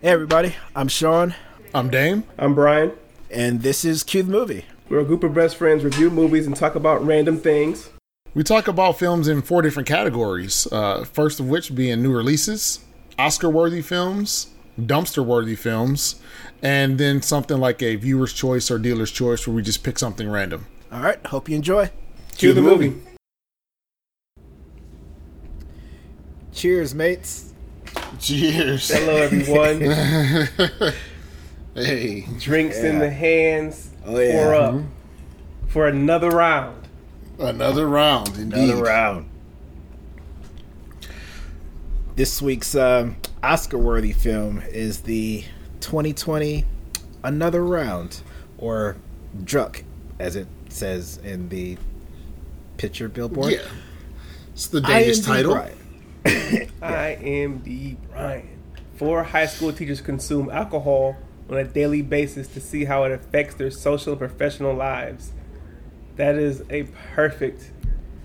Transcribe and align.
Hey 0.00 0.10
everybody, 0.10 0.54
I'm 0.76 0.86
Sean, 0.88 1.34
I'm 1.74 1.90
Dame. 1.90 2.24
I'm 2.38 2.54
Brian. 2.54 2.92
and 3.30 3.62
this 3.62 3.84
is 3.84 4.04
Cue 4.04 4.22
the 4.22 4.30
Movie. 4.30 4.64
We're 4.88 5.00
a 5.00 5.04
group 5.04 5.24
of 5.24 5.34
best 5.34 5.56
friends, 5.56 5.84
review 5.84 6.10
movies, 6.10 6.46
and 6.46 6.54
talk 6.56 6.74
about 6.76 7.04
random 7.04 7.38
things. 7.38 7.90
We 8.32 8.42
talk 8.44 8.68
about 8.68 8.98
films 8.98 9.26
in 9.26 9.42
four 9.42 9.60
different 9.60 9.88
categories. 9.88 10.66
Uh, 10.70 11.04
first 11.04 11.40
of 11.40 11.48
which 11.48 11.74
being 11.74 12.02
new 12.02 12.14
releases, 12.16 12.80
Oscar-worthy 13.18 13.82
films, 13.82 14.48
dumpster-worthy 14.80 15.56
films, 15.56 16.20
and 16.62 16.96
then 16.96 17.20
something 17.20 17.58
like 17.58 17.82
a 17.82 17.96
viewer's 17.96 18.32
choice 18.32 18.70
or 18.70 18.78
dealer's 18.78 19.10
choice, 19.10 19.46
where 19.46 19.54
we 19.56 19.62
just 19.62 19.82
pick 19.82 19.98
something 19.98 20.30
random. 20.30 20.66
All 20.92 21.00
right, 21.00 21.24
hope 21.26 21.48
you 21.48 21.56
enjoy. 21.56 21.90
Cue 22.36 22.52
the 22.52 22.62
movie. 22.62 22.94
Cheers, 26.52 26.94
mates. 26.94 27.47
Cheers. 28.18 28.88
Hello, 28.90 29.16
everyone. 29.16 30.94
Hey. 31.74 32.26
Drinks 32.40 32.78
in 32.78 32.98
the 32.98 33.10
hands. 33.10 33.90
Oh, 34.04 34.18
yeah. 34.18 34.42
Pour 34.42 34.54
up 34.54 34.82
for 35.68 35.86
another 35.86 36.28
round. 36.28 36.88
Another 37.38 37.86
round, 37.86 38.36
indeed. 38.36 38.70
Another 38.70 38.82
round. 38.82 39.30
This 42.16 42.42
week's 42.42 42.74
um, 42.74 43.16
Oscar-worthy 43.44 44.12
film 44.12 44.60
is 44.70 45.02
the 45.02 45.44
2020 45.78 46.64
Another 47.22 47.64
Round, 47.64 48.22
or 48.56 48.96
Druk, 49.44 49.84
as 50.18 50.34
it 50.34 50.48
says 50.68 51.18
in 51.18 51.48
the 51.48 51.78
picture 52.76 53.08
billboard. 53.08 53.52
Yeah. 53.52 53.68
It's 54.52 54.66
the 54.66 54.80
Danish 54.80 55.18
IMDb 55.18 55.26
title. 55.26 55.52
Brian. 55.54 55.78
I 56.82 57.18
am 57.22 57.58
D. 57.58 57.96
Brian. 58.10 58.48
Four 58.96 59.22
high 59.24 59.46
school 59.46 59.72
teachers 59.72 60.00
consume 60.00 60.50
alcohol 60.50 61.16
on 61.48 61.56
a 61.56 61.64
daily 61.64 62.02
basis 62.02 62.48
to 62.48 62.60
see 62.60 62.84
how 62.84 63.04
it 63.04 63.12
affects 63.12 63.54
their 63.54 63.70
social 63.70 64.12
and 64.12 64.18
professional 64.18 64.74
lives. 64.74 65.32
That 66.16 66.34
is 66.34 66.62
a 66.70 66.84
perfect 67.14 67.70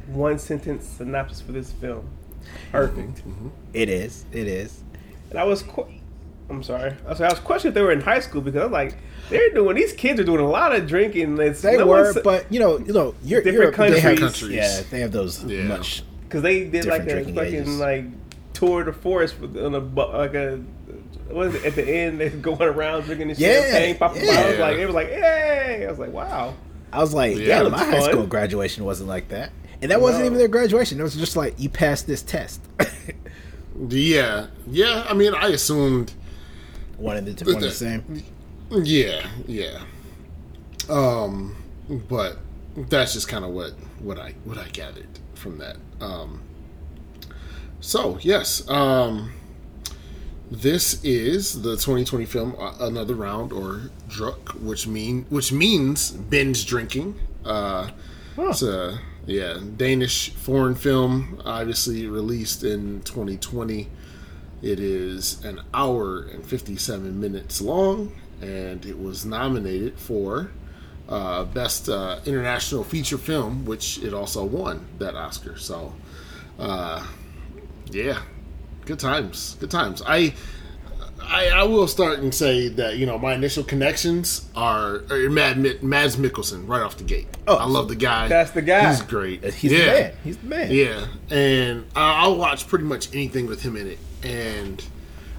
one 0.07 0.39
sentence 0.39 0.85
synopsis 0.85 1.41
for 1.41 1.51
this 1.51 1.71
film. 1.71 2.09
Perfect. 2.71 3.19
Mm-hmm. 3.19 3.29
Mm-hmm. 3.29 3.47
It 3.73 3.89
is. 3.89 4.25
It 4.31 4.47
is. 4.47 4.81
And 5.29 5.39
I 5.39 5.43
was, 5.43 5.63
qu- 5.63 5.87
I'm 6.49 6.63
sorry. 6.63 6.95
I 7.05 7.09
was, 7.09 7.21
I 7.21 7.29
was 7.29 7.39
questioning 7.39 7.71
if 7.71 7.75
they 7.75 7.81
were 7.81 7.91
in 7.91 8.01
high 8.01 8.19
school 8.19 8.41
because 8.41 8.63
I'm 8.63 8.71
like, 8.71 8.97
they're 9.29 9.51
doing 9.53 9.75
these 9.75 9.93
kids 9.93 10.19
are 10.19 10.23
doing 10.25 10.41
a 10.41 10.49
lot 10.49 10.75
of 10.75 10.87
drinking. 10.87 11.39
It's, 11.39 11.61
They 11.61 11.77
no 11.77 11.85
were, 11.87 12.03
one's- 12.03 12.19
but 12.23 12.51
you 12.51 12.59
know, 12.59 12.79
you 12.79 12.93
know, 12.93 13.15
you're, 13.23 13.41
Different 13.41 13.77
you're, 13.77 13.89
they 13.91 13.99
have- 13.99 14.17
countries. 14.19 14.51
Yeah, 14.51 14.81
they 14.89 14.99
have 14.99 15.11
those 15.11 15.43
Yeah. 15.43 15.63
much. 15.63 16.03
Because 16.33 16.41
they 16.43 16.63
did 16.65 16.85
like 16.85 17.05
different 17.05 17.29
a 17.29 17.33
fucking 17.33 17.53
ages. 17.53 17.77
like 17.79 18.05
tour 18.53 18.83
de 18.83 18.91
force 18.93 19.37
with, 19.39 19.55
on 19.57 19.75
a 19.75 19.79
bu- 19.81 20.11
like 20.11 20.33
a 20.33 20.57
what 21.29 21.47
is 21.47 21.55
it 21.55 21.65
at 21.65 21.75
the 21.75 21.87
end 21.87 22.19
they're 22.19 22.29
going 22.49 22.61
around 22.61 23.03
drinking 23.03 23.27
the 23.29 23.33
Yeah, 23.35 23.61
champagne 23.61 23.97
popping 23.97 24.25
yeah. 24.25 24.35
bottles 24.35 24.59
like 24.59 24.77
it 24.77 24.85
was 24.85 24.95
like 24.95 25.09
hey 25.09 25.85
I 25.85 25.89
was 25.89 25.99
like 25.99 26.11
wow 26.11 26.55
I 26.91 26.99
was 26.99 27.13
like, 27.13 27.37
Yeah, 27.37 27.63
yeah, 27.63 27.69
my 27.69 27.69
looks 27.69 27.81
high 27.83 28.11
school 28.11 28.27
graduation 28.27 28.83
wasn't 28.85 29.09
like 29.09 29.29
that, 29.29 29.51
and 29.81 29.89
that 29.89 29.99
wasn't 29.99 30.25
even 30.25 30.37
their 30.37 30.47
graduation. 30.47 30.99
It 30.99 31.03
was 31.03 31.15
just 31.15 31.35
like 31.35 31.59
you 31.59 31.67
passed 31.69 32.05
this 32.07 32.21
test. 32.21 32.61
Yeah. 33.89 34.47
Yeah. 34.67 35.03
I 35.09 35.13
mean, 35.15 35.33
I 35.33 35.47
assumed. 35.47 36.13
one 36.97 37.17
and 37.17 37.25
the 37.27 37.51
one 37.51 37.61
the 37.61 37.71
same. 37.71 38.23
Yeah. 38.69 39.25
Yeah. 39.47 39.81
Um, 40.89 41.55
but 42.07 42.37
that's 42.75 43.13
just 43.13 43.27
kind 43.27 43.45
of 43.45 43.51
what 43.51 43.71
what 43.99 44.19
I 44.19 44.35
what 44.45 44.57
I 44.57 44.67
gathered 44.69 45.07
from 45.33 45.57
that. 45.57 45.77
Um, 46.03 46.41
so 47.79 48.17
yes, 48.21 48.67
um, 48.69 49.31
this 50.51 51.03
is 51.03 51.61
the 51.61 51.71
2020 51.71 52.25
film 52.25 52.55
uh, 52.59 52.73
Another 52.79 53.15
Round 53.15 53.51
or 53.51 53.89
Druk, 54.09 54.59
which 54.61 54.87
mean 54.87 55.25
which 55.29 55.51
means 55.51 56.11
binge 56.11 56.65
drinking. 56.65 57.15
Uh, 57.45 57.89
It's 58.49 58.63
a 58.63 58.99
yeah 59.25 59.59
Danish 59.77 60.31
foreign 60.33 60.75
film, 60.75 61.41
obviously 61.45 62.07
released 62.07 62.63
in 62.63 63.01
2020. 63.03 63.87
It 64.61 64.79
is 64.79 65.43
an 65.43 65.59
hour 65.73 66.23
and 66.23 66.45
57 66.45 67.19
minutes 67.19 67.61
long, 67.61 68.13
and 68.41 68.85
it 68.85 68.97
was 68.99 69.25
nominated 69.25 69.99
for 69.99 70.51
uh, 71.09 71.43
Best 71.45 71.89
uh, 71.89 72.19
International 72.25 72.83
Feature 72.83 73.17
Film, 73.17 73.65
which 73.65 73.99
it 73.99 74.13
also 74.13 74.43
won 74.43 74.85
that 74.99 75.15
Oscar. 75.15 75.57
So, 75.57 75.93
uh, 76.59 77.05
yeah, 77.91 78.21
good 78.85 78.99
times, 78.99 79.55
good 79.59 79.71
times. 79.71 80.01
I, 80.05 80.33
I, 81.21 81.49
I 81.49 81.63
will 81.63 81.87
start 81.87 82.19
and 82.19 82.33
say 82.33 82.67
that 82.69 82.97
you 82.97 83.05
know 83.05 83.17
my 83.17 83.33
initial 83.33 83.63
connections 83.63 84.49
are, 84.55 85.03
are 85.09 85.29
Mad 85.29 85.83
Mads 85.83 86.17
Mikkelsen 86.17 86.67
right 86.67 86.81
off 86.81 86.97
the 86.97 87.03
gate. 87.03 87.27
Oh, 87.47 87.55
I 87.55 87.65
love 87.65 87.87
the 87.87 87.95
guy. 87.95 88.27
That's 88.27 88.51
the 88.51 88.61
guy. 88.61 88.89
He's 88.89 89.01
great. 89.01 89.43
He's 89.53 89.71
yeah. 89.71 89.79
the 89.79 89.85
man. 89.85 90.13
He's 90.23 90.37
the 90.37 90.47
man. 90.47 90.71
Yeah, 90.71 91.07
and 91.29 91.85
I- 91.95 92.23
I'll 92.23 92.37
watch 92.37 92.67
pretty 92.67 92.85
much 92.85 93.13
anything 93.13 93.47
with 93.47 93.61
him 93.61 93.75
in 93.77 93.87
it. 93.87 93.99
And 94.23 94.83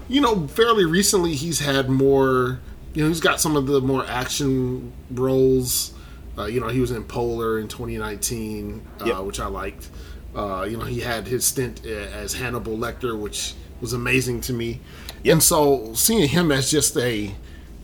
you 0.07 0.21
know, 0.21 0.47
fairly 0.47 0.85
recently, 0.85 1.33
he's 1.33 1.59
had 1.59 1.89
more. 1.89 2.59
You 2.95 3.03
know, 3.03 3.09
he's 3.09 3.19
got 3.19 3.39
some 3.41 3.55
of 3.55 3.67
the 3.67 3.81
more 3.81 4.05
action 4.07 4.91
roles. 5.11 5.93
Uh, 6.37 6.45
you 6.45 6.59
know, 6.59 6.69
he 6.69 6.79
was 6.79 6.91
in 6.91 7.03
Polar 7.03 7.59
in 7.59 7.67
2019, 7.67 8.81
Yep. 9.05 9.15
uh, 9.15 9.23
which 9.23 9.39
I 9.39 9.47
liked. 9.47 9.89
Uh, 10.35 10.65
you 10.69 10.77
know, 10.77 10.85
he 10.85 10.99
had 11.01 11.27
his 11.27 11.45
stint 11.45 11.85
as 11.85 12.33
Hannibal 12.33 12.77
Lecter, 12.77 13.17
which 13.17 13.53
was 13.81 13.93
amazing 13.93 14.41
to 14.41 14.53
me. 14.53 14.79
And 15.23 15.41
so, 15.43 15.93
seeing 15.93 16.27
him 16.29 16.51
as 16.51 16.71
just 16.71 16.97
a 16.97 17.33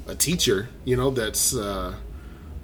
a 0.07 0.15
teacher, 0.15 0.67
you 0.83 0.97
know, 0.97 1.11
that's 1.11 1.55
uh, 1.55 1.93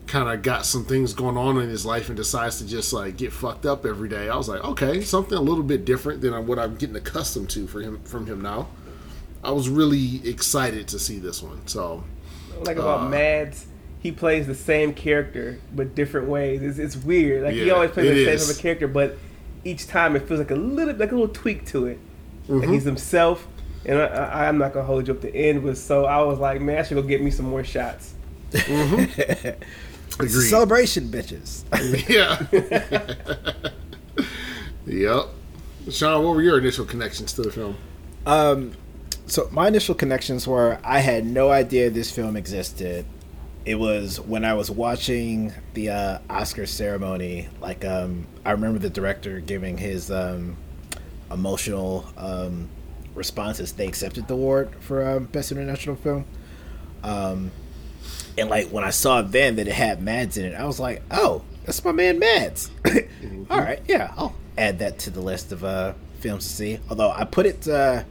kind 0.07 0.27
of 0.29 0.41
got 0.41 0.65
some 0.65 0.83
things 0.85 1.13
going 1.13 1.37
on 1.37 1.57
in 1.61 1.69
his 1.69 1.85
life 1.85 2.07
and 2.07 2.17
decides 2.17 2.57
to 2.57 2.67
just 2.67 2.91
like 2.93 3.15
get 3.17 3.31
fucked 3.31 3.65
up 3.65 3.85
every 3.85 4.09
day. 4.09 4.27
I 4.29 4.35
was 4.35 4.49
like, 4.49 4.63
okay, 4.63 5.01
something 5.01 5.37
a 5.37 5.41
little 5.41 5.63
bit 5.63 5.85
different 5.85 6.21
than 6.21 6.47
what 6.47 6.59
I'm 6.59 6.75
getting 6.75 6.95
accustomed 6.95 7.49
to 7.51 7.67
for 7.67 7.81
him 7.81 8.01
from 8.03 8.25
him 8.25 8.41
now. 8.41 8.67
I 9.43 9.51
was 9.51 9.69
really 9.69 10.27
excited 10.27 10.87
to 10.89 10.99
see 10.99 11.19
this 11.19 11.41
one. 11.43 11.65
So 11.67 12.03
like 12.63 12.77
about 12.77 13.01
Uh. 13.01 13.09
Mads 13.09 13.65
he 13.99 14.11
plays 14.11 14.47
the 14.47 14.55
same 14.55 14.93
character 14.93 15.59
but 15.73 15.95
different 15.95 16.27
ways 16.27 16.61
it's, 16.61 16.77
it's 16.77 16.95
weird 16.95 17.43
like 17.43 17.53
he 17.53 17.69
always 17.71 17.91
plays 17.91 18.09
the 18.09 18.25
same 18.25 18.37
type 18.47 18.55
of 18.55 18.61
character 18.61 18.87
but 18.87 19.17
each 19.65 19.87
time 19.87 20.15
it 20.15 20.27
feels 20.27 20.39
like 20.39 20.51
a 20.51 20.55
little 20.55 20.93
like 20.95 21.11
a 21.11 21.15
little 21.15 21.33
tweak 21.33 21.65
to 21.67 21.85
it 21.87 21.99
Mm-hmm. 22.43 22.59
like 22.59 22.69
he's 22.69 22.83
himself 22.85 23.45
and 23.85 23.99
I, 23.99 24.05
I, 24.05 24.47
I'm 24.47 24.57
not 24.57 24.71
gonna 24.73 24.85
hold 24.85 25.07
you 25.09 25.13
up. 25.13 25.19
The 25.21 25.35
end 25.35 25.63
was 25.63 25.83
so 25.83 26.05
I 26.05 26.21
was 26.23 26.39
like, 26.39 26.61
man, 26.61 26.77
I 26.77 26.83
should 26.83 26.95
go 26.95 27.01
get 27.01 27.21
me 27.21 27.29
some 27.31 27.45
more 27.49 27.63
shots. 27.63 28.13
It's 28.53 30.19
a 30.19 30.23
agreed. 30.23 30.49
celebration, 30.49 31.09
bitches. 31.09 31.63
yeah. 32.09 32.41
yep. 34.85 35.25
Sean, 35.91 36.23
what 36.25 36.35
were 36.35 36.41
your 36.41 36.57
initial 36.57 36.85
connections 36.85 37.33
to 37.33 37.41
the 37.43 37.51
film? 37.51 37.77
Um, 38.25 38.71
so 39.27 39.47
my 39.51 39.67
initial 39.67 39.95
connections 39.95 40.47
were 40.47 40.79
I 40.83 40.99
had 40.99 41.25
no 41.25 41.49
idea 41.51 41.89
this 41.89 42.11
film 42.11 42.35
existed. 42.35 43.05
It 43.65 43.75
was 43.75 44.19
when 44.19 44.45
I 44.45 44.53
was 44.53 44.71
watching 44.71 45.53
the 45.73 45.89
uh, 45.89 46.19
Oscar 46.29 46.65
ceremony. 46.65 47.49
Like, 47.59 47.83
um, 47.83 48.25
I 48.45 48.51
remember 48.51 48.79
the 48.79 48.89
director 48.89 49.41
giving 49.41 49.77
his 49.77 50.09
um, 50.09 50.55
emotional 51.29 52.05
um, 52.17 52.69
responses. 53.13 53.73
They 53.73 53.87
accepted 53.87 54.29
the 54.29 54.35
award 54.35 54.73
for 54.79 55.05
um, 55.05 55.25
best 55.25 55.51
international 55.51 55.97
film. 55.97 56.25
Um, 57.03 57.51
and 58.37 58.49
like 58.49 58.69
when 58.69 58.85
I 58.85 58.91
saw 58.91 59.21
then 59.21 59.57
that 59.57 59.67
it 59.67 59.73
had 59.73 60.01
Mads 60.01 60.37
in 60.37 60.45
it, 60.45 60.55
I 60.55 60.65
was 60.65 60.79
like, 60.79 61.01
"Oh, 61.11 61.43
that's 61.65 61.83
my 61.83 61.91
man 61.91 62.19
Mads." 62.19 62.71
All 63.49 63.59
right, 63.59 63.81
yeah, 63.87 64.13
I'll 64.15 64.35
add 64.57 64.79
that 64.79 64.99
to 64.99 65.09
the 65.09 65.21
list 65.21 65.51
of 65.51 65.63
uh, 65.63 65.93
films 66.19 66.47
to 66.47 66.53
see. 66.53 66.79
Although 66.89 67.11
I 67.11 67.25
put 67.25 67.45
it 67.45 67.67
uh, 67.67 68.03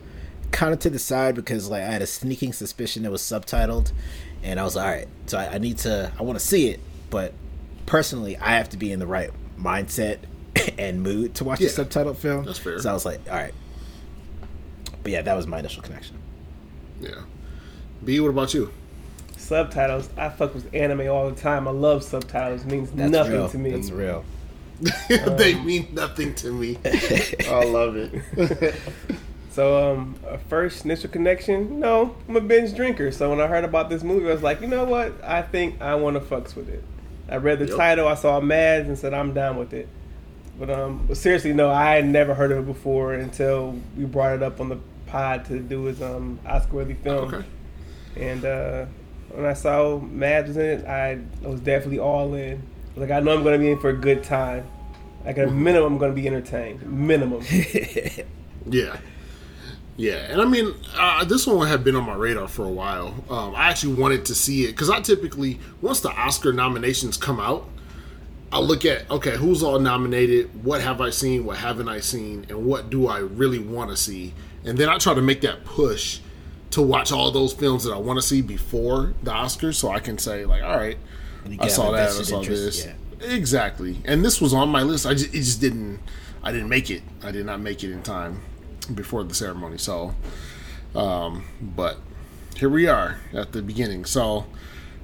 kind 0.56 0.72
of 0.72 0.78
to 0.80 0.88
the 0.88 0.98
side 0.98 1.34
because 1.34 1.68
like 1.68 1.82
I 1.82 1.86
had 1.86 2.00
a 2.00 2.06
sneaking 2.06 2.54
suspicion 2.54 3.04
it 3.04 3.10
was 3.12 3.20
subtitled, 3.20 3.92
and 4.42 4.58
I 4.58 4.64
was 4.64 4.74
like, 4.74 4.84
"All 4.86 4.90
right, 4.90 5.08
so 5.26 5.36
I, 5.38 5.54
I 5.54 5.58
need 5.58 5.76
to, 5.78 6.10
I 6.18 6.22
want 6.22 6.38
to 6.38 6.44
see 6.44 6.68
it," 6.68 6.80
but 7.10 7.34
personally, 7.84 8.38
I 8.38 8.56
have 8.56 8.70
to 8.70 8.78
be 8.78 8.90
in 8.90 8.98
the 8.98 9.06
right 9.06 9.30
mindset 9.58 10.18
and 10.78 11.02
mood 11.02 11.34
to 11.34 11.44
watch 11.44 11.60
Yeah, 11.60 11.68
a 11.68 11.72
subtitled 11.72 12.16
film. 12.16 12.46
that's 12.46 12.58
fair. 12.58 12.78
So 12.80 12.88
I 12.88 12.94
was 12.94 13.04
like, 13.04 13.20
"All 13.28 13.36
right," 13.36 13.52
but 15.02 15.12
yeah, 15.12 15.20
that 15.20 15.36
was 15.36 15.46
my 15.46 15.58
initial 15.58 15.82
connection. 15.82 16.16
Yeah. 17.02 17.10
B, 18.02 18.18
what 18.20 18.30
about 18.30 18.54
you? 18.54 18.72
Subtitles. 19.36 20.08
I 20.16 20.30
fuck 20.30 20.54
with 20.54 20.74
anime 20.74 21.06
all 21.08 21.28
the 21.30 21.38
time. 21.38 21.68
I 21.68 21.70
love 21.70 22.02
subtitles. 22.02 22.62
It 22.62 22.68
means 22.68 22.90
That's 22.92 23.12
nothing 23.12 23.32
real. 23.32 23.48
to 23.50 23.58
me. 23.58 23.70
That's 23.72 23.90
real. 23.90 24.24
they 25.08 25.54
um, 25.54 25.66
mean 25.66 25.88
nothing 25.92 26.34
to 26.36 26.50
me. 26.52 26.78
I 26.84 27.64
love 27.64 27.96
it. 27.96 28.74
So, 29.56 29.92
um, 29.92 30.16
a 30.28 30.36
first 30.36 30.84
initial 30.84 31.08
connection, 31.08 31.80
no, 31.80 32.14
I'm 32.28 32.36
a 32.36 32.42
binge 32.42 32.74
drinker. 32.74 33.10
So 33.10 33.30
when 33.30 33.40
I 33.40 33.46
heard 33.46 33.64
about 33.64 33.88
this 33.88 34.02
movie, 34.02 34.28
I 34.28 34.34
was 34.34 34.42
like, 34.42 34.60
you 34.60 34.66
know 34.66 34.84
what? 34.84 35.14
I 35.24 35.40
think 35.40 35.80
I 35.80 35.94
want 35.94 36.14
to 36.14 36.20
fucks 36.20 36.54
with 36.54 36.68
it. 36.68 36.84
I 37.26 37.36
read 37.36 37.58
the 37.58 37.66
Yep. 37.66 37.76
title, 37.78 38.06
I 38.06 38.16
saw 38.16 38.38
Mads, 38.38 38.86
and 38.86 38.98
said 38.98 39.14
I'm 39.14 39.32
down 39.32 39.56
with 39.56 39.72
it. 39.72 39.88
But 40.58 40.68
um, 40.68 41.06
but 41.08 41.16
seriously, 41.16 41.54
no, 41.54 41.70
I 41.70 41.94
had 41.94 42.04
never 42.04 42.34
heard 42.34 42.52
of 42.52 42.58
it 42.58 42.66
before 42.66 43.14
until 43.14 43.80
we 43.96 44.04
brought 44.04 44.34
it 44.34 44.42
up 44.42 44.60
on 44.60 44.68
the 44.68 44.76
pod 45.06 45.46
to 45.46 45.58
do 45.58 45.84
his 45.84 46.02
um 46.02 46.38
Oscar-worthy 46.46 46.94
film. 46.94 47.32
Okay. 47.34 47.46
And 48.16 48.44
uh, 48.44 48.84
when 49.30 49.46
I 49.46 49.54
saw 49.54 49.98
Mads 49.98 50.48
was 50.48 50.58
in 50.58 50.64
it, 50.80 50.86
I, 50.86 51.18
I 51.42 51.48
was 51.48 51.60
definitely 51.60 51.98
all 52.00 52.34
in. 52.34 52.62
Like 52.94 53.10
I 53.10 53.20
know 53.20 53.32
I'm 53.34 53.42
going 53.42 53.58
to 53.58 53.58
be 53.58 53.70
in 53.70 53.78
for 53.80 53.88
a 53.88 53.96
good 53.96 54.22
time. 54.22 54.66
Like 55.24 55.38
at 55.38 55.48
a 55.48 55.50
minimum, 55.50 55.94
I'm 55.94 55.98
going 55.98 56.14
to 56.14 56.20
be 56.20 56.26
entertained. 56.26 56.82
Minimum. 56.82 57.42
Yeah. 58.68 58.98
Yeah, 59.96 60.16
and 60.16 60.42
I 60.42 60.44
mean, 60.44 60.74
uh, 60.94 61.24
this 61.24 61.46
one 61.46 61.66
had 61.66 61.82
been 61.82 61.96
on 61.96 62.04
my 62.04 62.14
radar 62.14 62.48
for 62.48 62.64
a 62.64 62.70
while. 62.70 63.14
Um, 63.30 63.54
I 63.54 63.70
actually 63.70 63.94
wanted 63.94 64.26
to 64.26 64.34
see 64.34 64.64
it 64.64 64.72
because 64.72 64.90
I 64.90 65.00
typically, 65.00 65.58
once 65.80 66.00
the 66.00 66.10
Oscar 66.10 66.52
nominations 66.52 67.16
come 67.16 67.40
out, 67.40 67.68
I 68.52 68.60
look 68.60 68.84
at 68.84 69.10
okay, 69.10 69.36
who's 69.36 69.62
all 69.62 69.78
nominated, 69.78 70.64
what 70.64 70.82
have 70.82 71.00
I 71.00 71.10
seen, 71.10 71.46
what 71.46 71.56
haven't 71.56 71.88
I 71.88 72.00
seen, 72.00 72.44
and 72.48 72.66
what 72.66 72.90
do 72.90 73.08
I 73.08 73.18
really 73.18 73.58
want 73.58 73.90
to 73.90 73.96
see, 73.96 74.34
and 74.64 74.76
then 74.76 74.88
I 74.88 74.98
try 74.98 75.14
to 75.14 75.22
make 75.22 75.40
that 75.40 75.64
push 75.64 76.20
to 76.72 76.82
watch 76.82 77.10
all 77.10 77.30
those 77.30 77.54
films 77.54 77.84
that 77.84 77.92
I 77.92 77.98
want 77.98 78.18
to 78.18 78.22
see 78.22 78.42
before 78.42 79.14
the 79.22 79.30
Oscars, 79.30 79.76
so 79.76 79.88
I 79.90 79.98
can 79.98 80.18
say 80.18 80.44
like, 80.44 80.62
all 80.62 80.76
right, 80.76 80.98
I 81.58 81.68
saw 81.68 81.90
that, 81.92 82.10
I 82.10 82.22
saw 82.22 82.40
interest, 82.40 82.64
this, 82.64 82.86
yeah. 82.86 83.28
exactly, 83.28 83.96
and 84.04 84.22
this 84.22 84.42
was 84.42 84.52
on 84.52 84.68
my 84.68 84.82
list. 84.82 85.06
I 85.06 85.14
just, 85.14 85.34
it 85.34 85.38
just 85.38 85.60
didn't, 85.60 86.00
I 86.42 86.52
didn't 86.52 86.68
make 86.68 86.90
it. 86.90 87.02
I 87.22 87.32
did 87.32 87.46
not 87.46 87.60
make 87.60 87.82
it 87.82 87.92
in 87.92 88.02
time 88.02 88.42
before 88.94 89.24
the 89.24 89.34
ceremony. 89.34 89.78
So, 89.78 90.14
um, 90.94 91.44
but 91.60 91.98
here 92.56 92.68
we 92.68 92.88
are 92.88 93.18
at 93.32 93.52
the 93.52 93.62
beginning. 93.62 94.04
So 94.04 94.46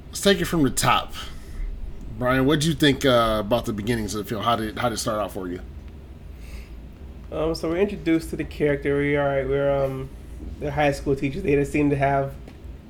let's 0.08 0.20
take 0.20 0.40
it 0.40 0.46
from 0.46 0.62
the 0.62 0.70
top. 0.70 1.14
Brian, 2.19 2.46
what 2.46 2.61
did 2.61 2.67
you 2.67 2.75
think 2.75 3.05
uh, 3.05 3.38
about 3.40 3.64
the 3.64 3.73
beginnings 3.73 4.14
of 4.14 4.25
the 4.25 4.29
film? 4.29 4.43
How 4.43 4.56
did 4.56 4.79
how 4.79 4.88
did 4.88 4.94
it 4.96 4.99
start 4.99 5.19
out 5.20 5.32
for 5.32 5.49
you? 5.49 5.61
Um, 7.31 7.55
so 7.55 7.70
we're 7.70 7.79
introduced 7.79 8.31
to 8.31 8.37
the 8.37 8.44
character. 8.44 8.99
We 8.99 9.17
are 9.17 9.46
we're 9.46 9.84
um, 9.84 10.11
they're 10.61 10.70
high 10.70 10.93
school 10.93 11.17
teachers. 11.17 11.43
They 11.43 11.55
just 11.55 11.73
seem 11.73 11.90
to 11.90 11.96
have, 11.96 12.34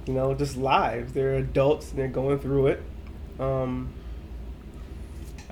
you 0.06 0.14
know, 0.14 0.34
just 0.34 0.56
lives. 0.56 1.12
They're 1.12 1.34
adults 1.34 1.90
and 1.90 1.98
they're 1.98 2.08
going 2.08 2.38
through 2.38 2.68
it. 2.68 2.82
Um, 3.38 3.92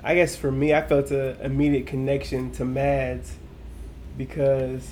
I 0.03 0.15
guess 0.15 0.35
for 0.35 0.51
me, 0.51 0.73
I 0.73 0.81
felt 0.81 1.11
an 1.11 1.37
immediate 1.41 1.87
connection 1.87 2.51
to 2.53 2.65
Mads 2.65 3.35
because 4.17 4.91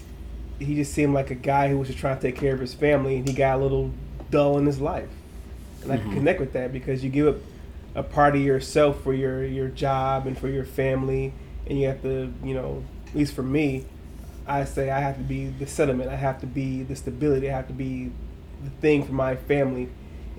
he 0.60 0.76
just 0.76 0.94
seemed 0.94 1.14
like 1.14 1.32
a 1.32 1.36
guy 1.36 1.70
who 1.70 1.78
was 1.78 1.88
just 1.88 2.00
trying 2.00 2.18
to 2.18 2.22
take 2.22 2.36
care 2.36 2.54
of 2.54 2.60
his 2.60 2.74
family, 2.74 3.16
and 3.18 3.28
he 3.28 3.34
got 3.34 3.60
a 3.60 3.62
little 3.62 3.92
dull 4.30 4.58
in 4.58 4.66
his 4.66 4.80
life. 4.80 5.10
And 5.82 5.92
I 5.92 5.98
can 5.98 6.08
mm-hmm. 6.08 6.18
connect 6.18 6.40
with 6.40 6.54
that 6.54 6.74
because 6.74 7.04
you 7.04 7.10
give 7.10 7.28
up 7.28 7.42
a 7.96 8.04
part 8.04 8.36
of 8.36 8.42
yourself 8.42 9.02
for 9.02 9.14
your 9.14 9.44
your 9.44 9.70
job 9.70 10.28
and 10.28 10.38
for 10.38 10.48
your 10.48 10.66
family, 10.66 11.34
and 11.66 11.80
you 11.80 11.88
have 11.88 12.02
to, 12.04 12.32
you 12.44 12.54
know, 12.54 12.84
at 13.08 13.16
least 13.16 13.34
for 13.34 13.44
me, 13.44 13.86
I 14.46 14.66
say 14.66 14.90
I 14.90 15.00
have 15.00 15.18
to 15.18 15.24
be 15.24 15.48
the 15.48 15.66
sentiment, 15.66 16.10
I 16.10 16.16
have 16.16 16.40
to 16.42 16.48
be 16.48 16.84
the 16.84 16.96
stability, 16.96 17.50
I 17.50 17.56
have 17.56 17.68
to 17.68 17.74
be 17.74 18.12
the 18.64 18.70
thing 18.82 19.06
for 19.06 19.14
my 19.14 19.36
family, 19.36 19.90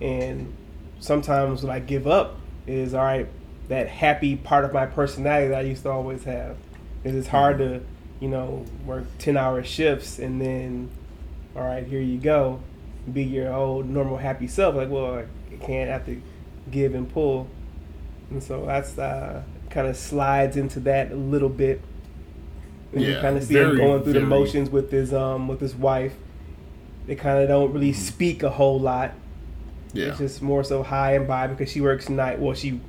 and 0.01 0.55
sometimes 1.01 1.63
what 1.63 1.73
I 1.73 1.79
give 1.79 2.07
up 2.07 2.37
is 2.67 2.93
all 2.93 3.03
right, 3.03 3.27
that 3.69 3.89
happy 3.89 4.37
part 4.37 4.65
of 4.65 4.73
my 4.73 4.87
personality 4.87 5.49
that 5.49 5.59
I 5.59 5.63
used 5.63 5.83
to 5.85 5.91
always 5.91 6.25
have, 6.25 6.57
because 7.03 7.17
it's 7.17 7.29
hard 7.29 7.59
mm-hmm. 7.59 7.79
to, 7.79 7.85
you 8.21 8.29
know, 8.29 8.67
work 8.85 9.07
ten 9.19 9.37
hour 9.37 9.63
shifts 9.65 10.19
and 10.19 10.41
then, 10.41 10.91
all 11.57 11.63
right, 11.65 11.87
here 11.87 12.01
you 12.01 12.19
go, 12.19 12.63
be 13.13 13.25
your 13.25 13.53
old 13.53 13.87
normal 13.89 14.19
happy 14.19 14.49
self. 14.49 14.75
Like, 14.77 14.91
well, 14.91 15.19
I 15.53 15.57
can't 15.57 15.91
have 15.91 16.07
to 16.07 16.23
give 16.71 16.95
and 16.95 17.09
pull, 17.13 17.49
and 18.31 18.43
so 18.43 18.67
that's 18.67 18.99
uh, 18.99 19.45
kind 19.71 19.89
of 19.89 19.97
slides 19.97 20.57
into 20.57 20.81
that 20.81 21.13
a 21.13 21.17
little 21.17 21.49
bit. 21.51 21.83
And 22.93 23.07
you 23.07 23.15
Yeah, 23.15 23.21
kind 23.21 23.37
of 23.37 23.45
see 23.45 23.61
him 23.61 23.75
going 23.75 24.03
through 24.03 24.15
the 24.15 24.21
motions 24.21 24.71
with 24.71 24.91
his 24.91 25.13
um 25.15 25.49
with 25.49 25.61
his 25.61 25.75
wife. 25.77 26.15
They 27.07 27.17
kind 27.17 27.41
of 27.43 27.49
don't 27.49 27.73
really 27.73 27.93
speak 27.93 28.43
a 28.43 28.51
whole 28.51 28.81
lot. 28.81 29.15
Yeah, 29.93 30.07
It's 30.09 30.19
just 30.19 30.43
more 30.43 30.65
so 30.65 30.83
high 30.83 31.15
and 31.15 31.27
by 31.27 31.47
because 31.49 31.71
she 31.71 31.81
works 31.81 32.09
night. 32.09 32.41
Well, 32.41 32.55
she 32.55 32.83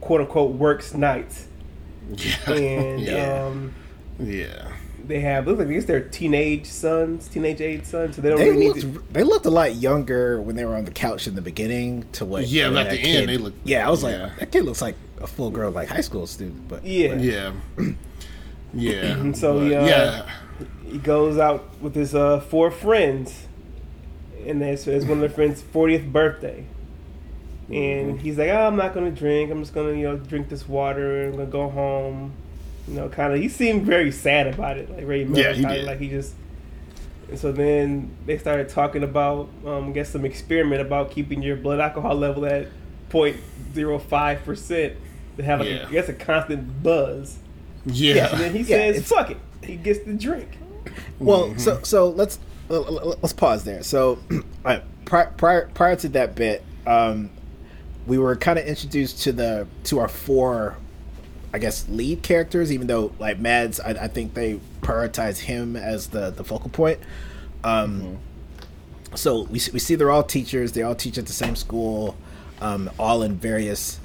quote 0.00 0.20
unquote 0.22 0.52
works 0.56 0.94
nights, 0.94 1.48
yeah, 2.08 2.36
and 2.46 3.06
yeah, 3.06 3.46
um, 3.46 3.74
yeah. 4.20 4.72
they 5.06 5.20
have 5.20 5.46
look 5.46 5.58
like 5.58 5.68
I 5.68 5.72
guess 5.72 5.84
they're 5.86 6.00
teenage 6.00 6.66
sons, 6.66 7.26
teenage 7.28 7.60
age 7.60 7.84
sons. 7.84 8.16
So 8.16 8.22
they 8.22 8.28
don't 8.30 8.38
They 8.38 8.50
really 8.50 8.68
looked, 8.68 8.84
need 8.84 8.94
to. 8.94 9.04
they 9.12 9.22
looked 9.24 9.46
a 9.46 9.50
lot 9.50 9.74
younger 9.74 10.40
when 10.40 10.56
they 10.56 10.64
were 10.64 10.76
on 10.76 10.84
the 10.84 10.90
couch 10.90 11.26
in 11.26 11.34
the 11.34 11.42
beginning 11.42 12.04
to 12.12 12.24
what. 12.24 12.46
Yeah, 12.46 12.68
but 12.70 12.78
at 12.78 12.90
that 12.90 12.96
the 12.96 12.98
end, 13.02 13.28
they 13.28 13.36
look- 13.38 13.54
Yeah, 13.64 13.86
I 13.86 13.90
was 13.90 14.02
yeah. 14.02 14.24
like, 14.24 14.38
that 14.38 14.52
kid 14.52 14.64
looks 14.64 14.82
like 14.82 14.96
a 15.20 15.26
full 15.26 15.50
grown 15.50 15.74
like 15.74 15.88
high 15.88 16.00
school 16.02 16.26
student. 16.26 16.68
But 16.68 16.84
Yeah. 16.84 17.14
Yeah, 17.14 17.52
yeah. 18.74 18.92
And 19.18 19.36
so 19.36 19.54
but, 19.58 19.64
he, 19.66 19.74
uh, 19.74 19.86
yeah, 19.86 20.30
He 20.90 20.98
goes 20.98 21.38
out 21.38 21.80
with 21.80 21.94
his 21.94 22.14
uh, 22.14 22.40
four 22.40 22.70
friends, 22.70 23.46
and 24.46 24.62
it's, 24.62 24.86
it's 24.86 25.04
one 25.04 25.14
of 25.14 25.20
their 25.20 25.28
friends' 25.30 25.62
40th 25.62 26.10
birthday. 26.12 26.66
And 27.72 28.20
he's 28.20 28.36
like, 28.36 28.48
oh, 28.50 28.66
I'm 28.66 28.74
not 28.76 28.94
gonna 28.94 29.12
drink. 29.12 29.50
I'm 29.52 29.60
just 29.60 29.72
gonna, 29.72 29.92
you 29.92 30.02
know, 30.02 30.16
drink 30.16 30.48
this 30.48 30.68
water. 30.68 31.26
I'm 31.26 31.32
gonna 31.32 31.46
go 31.46 31.68
home. 31.68 32.32
You 32.88 32.94
know, 32.94 33.08
kind 33.08 33.32
of. 33.32 33.40
He 33.40 33.48
seemed 33.48 33.84
very 33.86 34.10
sad 34.10 34.46
about 34.46 34.76
it, 34.78 34.90
like 34.90 35.04
very 35.04 35.20
Yeah, 35.24 35.52
he 35.52 35.62
melancholy, 35.62 35.74
did. 35.76 35.84
like 35.86 35.98
he 36.00 36.08
just. 36.08 36.34
And 37.28 37.38
so 37.38 37.52
then 37.52 38.10
they 38.26 38.38
started 38.38 38.68
talking 38.68 39.04
about, 39.04 39.48
um, 39.64 39.88
I 39.88 39.92
guess, 39.92 40.08
some 40.10 40.24
experiment 40.24 40.80
about 40.80 41.12
keeping 41.12 41.42
your 41.42 41.54
blood 41.56 41.78
alcohol 41.78 42.16
level 42.16 42.44
at 42.44 42.66
0.05 43.10 44.44
percent 44.44 44.94
to 45.36 45.42
have, 45.44 45.60
like, 45.60 45.68
a, 45.68 45.72
Yeah. 45.72 45.86
I 45.88 45.92
guess, 45.92 46.08
a 46.08 46.12
constant 46.12 46.82
buzz. 46.82 47.38
yeah, 47.86 48.30
And 48.32 48.40
then 48.40 48.52
he 48.52 48.58
Yeah, 48.60 48.76
says, 48.76 48.96
it's- 48.96 49.08
"Fuck 49.08 49.30
it." 49.30 49.36
He 49.62 49.76
gets 49.76 50.00
the 50.00 50.14
drink. 50.14 50.48
Well, 51.18 51.54
so 51.58 51.80
so 51.82 52.08
let's 52.08 52.38
let's 52.68 53.32
pause 53.32 53.64
there. 53.64 53.82
So, 53.82 54.18
all 54.32 54.40
right, 54.64 54.82
prior 55.04 55.32
prior 55.36 55.68
prior 55.74 55.96
to 55.96 56.08
that 56.10 56.34
bit, 56.34 56.62
um, 56.86 57.30
we 58.06 58.18
were 58.18 58.34
kind 58.36 58.58
of 58.58 58.64
introduced 58.66 59.22
to 59.22 59.32
the 59.32 59.66
to 59.84 59.98
our 59.98 60.08
four, 60.08 60.76
I 61.52 61.58
guess, 61.58 61.88
lead 61.88 62.22
characters. 62.22 62.72
Even 62.72 62.86
though 62.86 63.12
like 63.18 63.38
Mads, 63.38 63.80
I, 63.80 63.90
I 63.90 64.08
think 64.08 64.34
they 64.34 64.60
prioritize 64.82 65.38
him 65.40 65.76
as 65.76 66.08
the 66.08 66.30
the 66.30 66.44
focal 66.44 66.70
point. 66.70 66.98
Um, 67.64 68.18
So 69.14 69.42
we 69.42 69.58
see- 69.58 69.72
we 69.72 69.80
see 69.80 69.96
they're 69.96 70.10
all 70.12 70.22
teachers. 70.22 70.72
They 70.72 70.82
all 70.82 70.94
teach 70.94 71.18
at 71.18 71.26
the 71.26 71.32
same 71.32 71.56
school, 71.56 72.16
um, 72.60 72.88
all 72.98 73.22
in 73.22 73.34
various 73.36 73.98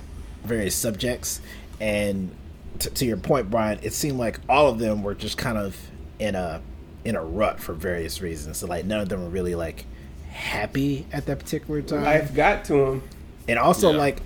various 0.43 0.73
subjects. 0.75 1.41
And 1.79 2.31
t- 2.79 2.89
to 2.89 3.05
your 3.05 3.17
point, 3.17 3.49
Brian, 3.51 3.77
it 3.83 3.93
seemed 3.93 4.17
like 4.17 4.39
all 4.49 4.67
of 4.67 4.79
them 4.79 5.03
were 5.03 5.13
just 5.13 5.37
kind 5.37 5.57
of 5.59 5.77
in 6.17 6.33
a 6.35 6.61
in 7.03 7.15
a 7.15 7.23
rut 7.23 7.59
for 7.59 7.73
various 7.73 8.19
reasons. 8.21 8.57
So 8.57 8.65
like 8.67 8.85
none 8.85 8.99
of 8.99 9.09
them 9.09 9.21
were 9.23 9.29
really 9.29 9.53
like 9.53 9.85
happy 10.31 11.05
at 11.13 11.27
that 11.27 11.37
particular 11.39 11.81
time. 11.83 12.03
Life 12.03 12.33
got 12.33 12.65
to 12.65 12.73
them. 12.73 13.03
and 13.47 13.59
also 13.59 13.91
Yeah. 13.91 13.97
like 13.99 14.21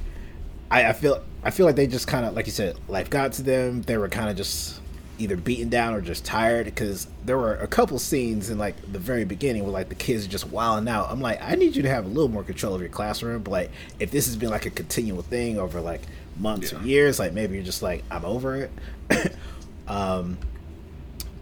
I, 0.72 0.86
I 0.86 0.94
feel 0.94 1.22
I 1.44 1.52
feel 1.52 1.66
like 1.66 1.76
they 1.76 1.88
just 1.88 2.08
kind 2.08 2.26
of 2.26 2.34
like 2.36 2.46
you 2.46 2.52
said 2.52 2.78
life 2.88 3.10
got 3.10 3.34
to 3.34 3.44
them. 3.44 3.82
They 3.84 3.98
were 3.98 4.10
kind 4.10 4.30
of 4.30 4.36
just 4.36 4.82
either 5.18 5.36
beaten 5.36 5.68
down 5.70 5.94
or 5.94 6.00
just 6.02 6.24
tired 6.24 6.66
because 6.66 7.08
there 7.26 7.38
were 7.38 7.56
a 7.56 7.68
couple 7.68 8.00
scenes 8.00 8.50
in 8.50 8.58
like 8.58 8.76
the 8.92 9.00
very 9.00 9.26
beginning 9.26 9.64
where 9.64 9.72
like 9.72 9.90
the 9.90 9.96
kids 9.96 10.26
are 10.26 10.30
just 10.30 10.48
wilding 10.48 10.88
out. 10.88 11.08
I'm 11.10 11.20
like, 11.20 11.42
I 11.42 11.56
need 11.56 11.76
you 11.76 11.82
to 11.84 11.90
have 11.90 12.06
a 12.06 12.08
little 12.08 12.30
more 12.30 12.44
control 12.44 12.74
of 12.74 12.82
your 12.82 12.90
classroom. 12.90 13.44
But 13.44 13.52
like, 13.52 13.72
if 14.00 14.12
this 14.12 14.28
has 14.28 14.38
been 14.38 14.50
like 14.50 14.66
a 14.66 14.70
continual 14.70 15.22
thing 15.22 15.58
over 15.60 15.82
like 15.82 16.02
months 16.38 16.72
Yeah. 16.72 16.80
or 16.80 16.84
years, 16.84 17.20
like 17.20 17.34
maybe 17.34 17.56
you're 17.56 17.66
just 17.66 17.82
like, 17.82 18.04
I'm 18.10 18.24
over 18.26 18.56
it. 18.56 18.72
um, 19.88 20.38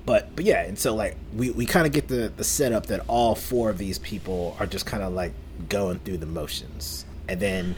but 0.05 0.35
but 0.35 0.45
yeah, 0.45 0.63
and 0.63 0.77
so 0.79 0.95
like 0.95 1.15
we, 1.35 1.51
we 1.51 1.65
kind 1.65 1.85
of 1.85 1.91
get 1.91 2.07
the 2.07 2.31
the 2.35 2.43
setup 2.43 2.85
that 2.87 3.01
all 3.07 3.35
four 3.35 3.69
of 3.69 3.77
these 3.77 3.99
people 3.99 4.55
are 4.59 4.65
just 4.65 4.85
kind 4.85 5.03
of 5.03 5.13
like 5.13 5.33
going 5.69 5.99
through 5.99 6.17
the 6.17 6.25
motions, 6.25 7.05
and 7.27 7.39
then 7.39 7.75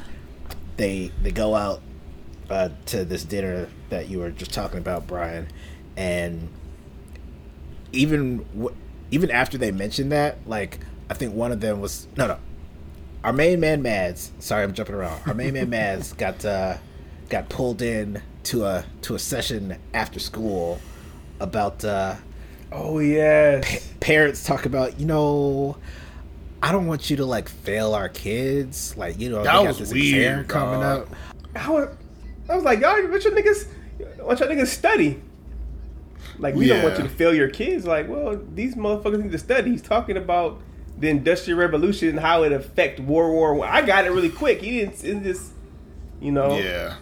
they 0.78 1.12
they 1.24 1.32
go 1.32 1.56
out 1.56 1.82
uh, 2.50 2.70
to 2.88 3.06
this 3.06 3.24
dinner 3.24 3.68
that 3.90 4.10
you 4.10 4.20
were 4.20 4.32
just 4.32 4.54
talking 4.54 4.80
about, 4.80 5.08
Brian, 5.08 5.48
and 5.98 6.50
even 7.92 8.40
w- 8.56 8.76
even 9.12 9.32
after 9.32 9.58
they 9.58 9.72
mentioned 9.72 10.12
that, 10.12 10.38
like 10.48 10.80
I 11.10 11.14
think 11.14 11.34
one 11.34 11.52
of 11.52 11.60
them 11.62 11.82
was 11.82 12.08
no 12.16 12.28
no, 12.28 12.38
our 13.24 13.34
main 13.34 13.60
man 13.60 13.82
Mads. 13.82 14.32
Sorry, 14.40 14.64
I'm 14.64 14.74
jumping 14.74 14.96
around. 14.96 15.22
Our 15.28 15.34
main 15.34 15.54
man 15.54 15.70
Mads 15.72 16.14
got 16.14 16.44
uh, 16.46 16.78
got 17.30 17.50
pulled 17.50 17.82
in 17.82 18.22
to 18.44 18.66
a 18.66 18.86
to 19.04 19.16
a 19.16 19.20
session 19.20 19.78
after 19.94 20.20
school 20.20 20.80
about 21.40 21.84
uh, 21.84 22.16
Oh 22.72 23.00
yes. 23.00 23.92
parents 24.00 24.44
talk 24.44 24.66
about 24.66 25.00
you 25.00 25.06
know. 25.06 25.78
I 26.62 26.74
don't 26.74 26.88
want 26.88 27.10
you 27.10 27.16
to 27.18 27.26
like 27.26 27.48
fail 27.48 27.94
our 27.94 28.10
kids. 28.10 28.96
Like 28.98 29.18
you 29.20 29.30
know, 29.30 29.44
That 29.44 29.64
was 29.64 29.80
this 29.80 29.94
weird, 29.94 30.42
exam 30.42 30.46
coming 30.46 30.84
up. 30.84 31.08
Was, 31.68 31.90
I 32.50 32.56
was 32.56 32.64
like, 32.64 32.80
y'all, 32.80 33.02
what 33.08 33.24
your 33.24 33.34
niggas, 33.34 33.68
what 34.20 34.40
your 34.40 34.50
niggas 34.50 34.68
study? 34.68 35.22
Like, 36.38 36.56
we 36.56 36.68
don't 36.68 36.84
want 36.84 36.98
you 36.98 37.04
to 37.04 37.10
fail 37.10 37.34
your 37.34 37.50
kids. 37.50 37.86
Like, 37.86 38.08
well, 38.08 38.42
these 38.54 38.76
motherfuckers 38.76 39.22
need 39.22 39.32
to 39.32 39.38
study. 39.38 39.72
He's 39.72 39.82
talking 39.82 40.18
about 40.18 40.62
the 40.98 41.10
Industrial 41.10 41.60
Revolution 41.60 42.10
and 42.10 42.20
how 42.20 42.44
it 42.44 42.52
affect 42.52 43.00
World 43.00 43.34
War 43.34 43.54
One. 43.54 43.70
I 43.70 43.82
got 43.82 44.06
it 44.06 44.12
really 44.12 44.30
quick. 44.30 44.62
He 44.62 44.86
didn't, 44.86 45.24
just, 45.24 45.52
you 46.20 46.32
know. 46.32 46.58
Yeah. 46.58 46.96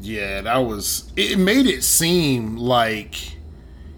Yeah, 0.00 0.42
that 0.42 0.58
was 0.58 1.12
it 1.16 1.36
made 1.36 1.66
it 1.66 1.82
seem 1.82 2.56
like 2.56 3.16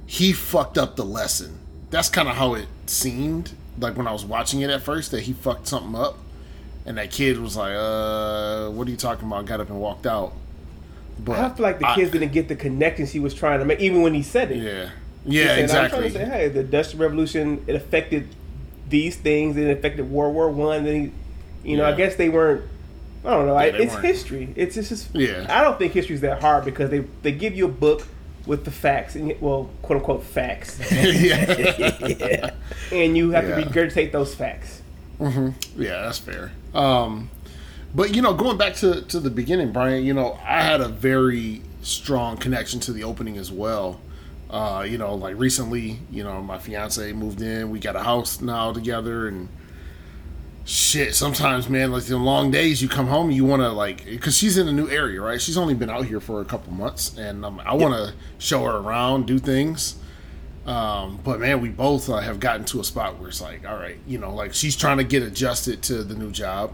he 0.07 0.33
fucked 0.33 0.79
up 0.79 0.97
the 0.97 1.05
lesson. 1.05 1.59
That's 1.91 2.09
kind 2.09 2.29
of 2.29 2.37
how 2.37 2.55
it 2.55 2.67
seemed 2.87 3.53
like 3.79 3.97
when 3.97 4.07
I 4.07 4.13
was 4.13 4.25
watching 4.25 4.63
it 4.63 4.71
at 4.71 4.83
first 4.83 5.11
that 5.11 5.25
he 5.25 5.35
fucked 5.35 5.69
something 5.69 5.95
up. 5.95 6.17
And 6.85 6.99
that 6.99 7.11
kid 7.11 7.39
was 7.39 7.57
like, 7.57 7.75
"Uh, 7.77 8.71
what 8.71 8.87
are 8.89 8.91
you 8.91 8.97
talking 8.97 9.27
about?" 9.27 9.47
Got 9.47 9.61
up 9.61 9.71
and 9.71 9.81
walked 9.81 10.07
out. 10.07 10.33
But 11.19 11.39
I 11.39 11.49
feel 11.51 11.63
like 11.63 11.79
the 11.79 11.93
kids 11.95 12.11
didn't 12.11 12.33
get 12.33 12.49
the 12.49 12.57
connection 12.57 13.07
he 13.07 13.21
was 13.21 13.35
trying 13.35 13.61
to 13.61 13.65
make, 13.65 13.81
even 13.81 14.03
when 14.03 14.15
he 14.15 14.23
said 14.23 14.51
it. 14.51 14.59
Yeah, 14.59 14.91
yeah, 15.25 15.47
said, 15.47 15.59
exactly. 15.61 16.07
I'm 16.07 16.13
trying 16.13 16.27
to 16.27 16.31
say, 16.31 16.39
hey, 16.39 16.49
the 16.49 16.61
Industrial 16.61 17.03
Revolution 17.03 17.65
it 17.67 17.77
affected 17.77 18.29
these 18.89 19.17
things. 19.17 19.57
It 19.57 19.71
affected 19.71 20.11
World 20.11 20.35
War 20.35 20.51
One. 20.51 20.85
Then, 20.85 21.13
you 21.63 21.77
know, 21.77 21.85
I 21.85 21.93
guess 21.93 22.17
they 22.17 22.29
weren't. 22.29 22.65
I 23.25 23.31
don't 23.31 23.47
know. 23.47 23.55
I, 23.55 23.67
it's 23.67 23.93
weren't. 23.93 24.05
history. 24.05 24.53
It's 24.57 24.75
just, 24.75 24.89
just. 24.89 25.15
Yeah. 25.15 25.47
I 25.49 25.63
don't 25.63 25.79
think 25.79 25.93
history's 25.93 26.23
that 26.23 26.41
hard 26.41 26.65
because 26.65 26.91
they 26.91 27.01
they 27.23 27.33
give 27.33 27.55
you 27.55 27.67
a 27.67 27.73
book 27.73 28.07
with 28.47 28.65
the 28.65 28.73
facts 28.73 29.15
and 29.15 29.41
well, 29.41 29.71
quote 29.83 29.99
unquote 29.99 30.25
facts, 30.25 30.81
yeah. 30.93 32.09
yeah. 32.09 32.51
and 32.93 33.17
you 33.17 33.31
have 33.31 33.45
to 33.45 33.53
regurgitate 33.53 34.11
those 34.11 34.35
facts. 34.35 34.83
Mm-hmm. 35.21 35.81
Yeah, 35.81 36.03
that's 36.03 36.19
fair. 36.19 36.51
Um, 36.75 37.31
but 37.95 38.15
you 38.15 38.23
know, 38.23 38.35
going 38.35 38.57
back 38.57 38.75
to 38.77 39.03
to 39.03 39.21
the 39.21 39.31
beginning, 39.31 39.73
Brian, 39.73 40.05
you 40.05 40.15
know, 40.15 40.39
I 40.45 40.63
had 40.63 40.81
a 40.81 40.89
very 40.89 41.63
strong 41.83 42.37
connection 42.37 42.81
to 42.81 42.93
the 42.93 43.05
opening 43.05 43.37
as 43.37 43.51
well. 43.51 44.01
Uh, 44.51 44.87
you 44.89 44.99
know, 44.99 45.15
like 45.15 45.39
recently, 45.39 45.99
you 46.11 46.23
know, 46.23 46.43
my 46.43 46.59
fiance 46.59 47.13
moved 47.13 47.41
in. 47.41 47.71
We 47.71 47.79
got 47.79 47.97
a 47.97 48.03
house 48.03 48.41
now 48.41 48.73
together, 48.73 49.27
and 49.27 49.49
shit. 50.65 51.15
Sometimes, 51.15 51.69
man, 51.69 51.93
like 51.93 52.05
the 52.05 52.17
long 52.17 52.51
days, 52.51 52.83
you 52.83 52.89
come 52.89 53.07
home, 53.07 53.31
you 53.31 53.45
want 53.45 53.63
to 53.63 53.71
like, 53.71 54.05
because 54.05 54.37
she's 54.37 54.59
in 54.59 54.69
a 54.69 54.73
new 54.73 54.89
area, 54.89 55.21
right? 55.21 55.41
She's 55.41 55.57
only 55.57 55.75
been 55.75 55.91
out 55.91 56.05
here 56.05 56.21
for 56.21 56.41
a 56.41 56.45
couple 56.45 56.73
months, 56.73 57.17
and 57.17 57.45
um, 57.45 57.61
I 57.65 57.75
want 57.75 57.95
to 57.95 58.15
show 58.39 58.65
her 58.65 58.77
around, 58.77 59.27
do 59.27 59.39
things. 59.39 59.97
Um, 60.67 61.19
but 61.25 61.41
man, 61.41 61.61
we 61.61 61.71
both 61.71 62.09
uh, 62.09 62.19
have 62.19 62.39
gotten 62.39 62.65
to 62.67 62.81
a 62.81 62.85
spot 62.85 63.19
where 63.19 63.29
it's 63.29 63.41
like, 63.41 63.67
all 63.69 63.77
right, 63.77 63.99
you 64.07 64.19
know, 64.19 64.33
like 64.33 64.55
she's 64.55 64.77
trying 64.77 64.99
to 64.99 65.05
get 65.05 65.23
adjusted 65.23 65.83
to 65.85 66.05
the 66.05 66.15
new 66.15 66.31
job. 66.31 66.73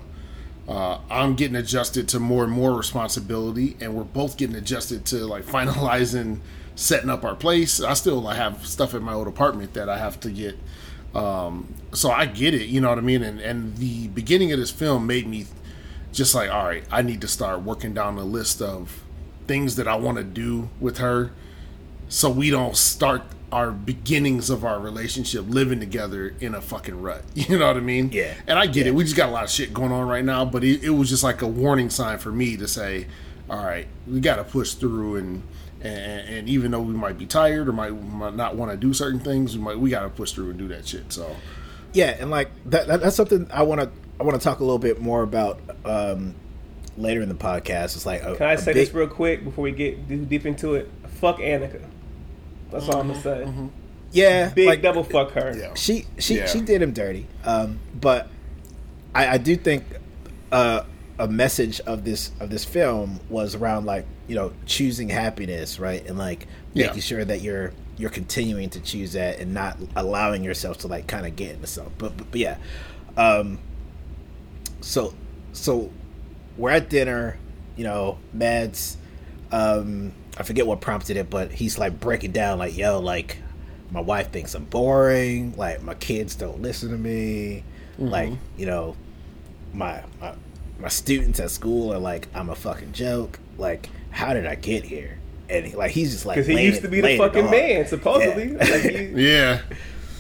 Uh, 0.69 0.99
I'm 1.11 1.35
getting 1.35 1.57
adjusted 1.57 2.09
to 2.09 2.21
more 2.21 2.45
and 2.45 2.53
more 2.53 2.75
responsibility, 2.75 3.77
and 3.81 3.95
we're 3.95 4.05
both 4.05 4.37
getting 4.37 4.57
adjusted 4.57 5.07
to 5.07 5.27
like 5.27 5.45
finalizing 5.47 6.41
setting 6.75 7.09
up 7.09 7.25
our 7.25 7.35
place. 7.35 7.81
I 7.81 7.95
still 7.95 8.21
like, 8.21 8.37
have 8.37 8.67
stuff 8.67 8.95
in 8.95 9.03
my 9.03 9.15
old 9.15 9.27
apartment 9.27 9.73
that 9.75 9.89
I 9.89 9.99
have 9.99 10.21
to 10.21 10.31
get. 10.31 10.59
Um, 11.15 11.75
so 11.93 12.11
I 12.11 12.27
get 12.27 12.53
it, 12.53 12.67
you 12.67 12.83
know 12.83 12.91
what 12.91 12.99
I 12.99 13.03
mean. 13.03 13.23
And 13.23 13.41
and 13.41 13.77
the 13.79 14.09
beginning 14.09 14.53
of 14.53 14.59
this 14.59 14.71
film 14.71 15.07
made 15.07 15.27
me 15.27 15.47
just 16.13 16.35
like, 16.35 16.51
all 16.51 16.67
right, 16.67 16.85
I 16.91 17.01
need 17.01 17.23
to 17.23 17.29
start 17.29 17.63
working 17.63 17.95
down 17.95 18.17
the 18.17 18.25
list 18.25 18.61
of 18.61 19.03
things 19.47 19.77
that 19.77 19.89
I 19.89 19.97
want 19.97 20.19
to 20.19 20.25
do 20.25 20.69
with 20.79 20.99
her 20.99 21.33
so 22.09 22.31
we 22.31 22.51
don't 22.51 22.77
start 22.77 23.23
our 23.51 23.71
beginnings 23.71 24.51
of 24.51 24.65
our 24.65 24.79
relationship 24.79 25.45
living 25.49 25.81
together 25.81 26.35
in 26.41 26.55
a 26.55 26.61
fucking 26.61 27.01
rut. 27.01 27.23
You 27.35 27.59
know 27.59 27.67
what 27.69 27.77
I 27.77 27.81
mean? 27.81 28.11
Yeah. 28.13 28.35
And 28.47 28.59
I 28.59 28.67
get 28.67 28.87
it. 28.87 28.95
We 28.95 29.05
just 29.05 29.17
got 29.17 29.29
a 29.31 29.33
lot 29.33 29.45
of 29.45 29.51
shit 29.51 29.73
going 29.73 29.91
on 29.93 30.07
right 30.07 30.25
now, 30.25 30.45
but 30.45 30.63
it, 30.65 30.85
it 30.85 30.91
was 30.91 31.09
just 31.09 31.23
like 31.25 31.41
a 31.43 31.47
warning 31.47 31.89
sign 31.89 32.19
for 32.19 32.31
me 32.31 32.57
to 32.59 32.69
say, 32.69 33.07
all 33.49 33.65
right, 33.65 33.87
we 34.07 34.21
got 34.21 34.37
to 34.37 34.45
push 34.45 34.75
through 34.75 35.17
and, 35.17 35.43
and 35.81 36.29
and 36.29 36.49
even 36.49 36.73
though 36.73 36.81
we 36.83 36.93
might 36.93 37.17
be 37.17 37.25
tired 37.25 37.69
or 37.69 37.73
might, 37.73 37.91
might 37.91 38.35
not 38.35 38.57
want 38.57 38.71
to 38.73 38.77
do 38.77 38.93
certain 38.93 39.21
things, 39.21 39.57
we 39.57 39.63
might 39.63 39.79
we 39.79 39.89
got 39.91 40.03
to 40.03 40.09
push 40.11 40.33
through 40.33 40.51
and 40.51 40.59
do 40.59 40.69
that 40.69 40.87
shit. 40.87 41.11
So 41.13 41.35
Yeah, 41.95 42.17
and 42.21 42.31
like 42.31 42.51
that, 42.67 42.89
that 42.89 43.01
that's 43.01 43.17
something 43.17 43.49
I 43.53 43.63
want 43.63 43.81
to 43.81 43.91
I 44.21 44.25
want 44.25 44.39
to 44.39 44.45
talk 44.45 44.59
a 44.59 44.65
little 44.65 44.79
bit 44.81 45.01
more 45.01 45.23
about 45.23 45.61
um, 45.85 46.35
later 46.99 47.23
in 47.23 47.29
the 47.29 47.35
podcast. 47.37 47.95
It's 47.97 48.05
like 48.05 48.23
a, 48.25 48.35
Can 48.37 48.47
I 48.49 48.57
say 48.57 48.75
big- 48.75 48.87
this 48.89 48.95
real 48.95 49.07
quick 49.07 49.45
before 49.45 49.63
we 49.63 49.71
get 49.73 50.07
deep 50.29 50.45
into 50.45 50.75
it? 50.75 50.91
Fuck 51.21 51.39
Annika. 51.39 51.81
That's 52.71 52.89
all 52.89 53.01
I'm 53.01 53.09
gonna 53.09 53.21
say. 53.21 53.47
yeah, 54.13 54.51
Big 54.51 54.67
like, 54.67 54.83
double 54.83 55.05
fuck 55.05 55.33
her. 55.33 55.57
yeah, 55.57 55.75
She 55.75 56.07
she 56.19 56.39
Yeah. 56.39 56.47
she 56.47 56.61
did 56.61 56.83
him 56.83 56.93
dirty. 56.93 57.27
Um, 57.45 57.79
but 57.99 58.29
I, 59.15 59.29
I 59.35 59.39
do 59.39 59.57
think 59.57 59.85
uh, 60.53 60.83
a 61.19 61.27
message 61.29 61.81
of 61.81 62.05
this 62.05 62.31
of 62.41 62.51
this 62.51 62.65
film 62.65 63.21
was 63.29 63.55
around 63.55 63.87
like 63.87 64.07
you 64.27 64.35
know 64.35 64.53
choosing 64.67 65.09
happiness, 65.09 65.79
right, 65.81 66.05
and 66.07 66.19
like 66.19 66.47
Yeah. 66.75 66.87
making 66.87 67.03
sure 67.03 67.25
that 67.25 67.41
you're 67.43 67.73
you're 67.97 68.11
continuing 68.11 68.71
to 68.71 68.81
choose 68.81 69.15
that 69.15 69.41
and 69.41 69.53
not 69.53 69.77
allowing 69.97 70.45
yourself 70.45 70.79
to 70.79 70.87
like 70.87 71.07
kind 71.09 71.27
of 71.27 71.35
get 71.35 71.55
into 71.57 71.67
something. 71.67 71.95
But, 71.99 72.17
but, 72.17 72.31
but 72.31 72.39
yeah, 72.41 72.59
um, 73.17 73.59
so 74.81 75.15
so 75.53 75.91
we're 76.57 76.71
at 76.71 76.89
dinner, 76.91 77.39
you 77.77 77.85
know, 77.85 78.19
Mads. 78.33 78.97
Um, 79.51 80.13
I 80.39 80.43
forget 80.45 80.67
what 80.67 80.81
prompted 80.81 81.17
it, 81.17 81.29
but 81.29 81.51
he's 81.51 81.79
like 81.79 81.99
breaking 81.99 82.33
down, 82.33 82.59
like, 82.59 82.77
yo, 82.77 83.01
like, 83.01 83.39
my 83.91 84.01
wife 84.01 84.31
thinks 84.31 84.55
I'm 84.55 84.65
boring. 84.65 85.55
Like, 85.57 85.83
my 85.83 85.95
kids 85.95 86.35
don't 86.37 86.63
listen 86.63 86.91
to 86.91 86.97
me. 86.97 87.65
Mm-hmm. 87.95 88.07
Like, 88.09 88.33
you 88.57 88.67
know, 88.67 88.97
my, 89.73 90.03
my 90.21 90.35
my 90.81 90.89
students 90.89 91.41
at 91.41 91.51
school 91.51 91.93
are 91.93 91.99
like, 91.99 92.29
I'm 92.35 92.51
a 92.51 92.55
fucking 92.55 92.93
joke. 92.93 93.41
Like, 93.57 93.89
how 94.11 94.33
did 94.33 94.47
I 94.47 94.55
get 94.55 94.85
here? 94.85 95.19
And 95.51 95.67
he, 95.67 95.75
like, 95.75 95.91
he's 95.91 96.13
just 96.13 96.25
like, 96.25 96.37
Because 96.37 96.47
he 96.47 96.63
used 96.65 96.79
it- 96.79 96.83
to 96.83 96.89
be 96.89 97.01
the 97.01 97.17
fucking 97.19 97.51
man, 97.51 97.87
supposedly. 97.89 98.53
Yeah. 98.53 98.59
Like, 98.59 98.83
he, 98.83 99.07
yeah, 99.17 99.61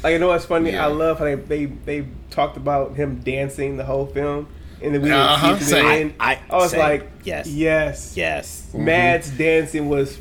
like, 0.02 0.12
you 0.14 0.18
know 0.18 0.28
what's 0.28 0.46
funny? 0.46 0.72
Yeah. 0.72 0.84
I 0.84 0.88
love 0.88 1.18
how 1.18 1.24
they, 1.26 1.34
they 1.36 1.66
they 1.66 2.06
talked 2.30 2.56
about 2.56 2.96
him 2.96 3.20
dancing 3.20 3.76
the 3.76 3.84
whole 3.84 4.06
film, 4.06 4.48
and 4.82 4.94
then 4.94 5.02
we 5.02 5.08
didn't 5.08 5.20
Uh-huh, 5.20 5.46
see 5.48 5.54
it 5.54 5.58
to 5.58 5.64
same. 5.64 5.84
the 5.84 5.90
end. 5.94 6.12
I- 6.20 6.38
I 6.50 6.56
was 6.56 6.70
same. 6.70 6.80
like, 6.80 7.10
Yes. 7.24 7.46
yes, 7.48 8.12
Yes. 8.16 8.66
Mads 8.74 9.30
dancing 9.30 9.88
was 9.88 10.12
it 10.12 10.16
was, 10.16 10.18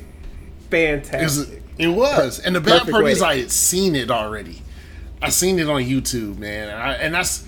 fantastic. 0.70 1.62
it 1.78 1.88
was. 1.88 2.40
and 2.40 2.56
the 2.56 2.62
bad 2.62 2.80
Perfect 2.80 2.92
part 2.92 3.04
way 3.06 3.12
is 3.12 3.22
I 3.22 3.38
had 3.38 3.52
seen 3.52 3.96
it 3.96 4.12
already. 4.12 4.62
I 5.22 5.30
seen 5.30 5.58
it 5.60 5.68
on 5.70 5.82
YouTube, 5.84 6.38
man, 6.38 6.70
and, 6.70 6.78
I, 6.78 6.94
and 6.94 7.14
that's. 7.16 7.44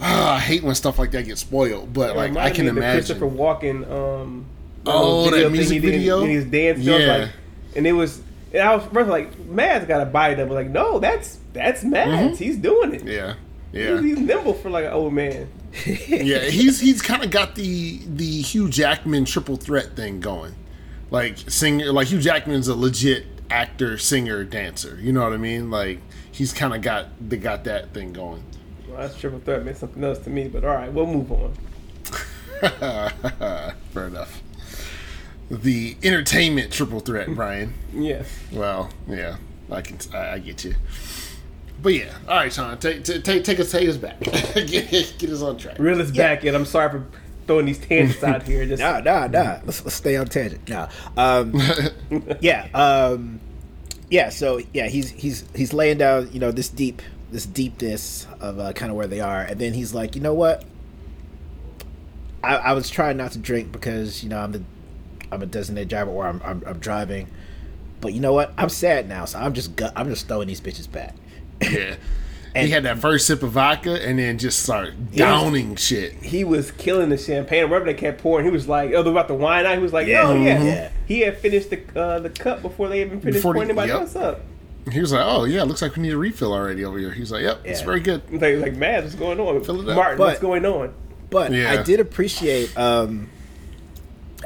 ah, 0.00 0.34
I 0.34 0.38
hate 0.38 0.62
when 0.62 0.74
stuff 0.74 0.98
like 0.98 1.10
that 1.12 1.24
gets 1.24 1.40
spoiled, 1.40 1.92
but 1.92 2.10
It 2.10 2.16
like 2.16 2.36
I 2.36 2.50
can 2.50 2.64
me 2.66 2.68
of 2.70 2.74
the 2.76 2.80
imagine. 2.82 2.98
Christopher 3.00 3.26
Walken. 3.26 3.90
Um, 3.90 4.44
Oh, 4.88 5.24
little 5.24 5.40
that 5.40 5.50
music 5.50 5.72
he 5.82 5.90
video? 5.90 6.22
in 6.22 6.30
his 6.30 6.44
dance. 6.44 6.78
I 6.86 6.92
was 6.92 7.02
Yeah. 7.02 7.16
like, 7.16 7.28
and 7.74 7.86
it 7.88 7.92
was. 7.92 8.20
And 8.52 8.62
I 8.62 8.76
was 8.76 8.84
first 8.92 9.10
like, 9.10 9.36
Mads 9.46 9.84
got 9.86 10.00
a 10.00 10.06
body 10.06 10.34
that 10.36 10.46
was 10.48 10.54
like, 10.54 10.70
no, 10.70 11.00
that's 11.00 11.38
that's 11.52 11.82
Mads. 11.82 12.38
He's 12.38 12.56
doing 12.56 12.94
it. 12.94 13.00
Mm-hmm. 13.04 13.08
Yeah, 13.08 13.34
He's, 13.72 13.80
yeah. 13.82 14.00
he's 14.00 14.18
nimble 14.18 14.54
for 14.54 14.70
like 14.70 14.84
an 14.84 14.92
old 14.92 15.12
man. 15.12 15.48
yeah, 16.08 16.44
he's 16.44 16.80
he's 16.80 17.02
kind 17.02 17.24
of 17.24 17.30
got 17.30 17.54
the 17.54 17.98
the 18.06 18.42
Hugh 18.42 18.68
Jackman 18.68 19.24
triple 19.24 19.56
threat 19.56 19.96
thing 19.96 20.20
going. 20.20 20.54
Like 21.10 21.38
singer, 21.50 21.92
like 21.92 22.08
Hugh 22.08 22.20
Jackman's 22.20 22.68
a 22.68 22.74
legit 22.74 23.26
actor, 23.50 23.98
singer, 23.98 24.44
dancer. 24.44 24.98
You 25.00 25.12
know 25.12 25.22
what 25.22 25.32
I 25.32 25.36
mean? 25.36 25.70
Like 25.70 26.00
he's 26.32 26.52
kind 26.52 26.74
of 26.74 26.82
got 26.82 27.08
they 27.28 27.36
got 27.36 27.64
that 27.64 27.92
thing 27.92 28.12
going. 28.12 28.42
Well, 28.88 28.98
that's 28.98 29.18
triple 29.18 29.40
threat 29.40 29.64
meant 29.64 29.76
something 29.76 30.02
else 30.02 30.18
to 30.20 30.30
me, 30.30 30.48
but 30.48 30.64
all 30.64 30.74
right, 30.74 30.92
we'll 30.92 31.06
move 31.06 31.30
on. 31.32 31.54
Fair 33.92 34.06
enough. 34.06 34.42
The 35.50 35.96
entertainment 36.02 36.72
triple 36.72 37.00
threat, 37.00 37.28
Brian. 37.34 37.74
Yes. 37.92 38.28
Well, 38.52 38.90
yeah, 39.08 39.36
I 39.70 39.80
can 39.82 39.98
I, 40.12 40.32
I 40.34 40.38
get 40.38 40.64
you. 40.64 40.74
But 41.82 41.94
yeah, 41.94 42.16
all 42.26 42.36
right, 42.36 42.52
Sean, 42.52 42.78
take 42.78 43.04
take 43.04 43.22
take, 43.22 43.44
take 43.44 43.60
us 43.60 43.70
take 43.70 43.88
us 43.88 43.96
back, 43.96 44.18
get, 44.20 45.14
get 45.18 45.30
us 45.30 45.42
on 45.42 45.58
track. 45.58 45.78
Real 45.78 46.00
is 46.00 46.10
back, 46.10 46.44
and 46.44 46.56
I'm 46.56 46.64
sorry 46.64 46.90
for 46.90 47.06
throwing 47.46 47.66
these 47.66 47.78
tangents 47.78 48.22
out 48.24 48.42
here. 48.42 48.66
Just 48.66 48.80
Nah, 48.80 49.00
nah, 49.00 49.26
nah. 49.26 49.60
Let's, 49.64 49.84
let's 49.84 49.94
stay 49.94 50.16
on 50.16 50.26
tangent. 50.26 50.68
Nah. 50.68 50.88
Um, 51.16 51.60
yeah. 52.40 52.66
Um, 52.74 53.40
yeah. 54.10 54.30
So 54.30 54.60
yeah, 54.72 54.88
he's 54.88 55.10
he's 55.10 55.44
he's 55.54 55.72
laying 55.72 55.98
down, 55.98 56.32
you 56.32 56.40
know, 56.40 56.50
this 56.50 56.68
deep 56.68 57.02
this 57.30 57.46
deepness 57.46 58.26
of 58.40 58.58
uh, 58.58 58.72
kind 58.72 58.90
of 58.90 58.96
where 58.96 59.06
they 59.06 59.20
are, 59.20 59.42
and 59.42 59.60
then 59.60 59.74
he's 59.74 59.92
like, 59.94 60.16
you 60.16 60.22
know 60.22 60.34
what? 60.34 60.64
I, 62.42 62.56
I 62.56 62.72
was 62.72 62.88
trying 62.88 63.16
not 63.16 63.32
to 63.32 63.38
drink 63.38 63.72
because 63.72 64.22
you 64.22 64.28
know 64.28 64.38
I'm 64.38 64.52
the 64.52 64.62
I'm 65.30 65.42
a 65.42 65.46
designated 65.46 65.88
driver 65.88 66.10
or 66.10 66.26
I'm, 66.26 66.40
I'm 66.44 66.62
I'm 66.66 66.78
driving, 66.78 67.28
but 68.00 68.12
you 68.12 68.20
know 68.20 68.32
what? 68.32 68.52
I'm 68.56 68.68
sad 68.68 69.08
now, 69.08 69.24
so 69.24 69.38
I'm 69.38 69.52
just 69.52 69.76
gu- 69.76 69.90
I'm 69.94 70.08
just 70.08 70.28
throwing 70.28 70.48
these 70.48 70.60
bitches 70.60 70.90
back. 70.90 71.14
Yeah. 71.62 71.96
And- 72.54 72.64
he 72.64 72.72
had 72.72 72.84
that 72.84 73.00
first 73.00 73.26
sip 73.26 73.42
of 73.42 73.50
vodka 73.50 74.02
and 74.02 74.18
then 74.18 74.38
just 74.38 74.60
start 74.62 74.94
downing 75.14 75.76
shit. 75.76 76.14
he 76.14 76.42
was 76.42 76.70
killing 76.70 77.10
the 77.10 77.18
champagne. 77.18 77.68
Wherever 77.68 77.84
they 77.84 77.92
kept 77.92 78.22
pouring, 78.22 78.46
he 78.46 78.50
was 78.50 78.66
like, 78.66 78.92
"Oh, 78.94 79.02
they're 79.02 79.12
about 79.12 79.28
the 79.28 79.34
wine 79.34 79.66
out." 79.66 79.74
He 79.76 79.82
was 79.82 79.92
like, 79.92 80.06
Yeah. 80.06 80.22
"Oh 80.26 80.34
yeah." 80.42 80.88
Mhm. 80.88 80.90
He 81.06 81.20
had 81.20 81.36
finished 81.36 81.68
the 81.68 81.82
uh, 82.00 82.18
the 82.20 82.30
cup 82.30 82.62
before 82.62 82.88
they 82.88 83.02
even 83.02 83.20
finished 83.20 83.36
Before 83.36 83.52
they- 83.52 83.58
pouring 83.58 83.68
anybody 83.68 83.88
yep. 83.92 84.00
else 84.00 84.16
up. 84.16 84.40
He 84.90 85.00
was 85.00 85.12
like, 85.12 85.20
"Oh 85.26 85.44
yeah, 85.44 85.64
looks 85.64 85.82
like 85.82 85.96
we 85.96 86.02
need 86.02 86.14
a 86.14 86.16
refill 86.16 86.54
already 86.54 86.82
over 86.82 86.98
here." 86.98 87.10
He's 87.10 87.30
like, 87.30 87.42
"Yep, 87.42 87.60
it's 87.64 87.82
very 87.82 88.00
good." 88.00 88.22
Like, 88.32 88.56
like, 88.58 88.74
Mads, 88.74 89.04
what's 89.04 89.16
going 89.16 89.38
on? 89.38 89.62
Fill 89.62 89.82
it 89.82 89.90
up. 89.90 89.96
Martin, 89.96 90.18
what's 90.18 90.40
going 90.40 90.64
on? 90.64 90.94
But 91.28 91.52
Yeah. 91.52 91.72
I 91.78 91.82
did 91.82 92.00
appreciate 92.00 92.74
um 92.78 93.28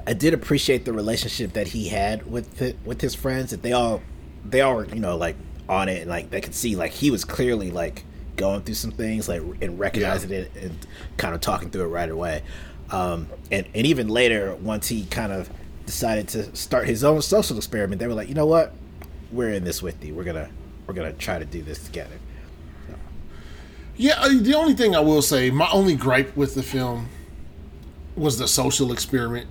I 0.04 0.14
did 0.14 0.34
appreciate 0.34 0.84
the 0.84 0.92
relationship 0.92 1.52
that 1.52 1.68
he 1.68 1.90
had 1.90 2.28
with 2.28 2.56
the, 2.56 2.74
with 2.84 3.00
his 3.02 3.14
friends 3.14 3.52
that 3.52 3.62
they 3.62 3.72
all 3.72 4.02
they 4.44 4.62
all 4.62 4.74
were, 4.74 4.86
you 4.86 4.98
know, 4.98 5.16
like 5.16 5.36
on 5.70 5.88
it 5.88 6.02
and 6.02 6.10
like 6.10 6.30
they 6.30 6.40
could 6.40 6.54
see 6.54 6.74
like 6.74 6.90
he 6.90 7.10
was 7.10 7.24
clearly 7.24 7.70
like 7.70 8.04
going 8.36 8.60
through 8.62 8.74
some 8.74 8.90
things 8.90 9.28
like 9.28 9.40
and 9.62 9.78
recognizing 9.78 10.30
it 10.30 10.50
and 10.56 10.76
kind 11.16 11.34
of 11.34 11.40
talking 11.40 11.70
through 11.70 11.84
it 11.84 11.88
right 11.88 12.10
away. 12.10 12.42
Um 12.90 13.28
and 13.52 13.66
and 13.74 13.86
even 13.86 14.08
later 14.08 14.56
once 14.56 14.88
he 14.88 15.04
kind 15.06 15.32
of 15.32 15.48
decided 15.86 16.28
to 16.28 16.54
start 16.56 16.86
his 16.86 17.04
own 17.04 17.22
social 17.22 17.56
experiment, 17.56 18.00
they 18.00 18.06
were 18.06 18.14
like, 18.14 18.28
"You 18.28 18.34
know 18.34 18.46
what? 18.46 18.74
We're 19.32 19.50
in 19.50 19.64
this 19.64 19.82
with 19.82 20.04
you. 20.04 20.14
We're 20.14 20.24
going 20.24 20.44
to 20.44 20.50
we're 20.86 20.94
going 20.94 21.12
to 21.12 21.18
try 21.18 21.38
to 21.38 21.44
do 21.44 21.62
this 21.62 21.84
together." 21.84 22.16
Yeah, 23.96 24.14
uh, 24.18 24.30
the 24.40 24.54
only 24.54 24.74
thing 24.74 24.96
I 24.96 25.00
will 25.00 25.20
say, 25.20 25.50
my 25.50 25.68
only 25.70 25.94
gripe 25.94 26.34
with 26.34 26.54
the 26.54 26.62
film 26.62 27.08
was 28.16 28.38
the 28.38 28.48
social 28.48 28.92
experiment. 28.92 29.46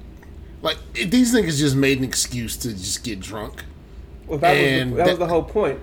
Like 0.62 0.78
these 0.94 1.36
niggas 1.36 1.60
just 1.60 1.76
made 1.76 2.00
an 2.00 2.04
excuse 2.04 2.58
to 2.58 2.70
just 2.70 3.04
get 3.04 3.20
drunk. 3.20 3.64
Well, 4.26 4.40
that, 4.40 4.54
was 4.54 4.90
the, 4.90 4.96
that 4.96 5.08
was 5.08 5.20
the 5.20 5.28
whole 5.28 5.44
point. 5.44 5.80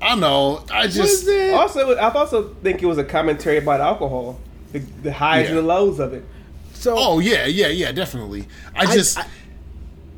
I 0.00 0.14
know. 0.14 0.64
I 0.72 0.86
just 0.86 0.98
Was 0.98 1.28
it? 1.28 1.54
Also, 1.54 1.96
I 1.96 2.12
also 2.12 2.54
think 2.62 2.82
it 2.82 2.86
was 2.86 2.98
a 2.98 3.04
commentary 3.04 3.56
about 3.58 3.80
alcohol, 3.80 4.38
the, 4.72 4.78
the 5.02 5.12
highs 5.12 5.44
Yeah. 5.44 5.48
and 5.50 5.58
the 5.58 5.62
lows 5.62 5.98
of 5.98 6.12
it. 6.12 6.24
So 6.74 6.94
Oh 6.96 7.18
yeah, 7.18 7.46
yeah, 7.46 7.66
yeah, 7.68 7.90
definitely. 7.92 8.46
I 8.76 8.82
I- 8.84 8.94
just 8.94 9.18
I- 9.18 9.26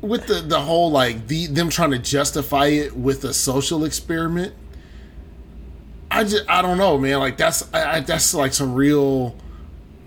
with 0.01 0.27
the 0.27 0.35
the 0.41 0.59
whole 0.59 0.91
like 0.91 1.27
the 1.27 1.47
them 1.47 1.69
trying 1.69 1.91
to 1.91 1.99
justify 1.99 2.67
it 2.67 2.95
with 2.95 3.23
a 3.23 3.33
social 3.33 3.83
experiment. 3.85 4.53
I 6.09 6.23
just 6.23 6.47
I 6.49 6.61
don't 6.61 6.77
know, 6.77 6.97
man. 6.97 7.19
Like 7.19 7.37
that's 7.37 7.67
I, 7.73 7.97
I, 7.97 7.99
that's 8.01 8.33
like 8.33 8.53
some 8.53 8.73
real 8.73 9.35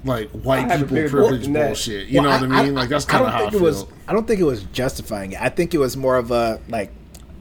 like 0.04 0.28
white 0.30 0.66
I 0.66 0.76
have 0.76 0.82
a 0.82 0.84
people 0.84 1.08
privilege 1.08 1.50
bullshit. 1.52 2.08
You 2.08 2.20
Well, 2.22 2.38
know 2.40 2.46
what 2.48 2.56
I 2.58 2.62
mean? 2.64 2.74
like 2.74 2.88
that's 2.90 3.04
kind 3.06 3.24
of 3.24 3.32
how 3.32 3.46
I 3.46 3.50
feel. 3.50 3.60
it 3.60 3.62
was. 3.62 3.86
I 4.06 4.12
don't 4.12 4.26
think 4.26 4.40
it 4.40 4.44
was 4.44 4.62
justifying 4.64 5.32
it. 5.32 5.40
I 5.40 5.48
think 5.48 5.74
it 5.74 5.78
was 5.78 5.96
more 5.96 6.16
of 6.16 6.30
a 6.30 6.60
like, 6.68 6.92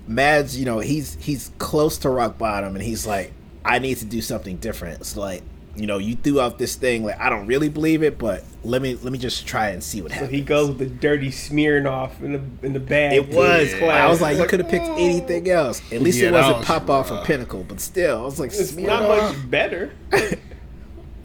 Mads. 0.07 0.57
You 0.57 0.65
know, 0.65 0.79
he's 0.79 1.15
he's 1.21 1.51
close 1.59 1.97
to 1.99 2.09
rock 2.09 2.37
bottom, 2.37 2.75
and 2.75 2.83
he's 2.83 3.05
like, 3.07 3.31
I 3.65 3.79
need 3.79 3.97
to 3.97 4.05
do 4.05 4.21
something 4.21 4.57
different. 4.57 4.99
It's 5.01 5.15
like, 5.15 5.41
you 5.75 5.87
know, 5.87 5.97
you 5.97 6.15
threw 6.15 6.39
out 6.41 6.57
this 6.59 6.75
thing. 6.75 7.03
Like, 7.03 7.19
I 7.19 7.29
don't 7.29 7.47
really 7.47 7.69
believe 7.69 8.03
it, 8.03 8.17
but 8.17 8.43
let 8.63 8.81
me 8.81 8.95
let 8.95 9.11
me 9.13 9.17
just 9.19 9.47
try 9.47 9.69
and 9.69 9.83
see 9.83 10.01
what 10.01 10.11
happens. 10.11 10.29
So 10.31 10.35
he 10.35 10.41
goes 10.41 10.67
with 10.69 10.79
the 10.79 10.85
dirty 10.87 11.29
Smirnoff 11.29 12.21
in 12.21 12.33
the 12.33 12.65
in 12.67 12.73
the 12.73 12.79
bag. 12.79 13.13
It 13.13 13.29
was. 13.29 13.73
Yeah. 13.73 13.85
I 14.05 14.09
was 14.09 14.21
like, 14.21 14.37
you 14.37 14.45
could 14.45 14.59
have 14.59 14.69
picked 14.69 14.85
anything 14.85 15.49
else. 15.49 15.81
At 15.91 16.01
least 16.01 16.19
Yeah, 16.19 16.29
it 16.29 16.31
wasn't 16.33 16.57
was 16.59 16.65
Popov 16.67 17.11
or 17.11 17.15
rough. 17.15 17.25
pinnacle, 17.27 17.63
but 17.67 17.79
still, 17.79 18.19
I 18.21 18.25
was 18.25 18.39
like, 18.39 18.51
It's 18.53 18.75
not 18.75 19.03
off. 19.03 19.35
much 19.37 19.49
better. 19.49 19.93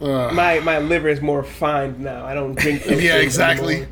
Uh, 0.01 0.31
My 0.33 0.61
my 0.61 0.79
liver 0.79 1.09
is 1.09 1.19
more 1.19 1.39
refined 1.39 1.99
now. 1.99 2.25
I 2.25 2.33
don't 2.33 2.55
drink. 2.57 2.85
yeah, 2.89 3.17
exactly. 3.17 3.73
anymore. 3.75 3.89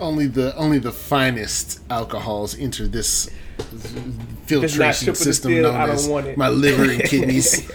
Only 0.00 0.26
the 0.28 0.56
only 0.56 0.78
the 0.78 0.92
finest 0.92 1.80
alcohols 1.90 2.56
enter 2.58 2.88
this 2.88 3.26
If 3.26 3.32
it's 3.32 3.36
not 3.36 3.45
filtration 4.46 5.14
system 5.14 5.52
distilled, 5.52 5.62
known 5.62 5.74
I 5.74 5.86
don't 5.86 5.94
as 5.94 6.08
want 6.08 6.26
it. 6.26 6.36
my 6.38 6.48
liver 6.48 6.84
and 6.90 7.02
kidneys. 7.04 7.70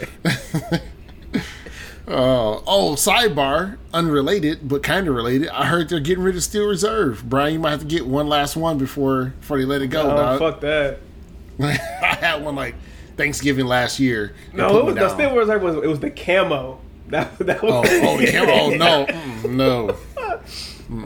Oh, 2.08 2.62
oh, 2.66 2.94
sidebar, 2.96 3.78
unrelated 3.92 4.68
but 4.68 4.82
kind 4.82 5.08
of 5.08 5.14
related. 5.14 5.48
I 5.48 5.66
heard 5.66 5.88
they're 5.88 6.00
getting 6.00 6.24
rid 6.24 6.36
of 6.36 6.42
Steel 6.42 6.66
Reserve. 6.66 7.28
Brian, 7.28 7.54
you 7.54 7.58
might 7.60 7.70
have 7.70 7.80
to 7.80 7.86
get 7.86 8.06
one 8.06 8.28
last 8.28 8.56
one 8.56 8.78
before 8.78 9.26
before 9.40 9.58
they 9.58 9.64
let 9.64 9.82
it 9.82 9.88
go. 9.88 10.02
Oh, 10.02 10.16
dog. 10.16 10.38
fuck 10.38 10.60
that. 10.62 10.98
I 11.60 12.16
had 12.20 12.42
one 12.44 12.56
like 12.56 12.74
Thanksgiving 13.16 13.66
last 13.66 14.00
year. 14.00 14.34
No, 14.52 14.78
it 14.78 14.84
was 14.84 14.94
the. 14.94 15.08
Steel 15.10 15.36
Reserve 15.36 15.62
was 15.62 15.76
it 15.76 15.86
was 15.86 16.00
the 16.00 16.10
camo. 16.10 16.80
That 17.08 17.38
that 17.40 17.62
was. 17.62 17.72
Oh, 17.72 17.82
oh, 18.02 18.18
yeah, 18.20 18.44
oh 18.48 18.70
no, 18.70 19.06
Mm, 19.06 19.50
no. 19.54 19.96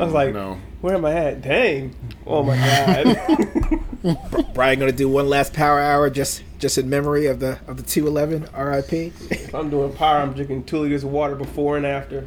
I 0.00 0.04
was 0.04 0.12
like, 0.12 0.32
no. 0.34 0.58
where 0.80 0.94
am 0.94 1.04
I 1.04 1.12
at? 1.12 1.42
Dang. 1.42 1.94
Oh 2.26 2.42
my 2.42 2.56
god. 2.56 3.80
Brian 4.54 4.78
gonna 4.78 4.92
do 4.92 5.08
one 5.08 5.28
last 5.28 5.52
power 5.52 5.80
hour 5.80 6.10
just 6.10 6.42
just 6.58 6.78
in 6.78 6.88
memory 6.88 7.26
of 7.26 7.40
the 7.40 7.58
of 7.66 7.76
the 7.76 7.82
two 7.82 8.06
eleven 8.06 8.48
R.I.P. 8.54 9.12
If 9.30 9.54
I'm 9.54 9.70
doing 9.70 9.92
power. 9.92 10.18
I'm 10.18 10.32
drinking 10.32 10.64
two 10.64 10.78
liters 10.78 11.04
of 11.04 11.10
water 11.10 11.34
before 11.34 11.76
and 11.76 11.86
after. 11.86 12.26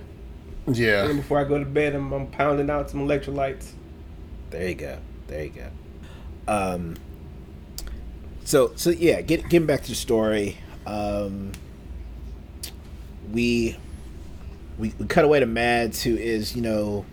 And 0.66 0.76
Yeah, 0.76 1.12
before 1.14 1.40
I 1.40 1.44
go 1.46 1.58
to 1.58 1.66
bed, 1.66 1.96
I'm, 1.96 2.12
I'm 2.12 2.28
pounding 2.28 2.70
out 2.70 2.90
some 2.90 3.08
electrolytes. 3.08 3.72
There 4.50 4.68
you 4.68 4.76
go. 4.76 4.98
There 5.28 5.44
you 5.46 5.50
go. 5.52 5.70
Um. 6.48 6.96
So 8.44 8.74
so 8.76 8.90
yeah, 8.90 9.22
get 9.22 9.50
getting 9.50 9.68
back 9.68 9.84
to 9.84 9.90
the 9.90 9.96
story. 9.96 10.58
Um. 10.86 11.52
We 13.32 13.78
we 14.78 14.94
we 14.98 15.06
cut 15.06 15.24
away 15.24 15.40
to 15.40 15.46
Mads, 15.46 16.04
who 16.04 16.16
is 16.16 16.56
you 16.56 16.62
know 16.62 17.06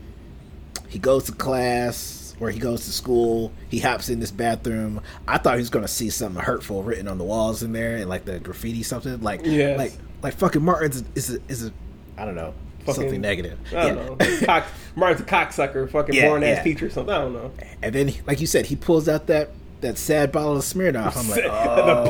he 0.89 0.99
goes 0.99 1.25
to 1.25 1.33
class 1.33 2.25
or 2.41 2.51
he 2.51 2.59
goes 2.59 2.85
to 2.85 2.93
school. 2.93 3.53
He 3.69 3.79
hops 3.79 4.09
in 4.09 4.21
this 4.21 4.31
bathroom. 4.31 5.01
I 5.27 5.39
thought 5.39 5.55
he 5.55 5.61
was 5.61 5.71
gonna 5.71 5.89
see 5.89 6.11
something 6.11 6.43
hurtful 6.43 6.83
written 6.83 7.09
on 7.09 7.19
the 7.19 7.25
walls 7.25 7.63
in 7.63 7.73
there 7.73 7.97
and 7.97 8.09
like 8.09 8.25
the 8.25 8.39
graffiti 8.41 8.83
something 8.83 9.21
like 9.23 9.41
Yes. 9.45 9.79
like 9.79 9.93
like 10.23 10.35
fucking 10.35 10.63
Martin's 10.63 11.03
is 11.15 11.35
a, 11.35 11.39
is 11.49 11.67
a 11.67 11.73
I 12.19 12.25
don't 12.25 12.35
know 12.35 12.55
Fucking- 12.81 12.95
something 12.95 13.21
negative. 13.21 13.59
I 13.75 13.89
don't 13.91 14.19
know. 14.19 14.47
Cock, 14.47 14.65
Martin's 14.95 15.21
a 15.21 15.25
cocksucker, 15.25 15.91
fucking 15.91 16.15
Yeah, 16.15 16.29
born 16.29 16.43
ass 16.45 16.59
yeah. 16.59 16.63
teacher 16.63 16.87
or 16.87 16.91
something. 16.91 17.13
I 17.15 17.19
don't 17.19 17.33
know. 17.33 17.51
And 17.83 17.95
then, 17.95 18.13
like 18.27 18.41
you 18.41 18.47
said, 18.47 18.67
he 18.67 18.77
pulls 18.77 19.09
out 19.09 19.27
that 19.27 19.51
that 19.83 19.99
sad 19.99 20.33
bottle 20.33 20.57
of 20.57 20.63
Smirnoff. 20.63 21.17
I'm 21.17 21.29
like, 21.29 21.43
the 21.45 21.51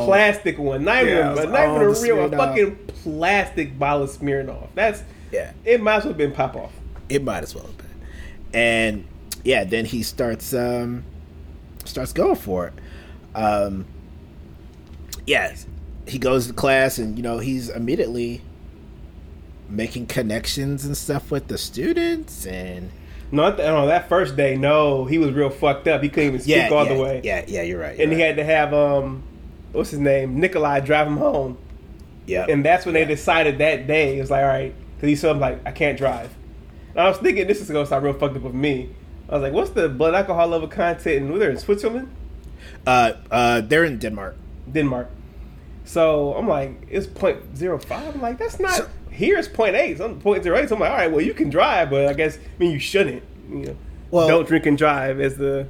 oh. 0.00 0.04
plastic 0.06 0.56
one, 0.58 0.84
not 0.84 1.02
even, 1.02 1.16
Yeah, 1.16 1.30
was 1.34 1.44
not 1.46 1.64
even 1.68 1.70
oh, 1.82 1.90
a 1.90 1.94
the 1.94 2.00
real, 2.02 2.24
a 2.24 2.36
fucking 2.36 2.76
plastic 3.02 3.76
bottle 3.78 4.04
of 4.04 4.10
Smirnoff. 4.10 4.68
That's 4.74 5.02
yeah, 5.32 5.52
it. 5.64 5.80
Might 5.82 5.96
as 5.96 6.04
well 6.04 6.10
have 6.10 6.18
been 6.18 6.32
Popov. 6.32 6.70
it 7.08 7.24
might 7.24 7.42
as 7.42 7.54
well 7.54 7.64
have 7.66 7.76
been. 7.78 7.86
And 8.54 9.04
yeah, 9.46 9.62
then 9.62 9.84
he 9.84 10.02
starts 10.02 10.52
um 10.52 11.04
starts 11.84 12.12
going 12.12 12.34
for 12.34 12.66
it. 12.66 12.72
Um, 13.34 13.86
yeah, 15.24 15.54
he 16.08 16.18
goes 16.18 16.48
to 16.48 16.52
class, 16.52 16.98
and 16.98 17.16
you 17.16 17.22
know 17.22 17.38
he's 17.38 17.68
immediately 17.68 18.42
making 19.68 20.06
connections 20.06 20.84
and 20.84 20.96
stuff 20.96 21.30
with 21.30 21.46
the 21.46 21.58
students, 21.58 22.44
and 22.44 22.90
no, 23.30 23.52
that 23.52 24.08
first 24.08 24.36
day. 24.36 24.56
No, 24.56 25.04
he 25.04 25.16
was 25.18 25.30
real 25.32 25.50
fucked 25.50 25.86
up. 25.86 26.02
He 26.02 26.08
couldn't 26.08 26.28
even 26.28 26.40
speak 26.40 26.56
yeah, 26.56 26.68
all 26.70 26.84
yeah, 26.84 26.94
the 26.94 27.00
way. 27.00 27.20
yeah, 27.22 27.44
yeah, 27.46 27.62
you're 27.62 27.80
right. 27.80 27.98
and 28.00 28.12
he 28.12 28.18
you're 28.18 28.26
had 28.26 28.36
to 28.36 28.44
have 28.44 28.74
um, 28.74 29.22
what's 29.70 29.90
his 29.90 30.00
name, 30.00 30.40
Nikolai, 30.40 30.80
drive 30.80 31.06
him 31.06 31.18
home. 31.18 31.56
yeah, 32.26 32.46
And 32.48 32.64
that's 32.64 32.84
when 32.84 32.94
they 32.94 33.04
decided 33.04 33.58
that 33.58 33.86
day. 33.86 34.18
It 34.18 34.20
was 34.20 34.30
like, 34.30 34.42
all 34.42 34.48
right, 34.48 34.74
because 34.96 35.08
he 35.08 35.14
saw 35.14 35.30
him 35.30 35.38
like, 35.38 35.64
I 35.64 35.70
can't 35.70 35.96
drive. 35.96 36.34
And 36.90 37.00
I 37.00 37.08
was 37.08 37.18
thinking 37.18 37.46
this 37.46 37.60
is 37.60 37.70
gonna 37.70 37.86
start 37.86 38.02
real 38.02 38.12
fucked 38.12 38.36
up 38.36 38.42
with 38.42 38.54
me. 38.54 38.90
I 39.28 39.34
was 39.34 39.42
like, 39.42 39.52
what's 39.52 39.70
the 39.70 39.88
blood 39.88 40.14
alcohol 40.14 40.48
level 40.48 40.68
content 40.68 41.16
in 41.16 41.32
whether 41.32 41.50
in 41.50 41.58
Switzerland, 41.58 42.08
uh, 42.86 43.12
uh, 43.30 43.60
they're 43.60 43.84
in 43.84 43.98
Denmark. 43.98 44.36
Denmark? 44.72 45.08
So 45.84 46.34
I'm 46.34 46.48
like, 46.48 46.86
it's 46.90 47.06
0.05. 47.06 48.14
I'm 48.14 48.20
like, 48.20 48.38
that's 48.38 48.58
not. 48.60 48.72
So- 48.76 48.88
here 49.10 49.38
it's 49.38 49.48
0.8. 49.48 49.96
Some 49.98 50.20
0.08. 50.20 50.68
So 50.68 50.74
I'm 50.74 50.80
like, 50.80 50.90
all 50.90 50.96
right, 50.96 51.10
well 51.10 51.22
you 51.22 51.32
can 51.32 51.48
drive, 51.48 51.88
but 51.90 52.06
I 52.06 52.12
guess 52.12 52.36
I 52.36 52.40
mean 52.58 52.70
you 52.72 52.78
shouldn't. 52.78 53.22
You 53.48 53.56
know, 53.66 53.76
Well- 54.10 54.28
don't 54.28 54.46
drink 54.46 54.66
and 54.66 54.76
drive 54.76 55.20
as 55.20 55.36
the 55.36 55.66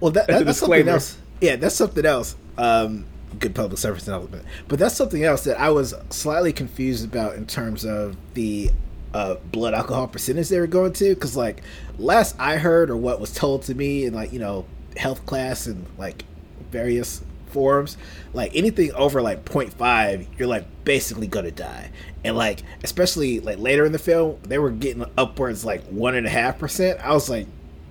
Well, 0.00 0.10
that, 0.12 0.26
That's 0.26 0.38
that- 0.38 0.42
a 0.42 0.44
that's 0.44 0.58
something 0.58 0.88
else. 0.88 1.16
Yeah, 1.40 1.56
that's 1.56 1.74
something 1.74 2.04
else. 2.04 2.36
Um, 2.58 3.06
good 3.38 3.54
public 3.54 3.78
service 3.78 4.06
announcement. 4.08 4.44
But 4.68 4.78
that's 4.78 4.94
something 4.94 5.24
else 5.24 5.44
that 5.44 5.58
I 5.58 5.70
was 5.70 5.94
slightly 6.10 6.52
confused 6.52 7.04
about 7.04 7.36
in 7.36 7.46
terms 7.46 7.84
of 7.84 8.16
the 8.34 8.70
uh, 9.14 9.36
blood 9.52 9.74
alcohol 9.74 10.08
percentage 10.08 10.48
they 10.48 10.60
were 10.60 10.66
going 10.66 10.92
to. 10.94 11.14
Because, 11.14 11.36
like, 11.36 11.62
last 11.98 12.36
I 12.38 12.56
heard 12.56 12.90
or 12.90 12.96
what 12.96 13.20
was 13.20 13.32
told 13.32 13.62
to 13.64 13.74
me 13.74 14.04
in, 14.04 14.14
like, 14.14 14.32
you 14.32 14.38
know, 14.38 14.66
health 14.96 15.24
class 15.26 15.66
and, 15.66 15.86
like, 15.98 16.24
various 16.70 17.22
forums, 17.46 17.96
like, 18.32 18.54
anything 18.54 18.92
over, 18.92 19.20
like, 19.20 19.44
0.5, 19.44 20.26
you're, 20.38 20.48
like, 20.48 20.64
basically 20.84 21.26
to 21.46 21.50
die. 21.50 21.90
And, 22.24 22.36
like, 22.36 22.62
especially, 22.84 23.40
like, 23.40 23.58
later 23.58 23.84
in 23.84 23.92
the 23.92 23.98
film, 23.98 24.38
they 24.42 24.58
were 24.58 24.70
getting 24.70 25.04
upwards, 25.18 25.64
like, 25.64 25.84
1.5%. 25.90 27.00
I 27.00 27.12
was 27.12 27.28
like, 27.28 27.46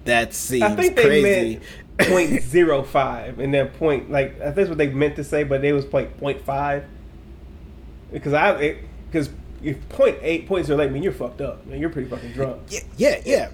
that 0.06 0.34
seems 0.34 0.64
I 0.64 0.76
think 0.76 0.96
they 0.96 1.04
crazy. 1.04 1.54
meant 1.56 1.64
point 2.00 2.42
zero 2.42 2.84
five, 2.84 3.40
and 3.40 3.54
then 3.54 3.68
point 3.68 4.10
like 4.10 4.40
I 4.40 4.46
think 4.46 4.56
that's 4.56 4.70
what 4.70 4.78
they 4.78 4.88
meant 4.88 5.16
to 5.18 5.24
say, 5.24 5.44
but 5.44 5.64
it 5.64 5.74
was 5.74 5.92
like 5.94 6.18
point 6.18 6.42
five. 6.42 6.86
Because 8.12 8.34
I 8.34 8.78
because 9.12 9.30
if 9.64 9.88
point 9.90 10.18
eight 10.22 10.48
point 10.48 10.66
zero 10.66 10.82
eight 10.82 10.92
mean 10.92 11.04
you're 11.04 11.12
fucked 11.12 11.42
up, 11.42 11.66
man, 11.66 11.80
you're 11.80 11.90
pretty 11.90 12.10
fucking 12.10 12.32
drunk. 12.34 12.62
Yeah, 12.70 12.80
yeah, 12.98 13.22
yeah. 13.26 13.50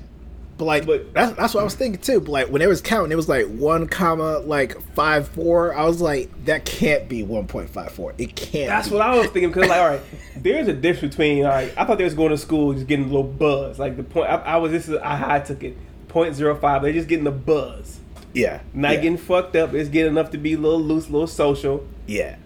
But 0.57 0.65
like, 0.65 0.85
But- 0.85 1.13
that's, 1.13 1.35
that's 1.35 1.53
what 1.53 1.59
I 1.61 1.63
was 1.65 1.75
thinking 1.75 1.99
too. 2.01 2.21
But 2.21 2.29
like, 2.31 2.47
when 2.47 2.61
it 2.61 2.67
was 2.69 2.79
counting, 2.79 3.11
it 3.11 3.15
was 3.15 3.27
like 3.27 3.45
one 3.47 3.87
comma 3.87 4.39
like 4.39 4.79
five 4.93 5.27
four. 5.27 5.75
I 5.75 5.83
was 5.85 5.99
like, 5.99 6.29
that 6.45 6.63
can't 6.63 7.09
be 7.09 7.23
one 7.23 7.45
point 7.47 7.69
five 7.69 7.91
four. 7.91 8.13
It 8.17 8.35
can't. 8.37 8.67
That's 8.69 8.87
be. 8.87 8.95
what 8.95 9.05
I 9.05 9.17
was 9.17 9.27
thinking 9.27 9.49
because 9.51 9.67
like 9.67 9.79
all 9.81 9.87
right, 9.89 10.01
there's 10.37 10.67
a 10.69 10.73
difference 10.73 11.15
between 11.15 11.43
right. 11.43 11.73
I 11.75 11.83
thought 11.83 11.97
they 11.97 12.05
was 12.05 12.13
going 12.13 12.29
to 12.29 12.37
school 12.37 12.73
just 12.73 12.87
getting 12.87 13.05
a 13.05 13.07
little 13.09 13.23
buzz. 13.23 13.79
Like 13.79 13.97
the 13.97 14.03
point 14.03 14.29
I, 14.29 14.35
I 14.35 14.57
was 14.57 14.71
this 14.71 14.87
is 14.87 14.97
I 15.03 15.39
took 15.39 15.61
it. 15.63 15.75
Point 16.07 16.35
zero 16.35 16.55
five. 16.55 16.81
They're 16.83 16.93
just 16.93 17.09
getting 17.09 17.25
the 17.25 17.31
buzz, 17.31 17.99
Yeah, 18.33 18.61
not 18.73 18.93
yeah, 18.93 18.95
getting 19.01 19.17
fucked 19.17 19.57
up. 19.57 19.73
It's 19.73 19.89
getting 19.89 20.13
enough 20.13 20.31
to 20.31 20.37
be 20.37 20.53
a 20.53 20.57
little 20.57 20.81
loose, 20.81 21.09
a 21.09 21.11
little 21.11 21.27
social. 21.27 21.85
yeah, 22.07 22.37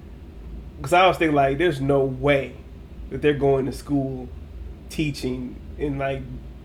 Because 0.78 0.92
I 0.94 1.06
was 1.08 1.18
thinking 1.18 1.36
like, 1.36 1.60
there's 1.60 1.80
no 1.80 2.00
way 2.04 2.56
that 3.10 3.22
they're 3.22 3.34
going 3.34 3.66
to 3.66 3.72
school 3.72 4.28
teaching 4.90 5.56
in 5.78 5.98
like 5.98 6.22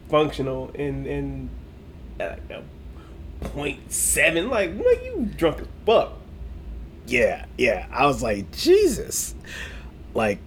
functional 0.08 0.70
and 0.74 1.06
and 1.06 1.50
uh, 2.20 2.36
like 2.48 2.50
a 2.50 2.62
point 3.46 3.92
seven. 3.92 4.50
Like, 4.50 4.74
what 4.76 5.04
you 5.04 5.30
drunk 5.36 5.60
as 5.60 5.66
fuck? 5.86 6.14
yeah, 7.06 7.44
yeah. 7.58 7.86
I 7.90 8.06
was 8.06 8.22
like, 8.22 8.50
Jesus, 8.52 9.34
like, 10.14 10.38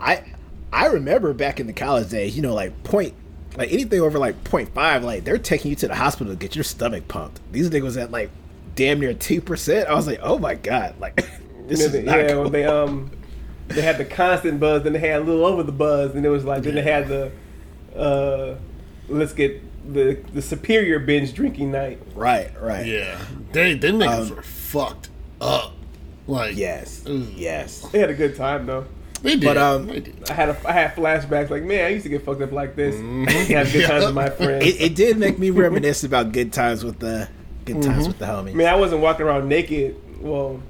I 0.00 0.24
I 0.72 0.86
remember 0.86 1.32
back 1.32 1.60
in 1.60 1.66
the 1.66 1.72
college 1.72 2.10
days, 2.10 2.36
you 2.36 2.42
know, 2.42 2.54
like 2.54 2.82
point. 2.84 3.14
Like 3.54 3.70
anything 3.70 4.00
over 4.00 4.18
like 4.18 4.44
0.5, 4.44 5.02
like 5.02 5.24
they're 5.24 5.36
taking 5.36 5.68
you 5.72 5.76
to 5.76 5.88
the 5.88 5.94
hospital 5.94 6.32
to 6.32 6.38
get 6.38 6.56
your 6.56 6.64
stomach 6.64 7.06
pumped. 7.06 7.38
These 7.52 7.68
niggas 7.68 8.00
at 8.00 8.10
like 8.10 8.30
damn 8.74 8.98
near 8.98 9.12
two 9.12 9.42
percent. 9.42 9.90
I 9.90 9.94
was 9.94 10.06
like, 10.06 10.20
oh 10.22 10.38
my 10.38 10.54
god, 10.54 10.94
like 10.98 11.16
this 11.66 11.80
is 11.80 11.92
not 12.02 12.18
yeah, 12.18 12.28
cool. 12.28 12.44
when 12.44 12.52
they 12.52 12.64
um 12.64 13.10
they 13.74 13.82
had 13.82 13.98
the 13.98 14.04
constant 14.04 14.60
buzz, 14.60 14.82
then 14.82 14.92
they 14.92 14.98
had 14.98 15.20
a 15.22 15.24
little 15.24 15.44
over 15.44 15.62
the 15.62 15.72
buzz, 15.72 16.14
and 16.14 16.24
it 16.24 16.28
was 16.30 16.44
like 16.44 16.62
then 16.62 16.74
they 16.74 16.82
had 16.82 17.08
the 17.08 17.30
uh, 17.96 18.56
let's 19.08 19.32
get 19.32 19.60
the 19.92 20.14
the 20.32 20.42
superior 20.42 20.98
binge 20.98 21.34
drinking 21.34 21.72
night. 21.72 22.00
Right, 22.14 22.50
right. 22.60 22.86
Yeah, 22.86 23.18
they 23.52 23.74
they 23.74 23.90
niggas 23.90 24.30
Um, 24.30 24.36
were 24.36 24.42
fucked 24.42 25.10
up. 25.40 25.72
Like 26.28 26.56
Yes, 26.56 27.02
Ugh. 27.06 27.26
yes. 27.34 27.80
They 27.90 27.98
had 27.98 28.08
a 28.10 28.14
good 28.14 28.36
time 28.36 28.64
though. 28.66 28.84
they 29.22 29.32
did. 29.32 29.42
But, 29.44 29.56
um, 29.56 29.88
did. 29.88 30.30
I 30.30 30.34
had 30.34 30.50
a, 30.50 30.56
I 30.68 30.72
had 30.72 30.94
flashbacks 30.94 31.50
like 31.50 31.64
man, 31.64 31.84
I 31.84 31.88
used 31.88 32.04
to 32.04 32.08
get 32.08 32.24
fucked 32.24 32.42
up 32.42 32.52
like 32.52 32.76
this. 32.76 32.94
Mhm. 32.94 33.28
had 33.48 33.72
good 33.72 33.86
times 33.88 34.04
with 34.06 34.14
my 34.14 34.30
friends. 34.30 34.64
It, 34.64 34.80
it 34.80 34.94
did 34.94 35.18
make 35.18 35.38
me 35.40 35.50
reminisce 35.50 36.04
about 36.04 36.30
good 36.32 36.52
times 36.52 36.84
with 36.84 37.00
the 37.00 37.28
good 37.64 37.82
times 37.82 38.06
with 38.06 38.18
the 38.20 38.26
homies. 38.26 38.50
I 38.50 38.54
mean, 38.54 38.66
I 38.68 38.76
wasn't 38.76 39.02
walking 39.02 39.26
around 39.26 39.48
naked. 39.48 39.96
Well, 40.20 40.62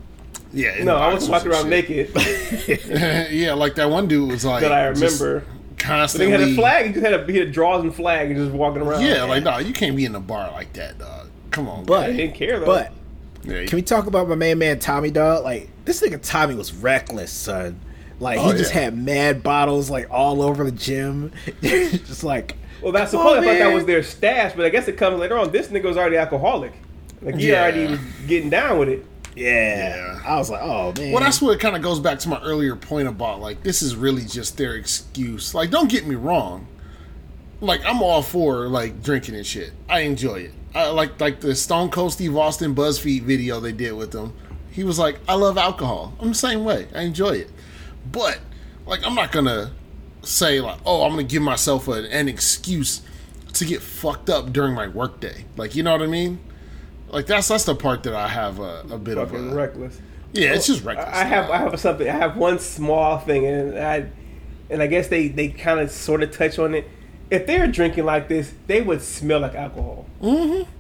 yeah, 0.53 0.83
no, 0.85 0.97
I 0.97 1.13
wasn't 1.13 1.33
walking 1.33 1.51
around 1.53 1.71
shit. 1.71 2.15
naked 2.15 3.31
yeah, 3.33 3.55
like 3.55 3.75
that 3.77 3.91
one 3.91 4.09
dude 4.09 4.31
was 4.31 4.45
like 4.45 4.63
that 4.63 4.73
I 4.73 4.93
just 4.93 5.21
remember. 5.21 5.45
But 5.47 5.79
they 5.79 5.85
constantly. 5.85 6.31
had 6.31 6.41
a 6.43 6.55
flag. 6.55 6.87
He 6.87 6.93
just 6.93 7.05
had 7.05 7.15
a 7.15 7.27
he 7.27 7.39
had 7.39 7.49
a 7.49 7.51
draws 7.51 7.83
and 7.83 7.95
flag 7.95 8.31
and 8.31 8.37
just 8.37 8.53
walking 8.53 8.83
around. 8.83 9.03
Yeah, 9.03 9.25
like 9.25 9.43
no, 9.43 9.59
you 9.59 9.73
can't 9.73 9.97
be 9.97 10.05
in 10.05 10.15
a 10.15 10.21
bar 10.21 10.51
like 10.53 10.73
that, 10.75 10.99
dog. 10.99 11.29
Come 11.51 11.69
on, 11.69 11.85
But- 11.85 12.11
I 12.11 12.13
didn't 12.13 12.35
care 12.35 12.61
though. 12.61 12.67
but 12.67 12.93
man. 13.45 13.67
can 13.67 13.77
we 13.77 13.83
talk 13.83 14.07
about 14.07 14.29
my 14.29 14.35
main 14.37 14.59
man 14.59 14.79
Tommy 14.79 15.11
Dog? 15.11 15.43
Like 15.45 15.69
this 15.85 16.01
nigga 16.01 16.21
Tommy 16.23 16.55
was 16.55 16.73
reckless, 16.73 17.31
son. 17.33 17.81
Like 18.21 18.39
Oh, 18.39 18.53
he 18.53 18.59
just 18.59 18.73
yeah. 18.75 18.83
had 18.83 18.97
mad 18.97 19.43
bottles 19.43 19.91
like 19.91 20.07
all 20.11 20.43
over 20.43 20.63
the 20.65 20.71
gym, 20.71 21.33
just 21.63 22.23
like. 22.23 22.57
well, 22.81 22.93
that's 22.93 23.11
"Come 23.11 23.21
supposed. 23.21 23.39
on, 23.39 23.45
I 23.45 23.47
thought 23.59 23.59
that 23.69 23.75
was 23.75 23.85
their 23.85 24.03
stash, 24.05 24.53
but 24.55 24.65
I 24.65 24.69
guess 24.69 24.87
it 24.87 24.97
comes 24.97 25.19
later 25.19 25.37
on. 25.37 25.51
This 25.51 25.67
nigga 25.69 25.85
was 25.85 25.97
already 25.97 26.17
alcoholic. 26.17 26.73
Like 27.21 27.35
he 27.35 27.49
Yeah. 27.51 27.63
already 27.63 27.87
was 27.89 27.99
getting 28.29 28.49
down 28.51 28.79
with 28.79 28.89
it. 28.91 29.05
Yeah. 29.35 29.97
Yeah. 29.97 30.23
I 30.25 30.37
was 30.37 30.51
like, 30.51 30.63
oh 30.63 30.93
man. 30.97 31.13
Well, 31.13 31.23
that's 31.23 31.41
what 31.41 31.53
it 31.53 31.61
kind 31.61 31.77
of 31.77 31.83
goes 31.83 32.01
back 32.01 32.19
to 32.21 32.29
my 32.29 32.41
earlier 32.43 32.77
point 32.77 33.09
about 33.09 33.41
like 33.41 33.63
this 33.63 33.83
is 33.83 33.97
really 33.97 34.25
just 34.25 34.57
their 34.57 34.75
excuse. 34.75 35.55
Like, 35.55 35.71
don't 35.71 35.91
get 35.91 36.07
me 36.07 36.15
wrong. 36.15 36.67
Like, 37.61 37.85
I'm 37.85 38.03
all 38.03 38.23
for 38.23 38.67
like 38.69 39.03
drinking 39.03 39.37
and 39.37 39.47
shit. 39.47 39.73
I 39.89 40.01
enjoy 40.01 40.41
it. 40.41 40.55
I 40.75 40.89
like 40.91 41.21
like 41.21 41.41
the 41.41 41.55
Stone 41.55 41.91
Cold 41.91 42.13
Steve 42.13 42.37
Austin 42.37 42.75
BuzzFeed 42.75 43.23
video 43.23 43.61
they 43.61 43.73
did 43.73 43.93
with 43.93 44.15
him. 44.15 44.33
He 44.71 44.85
was 44.85 44.99
like, 44.99 45.19
"I 45.29 45.35
love 45.35 45.59
alcohol. 45.59 46.15
I'm 46.19 46.29
the 46.29 46.35
same 46.35 46.65
way. 46.65 46.89
I 46.95 47.03
enjoy 47.03 47.33
it." 47.33 47.51
But 48.11 48.41
like, 48.87 49.07
I'm 49.07 49.15
not 49.15 49.33
gonna 49.33 49.73
say 50.23 50.61
like, 50.61 50.79
"Oh, 50.87 51.05
I'm 51.05 51.11
gonna 51.11 51.25
give 51.25 51.43
myself 51.43 51.89
a, 51.89 52.11
an 52.11 52.29
excuse 52.29 53.03
to 53.53 53.65
get 53.67 53.83
fucked 53.83 54.31
up 54.31 54.53
during 54.53 54.75
my 54.75 54.89
workday." 54.89 55.45
Like, 55.57 55.77
you 55.77 55.83
know 55.83 55.93
what 55.93 56.03
I 56.03 56.07
mean? 56.07 56.41
Like 57.13 57.27
that's 57.27 57.49
that's 57.49 57.65
the 57.65 57.75
part 57.75 58.03
that 58.05 58.15
I 58.15 58.27
have 58.29 58.59
a, 58.59 58.85
a 58.91 58.99
bit 58.99 59.19
of 59.19 59.33
a 59.35 59.39
reckless. 59.55 60.01
yeah. 60.33 60.55
It's 60.55 60.67
just 60.67 60.83
reckless. 60.85 61.07
I 61.09 61.25
have 61.25 61.51
I 61.51 61.59
have 61.59 61.79
something. 61.79 62.09
I 62.09 62.13
have 62.13 62.37
one 62.37 62.59
small 62.59 63.19
thing, 63.19 63.47
and 63.47 63.79
I 63.79 64.07
and 64.71 64.83
I 64.83 64.87
guess 64.87 65.09
they 65.09 65.29
they 65.29 65.49
kind 65.49 65.79
of 65.81 65.91
sort 65.91 66.23
of 66.23 66.31
touch 66.37 66.59
on 66.59 66.75
it. 66.75 66.89
If 67.31 67.47
they 67.47 67.59
were 67.59 67.67
drinking 67.67 68.05
like 68.05 68.29
this, 68.29 68.53
they 68.67 68.81
would 68.81 69.03
smell 69.03 69.41
like 69.41 69.55
alcohol. 69.55 70.07
Mm-hmm. 70.23 70.71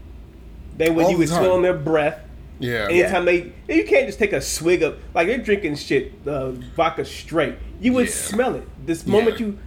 They 0.78 0.90
would 0.90 1.04
All 1.04 1.10
you 1.10 1.18
would 1.18 1.28
time. 1.28 1.38
smell 1.42 1.52
on 1.54 1.62
their 1.62 1.76
breath. 1.76 2.20
Yeah. 2.58 2.86
Anytime 2.90 3.24
they, 3.24 3.52
you 3.68 3.84
can't 3.84 4.06
just 4.06 4.18
take 4.18 4.32
a 4.32 4.40
swig 4.40 4.82
of 4.82 4.98
like 5.14 5.26
they're 5.26 5.38
drinking 5.38 5.76
shit 5.76 6.12
uh, 6.26 6.52
vodka 6.52 7.04
straight. 7.04 7.56
You 7.80 7.92
would 7.94 8.06
Yeah. 8.06 8.12
smell 8.12 8.54
it. 8.54 8.86
This 8.86 9.06
moment 9.06 9.38
Yeah. 9.40 9.46
you 9.46 9.58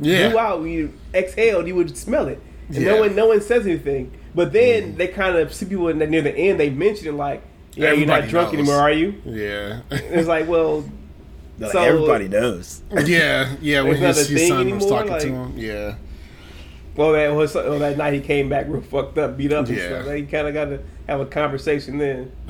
Yeah. 0.00 0.28
blew 0.30 0.38
out, 0.38 0.62
you 0.64 0.92
exhaled, 1.14 1.66
you 1.68 1.74
would 1.76 1.96
smell 1.96 2.26
it, 2.28 2.40
and 2.68 2.84
no 2.84 2.94
Yeah. 2.94 3.00
one 3.00 3.14
no 3.16 3.26
one 3.28 3.40
says 3.40 3.66
anything. 3.66 4.10
But 4.34 4.52
then 4.52 4.82
mm-hmm. 4.82 4.96
they 4.96 5.08
kind 5.08 5.36
of 5.36 5.54
see 5.54 5.66
people 5.66 5.88
in 5.88 5.98
the, 5.98 6.06
near 6.06 6.22
the 6.22 6.34
end. 6.36 6.58
They 6.58 6.70
mention 6.70 7.06
it 7.08 7.12
like, 7.12 7.42
"Yeah, 7.74 7.92
you're 7.92 8.06
not 8.06 8.28
drunk 8.28 8.48
knows. 8.52 8.54
anymore, 8.60 8.76
are 8.76 8.90
you?" 8.90 9.14
Yeah. 9.24 9.80
It's 9.90 10.28
like, 10.28 10.48
well, 10.48 10.84
Like, 11.58 11.72
so- 11.72 11.82
everybody 11.82 12.28
knows. 12.28 12.82
yeah. 13.04 13.54
Yeah. 13.60 13.82
When 13.82 13.92
It's 13.92 14.00
not 14.00 14.08
his, 14.16 14.28
a 14.28 14.32
his 14.32 14.40
thing 14.40 14.48
son 14.48 14.56
was 14.72 14.82
anymore, 14.84 15.04
talking 15.04 15.20
to 15.20 15.34
him. 15.36 15.52
Yeah. 15.56 15.94
well, 16.96 17.12
that 17.12 17.28
was 17.28 17.54
well, 17.54 17.78
that 17.78 17.96
night 17.96 18.14
he 18.14 18.20
came 18.20 18.48
back 18.48 18.66
real 18.68 18.82
fucked 18.82 19.18
up, 19.18 19.36
beat 19.36 19.52
up 19.52 19.68
and 19.68 19.76
Yeah. 19.76 20.02
stuff. 20.02 20.18
You 20.18 20.26
kind 20.26 20.48
of 20.48 20.54
got 20.54 20.64
to 20.66 20.80
have 21.06 21.20
a 21.20 21.26
conversation 21.26 21.98
then. 21.98 22.32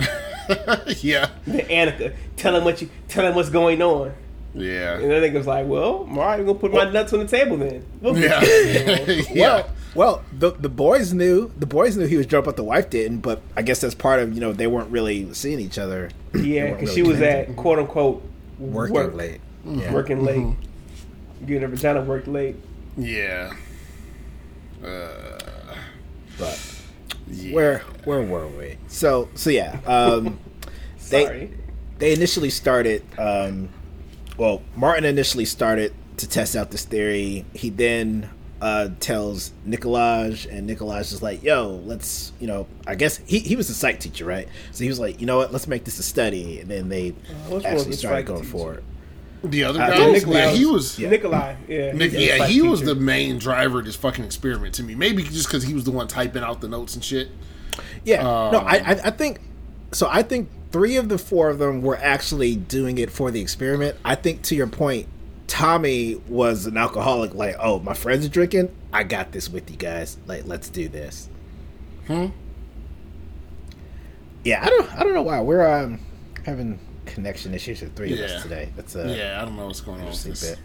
yeah. 1.01 1.29
Then 1.47 1.67
Annika, 1.67 2.15
tell 2.37 2.57
him 2.57 2.65
what 2.65 2.81
you 2.81 2.89
tell 3.09 3.27
him 3.27 3.35
what's 3.35 3.51
going 3.51 3.83
on. 3.83 4.15
Yeah. 4.55 4.99
And 4.99 5.11
then 5.11 5.35
was 5.35 5.47
like, 5.47 5.67
well, 5.67 5.83
all 5.85 6.07
right, 6.07 6.39
I'm 6.39 6.47
gonna 6.47 6.59
put 6.59 6.73
my 6.73 6.91
nuts 6.91 7.13
on 7.13 7.19
the 7.19 7.27
table 7.27 7.57
then. 7.57 7.85
We'll 8.01 8.17
Yeah. 8.17 8.41
get- 8.41 9.31
yeah. 9.35 9.67
Well, 9.95 10.17
well, 10.17 10.25
the 10.37 10.51
the 10.53 10.69
boys 10.69 11.13
knew 11.13 11.53
the 11.59 11.67
boys 11.67 11.97
knew 11.97 12.07
he 12.07 12.17
was 12.17 12.27
drunk, 12.27 12.47
but 12.47 12.57
the 12.57 12.65
wife 12.65 12.91
didn't. 12.91 13.19
But 13.21 13.41
I 13.57 13.63
guess 13.63 13.81
that's 13.81 13.95
part 13.95 14.21
of 14.21 14.33
you 14.35 14.41
know 14.41 14.53
they 14.53 14.67
weren't 14.67 14.91
really 14.91 15.33
seeing 15.35 15.61
each 15.61 15.79
other. 15.79 16.11
Yeah, 16.35 16.73
because 16.75 16.89
really 16.91 16.95
she 16.95 17.03
was 17.03 17.17
connected. 17.19 17.51
at 17.51 17.57
quote 17.57 17.79
unquote 17.79 18.23
working 18.59 18.95
work, 18.95 19.15
late. 19.15 19.41
Mm-hmm. 19.67 19.81
Yeah. 19.81 19.93
working 19.95 20.25
late, 20.25 20.57
getting 21.47 21.63
her 21.63 21.69
vagina 21.69 22.03
worked 22.03 22.27
late. 22.29 22.57
Yeah. 22.97 23.55
Uh, 24.85 25.39
But 26.39 26.59
yeah. 27.29 27.55
where 27.55 27.79
where 28.05 28.23
were 28.23 28.49
we? 28.49 28.77
So 28.89 29.29
so 29.35 29.51
yeah. 29.51 29.79
Um, 29.87 30.39
They- 31.11 31.25
Sorry. 31.27 31.51
they 31.99 32.13
initially 32.15 32.49
started 32.51 33.03
um 33.19 33.69
well 34.39 34.63
martin 34.75 35.05
initially 35.05 35.45
started 35.45 35.93
to 36.17 36.27
test 36.29 36.57
out 36.57 36.71
this 36.71 36.85
theory 36.87 37.45
he 37.53 37.69
then 37.71 38.31
uh 38.65 38.89
tells 38.99 39.53
nicolaj 39.69 40.47
and 40.51 40.69
nicolaj 40.69 41.13
is 41.13 41.23
like 41.23 41.43
yo 41.43 41.81
let's 41.85 42.33
you 42.41 42.47
know 42.47 42.67
i 42.87 42.95
guess 42.95 43.19
he, 43.27 43.39
he 43.41 43.57
was 43.57 43.69
a 43.69 43.75
psych 43.75 44.01
teacher 44.01 44.25
right 44.25 44.49
so 44.73 44.83
he 44.85 44.89
was 44.89 44.99
like 44.99 45.21
you 45.21 45.27
know 45.27 45.37
what 45.37 45.53
let's 45.53 45.67
make 45.69 45.85
this 45.85 45.99
a 45.99 46.03
study 46.03 46.61
and 46.61 46.71
then 46.71 46.89
they 46.89 47.11
which 47.11 47.63
one 47.63 47.67
actually 47.67 47.91
the 47.91 47.97
started 47.97 48.27
going 48.27 48.41
teacher? 48.41 48.51
for 48.53 48.75
it 48.75 48.85
The 49.43 49.65
other 49.65 49.83
Uh, 49.83 49.91
guy, 49.91 50.11
Nick 50.13 50.27
yeah, 50.27 50.51
he 50.53 50.65
was. 50.65 50.99
Yeah. 50.99 51.11
Nikolai, 51.11 51.57
yeah, 51.69 51.93
Nick, 51.93 52.13
he's 52.13 52.29
yeah, 52.29 52.39
psych 52.39 52.49
he 52.51 52.63
was 52.63 52.81
teacher. 52.81 52.95
the 52.95 53.01
main 53.01 53.39
driver 53.39 53.81
of 53.81 53.85
this 53.85 53.95
fucking 53.97 54.25
experiment 54.25 54.73
to 54.77 54.83
me. 54.83 54.95
Maybe 54.95 55.23
just 55.23 55.47
because 55.49 55.63
he 55.65 55.75
was 55.75 55.85
the 55.85 55.91
one 55.91 56.09
typing 56.09 56.43
out 56.43 56.63
the 56.63 56.69
notes 56.69 56.95
and 56.95 57.05
shit. 57.05 57.29
yeah 58.05 58.23
no 58.23 58.61
Um, 58.61 58.67
I, 58.67 58.77
I 58.79 58.93
i 59.09 59.11
think 59.11 59.41
so 59.93 60.09
i 60.11 60.23
think 60.23 60.49
three 60.73 60.97
of 60.97 61.09
the 61.11 61.19
four 61.19 61.51
of 61.51 61.59
them 61.59 61.83
were 61.83 61.99
actually 61.99 62.57
doing 62.57 62.97
it 62.99 63.11
for 63.11 63.31
the 63.31 63.41
experiment 63.43 63.97
i 64.05 64.15
think 64.15 64.41
to 64.49 64.55
your 64.55 64.67
point 64.67 65.07
tommy 65.47 66.15
was 66.29 66.67
an 66.67 66.77
alcoholic 66.77 67.35
like 67.35 67.55
oh 67.61 67.79
my 67.81 67.95
friends 67.95 68.25
are 68.25 68.31
drinking 68.31 68.75
i 68.93 69.03
got 69.03 69.31
this 69.33 69.49
with 69.49 69.71
you 69.71 69.77
guys 69.77 70.17
like 70.27 70.47
let's 70.47 70.69
do 70.69 70.89
this 70.89 71.29
Hmm. 72.07 72.27
Yeah, 74.45 74.63
I 74.63 74.69
don't. 74.69 74.93
I 74.95 75.03
don't 75.03 75.15
know 75.15 75.23
why 75.23 75.41
we're 75.41 75.67
um 75.67 76.01
having 76.45 76.79
connection 77.07 77.55
issues 77.55 77.81
with 77.81 77.97
three 77.97 78.13
of 78.13 78.19
us 78.21 78.43
today. 78.43 78.71
That's 78.77 78.95
a 78.95 79.09
yeah, 79.17 79.41
I 79.41 79.45
don't 79.47 79.57
know 79.57 79.67
what's 79.67 79.81
going 79.81 80.01
on. 80.03 80.09
with 80.09 80.23
this. 80.23 80.51
bit. 80.51 80.59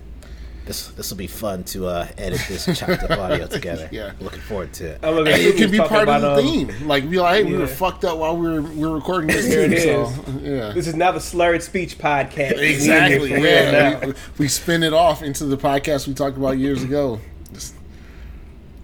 This 0.66 0.88
this 0.90 1.10
will 1.10 1.18
be 1.18 1.26
fun 1.28 1.64
to 1.66 1.88
uh, 1.88 2.08
edit 2.18 2.40
this 2.48 2.66
chopped 2.78 3.02
up 3.04 3.12
audio 3.18 3.48
together. 3.58 3.90
Yeah. 3.92 4.12
looking 4.20 4.42
forward 4.42 4.72
to 4.74 4.86
it. 4.92 5.00
I'm 5.02 5.16
looking 5.16 5.34
Hey, 5.34 5.46
it 5.46 5.56
you 5.58 5.62
can 5.66 5.72
be 5.72 5.80
part 5.80 6.08
of 6.08 6.22
the 6.22 6.32
um, 6.34 6.40
theme. 6.44 6.88
Like, 6.88 7.10
be 7.10 7.20
like, 7.20 7.44
hey, 7.44 7.52
we 7.52 7.58
were 7.58 7.66
fucked 7.66 8.06
up 8.06 8.20
while 8.20 8.38
we 8.38 8.48
were 8.50 8.62
we 8.62 8.86
were 8.86 8.94
recording 8.94 9.28
this 9.30 9.48
Here 9.52 9.68
thing. 9.68 9.74
it 9.78 9.82
So, 9.82 10.14
yeah, 10.44 10.72
This 10.74 10.86
is 10.86 10.94
now 10.96 11.12
the 11.12 11.20
slurred 11.22 11.64
speech 11.64 11.98
podcast. 11.98 12.58
exactly. 12.60 13.20
We 13.32 13.34
in 13.36 13.42
here 13.42 13.58
for 13.66 13.72
real 13.72 14.02
Yeah, 14.02 14.06
we, 14.08 14.14
we 14.38 14.48
spin 14.48 14.84
it 14.84 14.94
off 14.94 15.24
into 15.24 15.46
the 15.46 15.58
podcast 15.58 16.08
we 16.08 16.14
talked 16.14 16.38
about 16.38 16.58
years 16.60 16.84
ago. 16.84 17.20
Just- 17.52 17.74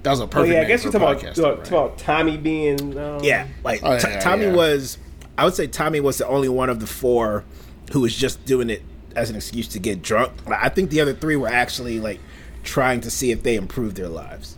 that 0.01 0.09
was 0.11 0.19
a 0.21 0.23
Oh 0.23 0.27
perfect. 0.27 0.53
yeah, 0.53 0.61
I 0.61 0.63
guess 0.65 0.81
for 0.81 0.89
you're 0.89 0.91
talking 0.93 1.07
about, 1.07 1.23
podcast, 1.23 1.35
talking 1.35 1.57
right? 1.59 1.67
about 1.67 1.97
Tommy 1.99 2.38
being. 2.38 2.97
Um, 2.97 3.23
Yeah, 3.23 3.47
like 3.63 3.81
Oh, 3.83 3.99
T- 3.99 4.07
yeah, 4.07 4.19
Tommy 4.19 4.45
yeah. 4.45 4.53
was. 4.53 4.97
I 5.38 5.43
would 5.45 5.53
say 5.53 5.67
Tommy 5.67 5.99
was 5.99 6.17
the 6.19 6.27
only 6.27 6.47
one 6.49 6.69
of 6.69 6.79
the 6.79 6.88
four 6.88 7.43
who 7.91 8.01
was 8.01 8.15
just 8.15 8.43
doing 8.45 8.69
it 8.71 8.81
as 9.15 9.30
an 9.30 9.36
excuse 9.36 9.67
to 9.69 9.80
get 9.80 10.01
drunk. 10.01 10.34
I 10.47 10.69
think 10.69 10.89
the 10.89 11.01
other 11.01 11.13
three 11.13 11.36
were 11.36 11.47
actually 11.47 11.99
like 11.99 12.19
trying 12.63 13.01
to 13.01 13.12
see 13.12 13.32
if 13.32 13.43
they 13.43 13.56
improved 13.56 13.95
their 13.95 14.10
lives. 14.10 14.58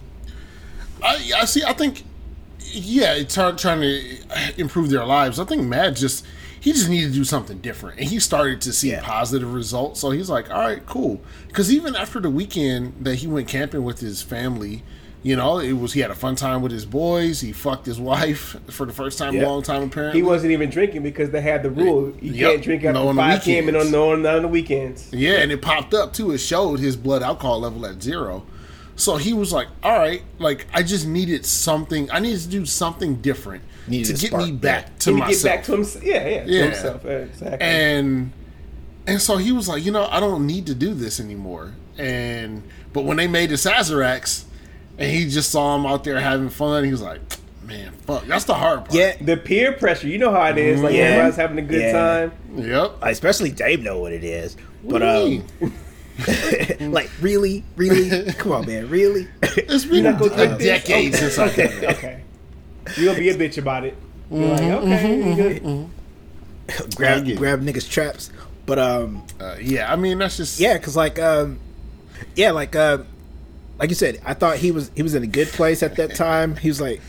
I, 1.04 1.32
I 1.38 1.46
see. 1.46 1.64
I 1.64 1.74
think, 1.74 2.04
yeah, 2.60 3.14
it's 3.14 3.36
hard 3.36 3.58
trying 3.58 3.82
to 3.82 4.18
improve 4.58 4.90
their 4.90 5.06
lives. 5.06 5.40
I 5.40 5.46
think 5.46 5.64
Matt 5.64 5.96
just 5.96 6.26
he 6.60 6.74
just 6.74 6.90
needed 6.90 7.10
to 7.10 7.14
do 7.14 7.24
something 7.24 7.60
different, 7.60 8.00
and 8.00 8.10
he 8.10 8.20
started 8.20 8.62
to 8.62 8.74
see 8.74 8.92
Yeah. 8.92 9.04
positive 9.04 9.54
results. 9.54 10.00
So 10.00 10.12
he's 10.12 10.30
like, 10.30 10.50
all 10.50 10.60
right, 10.60 10.86
cool. 10.86 11.22
Because 11.48 11.72
even 11.72 11.96
after 11.96 12.20
the 12.20 12.30
weekend 12.32 12.94
that 13.02 13.16
he 13.16 13.28
went 13.28 13.48
camping 13.48 13.84
with 13.84 14.00
his 14.00 14.22
family, 14.22 14.84
you 15.24 15.36
know, 15.36 15.58
it 15.60 15.74
was 15.74 15.94
he 15.94 16.00
had 16.00 16.12
a 16.12 16.16
fun 16.16 16.36
time 16.36 16.62
with 16.62 16.72
his 16.72 16.86
boys. 16.86 17.42
He 17.42 17.52
fucked 17.52 17.86
his 17.86 18.00
wife 18.00 18.56
for 18.70 18.86
the 18.86 18.94
first 18.94 19.18
time 19.18 19.34
in 19.36 19.42
Yeah. 19.42 19.48
a 19.48 19.50
long 19.50 19.64
time. 19.64 19.84
Apparently, 19.84 20.20
He 20.20 20.24
wasn't 20.24 20.52
even 20.54 20.70
drinking 20.70 21.04
because 21.04 21.32
they 21.32 21.42
had 21.42 21.64
the 21.64 21.70
rule 21.72 22.14
you 22.22 22.34
Yep. 22.34 22.52
can't 22.52 22.64
drink 22.64 22.84
after 22.86 22.94
No 22.94 23.08
on 23.10 23.16
the 23.16 23.22
5 23.22 23.44
p.m. 23.44 23.68
and 23.68 23.78
on, 23.78 23.82
weekends. 23.82 23.92
no, 23.92 24.12
on, 24.14 24.26
on 24.26 24.42
the 24.44 24.48
weekends. 24.48 25.10
Yeah, 25.12 25.34
and 25.40 25.52
it 25.52 25.62
popped 25.62 25.94
up 25.94 26.14
too. 26.14 26.32
It 26.32 26.38
showed 26.38 26.80
his 26.80 26.96
blood 26.96 27.24
alcohol 27.24 27.60
level 27.62 27.86
at 27.86 28.02
zero. 28.02 28.46
So 28.96 29.18
he 29.18 29.32
was 29.34 29.52
like, 29.54 29.68
"All 29.84 29.98
right, 29.98 30.22
like 30.40 30.66
I 30.74 30.82
just 30.84 31.06
needed 31.08 31.46
something. 31.46 32.10
I 32.12 32.20
needed 32.20 32.42
to 32.42 32.48
do 32.48 32.66
something 32.66 33.18
different 33.18 33.64
Needed 33.88 34.08
to 34.16 34.22
get 34.22 34.28
spark, 34.30 34.46
me 34.46 34.52
back 34.54 34.86
yeah. 34.88 34.94
to 35.00 35.12
myself." 35.12 35.44
get 35.44 35.44
back 35.44 35.64
to 35.66 35.72
himself? 35.74 36.04
Yeah, 36.04 36.28
yeah, 36.28 36.44
Yeah. 36.48 36.60
to 36.62 36.66
himself. 36.72 37.02
yeah, 37.06 37.12
Exactly. 37.12 37.58
and 37.62 38.32
and 39.06 39.22
so 39.22 39.38
he 39.38 39.52
was 39.52 39.68
like, 39.68 39.86
you 39.86 39.92
know, 39.92 40.08
I 40.12 40.20
don't 40.20 40.46
need 40.48 40.66
to 40.68 40.74
do 40.76 40.94
this 40.96 41.20
anymore. 41.20 41.74
And 41.98 42.64
but 42.92 43.04
when 43.06 43.18
they 43.18 43.28
made 43.28 43.50
the 43.52 43.56
Sazeracs, 43.56 44.46
and 44.98 45.12
he 45.12 45.28
just 45.30 45.50
saw 45.52 45.76
him 45.76 45.86
out 45.86 46.04
there 46.04 46.20
having 46.20 46.50
fun, 46.50 46.84
he 46.84 46.92
was 46.92 47.02
like, 47.02 47.20
man, 47.64 47.92
fuck. 48.06 48.26
That's 48.26 48.46
the 48.46 48.54
hard 48.54 48.80
part. 48.86 48.94
Yeah, 48.94 49.16
The 49.22 49.38
peer 49.38 49.74
pressure, 49.74 50.08
you 50.08 50.18
know 50.18 50.32
how 50.32 50.46
it 50.50 50.58
is. 50.58 50.82
Like 50.82 50.94
Yeah. 50.96 51.02
everybody's 51.02 51.36
having 51.36 51.58
a 51.60 51.62
good 51.62 51.82
Yeah. 51.82 51.92
time. 51.92 52.32
Yep. 52.56 52.92
especially 53.04 53.52
Dave 53.52 53.82
know 53.84 54.00
what 54.00 54.14
it 54.14 54.24
is. 54.24 54.56
What 54.82 55.00
But 55.00 55.04
um, 55.04 55.30
mean? 55.30 55.74
like 56.92 57.10
really, 57.22 57.64
really, 57.76 58.32
come 58.34 58.52
on, 58.54 58.66
man, 58.66 58.90
really. 58.90 59.28
it's 59.44 59.86
been 59.86 60.04
You're 60.06 60.16
a, 60.16 60.18
gonna 60.18 60.34
a 60.34 60.48
take 60.58 60.60
decade 60.60 61.14
Okay. 61.14 61.18
since 61.30 61.38
I 61.38 61.50
did 61.54 61.66
Okay, 61.72 61.80
that. 61.82 61.98
okay. 61.98 62.22
You 62.96 63.06
gonna 63.06 63.20
be 63.20 63.30
a 63.30 63.36
bitch 63.36 63.58
about 63.58 63.84
it. 63.86 63.96
You're 64.32 64.48
like, 64.48 64.62
Mm-hmm, 64.62 64.92
okay, 64.94 65.30
you 65.30 65.36
good. 65.36 66.96
grab 66.96 67.18
I 67.18 67.22
get 67.22 67.38
grab 67.38 67.62
niggas 67.62 67.90
traps. 67.90 68.32
But 68.66 68.80
um, 68.80 69.24
Uh, 69.40 69.56
yeah, 69.62 69.92
I 69.92 69.96
mean 69.96 70.18
that's 70.20 70.38
just 70.38 70.60
yeah, 70.60 70.78
cause 70.80 70.96
like 70.96 71.20
um, 71.20 71.60
yeah, 72.36 72.52
like 72.52 72.76
uh, 72.76 73.00
like 73.80 73.90
you 73.90 73.96
said, 73.96 74.20
I 74.26 74.34
thought 74.34 74.58
he 74.58 74.72
was 74.72 74.92
he 74.96 75.04
was 75.04 75.16
in 75.16 75.24
a 75.24 75.28
good 75.28 75.48
place 75.50 75.84
at 75.84 75.96
that 75.98 76.16
time. 76.16 76.56
He 76.58 76.68
was 76.70 76.82
like. 76.82 77.02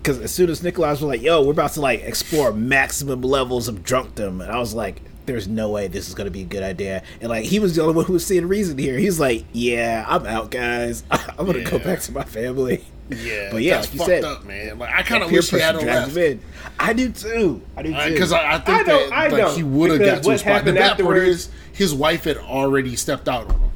Because 0.00 0.20
as 0.20 0.30
soon 0.32 0.48
as 0.48 0.62
Nikolai 0.62 0.90
was 0.92 1.02
like, 1.02 1.20
"Yo, 1.22 1.42
we're 1.44 1.50
about 1.50 1.72
to 1.72 1.80
like 1.80 2.02
explore 2.02 2.52
maximum 2.52 3.20
levels 3.20 3.66
of 3.66 3.82
drunkdom," 3.82 4.40
and 4.40 4.44
I 4.44 4.58
was 4.58 4.72
like, 4.72 5.02
"There's 5.26 5.48
no 5.48 5.70
way 5.70 5.88
this 5.88 6.08
is 6.08 6.14
going 6.14 6.26
to 6.26 6.30
be 6.30 6.42
a 6.42 6.46
good 6.46 6.62
idea." 6.62 7.02
And 7.20 7.28
like, 7.28 7.44
he 7.44 7.58
was 7.58 7.74
the 7.74 7.82
only 7.82 7.94
one 7.94 8.04
who 8.04 8.12
was 8.14 8.24
seeing 8.24 8.46
reason 8.46 8.78
here. 8.78 8.96
He's 8.96 9.18
like, 9.18 9.44
"Yeah, 9.52 10.06
I'm 10.08 10.24
out, 10.24 10.52
guys. 10.52 11.02
I'm 11.10 11.44
gonna 11.44 11.64
go 11.64 11.80
back 11.80 11.98
to 12.02 12.12
my 12.12 12.22
family." 12.22 12.84
yeah, 13.10 13.48
But 13.50 13.62
yeah, 13.62 13.74
that's 13.74 13.88
like 13.88 13.98
you 13.98 14.04
said, 14.06 14.24
up, 14.24 14.44
man. 14.44 14.78
Like 14.78 14.94
I 14.94 15.02
kind 15.02 15.24
of 15.24 15.32
wish 15.32 15.50
he 15.50 15.58
had 15.58 15.74
pressure 15.74 15.86
left 15.90 16.16
him 16.16 16.22
in. 16.22 16.40
I 16.78 16.92
do 16.92 17.10
too. 17.10 17.60
I 17.76 17.82
do 17.82 17.92
too. 17.92 18.10
because 18.12 18.32
I, 18.32 18.52
I 18.54 18.58
think 18.60 18.78
I 18.78 18.82
don't- 18.84 19.10
that 19.10 19.18
I 19.18 19.26
like 19.28 19.56
he 19.56 19.64
would 19.64 19.90
have 19.90 19.98
because 19.98 20.14
got 20.18 20.22
to 20.22 20.28
what 20.28 20.34
a 20.36 20.38
spot. 20.38 20.46
The 20.46 20.52
happened 20.52 20.74
bad 20.76 20.86
part 21.04 21.16
afterwards- 21.16 21.28
is 21.28 21.50
his 21.72 21.92
wife 21.94 22.24
had 22.24 22.36
already 22.38 22.94
stepped 22.94 23.28
out 23.28 23.48
on 23.50 23.60
him. 23.60 23.70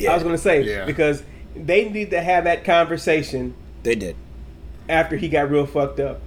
yeah, 0.00 0.10
I 0.10 0.14
was 0.14 0.24
gonna 0.24 0.36
say 0.36 0.62
Yeah. 0.64 0.84
because 0.84 1.22
they 1.66 1.88
need 1.88 2.10
to 2.10 2.20
have 2.20 2.44
that 2.44 2.64
conversation 2.64 3.54
they 3.82 3.94
did. 3.94 4.16
after 4.88 5.16
he 5.16 5.28
got 5.28 5.50
real 5.50 5.66
fucked 5.66 6.00
up. 6.00 6.20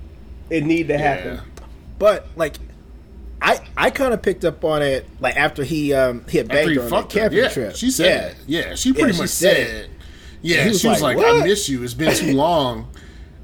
It 0.49 0.65
need 0.65 0.87
to 0.89 0.97
happen. 0.97 1.35
Yeah. 1.35 1.41
But 1.97 2.27
like, 2.35 2.55
I 3.41 3.59
I 3.77 3.89
kind 3.89 4.13
of 4.13 4.21
picked 4.21 4.43
up 4.45 4.63
on 4.65 4.81
it 4.81 5.07
like 5.19 5.35
after 5.37 5.63
he 5.63 5.93
um 5.93 6.25
he 6.27 6.37
had 6.37 6.47
After 6.51 6.65
banged 6.65 6.75
her 6.77 6.83
on 6.83 6.89
that 6.89 7.09
camping 7.09 7.37
yeah, 7.39 7.47
trip. 7.49 7.75
she 7.75 7.89
said, 7.91 8.35
yeah, 8.47 8.67
yeah 8.69 8.75
she 8.75 8.91
pretty 8.93 9.13
she 9.13 9.19
much 9.19 9.29
said 9.29 9.55
said, 9.55 9.85
it. 9.85 9.89
yeah, 10.41 10.67
was 10.67 10.81
she 10.81 10.87
was 10.89 11.01
like, 11.01 11.17
like, 11.17 11.25
I 11.25 11.43
miss 11.45 11.69
you. 11.69 11.83
It's 11.83 11.93
been 11.93 12.13
too 12.15 12.33
long. 12.35 12.87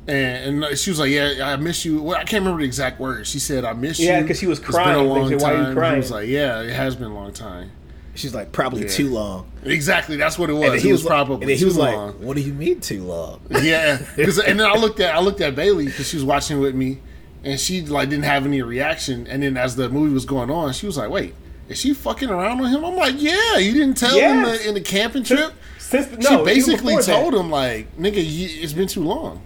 And, 0.09 0.63
and 0.63 0.77
she 0.77 0.89
was 0.89 0.99
like, 0.99 1.09
"Yeah, 1.11 1.33
I 1.43 1.57
miss 1.57 1.83
you." 1.83 2.01
Well, 2.01 2.15
I 2.15 2.23
can't 2.23 2.41
remember 2.41 2.61
the 2.61 2.65
exact 2.65 2.97
words. 2.97 3.27
She 3.29 3.39
said, 3.39 3.65
"I 3.65 3.73
miss 3.73 3.99
you." 3.99 4.05
Yeah, 4.07 4.21
because 4.21 4.39
she 4.39 4.47
was 4.47 4.57
It's 4.59 4.69
crying. 4.69 4.97
been 4.99 5.05
a 5.05 5.13
They 5.13 5.19
long 5.19 5.29
said, 5.29 5.41
"Why 5.41 5.53
are 5.53 5.67
you 5.69 5.75
crying? 5.75 5.93
He 5.95 5.97
was 5.99 6.11
like, 6.11 6.27
"Yeah, 6.29 6.61
it 6.61 6.71
has 6.71 6.95
been 6.95 7.11
a 7.11 7.13
long 7.13 7.33
time." 7.33 7.71
She's 8.17 8.33
like 8.33 8.51
probably 8.51 8.81
Yeah. 8.81 8.87
too 8.89 9.09
long. 9.09 9.49
Exactly, 9.63 10.17
that's 10.17 10.37
what 10.39 10.49
it 10.49 10.53
was. 10.53 10.63
And 10.63 10.71
then 10.73 10.79
it 10.79 10.83
he 10.83 10.91
was, 10.91 11.03
was, 11.03 11.07
probably 11.07 11.41
and 11.43 11.51
he 11.51 11.57
too 11.59 11.65
was 11.65 11.77
long. 11.77 12.07
like, 12.07 12.15
"What 12.15 12.35
do 12.35 12.41
you 12.41 12.53
mean 12.53 12.79
too 12.81 13.03
long?" 13.03 13.41
Yeah, 13.61 13.99
and 14.17 14.59
then 14.59 14.61
I 14.61 14.73
looked 14.75 14.99
at 14.99 15.15
I 15.15 15.19
looked 15.19 15.39
at 15.41 15.55
Bailey 15.55 15.85
because 15.85 16.09
she 16.09 16.15
was 16.17 16.25
watching 16.25 16.59
with 16.59 16.73
me, 16.75 16.99
and 17.43 17.59
she 17.59 17.81
like 17.83 18.09
didn't 18.09 18.25
have 18.25 18.45
any 18.45 18.61
reaction. 18.61 19.27
And 19.27 19.43
then 19.43 19.55
as 19.55 19.75
the 19.75 19.87
movie 19.89 20.13
was 20.13 20.25
going 20.25 20.49
on, 20.49 20.73
she 20.73 20.85
was 20.87 20.97
like, 20.97 21.09
"Wait, 21.09 21.35
is 21.69 21.79
she 21.79 21.93
fucking 21.93 22.29
around 22.29 22.59
on 22.59 22.69
him?" 22.71 22.83
I'm 22.83 22.95
like, 22.95 23.15
"Yeah, 23.21 23.57
you 23.57 23.73
didn't 23.73 23.97
tell 23.97 24.15
him 24.17 24.41
Yes. 24.45 24.65
in 24.65 24.73
the 24.73 24.81
camping 24.81 25.23
trip." 25.23 25.53
Since 25.77 26.17
no, 26.17 26.39
she 26.39 26.43
basically 26.43 26.95
before 26.95 27.01
that. 27.03 27.21
told 27.21 27.33
him 27.35 27.49
like, 27.51 27.95
"Nigga, 27.97 28.13
it's 28.17 28.73
been 28.73 28.87
too 28.87 29.03
long." 29.03 29.41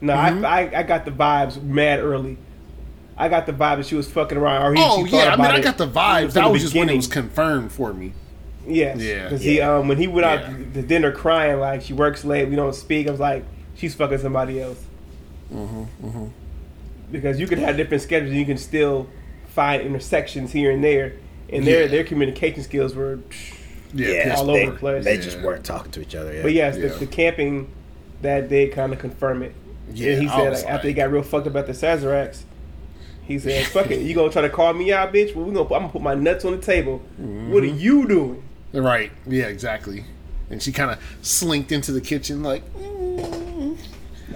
No, 0.00 0.12
Mm-hmm. 0.14 0.44
I, 0.44 0.48
I 0.76 0.78
I 0.78 0.82
got 0.84 1.04
the 1.04 1.10
vibes 1.10 1.60
mad 1.62 1.98
early. 2.00 2.38
I 3.16 3.28
got 3.28 3.46
the 3.46 3.52
vibe 3.52 3.76
that 3.78 3.86
she 3.86 3.94
was 3.94 4.10
fucking 4.10 4.36
around. 4.36 4.62
Or 4.62 4.74
he, 4.74 4.80
Oh 4.82 5.06
she 5.06 5.16
yeah, 5.16 5.32
I 5.34 5.36
mean, 5.36 5.46
I 5.46 5.60
got 5.60 5.78
the 5.78 5.86
vibe. 5.88 6.32
That 6.32 6.44
the 6.44 6.48
was 6.50 6.62
just 6.62 6.74
when 6.74 6.88
it 6.88 6.96
was 6.96 7.06
confirmed 7.06 7.70
for 7.72 7.92
me. 7.94 8.12
Yes. 8.66 8.98
Yeah. 9.00 9.24
Because 9.24 9.42
he 9.42 9.58
Yeah. 9.58 9.76
um 9.76 9.88
when 9.88 9.98
he 9.98 10.06
went 10.08 10.24
out 10.26 10.40
Yeah. 10.40 10.56
to 10.74 10.82
dinner 10.82 11.12
crying 11.12 11.60
like 11.60 11.82
she 11.82 11.92
works 11.92 12.24
late, 12.24 12.48
we 12.48 12.56
don't 12.56 12.74
speak. 12.74 13.06
I 13.06 13.10
was 13.10 13.20
like, 13.20 13.44
she's 13.76 13.94
fucking 13.94 14.18
somebody 14.18 14.60
else. 14.60 14.82
Mm-hmm, 15.52 16.26
Because 17.12 17.38
you 17.38 17.46
can 17.46 17.58
have 17.60 17.76
different 17.76 18.02
schedules, 18.02 18.30
and 18.30 18.38
you 18.40 18.46
can 18.46 18.56
still 18.58 19.06
find 19.48 19.82
intersections 19.82 20.50
here 20.52 20.70
and 20.72 20.82
there, 20.82 21.12
and 21.52 21.64
their 21.66 21.82
Yeah. 21.82 21.86
their 21.88 22.04
communication 22.04 22.62
skills 22.62 22.94
were. 22.94 23.18
psh. 23.28 23.54
Yeah, 23.96 24.08
Yeah, 24.08 24.34
all 24.36 24.46
they, 24.46 24.62
over 24.64 24.72
the 24.72 24.78
place. 24.78 25.04
They 25.04 25.18
just 25.18 25.38
weren't 25.40 25.64
talking 25.64 25.92
to 25.92 26.00
each 26.00 26.16
other. 26.16 26.34
Yeah. 26.34 26.42
But 26.42 26.52
yes, 26.52 26.76
Yeah. 26.76 26.88
the, 26.88 26.94
the 27.00 27.06
camping 27.06 27.68
that 28.22 28.48
did 28.48 28.72
kind 28.72 28.92
of 28.92 28.98
confirm 28.98 29.42
it. 29.44 29.54
Yeah, 29.92 30.14
and 30.14 30.22
he 30.22 30.28
said 30.28 30.50
was 30.50 30.64
like, 30.64 30.72
after 30.72 30.88
he 30.88 30.94
got 30.94 31.12
real 31.12 31.22
fucked 31.22 31.46
up 31.46 31.54
at 31.54 31.66
the 31.68 31.72
Sazeracs, 31.74 32.42
he 33.26 33.38
said, 33.38 33.66
"Fuck 33.66 33.90
it, 33.90 34.00
you 34.02 34.14
gonna 34.14 34.30
try 34.32 34.42
to 34.42 34.50
call 34.50 34.72
me 34.72 34.92
out, 34.92 35.12
bitch? 35.12 35.34
Well, 35.34 35.44
we 35.44 35.52
gonna 35.54 35.64
I'm 35.74 35.80
gonna 35.82 35.88
put 35.88 36.02
my 36.02 36.14
nuts 36.14 36.44
on 36.44 36.52
the 36.52 36.58
table. 36.62 36.98
What 37.16 37.26
Mm-hmm. 37.26 37.54
are 37.56 37.64
you 37.64 38.08
doing?" 38.08 38.42
right. 38.72 39.10
Yeah, 39.26 39.44
exactly. 39.46 40.04
And 40.50 40.62
she 40.62 40.72
kind 40.72 40.90
of 40.90 40.98
slinked 41.22 41.72
into 41.72 41.90
the 41.92 42.00
kitchen 42.00 42.42
like, 42.42 42.62
mm. 42.74 43.76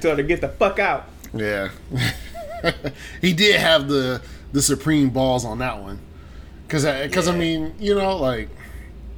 Tell 0.01 0.12
her 0.12 0.16
to 0.16 0.22
get 0.22 0.40
the 0.40 0.48
fuck 0.48 0.79
out. 0.79 1.07
Yeah, 1.35 1.68
he 3.20 3.33
did 3.33 3.61
have 3.61 3.88
the 3.88 4.22
the 4.53 4.62
supreme 4.62 5.11
balls 5.11 5.44
on 5.44 5.59
that 5.59 5.81
one. 5.81 5.98
Because 6.66 6.85
because 6.85 7.29
I 7.29 7.37
mean 7.37 7.74
you 7.79 7.94
know 7.94 8.16
like 8.16 8.48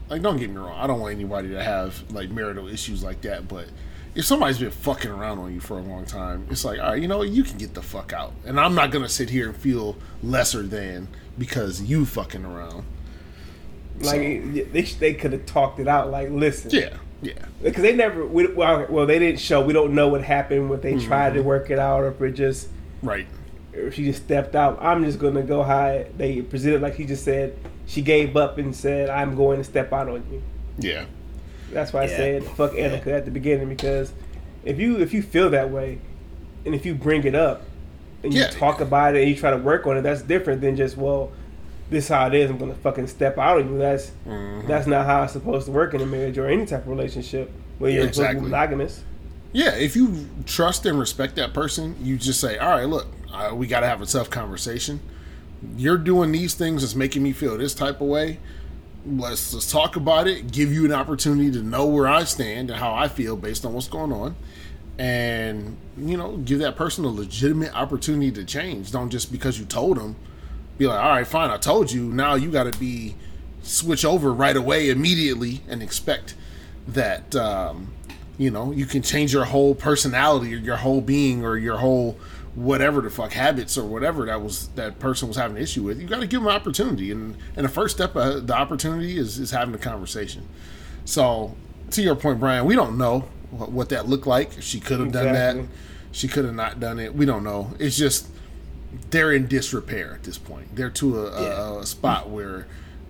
like 0.09 0.22
don't 0.22 0.37
get 0.38 0.50
me 0.50 0.56
wrong 0.56 0.76
I 0.78 0.87
don't 0.87 1.00
want 1.00 1.14
anybody 1.14 1.48
to 1.50 1.62
have 1.62 2.02
like 2.12 2.30
marital 2.30 2.68
issues 2.68 3.02
like 3.04 3.20
that 3.22 3.46
but 3.48 3.66
if 4.14 4.25
somebody's 4.25 4.59
been 4.59 4.70
fucking 4.70 5.11
around 5.11 5.38
on 5.38 5.53
you 5.55 5.61
for 5.61 5.79
a 5.79 5.83
long 5.83 6.05
time 6.05 6.46
it's 6.51 6.64
like 6.64 6.81
all 6.81 6.90
right 6.90 7.01
you 7.03 7.07
know 7.09 7.23
you 7.23 7.44
can 7.44 7.57
get 7.59 7.75
the 7.75 7.83
fuck 7.83 8.12
out 8.12 8.33
and 8.44 8.59
I'm 8.59 8.75
not 8.75 8.90
gonna 8.90 9.09
sit 9.09 9.31
here 9.31 9.49
and 9.49 9.57
feel 9.57 9.96
lesser 10.23 10.62
than 10.62 11.09
because 11.38 11.81
you 11.83 12.05
fucking 12.05 12.44
around. 12.44 12.85
Like 14.01 14.73
they 14.73 14.83
they 14.83 15.14
could 15.14 15.33
have 15.33 15.46
talked 15.46 15.79
it 15.79 15.87
out. 15.88 16.11
Like, 16.11 16.31
listen, 16.31 16.70
Yeah, 16.70 16.96
yeah, 17.23 17.33
because 17.62 17.83
they 17.83 17.94
never. 17.94 18.27
We, 18.27 18.46
well, 18.46 18.87
well, 18.88 19.07
they 19.07 19.18
didn't 19.18 19.40
show. 19.40 19.62
We 19.62 19.73
don't 19.75 19.94
know 19.94 20.09
what 20.09 20.23
happened. 20.23 20.70
What 20.70 20.81
they 20.83 20.94
Mm-hmm. 20.94 21.07
tried 21.07 21.35
to 21.35 21.42
work 21.42 21.68
it 21.70 21.79
out, 21.79 22.01
or 22.01 22.09
if 22.09 22.20
it 22.23 22.33
just 22.33 22.68
right. 23.03 23.27
or 23.75 23.81
if 23.88 23.94
she 23.94 24.05
just 24.05 24.25
stepped 24.25 24.55
out. 24.57 24.79
I'm 24.81 25.05
just 25.05 25.18
gonna 25.18 25.42
go 25.42 25.62
high. 25.62 26.07
They 26.16 26.40
presented 26.40 26.81
like 26.81 26.94
he 26.94 27.05
just 27.05 27.25
said. 27.25 27.57
She 27.87 28.01
gave 28.03 28.37
up 28.37 28.57
and 28.59 28.75
said, 28.75 29.11
"I'm 29.11 29.35
going 29.37 29.59
to 29.59 29.64
step 29.64 29.92
out 29.92 30.09
on 30.09 30.25
you." 30.33 30.42
Yeah, 30.79 31.05
That's 31.72 31.92
why 31.92 32.02
I 32.02 32.04
Yeah. 32.06 32.16
said 32.16 32.44
fuck 32.44 32.72
Annika 32.72 33.09
at 33.09 33.24
the 33.24 33.30
beginning 33.30 33.68
because 33.68 34.12
if 34.64 34.78
you 34.78 34.98
if 34.98 35.12
you 35.14 35.22
feel 35.22 35.50
that 35.50 35.70
way, 35.70 35.98
and 36.66 36.74
if 36.74 36.85
you 36.85 36.94
bring 36.94 37.24
it 37.24 37.35
up 37.35 37.62
and 38.22 38.33
you 38.35 38.40
Yeah. 38.40 38.48
talk 38.48 38.80
about 38.80 39.14
it 39.16 39.20
and 39.22 39.30
you 39.30 39.37
try 39.37 39.50
to 39.50 39.56
work 39.56 39.87
on 39.87 39.96
it, 39.96 40.02
that's 40.02 40.22
different 40.22 40.61
than 40.61 40.76
just 40.76 40.96
well, 40.96 41.30
this 41.90 42.09
how 42.09 42.26
it 42.26 42.35
is. 42.35 42.50
I'm 42.50 42.59
gonna 42.59 42.74
fucking 42.74 43.06
step 43.06 43.38
out 43.38 43.61
on 43.61 43.72
you. 43.72 43.78
That's 43.78 44.11
Mm-hmm. 44.28 44.66
that's 44.68 44.87
not 44.87 45.06
how 45.06 45.22
it's 45.22 45.33
supposed 45.33 45.66
to 45.66 45.72
work 45.72 45.94
in 45.94 46.00
a 46.00 46.06
marriage 46.06 46.38
or 46.38 46.46
any 46.46 46.66
type 46.66 46.83
of 46.83 46.88
relationship 46.88 47.50
where 47.78 47.90
you're 47.90 48.02
supposed 48.02 48.18
Exactly. 48.20 48.42
monogamous. 48.42 49.02
Yeah, 49.52 49.74
if 49.74 49.96
you 49.96 50.26
trust 50.46 50.87
and 50.87 50.98
respect 50.98 51.35
that 51.37 51.52
person, 51.52 51.96
you 52.00 52.16
just 52.16 52.40
say, 52.40 52.56
"All 52.59 52.68
right, 52.70 52.85
look, 52.88 53.06
uh, 53.35 53.52
we 53.54 53.66
got 53.66 53.80
to 53.80 53.87
have 53.87 54.00
a 54.00 54.06
tough 54.06 54.30
conversation. 54.30 55.00
You're 55.76 55.98
doing 55.98 56.30
these 56.30 56.54
things 56.54 56.83
that's 56.83 56.94
making 56.94 57.22
me 57.24 57.33
feel 57.33 57.59
this 57.59 57.74
type 57.74 58.00
of 58.00 58.06
way. 58.06 58.38
Let's 59.06 59.54
let's 59.54 59.70
talk 59.70 59.96
about 59.96 60.26
it. 60.26 60.52
Give 60.52 60.72
you 60.72 60.84
an 60.84 60.92
opportunity 60.92 61.50
to 61.52 61.62
know 61.62 61.86
where 61.86 62.06
I 62.06 62.24
stand 62.24 62.70
and 62.70 62.78
how 62.78 62.94
I 62.94 63.08
feel 63.08 63.34
based 63.34 63.64
on 63.64 63.72
what's 63.72 63.88
going 63.88 64.12
on, 64.12 64.36
and 64.98 65.78
you 65.96 66.18
know, 66.18 66.36
give 66.36 66.58
that 66.58 66.76
person 66.76 67.04
a 67.06 67.08
legitimate 67.08 67.74
opportunity 67.74 68.30
to 68.32 68.44
change. 68.44 68.92
Don't 68.92 69.08
just 69.08 69.32
because 69.32 69.58
you 69.58 69.64
told 69.64 69.96
them, 69.96 70.16
be 70.76 70.86
like, 70.86 71.02
"All 71.02 71.10
right, 71.10 71.26
fine, 71.26 71.48
I 71.48 71.56
told 71.56 71.90
you." 71.90 72.02
Now 72.04 72.34
you 72.34 72.50
got 72.50 72.70
to 72.70 72.78
be 72.78 73.14
switch 73.62 74.04
over 74.04 74.32
right 74.32 74.56
away, 74.56 74.90
immediately, 74.90 75.62
and 75.66 75.82
expect 75.82 76.34
that 76.86 77.34
um, 77.34 77.94
you 78.36 78.50
know 78.50 78.70
you 78.70 78.84
can 78.84 79.00
change 79.00 79.32
your 79.32 79.46
whole 79.46 79.74
personality 79.74 80.54
or 80.54 80.58
your 80.58 80.76
whole 80.76 81.00
being 81.00 81.42
or 81.42 81.56
your 81.56 81.78
whole 81.78 82.18
whatever 82.54 83.00
the 83.00 83.10
fuck 83.10 83.32
habits 83.32 83.78
or 83.78 83.84
whatever 83.84 84.26
that 84.26 84.42
was 84.42 84.68
that 84.68 84.98
person 84.98 85.28
was 85.28 85.36
having 85.36 85.56
an 85.56 85.62
issue 85.62 85.84
with 85.84 86.00
you 86.00 86.06
got 86.06 86.20
to 86.20 86.26
give 86.26 86.40
them 86.40 86.48
an 86.48 86.54
opportunity. 86.54 87.10
And 87.12 87.36
and 87.56 87.64
the 87.64 87.70
first 87.70 87.96
step 87.96 88.16
of 88.16 88.46
the 88.46 88.54
opportunity 88.54 89.18
is 89.18 89.38
is 89.38 89.50
having 89.50 89.74
a 89.74 89.78
conversation. 89.78 90.48
So 91.04 91.54
to 91.90 92.02
your 92.02 92.14
point 92.14 92.40
brian 92.40 92.64
we 92.66 92.74
don't 92.74 92.98
know 92.98 93.28
what, 93.50 93.70
what 93.70 93.88
that 93.90 94.08
looked 94.08 94.26
like. 94.26 94.60
She 94.60 94.80
could 94.80 95.00
have 95.00 95.12
done 95.12 95.32
that. 95.32 95.56
She 96.12 96.26
could 96.28 96.44
have 96.44 96.54
not 96.54 96.80
done 96.80 96.98
it. 96.98 97.14
We 97.14 97.24
don't 97.24 97.44
know. 97.44 97.72
It's 97.78 97.96
just 97.96 98.28
they're 99.10 99.32
in 99.32 99.46
disrepair 99.46 100.14
at 100.14 100.24
this 100.24 100.38
point. 100.38 100.74
They're 100.74 100.90
to 100.90 101.20
a, 101.20 101.26
a, 101.26 101.78
a 101.80 101.86
spot 101.86 102.30
where 102.30 102.66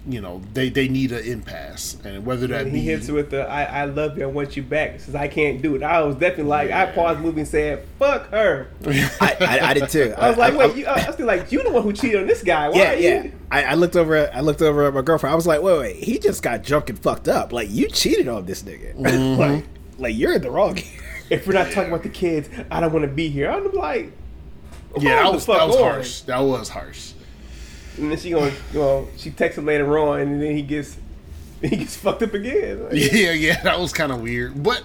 you 0.06 0.20
know 0.20 0.40
they 0.54 0.70
they 0.70 0.88
need 0.88 1.12
an 1.12 1.24
impasse, 1.24 1.96
and 2.04 2.24
whether 2.24 2.46
that 2.46 2.62
And 2.62 2.72
be 2.72 2.80
he 2.80 2.86
hits 2.86 3.06
her 3.08 3.14
with 3.14 3.30
the 3.30 3.46
"I, 3.46 3.64
I 3.64 3.84
love 3.84 4.16
you, 4.16 4.24
I 4.24 4.26
want 4.26 4.56
you 4.56 4.62
back." 4.62 5.00
Says 5.00 5.14
I 5.14 5.28
can't 5.28 5.60
do 5.60 5.74
it. 5.76 5.82
I 5.82 6.02
was 6.02 6.16
definitely 6.16 6.44
like, 6.44 6.70
I 6.70 6.86
paused 6.86 7.18
the 7.18 7.22
movie 7.22 7.40
and 7.40 7.48
said, 7.48 7.84
"Fuck 7.98 8.30
her." 8.30 8.68
I, 8.86 9.36
I, 9.40 9.58
I 9.70 9.74
did 9.74 9.88
too. 9.90 10.14
I 10.16 10.28
was 10.30 10.38
like, 10.38 10.54
I- 10.54 10.56
wait, 10.56 10.76
you, 10.76 10.86
I 10.86 11.06
was 11.06 11.14
still 11.14 11.26
like, 11.26 11.52
you 11.52 11.62
the 11.62 11.70
one 11.70 11.82
who 11.82 11.92
cheated 11.92 12.20
on 12.20 12.26
this 12.26 12.42
guy. 12.42 12.68
Why 12.68 12.76
yeah, 12.76 12.92
are 12.92 12.96
yeah. 12.96 13.22
you? 13.24 13.32
I, 13.50 13.64
I 13.64 13.74
looked 13.74 13.96
over. 13.96 14.16
At, 14.16 14.34
I 14.34 14.40
looked 14.40 14.62
over 14.62 14.86
at 14.86 14.94
my 14.94 15.02
girlfriend. 15.02 15.32
I 15.32 15.36
was 15.36 15.46
like, 15.46 15.62
wait, 15.62 15.78
wait. 15.78 15.96
He 15.96 16.18
just 16.18 16.42
got 16.42 16.62
drunk 16.62 16.88
and 16.88 16.98
fucked 16.98 17.28
up. 17.28 17.52
Like 17.52 17.68
you 17.70 17.88
cheated 17.88 18.28
on 18.28 18.46
this 18.46 18.62
nigga. 18.62 18.94
Mm-hmm. 19.00 19.40
like, 19.40 19.64
like 19.98 20.16
you're 20.16 20.34
in 20.34 20.42
the 20.42 20.50
wrong. 20.50 20.78
If 21.30 21.46
we're 21.46 21.52
not 21.52 21.70
talking 21.70 21.90
about 21.90 22.02
the 22.02 22.08
kids, 22.08 22.48
I 22.70 22.80
don't 22.80 22.92
want 22.92 23.04
to 23.04 23.10
be 23.10 23.28
here. 23.28 23.50
I'm 23.50 23.70
like, 23.72 24.12
yeah 24.98 25.22
hold 25.22 25.34
that 25.34 25.34
was, 25.34 25.46
fuck 25.46 25.58
that 25.58 25.66
was 25.68 25.76
harsh 25.76 26.20
that 26.22 26.38
was 26.38 26.68
harsh 26.68 27.12
And 28.00 28.10
then 28.10 28.18
she 28.18 28.30
going, 28.30 28.52
well, 28.74 29.08
she 29.16 29.30
texts 29.30 29.58
him 29.58 29.66
later 29.66 29.98
on, 29.98 30.20
and 30.20 30.42
then 30.42 30.56
he 30.56 30.62
gets, 30.62 30.96
he 31.60 31.76
gets 31.76 31.96
fucked 31.96 32.22
up 32.22 32.34
again. 32.34 32.84
Like, 32.84 32.92
Yeah, 32.94 33.32
yeah, 33.32 33.60
that 33.62 33.78
was 33.78 33.92
kind 33.92 34.10
of 34.12 34.20
weird. 34.20 34.62
But 34.62 34.82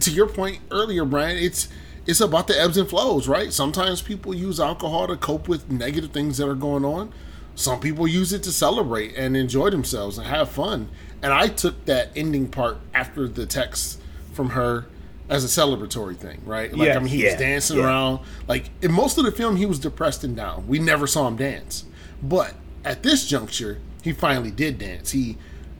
to 0.00 0.10
your 0.10 0.26
point 0.28 0.58
earlier, 0.70 1.04
Brian, 1.04 1.36
it's 1.36 1.68
it's 2.06 2.20
about 2.22 2.46
the 2.46 2.58
ebbs 2.58 2.78
and 2.78 2.88
flows, 2.88 3.28
right? 3.28 3.52
Sometimes 3.52 4.00
people 4.00 4.34
use 4.34 4.58
alcohol 4.60 5.06
to 5.08 5.16
cope 5.16 5.46
with 5.46 5.70
negative 5.70 6.10
things 6.10 6.38
that 6.38 6.48
are 6.48 6.54
going 6.54 6.82
on. 6.84 7.12
Some 7.54 7.80
people 7.80 8.06
use 8.08 8.32
it 8.32 8.42
to 8.44 8.52
celebrate 8.52 9.14
and 9.14 9.36
enjoy 9.36 9.68
themselves 9.68 10.16
and 10.16 10.26
have 10.26 10.48
fun. 10.48 10.88
And 11.22 11.32
I 11.34 11.48
took 11.48 11.84
that 11.84 12.08
ending 12.16 12.48
part 12.48 12.78
after 12.94 13.28
the 13.28 13.44
text 13.44 14.00
from 14.32 14.50
her 14.50 14.86
as 15.28 15.44
a 15.44 15.48
celebratory 15.48 16.16
thing, 16.16 16.40
right? 16.46 16.72
Like, 16.72 16.86
Yeah. 16.88 16.96
I 16.96 16.98
mean, 17.00 17.08
he 17.08 17.24
Yeah. 17.24 17.32
was 17.32 17.40
dancing 17.40 17.76
Yeah. 17.78 17.84
around. 17.84 18.20
Like, 18.46 18.70
in 18.80 18.90
most 18.90 19.18
of 19.18 19.24
the 19.26 19.32
film, 19.32 19.56
he 19.56 19.66
was 19.66 19.78
depressed 19.78 20.24
and 20.24 20.34
down. 20.34 20.66
We 20.66 20.78
never 20.78 21.06
saw 21.06 21.26
him 21.28 21.36
dance. 21.36 21.84
But 22.22 22.54
at 22.84 23.02
this 23.02 23.26
juncture, 23.26 23.78
he 24.02 24.12
finally 24.12 24.50
did 24.50 24.78
dance. 24.78 25.10
He 25.12 25.36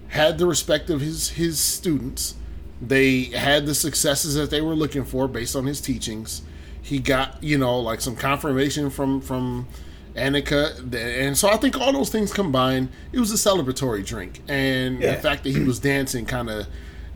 had 0.08 0.38
the 0.38 0.46
respect 0.46 0.90
of 0.90 1.00
his 1.00 1.30
his 1.30 1.58
students. 1.58 2.34
They 2.80 3.24
had 3.24 3.66
the 3.66 3.74
successes 3.74 4.34
that 4.36 4.50
they 4.50 4.60
were 4.60 4.74
looking 4.74 5.04
for 5.04 5.26
based 5.28 5.56
on 5.56 5.66
his 5.66 5.80
teachings. 5.80 6.42
He 6.80 7.00
got, 7.00 7.42
you 7.42 7.58
know, 7.58 7.78
like 7.80 8.00
some 8.00 8.16
confirmation 8.16 8.88
from 8.90 9.20
from 9.20 9.66
Annika, 10.14 10.92
and 10.94 11.36
so 11.36 11.48
I 11.48 11.56
think 11.58 11.78
all 11.78 11.92
those 11.92 12.08
things 12.10 12.32
combined, 12.32 12.88
it 13.12 13.20
was 13.20 13.30
a 13.30 13.36
celebratory 13.36 14.04
drink, 14.06 14.40
and 14.48 15.00
Yeah. 15.00 15.14
the 15.16 15.20
fact 15.20 15.44
that 15.44 15.50
he 15.50 15.60
was 15.62 15.78
dancing 15.78 16.24
kind 16.24 16.48
of 16.50 16.66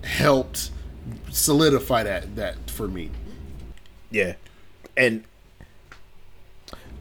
helped 0.05 0.71
solidify 1.31 2.03
that 2.05 2.37
that 2.37 2.71
for 2.71 2.87
me. 2.89 3.11
Yeah, 4.11 4.35
and 4.97 5.25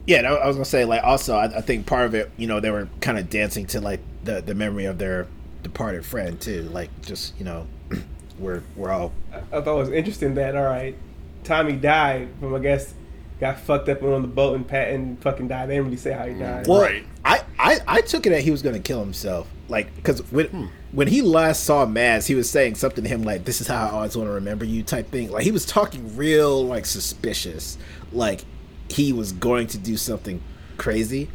yeah, 0.07 0.21
I 0.21 0.33
I 0.35 0.47
was 0.47 0.55
gonna 0.55 0.65
say 0.65 0.85
like 0.85 1.03
also 1.03 1.35
I, 1.35 1.45
I 1.45 1.61
think 1.61 1.85
part 1.85 2.05
of 2.05 2.13
it, 2.15 2.31
you 2.37 2.47
know, 2.47 2.59
they 2.59 2.71
were 2.71 2.87
kind 3.01 3.17
of 3.17 3.29
dancing 3.29 3.65
to 3.67 3.81
like 3.81 3.99
the 4.23 4.41
the 4.41 4.55
memory 4.55 4.85
of 4.85 4.97
their 4.97 5.27
departed 5.63 6.05
friend 6.05 6.39
too, 6.39 6.63
like 6.63 6.89
just 7.01 7.37
you 7.39 7.45
know, 7.45 7.67
we're 8.39 8.63
we're 8.75 8.91
all 8.91 9.13
I 9.33 9.61
thought 9.61 9.75
it 9.75 9.79
was 9.79 9.89
interesting 9.89 10.35
that 10.35 10.55
all 10.55 10.63
right, 10.63 10.95
Tommy 11.43 11.73
died 11.73 12.29
from 12.39 12.53
I 12.55 12.59
guess 12.59 12.93
got 13.39 13.59
fucked 13.59 13.89
up 13.89 14.01
and 14.03 14.13
on 14.13 14.21
the 14.21 14.27
boat 14.27 14.55
and 14.55 14.67
Pat 14.67 14.89
and 14.89 15.19
fucking 15.21 15.47
died. 15.47 15.67
They 15.69 15.73
didn't 15.75 15.85
really 15.85 15.97
say 15.97 16.11
how 16.11 16.25
he 16.25 16.33
died. 16.35 16.67
well. 16.67 16.81
Right. 16.81 17.03
I, 17.25 17.43
I 17.59 17.79
I 17.87 18.01
took 18.01 18.25
it 18.25 18.31
that 18.31 18.41
he 18.41 18.49
was 18.51 18.61
gonna 18.63 18.79
kill 18.79 18.99
himself, 18.99 19.47
like 19.69 19.95
because 19.95 20.19
when 20.31 20.47
Hmm. 20.47 20.65
when 20.91 21.07
he 21.07 21.21
last 21.21 21.63
saw 21.63 21.85
Mads, 21.85 22.25
he 22.25 22.33
was 22.33 22.49
saying 22.49 22.75
something 22.75 23.03
to 23.03 23.09
him 23.09 23.21
like, 23.21 23.45
"This 23.45 23.61
is 23.61 23.67
how 23.67 23.85
I 23.87 23.89
always 23.91 24.17
want 24.17 24.27
to 24.29 24.33
remember 24.33 24.65
you," 24.65 24.81
type 24.81 25.11
thing. 25.11 25.29
Like 25.31 25.43
he 25.43 25.51
was 25.51 25.63
talking 25.65 26.15
real 26.17 26.65
like 26.65 26.87
suspicious, 26.87 27.77
like 28.11 28.43
he 28.91 29.11
was 29.13 29.31
going 29.31 29.67
to 29.67 29.77
do 29.77 29.97
something 29.97 30.41
crazy. 30.77 31.29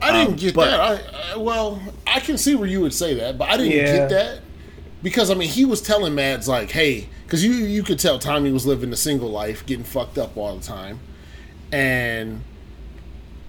I 0.00 0.10
didn't 0.12 0.32
Um, 0.34 0.36
get 0.36 0.54
but- 0.54 0.70
that. 0.70 0.80
I, 0.80 1.32
I 1.34 1.36
well, 1.36 1.80
I 2.06 2.20
can 2.20 2.36
see 2.38 2.54
where 2.54 2.68
you 2.68 2.80
would 2.80 2.92
say 2.94 3.14
that, 3.14 3.38
but 3.38 3.48
I 3.48 3.56
didn't 3.56 3.72
Yeah. 3.72 3.84
get 3.96 4.08
that 4.10 4.40
because 5.02 5.30
I 5.30 5.34
mean 5.34 5.48
he 5.48 5.64
was 5.64 5.80
telling 5.80 6.14
Mads 6.14 6.48
like, 6.48 6.70
hey, 6.72 7.08
because 7.24 7.44
you 7.44 7.52
you 7.52 7.82
could 7.82 7.98
tell 7.98 8.18
Tommy 8.18 8.50
was 8.50 8.66
living 8.66 8.92
a 8.92 8.96
single 8.96 9.30
life, 9.30 9.64
getting 9.64 9.84
fucked 9.84 10.18
up 10.18 10.36
all 10.36 10.56
the 10.56 10.62
time, 10.62 10.98
and 11.70 12.42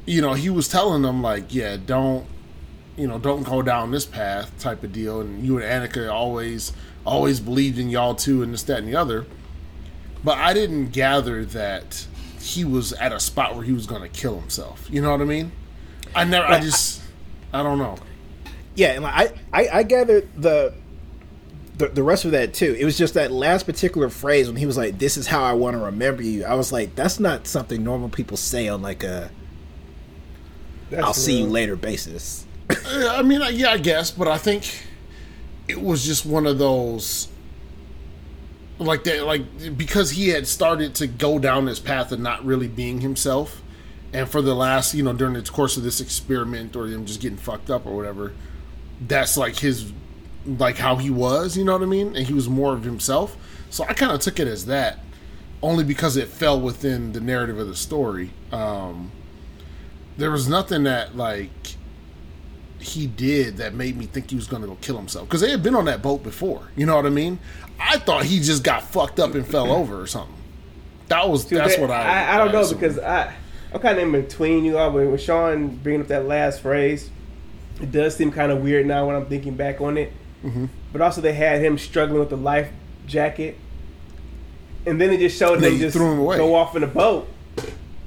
you 0.06 0.22
know 0.22 0.34
he 0.34 0.50
was 0.50 0.68
telling 0.68 1.02
them 1.02 1.22
like, 1.22 1.54
yeah, 1.54 1.78
don't 1.84 2.26
you 2.98 3.08
know 3.08 3.18
don't 3.18 3.44
go 3.44 3.62
down 3.62 3.92
this 3.92 4.06
path 4.06 4.52
type 4.60 4.84
of 4.84 4.94
deal, 4.94 5.22
and 5.22 5.46
you 5.46 5.58
and 5.58 5.66
Annika 5.66 6.12
always 6.12 6.72
always 7.06 7.40
believed 7.40 7.78
in 7.80 7.90
y'all 7.90 8.16
too, 8.16 8.44
and 8.44 8.54
this 8.54 8.64
that 8.64 8.78
and 8.80 8.88
the 8.88 8.96
other, 8.96 9.26
but 10.24 10.38
I 10.38 10.54
didn't 10.54 10.90
gather 10.92 11.44
that 11.46 12.06
he 12.44 12.66
was 12.66 12.92
at 12.94 13.14
a 13.14 13.20
spot 13.20 13.56
where 13.56 13.64
he 13.64 13.72
was 13.72 13.86
going 13.86 14.02
to 14.02 14.10
kill 14.10 14.38
himself. 14.40 14.88
You 14.92 15.02
know 15.02 15.12
what 15.12 15.22
I 15.22 15.26
mean? 15.26 15.54
I 16.14 16.26
never. 16.26 16.46
I 16.46 16.60
just. 16.60 17.02
I 17.54 17.64
don't 17.64 17.78
know. 17.78 17.96
Yeah, 18.76 18.94
and 18.94 19.04
like, 19.04 19.38
I, 19.54 19.62
I 19.62 19.80
I 19.80 19.84
gathered 19.84 20.28
the, 20.36 20.74
the 21.78 21.88
the 21.88 22.04
rest 22.04 22.26
of 22.26 22.32
that 22.32 22.54
too. 22.54 22.76
It 22.78 22.84
was 22.84 22.98
just 22.98 23.14
that 23.14 23.32
last 23.32 23.66
particular 23.66 24.10
phrase 24.10 24.48
when 24.48 24.58
he 24.58 24.66
was 24.66 24.76
like, 24.76 25.00
"This 25.00 25.16
is 25.16 25.28
how 25.28 25.42
I 25.44 25.54
want 25.54 25.78
to 25.78 25.84
remember 25.84 26.22
you." 26.22 26.44
I 26.44 26.56
was 26.56 26.72
like, 26.74 26.96
"That's 26.96 27.20
not 27.20 27.48
something 27.48 27.82
normal 27.84 28.10
people 28.10 28.36
say 28.36 28.68
on 28.68 28.82
like 28.82 29.04
a 29.04 29.32
That's 30.90 31.04
I'll 31.04 31.14
see 31.14 31.40
you 31.40 31.48
later 31.48 31.76
basis." 31.76 32.46
Uh, 32.86 33.16
I 33.18 33.22
mean, 33.22 33.42
yeah, 33.54 33.72
I 33.72 33.78
guess, 33.78 34.12
but 34.12 34.28
I 34.28 34.38
think 34.38 34.86
it 35.68 35.82
was 35.82 36.06
just 36.06 36.26
one 36.26 36.46
of 36.46 36.58
those. 36.58 37.28
Like 38.84 39.04
that, 39.06 39.26
like 39.26 39.78
because 39.78 40.12
he 40.12 40.30
had 40.30 40.46
started 40.46 40.96
to 40.96 41.08
go 41.08 41.40
down 41.40 41.66
this 41.66 41.80
path 41.80 42.12
of 42.12 42.20
not 42.20 42.44
really 42.44 42.68
being 42.68 43.02
himself, 43.02 43.62
and 44.14 44.30
for 44.30 44.42
the 44.42 44.54
last, 44.54 44.94
you 44.94 45.04
know, 45.04 45.14
during 45.14 45.34
the 45.34 45.42
course 45.42 45.76
of 45.76 45.84
this 45.84 46.00
experiment 46.00 46.76
or 46.76 46.86
him 46.86 47.06
just 47.06 47.20
getting 47.20 47.38
fucked 47.38 47.70
up 47.72 47.86
or 47.86 47.96
whatever, 47.96 48.34
that's 49.08 49.38
like 49.38 49.58
his, 49.58 49.92
like 50.46 50.78
how 50.78 50.98
he 50.98 51.10
was, 51.10 51.58
you 51.58 51.66
know 51.66 51.74
what 51.74 51.82
I 51.82 51.86
mean? 51.86 52.16
And 52.16 52.28
he 52.28 52.34
was 52.34 52.48
more 52.48 52.74
of 52.74 52.84
himself. 52.84 53.36
So 53.72 53.84
I 53.86 53.94
kind 53.94 54.12
of 54.12 54.20
took 54.20 54.40
it 54.40 54.48
as 54.48 54.68
that, 54.68 55.00
only 55.64 55.84
because 55.84 56.16
it 56.16 56.28
fell 56.28 56.62
within 56.62 57.14
the 57.14 57.22
narrative 57.22 57.58
of 57.58 57.68
the 57.68 57.76
story. 57.76 58.30
Um, 58.52 59.12
there 60.18 60.30
was 60.30 60.48
nothing 60.48 60.84
that 60.84 61.18
like 61.18 61.50
he 62.80 63.08
did 63.08 63.58
that 63.58 63.74
made 63.74 63.98
me 63.98 64.06
think 64.06 64.30
he 64.30 64.36
was 64.36 64.46
going 64.46 64.62
to 64.62 64.68
go 64.68 64.76
kill 64.82 64.98
himself 64.98 65.28
because 65.28 65.42
they 65.42 65.50
had 65.50 65.64
been 65.64 65.74
on 65.74 65.86
that 65.86 66.04
boat 66.04 66.22
before. 66.22 66.70
You 66.76 66.86
know 66.86 66.96
what 66.96 67.06
I 67.06 67.10
mean? 67.10 67.40
I 67.86 67.98
thought 68.00 68.24
he 68.26 68.40
just 68.40 68.64
got 68.64 68.84
fucked 68.84 69.20
up 69.20 69.36
and 69.36 69.46
fell 69.46 69.72
over 69.72 70.00
or 70.02 70.08
something. 70.08 70.36
That 71.10 71.30
was 71.30 71.46
Dude, 71.46 71.60
that's 71.60 71.76
that- 71.76 71.82
what 71.82 71.92
I. 71.92 72.02
I, 72.04 72.36
I 72.36 72.38
don't 72.38 72.52
know 72.52 72.62
assumed. 72.62 72.82
because 72.82 73.00
I 73.00 73.34
I'm 73.74 73.80
kind 73.82 73.98
of 73.98 74.04
in 74.04 74.12
between 74.12 74.64
you 74.66 74.78
all. 74.78 74.92
When, 74.92 75.12
with 75.12 75.22
Sean 75.22 75.68
bringing 75.78 76.02
up 76.02 76.08
that 76.08 76.26
last 76.26 76.62
phrase, 76.62 77.10
it 77.82 77.92
does 77.92 78.16
seem 78.16 78.32
kind 78.32 78.52
of 78.52 78.62
weird 78.62 78.86
now 78.86 79.08
when 79.08 79.16
I'm 79.16 79.26
thinking 79.26 79.56
back 79.56 79.82
on 79.82 79.98
it. 79.98 80.12
Mm-hmm. 80.46 80.66
But 80.92 81.02
also 81.02 81.22
they 81.22 81.34
had 81.34 81.62
him 81.62 81.78
struggling 81.78 82.20
with 82.20 82.30
the 82.30 82.38
life 82.38 82.70
jacket, 83.08 83.58
and 84.86 85.00
then 85.00 85.12
it 85.12 85.20
just 85.20 85.38
showed 85.38 85.60
Then 85.60 85.74
they 85.74 85.80
just 85.80 85.96
threw 85.98 86.12
him 86.14 86.20
away. 86.20 86.38
go 86.38 86.56
off 86.56 86.76
in 86.76 86.84
a 86.84 86.88
boat. 86.88 87.28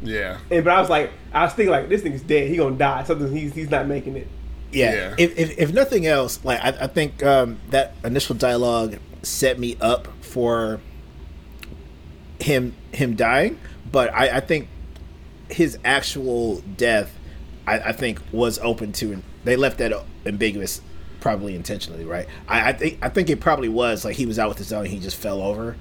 yeah, 0.02 0.38
And 0.50 0.64
but 0.64 0.72
I 0.72 0.80
was 0.80 0.90
like, 0.90 1.10
I 1.32 1.44
was 1.44 1.52
thinking 1.54 1.70
like 1.70 1.88
this 1.88 2.02
nigga's 2.02 2.22
dead. 2.22 2.48
He 2.48 2.56
gonna 2.56 2.76
die. 2.76 3.02
Something 3.04 3.34
he's 3.34 3.54
he's 3.54 3.70
not 3.70 3.86
making 3.86 4.16
it. 4.16 4.28
Yeah. 4.72 4.92
Yeah. 4.92 5.14
If, 5.18 5.38
if 5.38 5.58
if 5.58 5.72
nothing 5.72 6.06
else, 6.06 6.44
like 6.44 6.60
I, 6.62 6.84
I 6.84 6.86
think 6.86 7.22
um, 7.24 7.58
that 7.70 7.94
initial 8.04 8.34
dialogue 8.36 8.98
set 9.26 9.58
me 9.58 9.76
up 9.80 10.08
for 10.20 10.80
him 12.40 12.74
him 12.92 13.16
dying, 13.16 13.58
but 13.90 14.12
I, 14.14 14.36
I 14.36 14.40
think 14.40 14.68
his 15.48 15.78
actual 15.84 16.60
death, 16.76 17.16
I, 17.66 17.78
I 17.78 17.92
think, 17.92 18.20
was 18.32 18.58
open 18.60 18.92
to. 18.94 19.22
They 19.44 19.56
left 19.56 19.78
that 19.78 19.92
ambiguous, 20.24 20.80
probably 21.20 21.54
intentionally, 21.54 22.04
right? 22.04 22.26
I, 22.48 22.70
I 22.70 22.72
think 22.72 22.98
I 23.02 23.08
think 23.08 23.30
it 23.30 23.40
probably 23.40 23.68
was 23.68 24.04
like 24.04 24.16
he 24.16 24.26
was 24.26 24.38
out 24.38 24.48
with 24.48 24.58
his 24.58 24.72
own, 24.72 24.86
he 24.86 24.98
just 24.98 25.16
fell 25.16 25.40
over, 25.42 25.76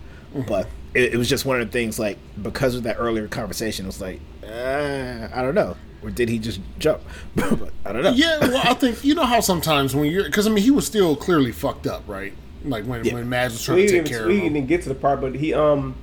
but 0.47 0.67
it, 0.93 1.13
it 1.13 1.17
was 1.17 1.29
just 1.29 1.45
one 1.45 1.60
of 1.62 1.67
the 1.67 1.71
things 1.71 1.99
like 1.99 2.17
because 2.41 2.75
of 2.75 2.84
that 2.84 2.97
earlier 2.99 3.27
conversation, 3.27 3.86
it 3.86 3.88
was 3.88 4.01
like 4.01 4.19
uh, 4.43 5.27
I 5.34 5.41
don't 5.41 5.55
know, 5.55 5.75
or 6.01 6.10
did 6.10 6.29
he 6.29 6.39
just 6.39 6.62
jump? 6.79 7.01
I 7.86 7.91
don't 7.91 8.03
know. 8.03 8.12
yeah. 8.12 8.39
Well, 8.39 8.62
I 8.63 8.73
think 8.73 9.03
you 9.03 9.15
know 9.15 9.25
how 9.25 9.39
sometimes 9.39 9.95
when 9.95 10.12
you're 10.12 10.23
because 10.23 10.47
I 10.47 10.51
mean 10.51 10.63
he 10.63 10.71
was 10.71 10.86
still 10.86 11.15
clearly 11.15 11.51
fucked 11.51 11.88
up, 11.88 12.03
right? 12.08 12.34
Like 12.65 12.86
when 12.86 13.04
Yeah. 13.06 13.13
when 13.13 13.30
Mads 13.30 13.54
was 13.54 13.63
trying 13.63 13.78
We 13.78 13.88
to 13.88 13.91
take 14.01 14.06
care 14.06 14.28
we 14.28 14.38
of 14.38 14.43
him. 14.43 14.54
didn't 14.54 14.67
get 14.67 14.82
to 14.84 14.89
the 14.89 14.95
part, 14.95 15.21
but 15.21 15.36
he 15.36 15.54
um 15.54 15.95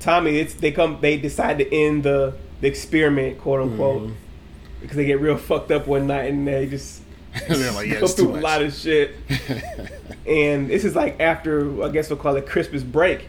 Tommy, 0.00 0.38
it's 0.38 0.54
they 0.54 0.70
come 0.72 0.98
they 1.00 1.16
decide 1.16 1.58
to 1.58 1.74
end 1.74 2.02
the 2.04 2.34
the 2.60 2.66
experiment, 2.68 3.38
quote 3.40 3.60
unquote, 3.60 4.02
Mm-hmm. 4.02 4.12
because 4.80 4.96
they 4.96 5.04
get 5.04 5.20
real 5.20 5.36
fucked 5.36 5.70
up 5.70 5.86
one 5.86 6.06
night 6.06 6.30
and 6.32 6.46
they 6.46 6.66
just 6.66 7.02
They're 7.48 7.70
like, 7.72 7.88
yeah, 7.88 8.00
go 8.00 8.06
through 8.08 8.30
a 8.30 8.32
much. 8.34 8.42
lot 8.42 8.62
of 8.62 8.72
shit. 8.74 9.14
and 10.26 10.68
this 10.70 10.84
is 10.84 10.94
like 10.94 11.20
after 11.20 11.82
I 11.84 11.88
guess 11.90 12.08
we'll 12.10 12.18
call 12.18 12.36
it 12.36 12.46
Christmas 12.46 12.82
break. 12.82 13.26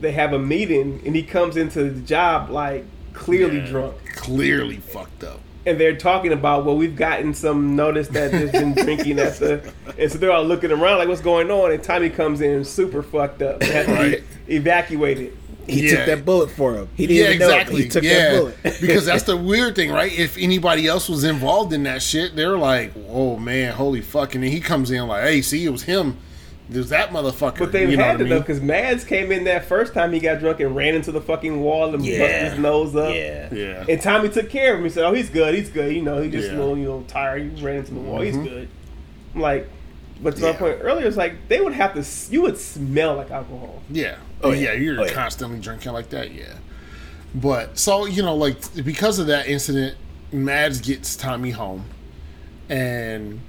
They 0.00 0.12
have 0.12 0.32
a 0.32 0.38
meeting 0.38 1.02
and 1.04 1.14
he 1.14 1.22
comes 1.22 1.56
into 1.56 1.90
the 1.90 2.00
job 2.00 2.50
like 2.50 2.84
clearly 3.12 3.58
Yeah. 3.58 3.66
drunk. 3.66 3.94
clearly 4.16 4.76
fucked 4.76 5.24
up. 5.24 5.40
And 5.66 5.78
they're 5.78 5.96
talking 5.96 6.32
about 6.32 6.64
well, 6.64 6.76
we've 6.76 6.96
gotten 6.96 7.34
some 7.34 7.76
notice 7.76 8.08
that 8.08 8.30
there's 8.32 8.50
been 8.52 8.72
drinking 8.84 9.18
at 9.18 9.36
the, 9.38 9.72
and 9.98 10.10
so 10.10 10.16
they're 10.18 10.32
all 10.32 10.44
looking 10.44 10.70
around 10.72 10.98
like 10.98 11.08
what's 11.08 11.20
going 11.20 11.50
on. 11.50 11.70
And 11.72 11.82
Tommy 11.82 12.08
comes 12.10 12.40
in 12.40 12.64
super 12.64 13.02
fucked 13.02 13.42
up, 13.42 13.60
they 13.60 13.66
have 13.66 13.86
to 13.86 13.92
Right. 13.92 14.22
be 14.46 14.54
evacuated. 14.56 15.36
He 15.66 15.82
Yeah. 15.88 15.96
took 15.98 16.06
that 16.06 16.24
bullet 16.24 16.50
for 16.50 16.74
him. 16.74 16.88
He 16.96 17.06
didn't 17.06 17.18
Yeah, 17.22 17.28
even 17.34 17.38
know 17.40 17.46
exactly. 17.54 17.82
he 17.82 17.88
took 17.88 18.02
yeah, 18.02 18.30
that 18.32 18.38
bullet. 18.40 18.56
because 18.80 19.04
that's 19.04 19.22
the 19.24 19.36
weird 19.36 19.76
thing, 19.76 19.92
right? 19.92 20.10
If 20.18 20.38
anybody 20.38 20.86
else 20.86 21.08
was 21.08 21.24
involved 21.24 21.72
in 21.74 21.82
that 21.84 22.02
shit, 22.02 22.34
they're 22.34 22.56
like, 22.58 22.92
"Oh 23.10 23.36
man, 23.36 23.74
holy 23.74 24.00
fuck!" 24.00 24.34
And 24.34 24.42
then 24.42 24.50
he 24.50 24.60
comes 24.60 24.90
in 24.90 25.06
like, 25.06 25.22
"Hey, 25.24 25.42
see, 25.42 25.64
it 25.64 25.70
was 25.70 25.82
him. 25.82 26.16
There's 26.70 26.88
that 26.90 27.10
motherfucker." 27.10 27.58
But 27.58 27.72
they've 27.72 27.90
you 27.90 27.96
know 27.96 28.04
had 28.04 28.12
what 28.12 28.18
to 28.18 28.24
I 28.24 28.28
know 28.28 28.34
mean? 28.36 28.42
because 28.42 28.60
Mads 28.62 29.04
came 29.04 29.30
in 29.32 29.44
that 29.44 29.64
first 29.66 29.92
time 29.92 30.12
he 30.12 30.20
got 30.20 30.38
drunk 30.40 30.60
and 30.60 30.74
ran 30.74 30.94
into 30.94 31.12
the 31.12 31.20
fucking 31.20 31.60
wall 31.60 31.88
and 31.94 31.98
busted 31.98 32.20
his 32.52 32.58
nose 32.58 32.94
up. 32.96 33.14
yeah. 33.14 33.52
Yeah, 33.52 33.84
And 33.88 34.00
Tommy 34.00 34.28
took 34.28 34.48
care 34.50 34.72
of 34.74 34.78
him. 34.78 34.84
He 34.84 34.90
said, 34.90 35.04
"Oh, 35.04 35.12
he's 35.12 35.28
good. 35.30 35.54
He's 35.54 35.68
good. 35.68 35.94
You 35.94 36.02
know, 36.02 36.22
he 36.22 36.30
just 36.30 36.48
Yeah. 36.48 36.54
a 36.54 36.58
little, 36.58 36.78
you 36.78 36.84
know, 36.86 37.04
tired. 37.08 37.42
He 37.56 37.64
ran 37.64 37.76
into 37.76 37.92
the 37.94 38.00
wall. 38.00 38.20
He's 38.20 38.36
Mhm. 38.36 38.44
good." 38.44 38.68
I'm 39.34 39.40
like, 39.40 39.68
but 40.22 40.36
to 40.36 40.42
my 40.42 40.52
point 40.52 40.78
earlier, 40.80 41.06
it's 41.06 41.16
like 41.16 41.48
they 41.48 41.60
would 41.60 41.72
have 41.72 41.94
to. 41.94 42.32
You 42.32 42.42
would 42.42 42.58
smell 42.58 43.16
like 43.16 43.30
alcohol. 43.30 43.82
yeah, 43.90 44.16
Oh, 44.42 44.50
oh 44.50 44.52
yeah. 44.52 44.72
yeah. 44.72 44.72
You're 44.74 45.00
Oh, 45.00 45.04
yeah. 45.04 45.12
constantly 45.12 45.58
drinking 45.58 45.92
like 45.92 46.10
that, 46.10 46.32
yeah. 46.34 46.44
But 47.34 47.78
so 47.78 48.06
you 48.06 48.22
know, 48.22 48.34
like 48.36 48.56
because 48.84 49.18
of 49.18 49.26
that 49.28 49.48
incident, 49.48 49.96
Mads 50.32 50.80
gets 50.80 51.16
Tommy 51.16 51.50
home, 51.50 51.84
and 52.68 53.40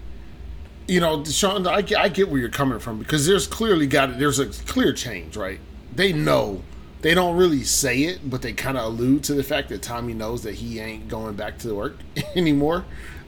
you 0.91 0.99
know, 0.99 1.23
Sean, 1.23 1.65
I 1.67 1.81
get, 1.81 1.99
I 1.99 2.09
get 2.09 2.29
where 2.29 2.39
you're 2.39 2.49
coming 2.49 2.79
from 2.79 2.99
because 2.99 3.25
there's 3.25 3.47
clearly 3.47 3.87
got 3.87 4.09
it. 4.09 4.19
there's 4.19 4.39
a 4.39 4.47
clear 4.47 4.91
change, 4.91 5.37
right? 5.37 5.59
They 5.95 6.11
know 6.11 6.63
they 7.01 7.13
don't 7.13 7.37
really 7.37 7.63
say 7.63 7.99
it, 8.03 8.29
but 8.29 8.41
they 8.41 8.51
kind 8.51 8.77
of 8.77 8.83
allude 8.85 9.23
to 9.25 9.33
the 9.33 9.43
fact 9.43 9.69
that 9.69 9.81
Tommy 9.81 10.13
knows 10.13 10.43
that 10.43 10.55
he 10.55 10.79
ain't 10.79 11.07
going 11.07 11.35
back 11.35 11.57
to 11.59 11.73
work 11.73 11.95
anymore. 12.35 12.83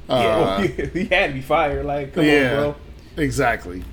Yeah, 0.10 0.16
Uh, 0.16 0.20
well, 0.42 0.62
he 0.94 1.06
had 1.06 1.28
to 1.28 1.34
be 1.34 1.42
fired. 1.42 1.86
Like, 1.86 2.14
come 2.14 2.26
yeah, 2.26 2.50
on, 2.50 2.56
bro. 2.56 2.76
exactly. 3.24 3.84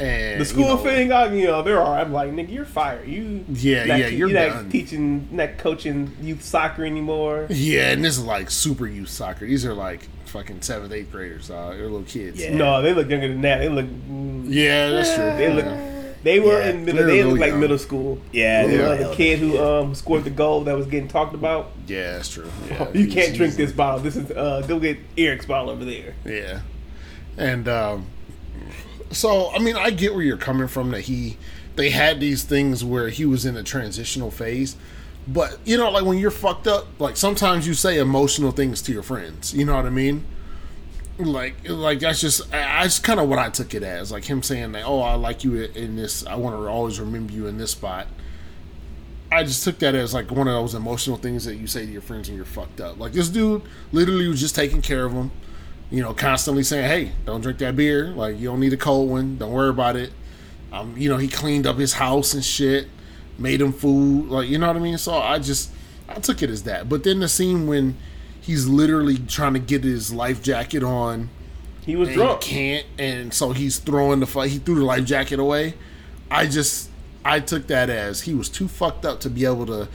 And 0.00 0.40
The 0.40 0.44
school 0.44 0.62
you 0.62 0.68
know, 0.68 0.76
thing, 0.78 1.12
I, 1.12 1.32
you 1.34 1.46
know, 1.46 1.62
there 1.62 1.80
are. 1.80 1.98
I'm 2.00 2.12
like, 2.12 2.30
nigga, 2.32 2.52
you're 2.52 2.64
fired. 2.64 3.08
You, 3.08 3.44
Yeah, 3.48 3.84
not, 3.84 3.98
yeah, 3.98 4.06
you're 4.08 4.28
not 4.28 4.48
done. 4.48 4.70
teaching, 4.70 5.28
not 5.32 5.58
coaching 5.58 6.16
youth 6.20 6.42
soccer 6.42 6.84
anymore. 6.84 7.46
Yeah, 7.50 7.90
and 7.92 8.04
this 8.04 8.16
is 8.18 8.24
like 8.24 8.50
super 8.50 8.86
youth 8.86 9.08
soccer. 9.08 9.46
These 9.46 9.64
are 9.66 9.74
like 9.74 10.08
fucking 10.28 10.62
seventh, 10.62 10.92
eighth 10.92 11.10
graders. 11.10 11.50
Uh, 11.50 11.70
they're 11.70 11.82
little 11.82 12.02
kids. 12.02 12.40
Yeah. 12.40 12.54
No, 12.54 12.82
they 12.82 12.92
look 12.94 13.08
younger 13.08 13.28
than 13.28 13.40
that. 13.42 13.58
They 13.58 13.68
look, 13.68 13.86
mm, 13.86 14.44
Yeah, 14.48 14.90
that's 14.90 15.14
true. 15.14 15.24
they 15.24 15.52
look, 15.52 15.64
Yeah. 15.64 16.02
they 16.22 16.40
were 16.40 16.60
Yeah, 16.60 16.68
in 16.70 16.84
middle. 16.84 16.98
they're 16.98 17.06
They 17.06 17.18
real 17.22 17.28
look 17.28 17.40
like 17.40 17.50
young. 17.50 17.60
middle 17.60 17.78
school. 17.78 18.20
Yeah, 18.32 18.66
the, 18.66 18.76
they're 18.76 18.86
uh, 18.86 18.90
like 18.90 19.00
the 19.10 19.14
kid 19.14 19.38
who 19.40 19.58
um 19.62 19.94
scored 19.94 20.24
the 20.24 20.30
goal 20.30 20.62
that 20.64 20.76
was 20.76 20.86
getting 20.86 21.08
talked 21.08 21.34
about. 21.34 21.70
Yeah, 21.86 22.12
that's 22.12 22.28
true. 22.28 22.50
Yeah, 22.68 22.88
you 22.92 23.04
he's- 23.04 23.14
can't 23.14 23.36
drink 23.36 23.54
he's- 23.54 23.56
this 23.56 23.72
bottle. 23.72 24.00
This 24.00 24.16
is 24.16 24.30
uh, 24.30 24.62
go 24.68 24.78
get 24.78 24.98
Eric's 25.16 25.46
bottle 25.46 25.70
over 25.70 25.84
there. 25.84 26.14
Yeah, 26.24 26.60
and 27.36 27.68
um, 27.68 28.06
so 29.10 29.50
I 29.52 29.58
mean, 29.58 29.76
I 29.76 29.90
get 29.90 30.14
where 30.14 30.22
you're 30.22 30.36
coming 30.36 30.68
from. 30.68 30.90
That 30.90 31.02
he, 31.02 31.36
they 31.76 31.90
had 31.90 32.20
these 32.20 32.44
things 32.44 32.84
where 32.84 33.08
he 33.08 33.24
was 33.24 33.44
in 33.46 33.56
a 33.56 33.62
transitional 33.62 34.30
phase, 34.30 34.76
but 35.28 35.58
you 35.64 35.76
know, 35.76 35.90
like 35.90 36.04
when 36.04 36.18
you're 36.18 36.30
fucked 36.30 36.66
up, 36.66 36.86
like 36.98 37.16
sometimes 37.16 37.66
you 37.68 37.74
say 37.74 37.98
emotional 37.98 38.50
things 38.50 38.82
to 38.82 38.92
your 38.92 39.02
friends. 39.02 39.54
You 39.54 39.64
know 39.64 39.76
what 39.76 39.86
I 39.86 39.90
mean? 39.90 40.24
Like, 41.18 41.56
like 41.68 42.00
that's 42.00 42.20
just 42.20 42.42
I- 42.54 42.82
that's 42.82 42.98
kind 42.98 43.18
of 43.20 43.28
what 43.28 43.38
I 43.38 43.50
took 43.50 43.74
it 43.74 43.82
as. 43.82 44.10
Like 44.12 44.24
him 44.24 44.42
saying 44.42 44.72
that, 44.72 44.84
oh, 44.86 45.00
I 45.00 45.14
like 45.14 45.44
you 45.44 45.56
in 45.62 45.96
this. 45.96 46.24
I 46.26 46.36
want 46.36 46.56
to 46.56 46.66
always 46.68 46.98
remember 47.00 47.32
you 47.32 47.46
in 47.46 47.58
this 47.58 47.72
spot. 47.72 48.06
I 49.30 49.44
just 49.44 49.62
took 49.62 49.78
that 49.80 49.94
as 49.94 50.14
like 50.14 50.30
one 50.30 50.48
of 50.48 50.54
those 50.54 50.74
emotional 50.74 51.18
things 51.18 51.44
that 51.44 51.56
you 51.56 51.66
say 51.66 51.84
to 51.84 51.92
your 51.92 52.00
friends 52.00 52.28
when 52.28 52.36
you're 52.36 52.46
fucked 52.46 52.80
up. 52.80 52.98
Like 52.98 53.12
this 53.12 53.28
dude 53.28 53.62
literally 53.92 54.26
was 54.28 54.40
just 54.40 54.54
taking 54.54 54.80
care 54.80 55.04
of 55.04 55.12
them, 55.12 55.30
you 55.90 56.00
know, 56.02 56.14
constantly 56.14 56.62
saying, 56.62 56.88
"Hey, 56.88 57.12
don't 57.26 57.42
drink 57.42 57.58
that 57.58 57.76
beer. 57.76 58.06
Like 58.08 58.38
you 58.38 58.48
don't 58.48 58.60
need 58.60 58.72
a 58.72 58.76
cold 58.78 59.10
one. 59.10 59.36
Don't 59.36 59.52
worry 59.52 59.68
about 59.68 59.96
it." 59.96 60.12
Um, 60.72 60.94
you 60.96 61.08
know, 61.10 61.16
he 61.18 61.28
cleaned 61.28 61.66
up 61.66 61.76
his 61.78 61.94
house 61.94 62.32
and 62.32 62.44
shit, 62.44 62.88
made 63.38 63.60
him 63.60 63.72
food. 63.72 64.28
Like 64.28 64.48
you 64.48 64.58
know 64.58 64.66
what 64.66 64.76
I 64.76 64.80
mean. 64.80 64.98
So 64.98 65.14
I 65.14 65.38
just 65.38 65.70
I 66.08 66.14
took 66.14 66.42
it 66.42 66.50
as 66.50 66.64
that. 66.64 66.88
But 66.88 67.04
then 67.04 67.20
the 67.20 67.28
scene 67.28 67.66
when 67.66 67.96
he's 68.40 68.66
literally 68.66 69.18
trying 69.18 69.52
to 69.54 69.58
get 69.58 69.84
his 69.84 70.12
life 70.12 70.42
jacket 70.42 70.82
on 70.82 71.28
He 71.84 71.96
was 71.96 72.08
and 72.08 72.16
drunk. 72.16 72.42
he 72.44 72.54
can't, 72.54 72.86
and 72.98 73.32
so 73.34 73.52
he's 73.52 73.78
throwing 73.78 74.20
the 74.20 74.26
fu- 74.26 74.40
he 74.42 74.58
threw 74.58 74.76
the 74.76 74.84
life 74.84 75.04
jacket 75.04 75.38
away. 75.38 75.74
I 76.30 76.46
just 76.46 76.90
I 77.24 77.40
took 77.40 77.66
that 77.66 77.90
as 77.90 78.22
he 78.22 78.34
was 78.34 78.48
too 78.48 78.68
fucked 78.68 79.04
up 79.04 79.20
to 79.20 79.30
be 79.30 79.44
able 79.44 79.66
to 79.66 79.88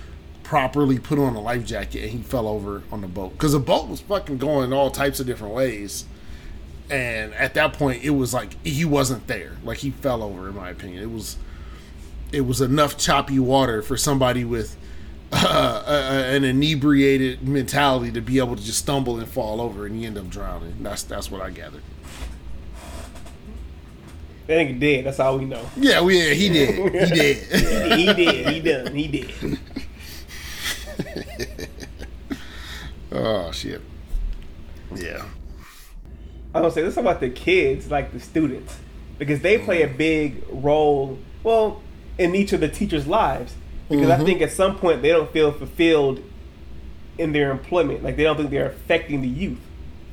properly 0.44 1.00
put 1.00 1.18
on 1.18 1.36
a 1.36 1.42
life 1.42 1.66
jacket, 1.66 2.04
and 2.04 2.12
he 2.12 2.18
fell 2.20 2.48
over 2.48 2.84
on 2.92 3.02
the 3.02 3.08
boat 3.08 3.32
because 3.34 3.54
the 3.54 3.60
boat 3.60 3.88
was 3.88 4.02
fucking 4.02 4.38
going 4.38 4.72
all 4.74 4.92
types 4.92 5.20
of 5.20 5.26
different 5.26 5.54
ways. 5.54 6.06
And 6.92 7.34
at 7.36 7.54
that 7.56 7.74
point, 7.74 8.04
it 8.04 8.12
was 8.12 8.34
like 8.34 8.56
he 8.64 8.86
wasn't 8.86 9.26
there. 9.28 9.54
Like 9.64 9.80
he 9.80 9.92
fell 9.92 10.22
over, 10.22 10.50
in 10.50 10.56
my 10.56 10.70
opinion. 10.70 11.02
It 11.02 11.10
was 11.10 11.38
it 12.34 12.42
was 12.42 12.60
enough 12.60 12.98
choppy 12.98 13.40
water 13.40 13.82
for 13.82 13.96
somebody 13.96 14.44
with 14.44 14.76
uh, 15.32 15.84
a, 15.88 16.36
an 16.36 16.44
inebriated 16.44 17.48
mentality 17.48 18.12
to 18.12 18.22
be 18.22 18.40
able 18.40 18.56
to 18.56 18.64
just 18.64 18.80
stumble 18.80 19.20
and 19.20 19.28
fall 19.28 19.62
over, 19.62 19.86
and 19.86 20.02
you 20.02 20.08
end 20.08 20.18
up 20.18 20.30
drowning. 20.30 20.76
That's 20.82 21.04
that's 21.04 21.32
what 21.32 21.42
I 21.42 21.52
gathered. 21.52 21.84
That 24.48 24.58
nigga 24.58 24.80
dead. 24.80 25.06
That's 25.06 25.20
all 25.20 25.38
we 25.38 25.46
know. 25.46 25.66
Yeah, 25.78 26.02
we 26.02 26.18
yeah, 26.18 26.34
he 26.34 26.50
did. 26.50 26.74
He 27.10 27.16
did. 27.16 27.38
he 27.98 28.14
did. 28.14 28.48
He 28.50 28.60
done. 28.60 28.96
He 28.96 29.08
did. 29.08 29.60
oh 33.12 33.52
shit. 33.52 33.82
Yeah. 34.96 35.24
I 36.54 36.60
gonna 36.60 36.72
say 36.72 36.84
let's 36.84 36.96
talk 36.96 37.04
about 37.04 37.20
the 37.20 37.30
kids, 37.30 37.90
like 37.90 38.12
the 38.12 38.20
students, 38.20 38.78
because 39.18 39.42
they 39.42 39.58
play 39.58 39.82
a 39.84 39.88
big 39.88 40.44
role. 40.52 41.18
Well, 41.44 41.82
in 42.18 42.36
each 42.36 42.54
of 42.54 42.60
the 42.60 42.68
teachers' 42.70 43.08
lives, 43.08 43.56
because 43.90 44.10
I 44.10 44.16
mm-hmm. 44.16 44.26
think 44.26 44.42
at 44.42 44.52
some 44.52 44.78
point 44.78 45.02
they 45.02 45.10
don't 45.10 45.32
feel 45.32 45.52
fulfilled 45.52 46.22
in 47.18 47.32
their 47.32 47.52
employment. 47.52 48.04
Like 48.04 48.16
they 48.16 48.24
don't 48.24 48.38
think 48.38 48.50
they're 48.50 48.68
affecting 48.68 49.22
the 49.22 49.28
youth. 49.28 49.60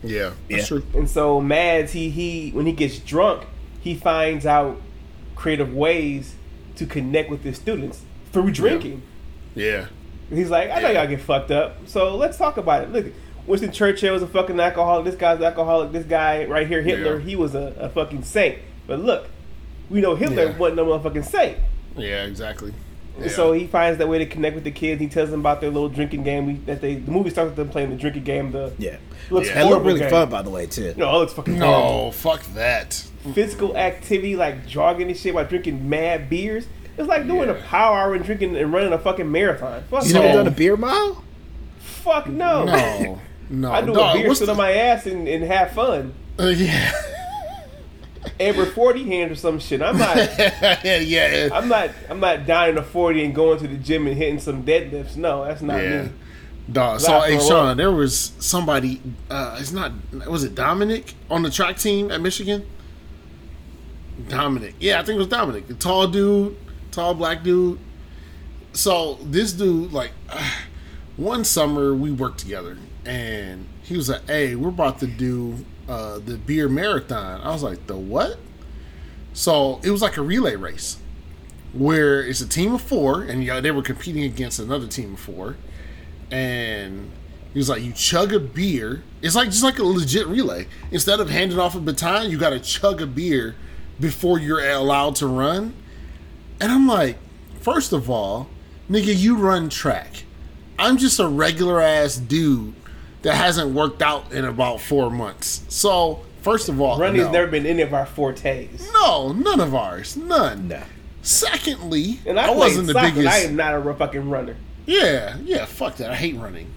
Yeah. 0.02 0.32
That's 0.48 0.62
Yeah. 0.70 0.78
true. 0.78 0.82
And 0.94 1.08
so 1.08 1.40
Mads, 1.40 1.92
he 1.92 2.10
he 2.10 2.50
when 2.50 2.66
he 2.66 2.72
gets 2.72 2.98
drunk, 2.98 3.46
he 3.80 3.94
finds 3.94 4.46
out 4.46 4.80
creative 5.34 5.74
ways 5.74 6.34
to 6.76 6.86
connect 6.86 7.30
with 7.30 7.42
his 7.42 7.56
students 7.56 8.02
through 8.32 8.50
drinking. 8.50 9.02
Yeah. 9.54 9.86
He's 10.30 10.50
like, 10.50 10.70
I 10.70 10.80
know 10.80 10.90
Yeah. 10.90 11.02
y'all 11.02 11.10
get 11.10 11.20
fucked 11.20 11.50
up, 11.50 11.76
so 11.86 12.16
let's 12.16 12.38
talk 12.38 12.56
about 12.56 12.84
it. 12.84 12.92
Look, 12.92 13.06
Winston 13.46 13.72
Churchill 13.72 14.12
was 14.12 14.22
a 14.22 14.26
fucking 14.26 14.60
alcoholic. 14.60 15.04
This 15.04 15.16
guy's 15.16 15.38
an 15.38 15.44
alcoholic. 15.44 15.92
This 15.92 16.04
guy 16.04 16.44
right 16.44 16.66
here, 16.68 16.82
Hitler, 16.82 17.18
Yeah. 17.18 17.24
he 17.24 17.36
was 17.36 17.54
a, 17.54 17.74
a 17.78 17.88
fucking 17.88 18.22
saint. 18.22 18.58
But 18.86 19.00
look, 19.00 19.28
we 19.88 20.00
know 20.00 20.14
Hitler 20.14 20.44
Yeah. 20.44 20.58
wasn't 20.58 20.76
no 20.76 20.86
motherfucking 20.86 21.24
saint. 21.24 21.58
Yeah. 21.96 22.24
Exactly. 22.24 22.72
Yeah. 23.20 23.28
so 23.28 23.52
he 23.52 23.66
finds 23.66 23.98
that 23.98 24.08
way 24.08 24.18
to 24.18 24.26
connect 24.26 24.54
with 24.54 24.64
the 24.64 24.70
kids. 24.70 25.00
He 25.00 25.08
tells 25.08 25.30
them 25.30 25.40
about 25.40 25.60
their 25.60 25.68
little 25.70 25.88
drinking 25.90 26.22
game. 26.22 26.46
We, 26.46 26.52
that 26.66 26.80
they 26.80 26.94
the 26.94 27.10
movie 27.10 27.28
starts 27.30 27.48
with 27.48 27.56
them 27.56 27.68
playing 27.68 27.90
the 27.90 27.96
drinking 27.96 28.24
game. 28.24 28.52
The 28.52 28.72
Yeah. 28.78 28.96
looks 29.30 29.48
Yeah. 29.48 29.54
That 29.56 29.66
looked 29.66 29.84
really 29.84 30.00
game. 30.00 30.10
fun, 30.10 30.30
by 30.30 30.42
the 30.42 30.50
way, 30.50 30.66
too. 30.66 30.94
No, 30.96 31.10
it 31.16 31.18
looks 31.18 31.32
fucking 31.34 31.56
horrible. 31.58 32.04
no, 32.06 32.10
fuck 32.12 32.42
that. 32.54 32.94
Physical 33.34 33.76
activity 33.76 34.36
like 34.36 34.66
jogging 34.66 35.08
and 35.08 35.16
shit 35.16 35.34
while 35.34 35.44
drinking 35.44 35.86
mad 35.88 36.30
beers. 36.30 36.66
It's 36.96 37.08
like 37.08 37.26
doing 37.26 37.48
Yeah. 37.48 37.56
a 37.56 37.62
power 37.62 37.98
hour 37.98 38.14
and 38.14 38.24
drinking 38.24 38.56
and 38.56 38.72
running 38.72 38.92
a 38.92 38.98
fucking 38.98 39.30
marathon. 39.30 39.82
Fuck 39.90 40.06
You 40.06 40.14
no. 40.14 40.22
never 40.22 40.34
done 40.38 40.46
a 40.46 40.50
beer 40.52 40.76
mile? 40.76 41.22
Fuck 41.78 42.26
no. 42.28 42.64
No. 42.64 43.18
No. 43.50 43.72
I 43.72 43.80
do 43.82 43.92
dog, 43.92 44.16
a 44.16 44.18
beer 44.20 44.28
what's 44.28 44.38
sit 44.38 44.46
the- 44.46 44.52
on 44.52 44.58
my 44.58 44.72
ass 44.72 45.04
and, 45.06 45.28
and 45.28 45.44
have 45.44 45.72
fun. 45.72 46.14
Uh, 46.38 46.46
yeah. 46.46 46.92
With 48.38 48.74
forty 48.74 49.04
hands 49.04 49.32
or 49.32 49.34
some 49.34 49.58
shit. 49.58 49.80
I'm 49.82 49.96
not 49.98 50.16
yeah. 50.38 51.00
Yeah. 51.00 51.48
I'm 51.52 51.68
not 51.68 51.90
I'm 52.08 52.20
not 52.20 52.46
downing 52.46 52.76
a 52.76 52.82
forty 52.82 53.24
and 53.24 53.34
going 53.34 53.58
to 53.60 53.66
the 53.68 53.76
gym 53.76 54.06
and 54.06 54.16
hitting 54.16 54.38
some 54.38 54.62
deadlifts. 54.62 55.16
No, 55.16 55.44
that's 55.44 55.62
not 55.62 55.82
Yeah. 55.82 56.02
me. 56.04 56.10
Dog. 56.70 57.00
So, 57.00 57.20
hey, 57.22 57.38
Sean, 57.40 57.76
there 57.76 57.90
was 57.90 58.32
somebody. 58.38 59.00
Uh, 59.28 59.56
it's 59.58 59.72
not. 59.72 59.90
Was 60.28 60.44
it 60.44 60.54
Dominic 60.54 61.14
on 61.28 61.42
the 61.42 61.50
track 61.50 61.78
team 61.78 62.10
at 62.12 62.20
Michigan? 62.20 62.64
Dominic. 64.28 64.74
Yeah, 64.78 65.00
I 65.00 65.04
think 65.04 65.16
it 65.16 65.18
was 65.18 65.26
Dominic. 65.28 65.66
The 65.66 65.74
tall 65.74 66.06
dude, 66.06 66.56
tall 66.92 67.14
black 67.14 67.42
dude. 67.42 67.78
So 68.72 69.14
this 69.22 69.52
dude, 69.52 69.92
like, 69.92 70.12
one 71.16 71.44
summer 71.44 71.94
we 71.94 72.12
worked 72.12 72.38
together, 72.38 72.76
and 73.04 73.66
he 73.82 73.96
was 73.96 74.08
like, 74.08 74.26
"Hey, 74.28 74.54
we're 74.54 74.68
about 74.68 75.00
to 75.00 75.06
do 75.06 75.64
uh, 75.90 76.18
the 76.18 76.36
beer 76.38 76.68
marathon." 76.68 77.40
I 77.42 77.50
was 77.50 77.62
like, 77.62 77.86
"The 77.86 77.96
what?" 77.96 78.38
So 79.32 79.80
it 79.82 79.90
was 79.90 80.02
like 80.02 80.16
a 80.16 80.22
relay 80.22 80.56
race 80.56 80.98
where 81.72 82.22
it's 82.22 82.40
a 82.40 82.48
team 82.48 82.74
of 82.74 82.80
four, 82.80 83.22
and 83.22 83.46
they 83.64 83.70
were 83.70 83.82
competing 83.82 84.24
against 84.24 84.58
another 84.58 84.86
team 84.86 85.14
of 85.14 85.20
four. 85.20 85.56
And 86.30 87.10
he 87.52 87.58
was 87.58 87.68
like, 87.68 87.82
"You 87.82 87.92
chug 87.92 88.32
a 88.32 88.40
beer. 88.40 89.02
It's 89.22 89.34
like 89.34 89.50
just 89.50 89.62
like 89.62 89.78
a 89.78 89.84
legit 89.84 90.26
relay. 90.26 90.66
Instead 90.90 91.20
of 91.20 91.28
handing 91.28 91.58
off 91.58 91.74
a 91.74 91.80
baton, 91.80 92.30
you 92.30 92.38
got 92.38 92.50
to 92.50 92.60
chug 92.60 93.02
a 93.02 93.06
beer 93.06 93.54
before 93.98 94.38
you're 94.38 94.64
allowed 94.70 95.16
to 95.16 95.26
run." 95.26 95.74
And 96.60 96.70
I'm 96.70 96.86
like, 96.86 97.16
first 97.60 97.92
of 97.92 98.10
all, 98.10 98.48
nigga, 98.90 99.16
you 99.16 99.36
run 99.36 99.70
track. 99.70 100.24
I'm 100.78 100.96
just 100.96 101.18
a 101.18 101.28
regular 101.28 101.80
ass 101.80 102.16
dude 102.16 102.74
that 103.22 103.34
hasn't 103.34 103.74
worked 103.74 104.02
out 104.02 104.32
in 104.32 104.44
about 104.44 104.80
four 104.80 105.10
months. 105.10 105.64
So, 105.68 106.20
first 106.42 106.68
of 106.68 106.80
all, 106.80 106.98
Running's 106.98 107.26
no. 107.26 107.32
never 107.32 107.46
been 107.48 107.66
any 107.66 107.82
of 107.82 107.92
our 107.92 108.06
fortes. 108.06 108.90
no, 108.94 109.32
none 109.32 109.60
of 109.60 109.74
ours, 109.74 110.16
none. 110.16 110.68
No. 110.68 110.82
Secondly, 111.22 112.18
And 112.24 112.40
I, 112.40 112.48
I, 112.48 112.54
wasn't 112.54 112.86
the 112.86 112.94
soccer, 112.94 113.14
biggest. 113.14 113.28
I 113.28 113.38
am 113.40 113.56
not 113.56 113.74
a 113.74 113.94
fucking 113.94 114.30
runner. 114.30 114.56
Yeah, 114.86 115.36
yeah, 115.42 115.66
fuck 115.66 115.96
that. 115.96 116.10
I 116.10 116.14
hate 116.14 116.36
running. 116.36 116.72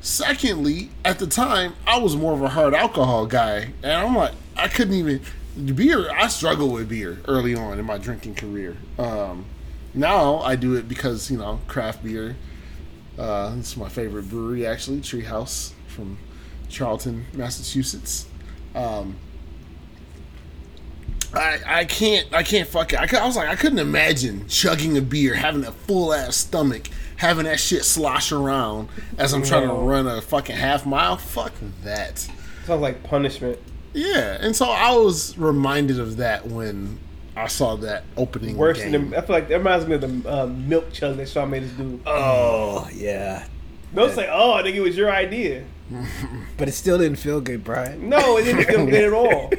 Secondly, 0.00 0.90
at 1.04 1.18
the 1.18 1.26
time, 1.26 1.74
I 1.86 1.98
was 1.98 2.16
more 2.16 2.32
of 2.34 2.42
a 2.42 2.48
hard 2.48 2.74
alcohol 2.74 3.26
guy, 3.26 3.72
and 3.82 3.92
I'm 3.92 4.16
like, 4.16 4.32
I 4.56 4.68
couldn't 4.68 4.94
even 4.94 5.20
beer. 5.74 6.10
I 6.10 6.26
struggled 6.26 6.72
with 6.72 6.88
beer 6.88 7.18
early 7.28 7.54
on 7.54 7.78
in 7.78 7.84
my 7.84 7.98
drinking 7.98 8.34
career. 8.34 8.76
Um, 8.98 9.46
now 9.94 10.38
I 10.38 10.56
do 10.56 10.74
it 10.74 10.88
because 10.88 11.30
you 11.30 11.38
know 11.38 11.60
craft 11.68 12.02
beer. 12.02 12.36
Uh, 13.16 13.54
it's 13.60 13.76
my 13.76 13.88
favorite 13.88 14.28
brewery, 14.28 14.66
actually, 14.66 14.98
Treehouse 14.98 15.73
from 15.94 16.18
Charlton, 16.68 17.26
Massachusetts. 17.32 18.26
Um, 18.74 19.16
I 21.32 21.58
I 21.66 21.84
can't 21.84 22.32
I 22.32 22.42
can't 22.42 22.68
fuck 22.68 22.92
it. 22.92 23.00
I, 23.00 23.06
cou- 23.06 23.16
I 23.18 23.26
was 23.26 23.36
like 23.36 23.48
I 23.48 23.56
couldn't 23.56 23.78
imagine 23.80 24.46
chugging 24.48 24.96
a 24.96 25.00
beer, 25.02 25.34
having 25.34 25.64
a 25.64 25.72
full 25.72 26.12
ass 26.12 26.36
stomach, 26.36 26.88
having 27.16 27.44
that 27.46 27.58
shit 27.58 27.84
slosh 27.84 28.30
around 28.32 28.88
as 29.18 29.32
I'm 29.32 29.42
trying 29.42 29.66
to 29.68 29.74
run 29.74 30.06
a 30.06 30.20
fucking 30.20 30.56
half 30.56 30.86
mile. 30.86 31.16
Fuck 31.16 31.52
that. 31.82 32.18
Sounds 32.66 32.80
like 32.82 33.02
punishment. 33.02 33.58
Yeah, 33.92 34.38
and 34.40 34.54
so 34.56 34.66
I 34.66 34.92
was 34.96 35.36
reminded 35.38 35.98
of 36.00 36.16
that 36.18 36.46
when 36.46 36.98
I 37.36 37.46
saw 37.48 37.76
that 37.76 38.04
opening 38.16 38.56
Worse 38.56 38.78
game. 38.78 38.92
than 38.92 39.10
the, 39.10 39.18
I 39.18 39.20
feel 39.20 39.34
like 39.36 39.48
that 39.48 39.58
reminds 39.58 39.86
me 39.86 39.94
of 39.94 40.00
the 40.22 40.42
um, 40.42 40.68
milk 40.68 40.92
chug 40.92 41.16
that 41.16 41.28
Sean 41.28 41.50
made 41.50 41.64
us 41.64 41.70
do. 41.70 42.00
Oh 42.06 42.88
yeah, 42.92 43.46
Don't 43.92 44.12
say, 44.14 44.28
"Oh, 44.30 44.52
I 44.52 44.62
think 44.62 44.76
it 44.76 44.80
was 44.82 44.96
your 44.96 45.10
idea." 45.12 45.64
but 46.56 46.68
it 46.68 46.72
still 46.72 46.98
didn't 46.98 47.16
feel 47.18 47.40
good, 47.40 47.62
Brian. 47.64 48.08
No, 48.08 48.36
it 48.38 48.44
didn't 48.44 48.64
feel 48.64 48.84
good 48.86 49.04
at 49.04 49.12
all. 49.12 49.50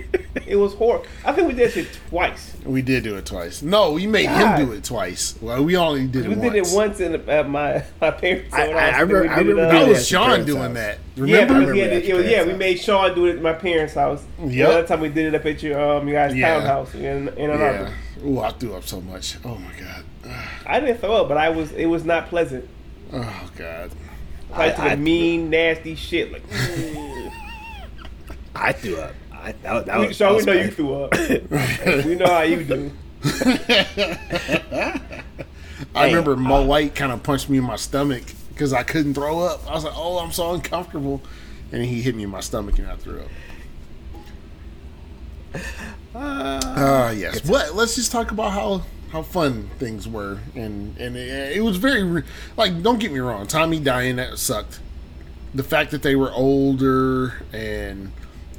It 0.46 0.58
was 0.58 0.74
horrible. 0.76 1.06
I 1.24 1.32
think 1.32 1.48
we 1.48 1.54
did 1.54 1.72
shit 1.72 1.88
twice. 2.10 2.56
we 2.66 2.82
did 2.82 3.04
do 3.04 3.16
it 3.16 3.26
twice. 3.26 3.62
No, 3.62 3.94
we 3.94 4.06
made 4.06 4.26
God. 4.28 4.60
him 4.60 4.68
do 4.68 4.74
it 4.74 4.84
twice. 4.84 5.36
Well, 5.42 5.64
we 5.64 5.76
only 5.78 6.08
did 6.08 6.26
it 6.26 6.30
once. 6.30 6.40
We 6.40 6.46
once. 6.48 6.54
did 6.54 6.72
it 6.74 6.76
once 6.76 7.00
in 7.00 7.12
the, 7.26 7.32
at 7.32 7.50
my 7.50 7.84
my 8.02 8.12
parents' 8.12 8.54
I- 8.54 8.68
own 8.68 8.76
I- 8.76 8.80
house, 8.82 8.96
I 8.96 9.00
remember- 9.02 9.30
I 9.34 9.38
remember 9.40 9.62
uh, 9.64 9.72
That 9.72 9.88
was 9.88 10.08
Sean 10.08 10.46
doing 10.46 10.62
house. 10.62 10.74
that. 10.74 10.98
Yeah, 11.16 11.24
Remember? 11.24 11.46
because 11.46 11.50
remember 11.54 11.72
we 11.74 11.80
had 11.80 11.94
at 11.94 12.02
to- 12.04 12.08
yeah, 12.08 12.30
parents' 12.30 12.52
we 12.52 12.58
made 12.60 12.80
Sean 12.80 13.16
do 13.16 13.26
it 13.28 13.36
at 13.38 13.42
my 13.42 13.54
parents' 13.54 13.94
house. 13.96 14.24
Yep. 14.40 14.50
The 14.52 14.64
other 14.64 14.88
time 14.88 15.00
we 15.02 15.10
did 15.10 15.34
it 15.34 15.36
up 15.36 15.46
at 15.46 15.64
your 15.64 15.80
um 15.98 16.08
you 16.08 16.14
guys' 16.14 16.36
Yeah. 16.36 16.56
townhouse 16.60 16.94
in 16.96 17.30
in 17.30 17.50
Ann 17.50 17.60
yeah. 17.60 17.92
Ooh, 18.26 18.40
I 18.40 18.52
threw 18.52 18.74
up 18.76 18.84
so 18.86 19.02
much. 19.02 19.38
Oh 19.46 19.56
my 19.56 19.72
god. 19.80 20.04
I 20.66 20.80
didn't 20.80 20.98
throw 21.00 21.14
up, 21.22 21.28
but 21.30 21.38
I 21.38 21.50
was 21.50 21.72
it 21.72 21.86
was 21.88 22.04
not 22.06 22.28
pleasant. 22.30 22.68
Oh 23.14 23.50
god. 23.58 23.92
Like 24.52 24.76
to 24.76 24.82
I- 24.82 24.96
the 24.96 25.02
mean, 25.02 25.50
nasty 25.50 25.96
shit. 25.96 26.32
Like. 26.32 26.44
I 28.56 28.72
threw 28.72 28.98
up. 28.98 29.14
I, 29.34 29.52
that, 29.64 29.86
that 29.86 30.00
we, 30.00 30.08
was, 30.08 30.16
Sean, 30.18 30.28
that 30.30 30.32
we 30.32 30.36
was 30.38 30.46
know 30.46 30.54
you 30.54 30.72
threw 30.72 30.94
up. 31.04 31.14
we 32.06 32.16
know 32.16 32.26
how 32.28 32.42
you 32.42 32.64
do. 32.64 32.92
I 35.94 36.08
Hey, 36.08 36.08
remember 36.10 36.36
Mo 36.36 36.56
uh, 36.62 36.66
White 36.66 36.96
kind 36.96 37.12
of 37.12 37.22
punched 37.22 37.50
me 37.50 37.58
in 37.58 37.64
my 37.64 37.76
stomach 37.76 38.24
because 38.50 38.72
I 38.74 38.84
couldn't 38.84 39.14
throw 39.14 39.40
up. 39.40 39.70
I 39.70 39.74
was 39.74 39.84
like, 39.84 39.94
"Oh, 39.96 40.18
I'm 40.20 40.32
so 40.32 40.54
uncomfortable," 40.54 41.22
and 41.72 41.84
he 41.84 42.02
hit 42.02 42.16
me 42.16 42.24
in 42.24 42.30
my 42.30 42.40
stomach 42.40 42.80
and 42.80 42.88
I 42.88 42.96
threw 42.96 43.22
up. 43.22 43.28
Uh, 46.14 47.14
yes, 47.16 47.42
but 47.42 47.76
let's 47.76 47.96
just 47.96 48.12
talk 48.12 48.32
about 48.32 48.52
how 48.52 48.84
how 49.16 49.22
fun 49.22 49.70
things 49.80 50.10
were, 50.10 50.40
and 50.56 50.98
and 50.98 51.16
it, 51.16 51.56
it 51.56 51.62
was 51.62 51.78
very 51.78 52.04
re- 52.04 52.24
like. 52.58 52.82
Don't 52.84 53.00
get 53.00 53.14
me 53.14 53.20
wrong, 53.20 53.48
Tommy 53.48 53.80
dying 53.80 54.18
that 54.18 54.38
sucked. 54.38 54.82
The 55.54 55.64
fact 55.64 55.92
that 55.92 56.04
they 56.04 56.18
were 56.18 56.34
older 56.34 57.36
and 57.54 58.12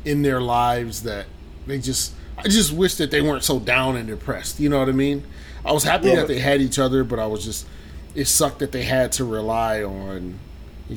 in 0.07 0.23
their 0.23 0.41
lives 0.41 1.03
that 1.03 1.27
they 1.67 1.79
just, 1.79 2.15
I 2.39 2.45
just 2.45 2.73
wish 2.73 2.95
that 2.95 3.11
they 3.11 3.21
weren't 3.21 3.45
so 3.45 3.59
down 3.61 3.97
and 3.97 4.09
depressed. 4.09 4.59
You 4.61 4.71
know 4.71 4.79
what 4.79 4.89
I 4.89 4.93
mean? 4.93 5.25
I 5.63 5.73
was 5.73 5.85
happy 5.85 6.09
Yeah. 6.09 6.17
that 6.17 6.29
they 6.29 6.39
had 6.39 6.63
each 6.63 6.79
other, 6.79 7.05
but 7.05 7.19
I 7.19 7.27
was 7.27 7.45
just, 7.45 7.67
it 8.15 8.25
sucked 8.27 8.61
that 8.61 8.73
they 8.73 8.85
had 8.85 9.13
to 9.13 9.25
rely 9.27 9.83
on 9.83 10.39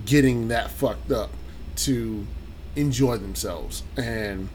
getting 0.06 0.48
that 0.50 0.72
fucked 0.72 1.12
up 1.12 1.32
to 1.78 2.26
enjoy 2.78 3.18
themselves 3.18 3.84
and 3.98 4.48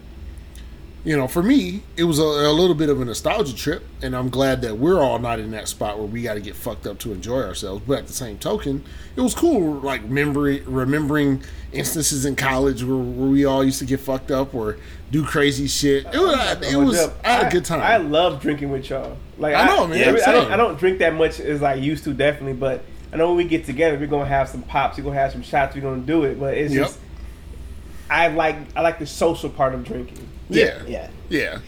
you 1.05 1.15
know, 1.15 1.27
for 1.27 1.41
me, 1.43 1.83
it 1.95 2.03
was 2.03 2.19
a, 2.19 2.23
a 2.23 2.51
little 2.51 2.75
bit 2.75 2.89
of 2.89 2.99
a 2.99 3.05
nostalgia 3.05 3.55
trip, 3.55 3.83
and 4.01 4.15
I'm 4.15 4.29
glad 4.29 4.61
that 4.63 4.77
we're 4.77 4.99
all 4.99 5.19
not 5.19 5.39
in 5.39 5.51
that 5.51 5.67
spot 5.67 5.97
where 5.99 6.07
we 6.07 6.21
got 6.23 6.33
to 6.33 6.41
get 6.41 6.55
fucked 6.55 6.87
up 6.87 6.97
to 6.99 7.13
enjoy 7.13 7.41
ourselves. 7.43 7.83
But 7.87 7.99
at 7.99 8.07
the 8.07 8.13
same 8.13 8.37
token, 8.39 8.83
it 9.15 9.21
was 9.21 9.33
cool, 9.35 9.75
like 9.81 10.01
remembering 10.01 10.63
remembering 10.65 11.43
instances 11.71 12.25
in 12.25 12.35
college 12.35 12.83
where, 12.83 12.97
where 12.97 13.29
we 13.29 13.45
all 13.45 13.63
used 13.63 13.79
to 13.79 13.85
get 13.85 13.99
fucked 13.99 14.31
up 14.31 14.53
or 14.55 14.77
do 15.11 15.23
crazy 15.23 15.67
shit. 15.67 16.05
It 16.13 16.17
was, 16.17 16.73
it 16.73 16.75
was 16.77 17.09
I 17.23 17.29
had 17.29 17.47
a 17.47 17.51
good 17.51 17.65
time. 17.65 17.81
I 17.81 17.97
love 17.97 18.41
drinking 18.41 18.71
with 18.71 18.89
y'all. 18.89 19.17
Like 19.37 19.53
I 19.55 19.65
know, 19.67 19.85
man, 19.87 19.99
every- 20.01 20.21
I 20.23 20.31
don't. 20.31 20.51
I 20.51 20.57
don't 20.57 20.77
drink 20.79 20.99
that 20.99 21.13
much 21.13 21.39
as 21.39 21.61
I 21.61 21.75
used 21.75 22.03
to, 22.05 22.13
definitely. 22.13 22.53
But 22.53 22.83
I 23.13 23.17
know 23.17 23.27
when 23.27 23.37
we 23.37 23.43
get 23.45 23.65
together, 23.65 23.97
we're 23.97 24.07
gonna 24.07 24.25
have 24.25 24.49
some 24.49 24.63
pops. 24.63 24.97
We're 24.97 25.03
gonna 25.03 25.19
have 25.19 25.31
some 25.31 25.43
shots. 25.43 25.75
We're 25.75 25.81
gonna 25.81 26.01
do 26.01 26.23
it. 26.23 26.39
But 26.39 26.55
it's 26.57 26.73
Yep. 26.73 26.83
just, 26.87 26.99
I 28.09 28.27
like 28.27 28.55
I 28.75 28.81
like 28.81 28.99
the 28.99 29.07
social 29.07 29.49
part 29.49 29.73
of 29.73 29.83
drinking. 29.83 30.27
yeah, 30.49 30.81
Yeah, 30.87 31.09
yeah, 31.29 31.59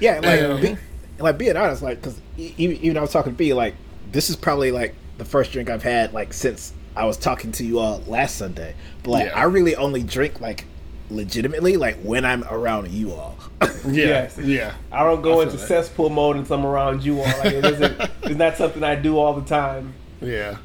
yeah. 0.00 0.20
Like, 0.20 0.40
Yeah. 0.40 0.56
be, 0.60 0.76
like 1.22 1.38
being 1.38 1.56
honest, 1.56 1.82
like 1.82 2.00
because 2.00 2.20
even, 2.36 2.76
even 2.78 2.96
I 2.96 3.00
was 3.00 3.10
talking 3.12 3.32
to 3.32 3.36
B, 3.38 3.52
like 3.54 3.74
this 4.12 4.30
is 4.30 4.36
probably 4.36 4.70
like 4.70 4.94
the 5.18 5.24
first 5.24 5.52
drink 5.52 5.70
I've 5.70 5.82
had 5.82 6.12
like 6.12 6.32
since 6.32 6.72
I 6.96 7.04
was 7.06 7.16
talking 7.16 7.50
to 7.52 7.64
you 7.64 7.78
all 7.80 8.02
last 8.06 8.36
Sunday. 8.36 8.74
But 9.02 9.10
like 9.10 9.26
Yeah. 9.26 9.38
I 9.38 9.44
really 9.44 9.74
only 9.76 10.02
drink 10.02 10.40
like 10.40 10.64
legitimately 11.10 11.76
like 11.76 11.96
when 12.02 12.24
I'm 12.24 12.44
around 12.44 12.88
you 12.90 13.12
all. 13.12 13.36
yeah, 13.62 13.68
Yes. 13.92 14.38
yeah. 14.38 14.74
I 14.92 15.02
don't 15.04 15.22
go 15.22 15.40
I 15.40 15.44
into 15.44 15.56
that. 15.56 15.66
cesspool 15.68 16.10
mode 16.10 16.36
until 16.36 16.56
I'm 16.58 16.66
around 16.66 17.04
you 17.04 17.18
all. 17.18 17.26
Like 17.38 17.52
it 17.52 17.64
isn't. 17.64 18.00
it's 18.22 18.36
not 18.36 18.56
something 18.56 18.82
I 18.82 18.94
do 18.94 19.18
all 19.18 19.34
the 19.34 19.46
time. 19.48 19.94
Yeah. 20.20 20.56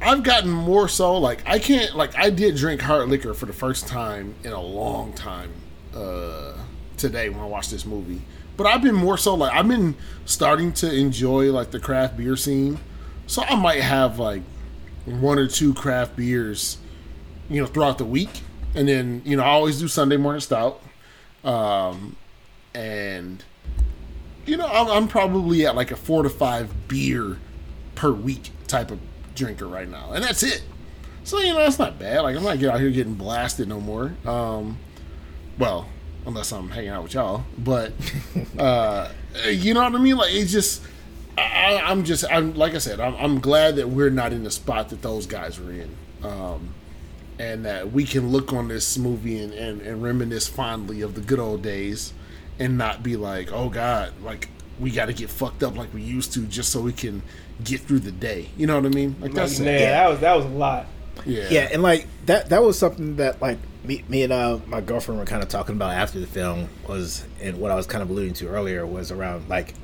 I've 0.00 0.22
gotten 0.22 0.50
more 0.50 0.88
so 0.88 1.18
like 1.18 1.42
I 1.46 1.58
can't 1.58 1.96
like 1.96 2.16
I 2.16 2.30
did 2.30 2.56
drink 2.56 2.80
hard 2.80 3.08
liquor 3.08 3.34
for 3.34 3.46
the 3.46 3.52
first 3.52 3.88
time 3.88 4.34
in 4.44 4.52
a 4.52 4.60
long 4.60 5.12
time 5.12 5.52
uh 5.94 6.54
today 6.96 7.28
when 7.28 7.40
I 7.40 7.46
watched 7.46 7.70
this 7.70 7.84
movie. 7.84 8.22
But 8.56 8.66
I've 8.66 8.82
been 8.82 8.94
more 8.94 9.18
so 9.18 9.34
like 9.34 9.52
I've 9.52 9.68
been 9.68 9.96
starting 10.24 10.72
to 10.74 10.92
enjoy 10.92 11.50
like 11.52 11.70
the 11.72 11.80
craft 11.80 12.16
beer 12.16 12.36
scene. 12.36 12.78
So 13.26 13.42
I 13.42 13.56
might 13.56 13.80
have 13.80 14.18
like 14.18 14.42
one 15.04 15.38
or 15.38 15.48
two 15.48 15.74
craft 15.74 16.16
beers, 16.16 16.78
you 17.50 17.60
know, 17.60 17.66
throughout 17.66 17.98
the 17.98 18.04
week. 18.04 18.42
And 18.74 18.88
then, 18.88 19.22
you 19.24 19.36
know, 19.36 19.42
I 19.42 19.48
always 19.48 19.80
do 19.80 19.88
Sunday 19.88 20.16
morning 20.16 20.40
stout. 20.40 20.80
Um 21.42 22.16
and 22.74 23.42
you 24.46 24.56
know, 24.56 24.66
I'm, 24.66 24.88
I'm 24.88 25.08
probably 25.08 25.66
at 25.66 25.74
like 25.74 25.90
a 25.90 25.96
four 25.96 26.22
to 26.22 26.30
five 26.30 26.88
beer 26.88 27.38
per 27.94 28.12
week 28.12 28.50
type 28.66 28.90
of 28.90 28.98
drinker 29.38 29.66
right 29.66 29.88
now, 29.88 30.12
and 30.12 30.22
that's 30.22 30.42
it. 30.42 30.62
So 31.24 31.38
you 31.38 31.52
know, 31.52 31.58
that's 31.58 31.78
not 31.78 31.98
bad. 31.98 32.20
Like 32.22 32.36
I'm 32.36 32.42
not 32.42 32.58
get 32.58 32.72
out 32.72 32.80
here 32.80 32.90
getting 32.90 33.14
blasted 33.14 33.68
no 33.68 33.80
more. 33.80 34.14
Um, 34.26 34.78
well, 35.58 35.88
unless 36.26 36.52
I'm 36.52 36.70
hanging 36.70 36.90
out 36.90 37.04
with 37.04 37.14
y'all, 37.14 37.44
but 37.56 37.92
uh, 38.58 39.10
you 39.48 39.74
know 39.74 39.82
what 39.82 39.94
I 39.94 39.98
mean. 39.98 40.16
Like 40.16 40.34
it's 40.34 40.52
just, 40.52 40.82
I, 41.36 41.80
I'm 41.84 42.04
just, 42.04 42.24
I'm 42.30 42.54
like 42.54 42.74
I 42.74 42.78
said, 42.78 43.00
I'm, 43.00 43.14
I'm 43.16 43.40
glad 43.40 43.76
that 43.76 43.88
we're 43.88 44.10
not 44.10 44.32
in 44.32 44.44
the 44.44 44.50
spot 44.50 44.90
that 44.90 45.02
those 45.02 45.26
guys 45.26 45.60
were 45.60 45.72
in. 45.72 45.96
Um, 46.22 46.74
and 47.38 47.64
that 47.64 47.92
we 47.92 48.04
can 48.04 48.30
look 48.30 48.52
on 48.52 48.68
this 48.68 48.98
movie 48.98 49.40
and, 49.40 49.52
and, 49.52 49.80
and 49.82 50.02
reminisce 50.02 50.48
fondly 50.48 51.02
of 51.02 51.14
the 51.14 51.20
good 51.20 51.38
old 51.38 51.62
days 51.62 52.12
and 52.58 52.76
not 52.76 53.02
be 53.02 53.16
like, 53.16 53.52
oh 53.52 53.68
God, 53.68 54.12
like 54.22 54.48
we 54.80 54.90
got 54.90 55.06
to 55.06 55.12
get 55.12 55.30
fucked 55.30 55.62
up 55.62 55.76
like 55.76 55.92
we 55.94 56.02
used 56.02 56.32
to 56.34 56.40
just 56.46 56.70
so 56.70 56.80
we 56.80 56.92
can 56.92 57.22
get 57.64 57.80
through 57.80 58.00
the 58.00 58.12
day. 58.12 58.48
You 58.56 58.66
know 58.66 58.76
what 58.76 58.86
I 58.86 58.90
mean? 58.90 59.12
Like 59.20 59.30
Like, 59.30 59.34
that's 59.34 59.58
man, 59.60 59.74
it. 59.74 59.78
that 59.80 60.08
was 60.10 60.20
that 60.20 60.36
was 60.36 60.44
a 60.44 60.48
lot. 60.48 60.86
Yeah. 61.26 61.48
Yeah, 61.50 61.68
and 61.72 61.82
like 61.82 62.06
that 62.26 62.48
that 62.50 62.62
was 62.62 62.78
something 62.78 63.16
that 63.16 63.42
like 63.42 63.58
me, 63.84 64.04
me 64.08 64.22
and 64.22 64.32
uh, 64.32 64.58
my 64.66 64.80
girlfriend 64.80 65.18
were 65.18 65.26
kind 65.26 65.42
of 65.42 65.48
talking 65.48 65.74
about 65.74 65.90
after 65.92 66.20
the 66.20 66.26
film 66.26 66.68
was 66.86 67.24
and 67.40 67.58
what 67.58 67.70
I 67.70 67.74
was 67.74 67.86
kind 67.86 68.02
of 68.02 68.10
alluding 68.10 68.34
to 68.34 68.48
earlier 68.48 68.86
was 68.86 69.10
around 69.10 69.48
like 69.48 69.74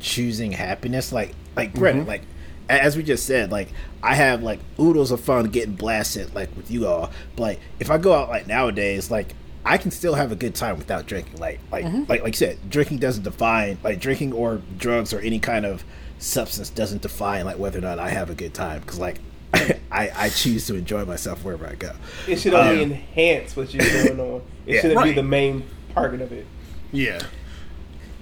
choosing 0.00 0.52
happiness 0.52 1.12
like 1.12 1.34
like 1.56 1.74
Brennan 1.74 2.06
like 2.06 2.22
as 2.68 2.96
we 2.96 3.02
just 3.04 3.24
said 3.24 3.52
like 3.52 3.68
I 4.02 4.14
have 4.14 4.42
like 4.42 4.58
oodles 4.80 5.12
of 5.12 5.20
fun 5.20 5.44
getting 5.46 5.74
blasted 5.74 6.34
like 6.34 6.54
with 6.56 6.70
you 6.70 6.86
all 6.88 7.10
but 7.36 7.42
like 7.42 7.60
if 7.78 7.90
I 7.90 7.98
go 7.98 8.12
out 8.12 8.28
like 8.28 8.46
nowadays 8.46 9.10
like 9.10 9.34
I 9.64 9.78
can 9.78 9.92
still 9.92 10.14
have 10.14 10.32
a 10.32 10.36
good 10.36 10.56
time 10.56 10.76
without 10.76 11.06
drinking 11.06 11.38
like 11.38 11.60
like 11.70 11.84
like 12.08 12.22
like 12.22 12.26
you 12.34 12.46
said 12.46 12.58
drinking 12.68 12.98
doesn't 12.98 13.22
define 13.22 13.78
like 13.84 14.00
drinking 14.00 14.32
or 14.32 14.60
drugs 14.76 15.12
or 15.14 15.20
any 15.20 15.38
kind 15.38 15.64
of 15.64 15.84
substance 16.22 16.70
doesn't 16.70 17.02
define 17.02 17.44
like 17.44 17.58
whether 17.58 17.78
or 17.78 17.82
not 17.82 17.98
I 17.98 18.10
have 18.10 18.30
a 18.30 18.34
good 18.34 18.54
time 18.54 18.80
because 18.80 18.98
like 18.98 19.18
I, 19.90 20.10
I 20.14 20.28
choose 20.30 20.66
to 20.68 20.74
enjoy 20.76 21.04
myself 21.04 21.44
wherever 21.44 21.66
I 21.66 21.74
go. 21.74 21.92
It 22.26 22.38
should 22.40 22.54
only 22.54 22.82
Um, 22.84 22.92
enhance 22.92 23.54
what 23.56 23.74
you're 23.74 23.84
doing 23.84 24.18
on. 24.20 24.42
It 24.66 24.74
Yeah. 24.76 24.80
shouldn't 24.80 25.02
be 25.04 25.12
the 25.12 25.22
main 25.22 25.64
target 25.94 26.20
of 26.22 26.32
it. 26.32 26.46
Yeah. 26.92 27.20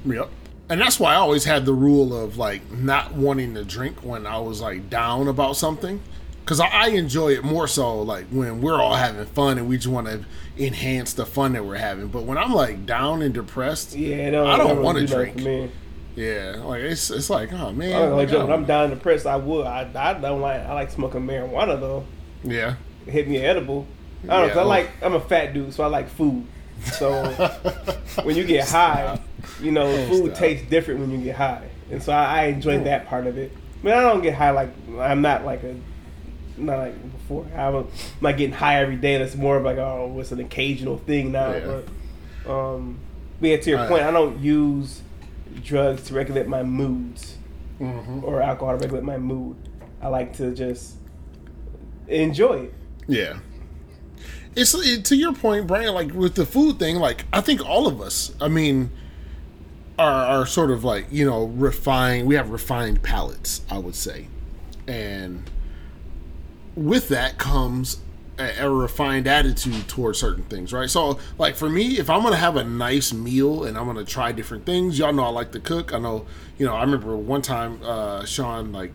Yep. 0.04 0.28
And 0.68 0.80
that's 0.80 0.98
why 0.98 1.12
I 1.12 1.16
always 1.16 1.44
had 1.44 1.66
the 1.66 1.72
rule 1.72 2.16
of 2.16 2.36
like 2.36 2.70
not 2.72 3.12
wanting 3.12 3.54
to 3.54 3.64
drink 3.64 4.02
when 4.02 4.26
I 4.26 4.38
was 4.38 4.60
like 4.60 4.88
down 4.90 5.28
about 5.28 5.56
something. 5.56 6.00
Cause 6.46 6.58
I, 6.58 6.66
I 6.66 6.88
enjoy 6.88 7.34
it 7.34 7.44
more 7.44 7.68
so 7.68 8.00
like 8.02 8.26
when 8.30 8.60
we're 8.60 8.80
all 8.80 8.94
having 8.94 9.24
fun 9.26 9.56
and 9.58 9.68
we 9.68 9.76
just 9.76 9.86
want 9.88 10.08
to 10.08 10.24
enhance 10.58 11.12
the 11.12 11.26
fun 11.26 11.52
that 11.52 11.64
we're 11.64 11.76
having. 11.76 12.08
But 12.08 12.24
when 12.24 12.38
I'm 12.38 12.52
like 12.52 12.86
down 12.86 13.22
and 13.22 13.32
depressed, 13.32 13.94
Yeah, 13.94 14.30
no, 14.30 14.46
I 14.46 14.56
don't 14.56 14.68
never 14.68 14.80
wanna 14.80 15.00
do 15.00 15.06
that 15.08 15.36
drink. 15.36 15.70
Yeah, 16.16 16.56
like 16.64 16.82
it's 16.82 17.10
it's 17.10 17.30
like 17.30 17.52
oh 17.52 17.72
man, 17.72 17.92
I 17.94 17.98
don't 18.00 18.16
like, 18.16 18.30
I 18.32 18.38
when 18.44 18.52
I'm 18.52 18.64
down 18.64 18.90
depressed. 18.90 19.26
I 19.26 19.36
would. 19.36 19.66
I, 19.66 19.88
I 19.94 20.14
don't 20.14 20.40
like. 20.40 20.60
I 20.60 20.72
like 20.74 20.90
smoking 20.90 21.26
marijuana 21.26 21.78
though. 21.80 22.04
yeah, 22.42 22.74
Hit 23.06 23.28
me 23.28 23.38
edible. 23.38 23.86
I 24.24 24.26
don't 24.26 24.28
know. 24.28 24.46
'cause 24.48 24.48
Yeah, 24.48 24.52
I 24.54 24.56
well- 24.56 24.66
like. 24.66 24.90
I'm 25.02 25.14
a 25.14 25.20
fat 25.20 25.54
dude, 25.54 25.72
so 25.72 25.84
I 25.84 25.86
like 25.86 26.08
food. 26.08 26.46
So 26.82 27.24
when 28.24 28.36
you 28.36 28.44
get 28.44 28.68
high, 28.68 29.20
you 29.60 29.70
know, 29.70 29.86
food 30.08 30.30
stop. 30.32 30.38
tastes 30.38 30.68
different 30.68 31.00
when 31.00 31.10
you 31.10 31.18
get 31.18 31.36
high, 31.36 31.68
and 31.90 32.02
so 32.02 32.12
I, 32.12 32.24
I 32.24 32.44
enjoy 32.46 32.82
that 32.84 33.06
part 33.06 33.26
of 33.26 33.38
it. 33.38 33.52
I 33.82 33.86
mean, 33.86 33.94
I 33.94 34.00
don't 34.02 34.22
get 34.22 34.34
high 34.34 34.50
like 34.50 34.70
I'm 34.98 35.22
not 35.22 35.44
like 35.44 35.62
a 35.62 35.76
not 36.56 36.78
like 36.78 37.12
before. 37.12 37.46
I'm, 37.56 37.76
I'm 37.76 37.88
not 38.20 38.36
getting 38.36 38.52
high 38.54 38.82
every 38.82 38.96
day. 38.96 39.16
That's 39.18 39.36
more 39.36 39.56
of 39.58 39.62
like 39.64 39.78
oh, 39.78 40.16
it's 40.18 40.32
an 40.32 40.40
occasional 40.40 40.98
thing 40.98 41.32
now. 41.32 41.52
Yeah. 41.52 41.80
But 42.44 42.50
um, 42.50 42.98
but 43.40 43.46
yeah, 43.48 43.56
to 43.58 43.70
your 43.70 43.86
point, 43.86 44.02
I 44.02 44.10
don't 44.10 44.38
use 44.40 45.02
drugs 45.64 46.04
to 46.04 46.14
regulate 46.14 46.46
my 46.48 46.62
moods 46.62 47.36
Mhm. 47.80 48.22
or 48.22 48.40
alcohol 48.42 48.76
to 48.76 48.80
regulate 48.82 49.04
my 49.04 49.18
mood. 49.18 49.56
I 50.02 50.08
like 50.08 50.36
to 50.36 50.54
just 50.54 50.94
enjoy 52.08 52.54
it. 52.64 52.74
yeah. 53.06 53.38
It's 54.56 54.74
it, 54.74 55.04
to 55.06 55.16
your 55.16 55.32
point, 55.32 55.68
Brian. 55.68 55.94
Like 55.94 56.12
with 56.12 56.34
the 56.34 56.44
food 56.44 56.78
thing, 56.80 56.96
like 56.96 57.24
I 57.32 57.40
think 57.40 57.64
all 57.64 57.86
of 57.86 58.00
us. 58.00 58.32
I 58.40 58.48
mean, 58.48 58.90
are, 59.96 60.10
are 60.40 60.44
sort 60.46 60.72
of 60.72 60.82
like 60.82 61.06
you 61.12 61.24
know 61.24 61.44
refined. 61.44 62.26
We 62.26 62.34
have 62.34 62.50
refined 62.50 63.00
palates, 63.02 63.62
I 63.70 63.78
would 63.78 63.94
say, 63.94 64.26
and 64.88 65.48
with 66.74 67.08
that 67.10 67.38
comes 67.38 67.98
a, 68.40 68.66
a 68.66 68.70
refined 68.70 69.26
attitude 69.26 69.88
towards 69.88 70.18
certain 70.18 70.44
things, 70.44 70.72
right? 70.72 70.88
So, 70.88 71.18
like 71.38 71.56
for 71.56 71.68
me, 71.68 71.98
if 71.98 72.08
I'm 72.08 72.22
gonna 72.22 72.36
have 72.36 72.56
a 72.56 72.64
nice 72.64 73.12
meal 73.12 73.64
and 73.64 73.76
I'm 73.76 73.86
gonna 73.86 74.04
try 74.04 74.32
different 74.32 74.66
things, 74.66 74.98
y'all 74.98 75.12
know 75.12 75.24
I 75.24 75.28
like 75.28 75.52
to 75.52 75.60
cook. 75.60 75.92
I 75.92 75.98
know, 75.98 76.26
you 76.58 76.66
know, 76.66 76.74
I 76.74 76.82
remember 76.82 77.16
one 77.16 77.42
time, 77.42 77.80
uh, 77.82 78.24
Sean, 78.24 78.72
like, 78.72 78.92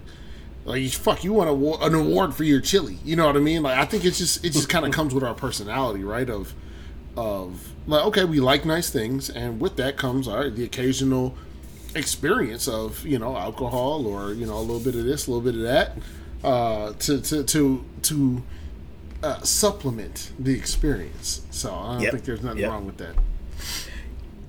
like 0.66 0.92
fuck, 0.92 1.24
you 1.24 1.34
want 1.34 1.50
a, 1.50 1.86
an 1.86 1.94
award 1.94 2.34
for 2.34 2.44
your 2.44 2.60
chili? 2.60 2.98
You 3.06 3.16
know 3.16 3.28
what 3.28 3.38
I 3.38 3.40
mean? 3.40 3.64
Like, 3.64 3.78
I 3.78 3.86
think 3.86 4.04
it's 4.04 4.18
just 4.18 4.44
it 4.44 4.52
just 4.52 4.70
kind 4.70 4.86
of 4.86 4.92
comes 4.92 5.14
with 5.14 5.24
our 5.24 5.36
personality, 5.36 6.04
right? 6.04 6.30
Of 6.30 6.54
of 7.16 7.74
like, 7.88 8.06
okay, 8.06 8.26
we 8.26 8.40
like 8.40 8.66
nice 8.66 8.90
things, 8.90 9.30
and 9.30 9.60
with 9.60 9.76
that 9.78 9.98
comes 9.98 10.28
all 10.28 10.38
right, 10.38 10.54
the 10.54 10.64
occasional 10.64 11.38
experience 11.96 12.68
of 12.68 13.06
you 13.06 13.18
know 13.18 13.38
alcohol 13.38 14.06
or 14.06 14.34
you 14.34 14.46
know 14.46 14.58
a 14.58 14.60
little 14.60 14.80
bit 14.80 14.96
of 14.96 15.06
this, 15.06 15.28
a 15.28 15.32
little 15.32 15.44
bit 15.44 15.56
of 15.56 15.62
that, 15.62 15.98
uh, 16.44 16.94
to 16.94 17.22
to 17.22 17.44
to 17.44 17.86
to 18.02 18.44
uh, 19.26 19.42
supplement 19.42 20.32
the 20.40 20.54
experience. 20.54 21.42
So 21.52 21.74
I 21.74 21.94
don't 21.94 22.02
Yep. 22.04 22.12
think 22.14 22.24
there's 22.26 22.44
nothing 22.44 22.60
Yep. 22.60 22.70
wrong 22.72 22.86
with 22.86 22.98
that. 22.98 23.16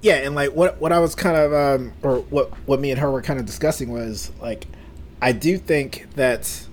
yeah 0.03 0.17
and 0.17 0.35
like 0.35 0.51
what 0.53 0.79
what 0.81 0.93
i 0.93 0.99
was 0.99 1.15
kind 1.15 1.37
of 1.37 1.53
um 1.55 1.93
or 2.03 2.19
what 2.31 2.51
what 2.67 2.79
me 2.81 2.91
and 2.91 3.01
her 3.01 3.11
were 3.11 3.23
kind 3.23 3.41
of 3.41 3.47
discussing 3.47 3.91
was 3.91 4.31
like 4.41 4.67
i 5.23 5.33
do 5.33 5.57
think 5.59 6.07
that 6.17 6.67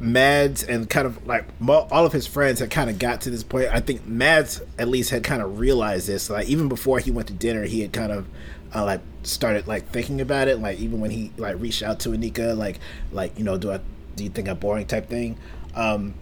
mads 0.00 0.62
and 0.62 0.88
kind 0.88 1.06
of 1.06 1.26
like 1.26 1.44
all 1.68 2.06
of 2.06 2.12
his 2.12 2.26
friends 2.26 2.60
had 2.60 2.70
kind 2.70 2.88
of 2.88 2.98
got 3.00 3.20
to 3.22 3.30
this 3.30 3.42
point 3.42 3.66
i 3.72 3.80
think 3.80 4.06
mads 4.06 4.60
at 4.78 4.86
least 4.88 5.10
had 5.10 5.24
kind 5.24 5.42
of 5.42 5.58
realized 5.58 6.06
this 6.06 6.30
like 6.30 6.46
even 6.48 6.68
before 6.68 7.00
he 7.00 7.10
went 7.10 7.26
to 7.26 7.34
dinner 7.34 7.64
he 7.64 7.80
had 7.80 7.92
kind 7.92 8.12
of 8.12 8.26
uh, 8.74 8.84
like 8.84 9.00
started 9.24 9.66
like 9.66 9.88
thinking 9.90 10.20
about 10.20 10.46
it 10.46 10.60
like 10.60 10.78
even 10.78 11.00
when 11.00 11.10
he 11.10 11.32
like 11.36 11.58
reached 11.58 11.82
out 11.82 11.98
to 11.98 12.10
anika 12.10 12.56
like 12.56 12.78
like 13.10 13.36
you 13.36 13.42
know 13.44 13.56
do 13.58 13.72
i 13.72 13.80
do 14.18 14.24
you 14.24 14.30
think 14.30 14.48
i'm 14.48 14.58
boring 14.58 14.86
type 14.86 15.08
thing? 15.08 15.38
Um 15.74 16.14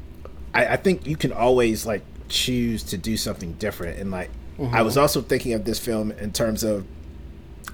I, 0.54 0.66
I 0.66 0.76
think 0.76 1.06
you 1.06 1.16
can 1.16 1.32
always 1.32 1.84
like 1.84 2.02
choose 2.28 2.82
to 2.84 2.98
do 2.98 3.16
something 3.16 3.52
different. 3.54 3.98
And 3.98 4.10
like 4.10 4.30
i 4.72 4.82
was 4.82 4.96
also 4.96 5.20
thinking 5.20 5.52
of 5.52 5.64
this 5.64 5.78
film 5.78 6.12
in 6.12 6.32
terms 6.32 6.64
of 6.64 6.86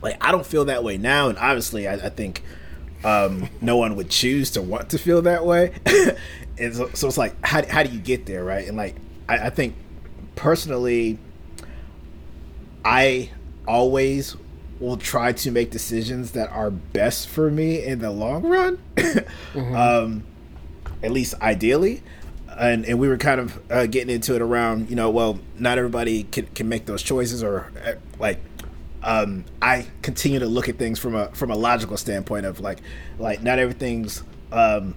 like 0.02 0.16
i 0.20 0.32
don't 0.32 0.46
feel 0.46 0.64
that 0.66 0.82
way 0.82 0.96
now. 0.96 1.28
And 1.28 1.38
obviously 1.38 1.86
i, 1.86 1.94
I 1.94 2.08
think 2.08 2.42
um, 3.04 3.48
no 3.60 3.76
one 3.76 3.96
would 3.96 4.10
choose 4.10 4.52
to 4.52 4.62
want 4.62 4.90
to 4.90 4.98
feel 4.98 5.22
that 5.22 5.44
way. 5.44 5.74
And 6.58 6.74
so, 6.74 6.90
so 6.92 7.08
it's 7.08 7.18
like 7.18 7.34
how, 7.44 7.66
how 7.66 7.82
do 7.82 7.90
you 7.90 7.98
get 7.98 8.26
there 8.26 8.44
right? 8.44 8.68
And 8.68 8.76
like 8.76 8.94
I, 9.28 9.46
I 9.46 9.50
think 9.50 9.74
personally 10.34 11.18
i 12.84 13.30
always 13.66 14.36
will 14.82 14.96
try 14.96 15.32
to 15.32 15.50
make 15.50 15.70
decisions 15.70 16.32
that 16.32 16.50
are 16.50 16.70
best 16.70 17.28
for 17.28 17.50
me 17.50 17.82
in 17.82 18.00
the 18.00 18.10
long 18.10 18.42
run. 18.42 18.78
Um, 19.54 20.24
at 21.02 21.10
least 21.10 21.34
ideally. 21.40 22.02
And 22.58 22.84
and 22.84 22.98
we 22.98 23.08
were 23.08 23.16
kind 23.16 23.40
of 23.40 23.60
uh, 23.70 23.86
getting 23.86 24.14
into 24.14 24.34
it 24.34 24.42
around 24.42 24.90
you 24.90 24.96
know 24.96 25.08
well 25.10 25.38
not 25.58 25.78
everybody 25.78 26.24
can, 26.24 26.46
can 26.48 26.68
make 26.68 26.84
those 26.84 27.02
choices 27.02 27.42
or 27.42 27.72
uh, 27.84 27.94
like 28.18 28.40
um, 29.02 29.44
I 29.60 29.86
continue 30.02 30.38
to 30.38 30.46
look 30.46 30.68
at 30.68 30.76
things 30.76 30.98
from 30.98 31.14
a 31.14 31.28
from 31.28 31.50
a 31.50 31.56
logical 31.56 31.96
standpoint 31.96 32.46
of 32.46 32.60
like 32.60 32.78
like 33.18 33.42
not 33.42 33.58
everything's 33.58 34.22
um, 34.52 34.94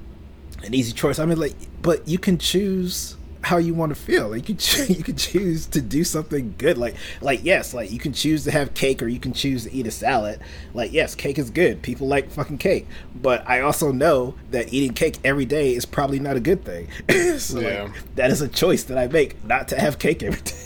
an 0.64 0.74
easy 0.74 0.92
choice. 0.92 1.18
I 1.18 1.26
mean 1.26 1.40
like 1.40 1.56
but 1.82 2.08
you 2.08 2.18
can 2.18 2.38
choose 2.38 3.16
how 3.46 3.58
you 3.58 3.76
want 3.76 3.92
to 3.92 3.96
feel. 3.96 4.30
Like 4.30 4.50
you 4.50 4.56
can 4.56 4.58
cho- 4.58 4.84
you 4.94 5.04
can 5.04 5.16
choose 5.16 5.68
to 5.68 5.80
do 5.82 6.04
something 6.04 6.56
good. 6.58 6.78
Like 6.78 6.96
like 7.22 7.42
yes, 7.44 7.74
like 7.74 7.92
you 7.92 8.00
can 8.00 8.12
choose 8.12 8.44
to 8.46 8.52
have 8.52 8.74
cake 8.74 9.04
or 9.04 9.08
you 9.08 9.20
can 9.20 9.34
choose 9.34 9.66
to 9.66 9.74
eat 9.74 9.86
a 9.86 9.92
salad. 9.92 10.40
Like 10.74 10.92
yes, 10.92 11.14
cake 11.16 11.38
is 11.38 11.50
good. 11.52 11.82
People 11.84 12.08
like 12.08 12.32
fucking 12.32 12.58
cake. 12.58 12.88
But 13.16 13.48
I 13.48 13.62
also 13.62 13.92
know 13.92 14.34
that 14.52 14.74
eating 14.74 14.94
cake 14.94 15.18
every 15.24 15.46
day 15.46 15.76
is 15.76 15.86
probably 15.86 16.20
not 16.20 16.36
a 16.36 16.40
good 16.40 16.66
thing. 16.66 16.88
so 17.40 17.60
Yeah. 17.60 17.84
like, 17.84 18.16
that 18.16 18.32
is 18.32 18.42
a 18.42 18.48
choice 18.48 18.84
that 18.86 18.98
I 18.98 19.08
make 19.08 19.44
not 19.46 19.68
to 19.70 19.80
have 19.80 20.00
cake 20.00 20.24
every 20.24 20.42
day. 20.42 20.62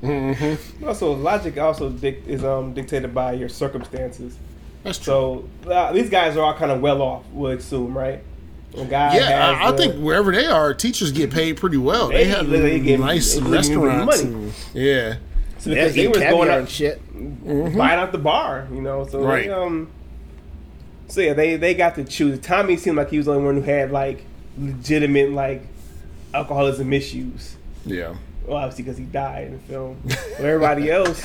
Hmm. 0.00 0.84
Also, 0.86 1.12
logic 1.14 1.56
also 1.56 1.88
dic- 1.88 2.24
is 2.26 2.44
um, 2.44 2.74
dictated 2.74 3.14
by 3.14 3.32
your 3.32 3.48
circumstances. 3.48 4.36
That's 4.82 4.98
true. 4.98 5.48
So 5.64 5.70
uh, 5.70 5.92
these 5.92 6.10
guys 6.10 6.36
are 6.36 6.42
all 6.44 6.52
kind 6.54 6.70
of 6.70 6.80
well 6.82 7.00
off, 7.00 7.24
we'll 7.32 7.52
assume, 7.52 7.96
right? 7.96 8.22
A 8.76 8.84
yeah, 8.90 9.56
I, 9.60 9.66
I 9.66 9.68
uh, 9.68 9.76
think 9.76 9.94
wherever 9.96 10.32
they 10.32 10.46
are, 10.46 10.74
teachers 10.74 11.12
get 11.12 11.30
paid 11.32 11.56
pretty 11.56 11.76
well. 11.76 12.08
They, 12.08 12.24
They- 12.24 12.30
have 12.30 12.48
they 12.48 12.80
get- 12.80 12.98
nice 13.00 13.34
they 13.34 13.40
restaurants. 13.42 14.22
money. 14.24 14.34
and- 14.34 14.52
yeah, 14.74 15.16
so 15.58 15.70
Yeah, 15.70 15.74
because 15.76 15.94
they 15.94 16.00
eating 16.00 16.10
was 16.10 16.18
going 16.20 16.30
caviar 16.48 16.50
out 16.50 16.58
and 16.58 16.68
shit. 16.68 17.76
buying 17.78 18.00
out 18.00 18.10
the 18.12 18.18
bar, 18.18 18.66
you 18.72 18.80
know. 18.80 19.06
So 19.06 19.22
Right. 19.22 19.46
they, 19.46 19.52
um, 19.52 19.88
so 21.08 21.20
yeah, 21.20 21.34
they 21.34 21.56
they 21.56 21.74
got 21.74 21.94
to 21.96 22.04
choose. 22.04 22.38
Tommy 22.40 22.76
seemed 22.76 22.96
like 22.96 23.10
he 23.10 23.16
was 23.18 23.26
the 23.26 23.32
only 23.32 23.44
one 23.44 23.54
who 23.56 23.62
had 23.62 23.92
like 23.92 24.24
legitimate 24.58 25.30
like 25.32 25.62
alcoholism 26.32 26.92
issues. 26.92 27.56
yeah. 27.86 28.14
Well, 28.46 28.58
obviously 28.58 28.84
because 28.84 28.98
he 28.98 29.04
died 29.04 29.46
in 29.46 29.52
the 29.54 29.58
film. 29.60 29.96
But 30.04 30.40
everybody 30.40 30.90
else, 30.90 31.24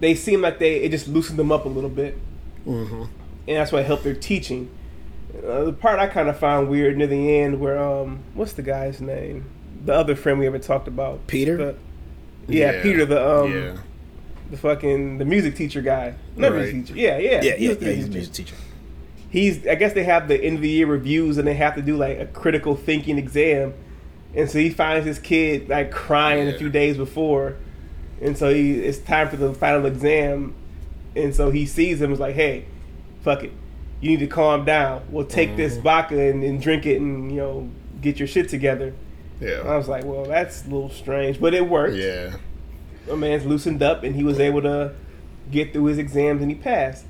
they 0.00 0.14
seem 0.14 0.40
like 0.42 0.58
they 0.58 0.76
it 0.76 0.90
just 0.90 1.08
loosened 1.08 1.38
them 1.38 1.52
up 1.52 1.64
a 1.64 1.68
little 1.68 1.90
bit, 1.90 2.16
Mm-hmm. 2.66 3.02
and 3.48 3.56
that's 3.58 3.72
what 3.72 3.84
helped 3.84 4.04
their 4.04 4.14
teaching. 4.14 4.70
Uh, 5.42 5.64
the 5.64 5.72
part 5.72 5.98
I 5.98 6.06
kind 6.06 6.28
of 6.28 6.38
found 6.38 6.68
weird 6.68 6.96
near 6.96 7.06
the 7.06 7.36
end, 7.38 7.60
where 7.60 7.78
um, 7.78 8.20
what's 8.34 8.52
the 8.52 8.62
guy's 8.62 9.00
name? 9.00 9.44
The 9.84 9.92
other 9.94 10.14
friend 10.16 10.38
we 10.38 10.46
ever 10.46 10.58
talked 10.58 10.88
about, 10.88 11.26
Peter? 11.26 11.56
The- 11.56 11.76
yeah, 12.46 12.82
Peter, 12.82 13.04
the 13.06 13.40
um, 13.42 13.50
yeah. 13.52 13.76
the 14.50 14.56
fucking 14.58 15.18
the 15.18 15.24
music 15.24 15.56
teacher 15.56 15.80
guy. 15.80 16.14
Not 16.36 16.52
Right. 16.52 16.72
music 16.72 16.86
teacher. 16.88 16.98
Yeah, 17.00 17.18
yeah, 17.18 17.42
Yeah, 17.42 17.56
he 17.56 17.68
yeah, 17.68 17.74
the 17.74 17.84
yeah, 17.86 17.92
he's 17.92 18.04
a 18.04 18.08
music 18.08 18.12
music 18.12 18.32
teacher. 18.34 18.50
teacher. 18.54 18.62
He's. 19.30 19.66
I 19.66 19.74
guess 19.74 19.94
they 19.94 20.04
have 20.04 20.28
the 20.28 20.40
end 20.42 20.56
of 20.56 20.62
the 20.62 20.68
year 20.68 20.86
reviews, 20.86 21.38
and 21.38 21.48
they 21.48 21.54
have 21.54 21.74
to 21.76 21.82
do 21.82 21.96
like 21.96 22.18
a 22.18 22.26
critical 22.26 22.76
thinking 22.76 23.18
exam. 23.18 23.72
And 24.34 24.50
so 24.50 24.58
he 24.58 24.68
finds 24.70 25.06
his 25.06 25.18
kid 25.18 25.68
like 25.68 25.90
crying 25.90 26.48
a 26.48 26.56
few 26.58 26.68
days 26.68 26.96
before, 26.96 27.56
and 28.20 28.36
so 28.36 28.52
he 28.52 28.72
it's 28.80 28.98
time 28.98 29.28
for 29.28 29.36
the 29.36 29.52
final 29.54 29.86
exam, 29.86 30.54
and 31.16 31.34
so 31.34 31.50
he 31.50 31.64
sees 31.66 32.00
him. 32.00 32.12
Is 32.12 32.20
like, 32.20 32.34
hey, 32.34 32.66
fuck 33.22 33.42
it, 33.44 33.52
you 34.04 34.10
need 34.10 34.20
to 34.20 34.26
calm 34.26 34.64
down. 34.66 35.02
We'll 35.08 35.24
take 35.24 35.56
this 35.56 35.74
Mm-hmm. 35.74 35.82
vodka 35.82 36.20
and, 36.20 36.44
and 36.44 36.60
drink 36.60 36.84
it, 36.84 37.00
and 37.00 37.30
you 37.30 37.38
know 37.38 37.70
get 38.02 38.18
your 38.18 38.28
shit 38.28 38.48
together. 38.50 38.92
Yeah, 39.40 39.62
I 39.64 39.76
was 39.76 39.88
like, 39.88 40.04
well, 40.04 40.24
that's 40.24 40.62
a 40.64 40.68
little 40.68 40.90
strange, 40.90 41.40
but 41.40 41.54
it 41.54 41.68
worked. 41.68 41.96
Yeah. 41.96 42.36
My 43.08 43.16
man's 43.16 43.44
loosened 43.46 43.82
up, 43.82 44.02
and 44.02 44.14
he 44.14 44.22
was 44.22 44.38
able 44.38 44.62
to 44.62 44.94
get 45.50 45.72
through 45.72 45.86
his 45.86 45.98
exams, 45.98 46.40
and 46.42 46.50
he 46.50 46.56
passed. 46.56 47.04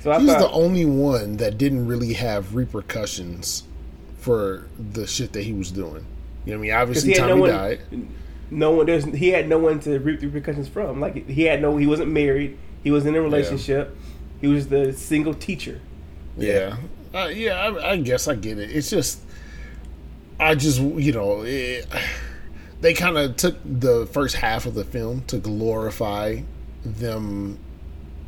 So 0.00 0.10
I 0.12 0.18
He's 0.20 0.30
thought, 0.30 0.40
the 0.40 0.50
only 0.50 0.84
one 0.84 1.38
that 1.38 1.56
didn't 1.56 1.86
really 1.86 2.12
have 2.14 2.54
repercussions 2.54 3.62
for 4.18 4.66
the 4.78 5.06
shit 5.06 5.32
that 5.32 5.42
he 5.44 5.52
was 5.52 5.70
doing. 5.70 6.04
You 6.44 6.52
know 6.52 6.58
what 6.58 6.64
I 6.64 6.66
mean? 6.66 6.72
Obviously, 6.72 7.14
Tommy 7.14 7.28
no 7.34 7.40
one, 7.40 7.50
died. 7.50 7.80
no 8.50 8.70
one. 8.72 8.86
There's 8.86 9.04
he 9.04 9.28
had 9.30 9.48
no 9.48 9.58
one 9.58 9.80
to 9.80 9.98
reap 9.98 10.20
the 10.20 10.26
repercussions 10.26 10.68
from. 10.68 11.00
Like 11.00 11.28
he 11.28 11.44
had 11.44 11.62
no. 11.62 11.76
He 11.76 11.86
wasn't 11.86 12.10
married. 12.10 12.58
He 12.82 12.90
was 12.90 13.06
in 13.06 13.14
a 13.14 13.20
relationship. 13.22 13.96
He 14.40 14.46
was 14.48 14.68
the 14.68 14.92
single 14.92 15.32
teacher. 15.34 15.80
Yeah, 16.36 16.76
uh, 17.14 17.26
yeah. 17.26 17.54
I, 17.54 17.92
I 17.92 17.96
guess 17.98 18.28
I 18.28 18.34
get 18.34 18.58
it. 18.58 18.70
It's 18.70 18.90
just, 18.90 19.20
I 20.40 20.54
just 20.54 20.80
you 20.80 21.12
know, 21.12 21.42
it, 21.42 21.86
they 22.80 22.94
kind 22.94 23.16
of 23.16 23.36
took 23.36 23.56
the 23.64 24.06
first 24.06 24.36
half 24.36 24.66
of 24.66 24.74
the 24.74 24.84
film 24.84 25.22
to 25.28 25.38
glorify 25.38 26.40
them, 26.84 27.58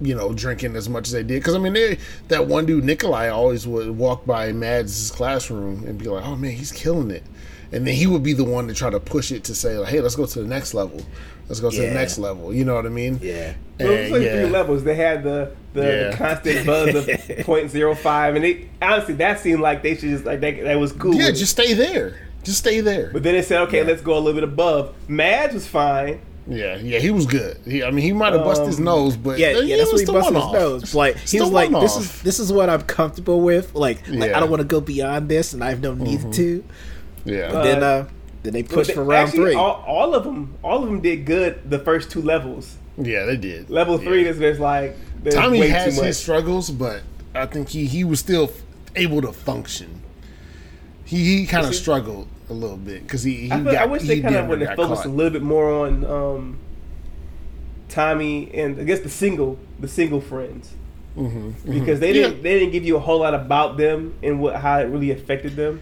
you 0.01 0.15
know, 0.15 0.33
drinking 0.33 0.77
as 0.77 0.89
much 0.89 1.09
as 1.09 1.13
they 1.13 1.23
did. 1.23 1.41
Because 1.41 1.55
I 1.55 1.59
mean, 1.59 1.73
they, 1.73 1.99
that 2.29 2.47
one 2.47 2.67
dude 2.67 2.85
Nikolai 2.85 3.29
always 3.29 3.67
would 3.67 3.91
walk 3.91 4.25
by 4.25 4.53
Mads' 4.53 5.11
classroom 5.11 5.85
and 5.87 5.99
be 5.99 6.07
like, 6.07 6.25
"Oh 6.25 6.37
man, 6.37 6.53
he's 6.53 6.73
killing 6.73 7.11
it," 7.11 7.25
and 7.73 7.87
then 7.87 7.95
he 7.95 8.07
would 8.07 8.23
be 8.23 8.33
the 8.33 8.45
one 8.45 8.69
to 8.69 8.75
try 8.75 8.91
to 8.91 9.01
push 9.01 9.33
it 9.33 9.45
to 9.45 9.55
say, 9.55 9.77
like, 9.79 9.89
"Hey, 9.91 10.01
let's 10.01 10.17
go 10.17 10.27
to 10.27 10.41
the 10.41 10.47
next 10.47 10.75
level. 10.75 11.01
Let's 11.49 11.61
go 11.61 11.71
to 11.71 11.81
the 11.81 11.91
next 11.91 12.19
level." 12.19 12.53
You 12.55 12.65
know 12.65 12.75
what 12.75 12.87
I 12.87 12.91
mean? 12.91 13.19
Yeah. 13.23 13.55
So 13.81 13.91
it 13.91 14.03
was 14.03 14.11
like 14.13 14.23
And, 14.29 14.41
three 14.43 14.51
levels. 14.51 14.85
They 14.85 14.95
had 14.95 15.23
the 15.25 15.51
the, 15.75 15.83
Yeah. 15.83 16.11
the 16.11 16.17
constant 16.17 16.67
buzz 16.67 16.95
of 16.95 17.07
.05, 17.47 18.37
and 18.37 18.45
it 18.45 18.69
honestly 18.81 19.15
that 19.15 19.41
seemed 19.41 19.61
like 19.61 19.83
they 19.83 19.95
should 19.95 20.11
just 20.11 20.25
like 20.25 20.41
that, 20.41 20.63
that 20.65 20.79
was 20.79 20.93
cool. 20.93 21.15
Yeah, 21.15 21.31
just 21.31 21.53
stay 21.53 21.75
there. 21.75 22.17
Just 22.45 22.59
stay 22.59 22.81
there. 22.81 23.11
But 23.13 23.23
then 23.25 23.35
they 23.35 23.43
said, 23.43 23.61
okay, 23.63 23.83
let's 23.83 24.01
go 24.03 24.17
a 24.17 24.21
little 24.21 24.35
bit 24.41 24.45
above. 24.45 24.95
Mads 25.09 25.53
was 25.55 25.67
fine. 25.67 26.21
Yeah, 26.49 26.77
yeah, 26.77 27.01
he 27.01 27.11
was 27.11 27.27
good. 27.27 27.59
He, 27.65 27.83
I 27.83 27.91
mean, 27.91 28.05
he 28.05 28.13
might 28.13 28.33
have 28.33 28.45
busted 28.45 28.69
his 28.69 28.79
Um, 28.79 28.85
nose, 28.85 29.17
but 29.17 29.37
Yeah, 29.37 29.59
yeah, 29.59 29.79
that's 29.79 29.91
was 29.93 30.03
what 30.07 30.09
he 30.09 30.15
busted 30.21 30.35
his 30.37 30.45
one-off. 30.45 30.55
nose. 30.55 30.95
Like 30.95 31.17
he 31.19 31.41
was 31.41 31.51
like, 31.51 31.71
"This 31.71 31.75
one-off. 31.95 31.99
is 32.17 32.23
this 32.23 32.39
is 32.39 32.53
what 32.53 32.71
I'm 32.71 32.83
comfortable 32.83 33.41
with. 33.41 33.75
Like, 33.75 34.07
like 34.09 34.31
Yeah. 34.31 34.37
I 34.37 34.41
don't 34.41 34.49
want 34.51 34.61
to 34.63 34.67
go 34.69 34.81
beyond 34.81 35.29
this, 35.29 35.53
and 35.55 35.65
I 35.65 35.71
have 35.71 35.81
no 35.81 35.95
need 35.95 36.33
to." 36.35 36.63
Yeah, 37.27 37.53
But 37.53 37.63
then, 37.65 37.83
uh, 37.83 38.07
then 38.43 38.53
they 38.53 38.63
pushed 38.63 38.89
But 38.91 38.95
for 38.95 39.01
they- 39.03 39.09
round 39.09 39.29
actually, 39.29 39.45
three. 39.53 39.55
All, 39.55 39.85
all 39.87 40.15
of 40.15 40.25
them, 40.25 40.55
all 40.63 40.83
of 40.83 40.89
them 40.89 41.01
did 41.01 41.25
good. 41.27 41.69
The 41.69 41.79
first 41.81 42.11
two 42.11 42.23
levels. 42.23 42.77
yeah, 42.97 43.25
they 43.27 43.37
did. 43.37 43.69
Level 43.69 43.99
three, 43.99 44.19
Yeah. 44.19 44.25
there's, 44.25 44.39
there's 44.39 44.61
like 44.61 44.97
there's 45.23 45.35
Tommy 45.35 45.61
way 45.61 45.69
has 45.69 45.95
too 45.95 46.01
much. 46.01 46.07
his 46.07 46.19
struggles, 46.19 46.71
but 46.71 47.03
I 47.35 47.47
think 47.47 47.69
he 47.71 47.87
he 47.87 48.05
was 48.05 48.21
still 48.21 48.51
able 48.95 49.21
to 49.23 49.33
function. 49.33 50.01
He 51.05 51.39
he 51.41 51.47
kind 51.47 51.67
of 51.67 51.75
struggled 51.75 52.29
a 52.49 52.53
little 52.53 52.77
bit 52.77 53.03
because 53.03 53.23
he, 53.25 53.35
he 53.35 53.51
I, 53.53 53.57
feel, 53.57 53.65
got, 53.73 53.77
I 53.77 53.87
wish 53.87 54.03
they 54.03 54.21
kind 54.21 54.37
of 54.37 54.47
would 54.49 54.61
have 54.61 54.77
focused 54.77 55.03
caught. 55.03 55.11
a 55.11 55.15
little 55.15 55.33
bit 55.33 55.43
more 55.43 55.71
on 55.87 56.05
um, 56.05 56.59
Tommy 57.89 58.51
and 58.55 58.79
I 58.81 58.85
guess 58.85 59.01
the 59.01 59.09
single 59.11 59.59
the 59.81 59.89
single 59.89 60.21
friends 60.21 60.73
Mm-hmm. 61.17 61.73
because 61.73 61.99
they 61.99 62.13
didn't 62.13 62.43
they 62.43 62.59
didn't 62.59 62.73
give 62.73 62.85
you 62.85 62.97
a 62.97 63.01
whole 63.01 63.21
lot 63.21 63.33
about 63.35 63.79
them 63.79 64.15
and 64.23 64.39
what 64.39 64.57
how 64.57 64.79
it 64.81 64.85
really 64.85 65.11
affected 65.11 65.57
them. 65.57 65.81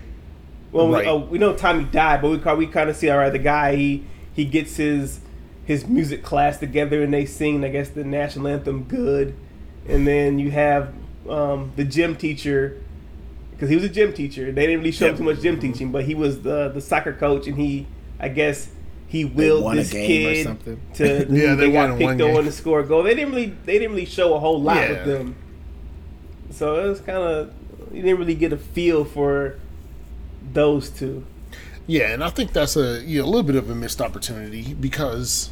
Well, 0.75 0.89
Right. 0.89 1.05
we, 1.05 1.11
oh, 1.11 1.16
we 1.18 1.39
know 1.39 1.55
Tommy 1.55 1.85
died, 1.85 2.20
but 2.20 2.31
we 2.31 2.66
we 2.66 2.66
kind 2.66 2.91
of 2.91 2.97
see 2.97 3.09
all 3.09 3.18
right. 3.18 3.31
The 3.31 3.39
guy 3.39 3.77
he 3.77 4.03
he 4.33 4.45
gets 4.45 4.77
his 4.77 5.20
his 5.64 5.87
music 5.87 6.22
class 6.25 6.59
together 6.59 7.03
and 7.03 7.14
they 7.14 7.25
sing 7.25 7.64
I 7.64 7.68
guess 7.68 7.89
the 7.91 8.03
national 8.05 8.49
anthem 8.49 8.83
good, 8.85 9.35
and 9.89 10.07
then 10.07 10.39
you 10.41 10.51
have 10.51 10.93
um, 11.31 11.70
the 11.77 11.85
gym 11.85 12.16
teacher 12.16 12.77
because 13.53 13.68
he 13.70 13.77
was 13.77 13.85
a 13.85 13.89
gym 13.89 14.12
teacher. 14.12 14.51
They 14.51 14.66
didn't 14.66 14.81
really 14.81 14.91
show 14.91 15.07
Yep. 15.07 15.16
too 15.18 15.22
much 15.22 15.41
gym 15.41 15.61
teaching, 15.61 15.93
but 15.93 16.05
he 16.05 16.14
was 16.16 16.43
the 16.43 16.68
the 16.70 16.81
soccer 16.81 17.12
coach 17.12 17.47
and 17.47 17.57
he 17.57 17.87
I 18.18 18.29
guess 18.29 18.68
he 19.07 19.25
willed 19.25 19.62
won 19.62 19.79
a 19.79 19.83
this 19.83 19.93
game 19.93 20.27
or 20.27 20.33
kid 20.35 20.45
something. 20.45 20.81
to 20.95 21.05
Yeah, 21.31 21.55
they 21.55 21.66
they, 21.66 21.68
won 21.68 21.91
got 21.91 21.99
picked 21.99 22.20
on 22.20 22.45
to 22.45 22.51
score 22.53 22.81
a 22.81 22.85
goal. 22.85 23.05
They 23.05 23.14
didn't 23.14 23.31
really 23.33 23.55
they 23.64 23.75
didn't 23.79 23.93
really 23.93 24.07
show 24.07 24.35
a 24.35 24.41
whole 24.41 24.61
lot 24.61 24.77
Yeah. 24.79 24.89
with 24.91 25.05
them. 25.07 25.37
So 26.51 26.85
it 26.85 26.89
was 26.89 27.01
kind 27.01 27.18
of 27.18 27.53
you 27.93 28.03
didn't 28.03 28.18
really 28.18 28.35
get 28.35 28.53
a 28.53 28.57
feel 28.59 29.05
for 29.05 29.61
those 30.55 30.91
two. 30.91 31.25
Yeah, 31.87 32.13
and 32.13 32.25
I 32.25 32.31
think 32.31 32.53
that's 32.53 32.77
a 32.77 33.03
you 33.03 33.21
know, 33.21 33.27
a 33.27 33.31
little 33.31 33.43
bit 33.43 33.57
of 33.57 33.69
a 33.69 33.75
missed 33.75 34.01
opportunity 34.01 34.73
because 34.75 35.51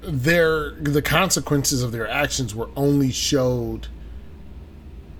their 0.00 0.70
the 0.72 1.02
consequences 1.02 1.82
of 1.82 1.90
their 1.92 2.08
actions 2.08 2.54
were 2.54 2.68
only 2.76 3.10
showed 3.10 3.88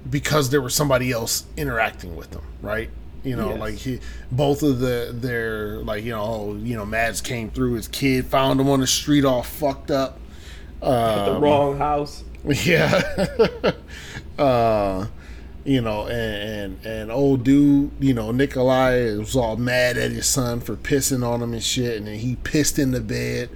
because 0.09 0.51
there 0.51 0.62
was 0.62 0.75
somebody 0.75 1.11
else 1.11 1.45
interacting 1.57 2.14
with 2.16 2.31
them, 2.31 2.45
right? 2.62 2.91
You 3.25 3.35
know, 3.37 3.51
Yes. 3.51 3.59
like 3.61 3.75
he, 3.75 4.01
both 4.31 4.62
of 4.62 4.79
the 4.79 5.11
their 5.12 5.79
like 5.79 6.05
you 6.05 6.12
know, 6.12 6.23
oh, 6.23 6.55
you 6.62 6.77
know, 6.77 6.87
Mads 6.87 7.21
came 7.21 7.51
through. 7.51 7.75
His 7.75 7.89
kid 7.89 8.27
found 8.27 8.61
him 8.61 8.69
on 8.69 8.81
the 8.81 8.87
street, 8.87 9.25
all 9.25 9.43
fucked 9.43 9.91
up. 9.91 10.19
At 10.81 11.25
the 11.25 11.35
Um, 11.35 11.43
wrong 11.43 11.77
house. 11.79 12.23
Yeah. 12.45 13.03
uh, 14.39 15.07
you 15.69 15.81
know, 15.81 16.07
and, 16.07 16.77
and 16.83 16.87
and 16.87 17.11
old 17.12 17.45
dude, 17.45 17.91
you 18.01 18.14
know, 18.14 18.33
Nikolai 18.33 19.16
was 19.16 19.37
all 19.37 19.57
mad 19.57 19.97
at 19.99 20.11
his 20.11 20.27
son 20.27 20.61
for 20.61 20.77
pissing 20.77 21.25
on 21.27 21.43
him 21.43 21.53
and 21.53 21.62
shit, 21.62 21.99
and 21.99 22.07
then 22.07 22.19
he 22.19 22.37
pissed 22.37 22.79
in 22.79 22.91
the 22.93 23.01
bed. 23.01 23.51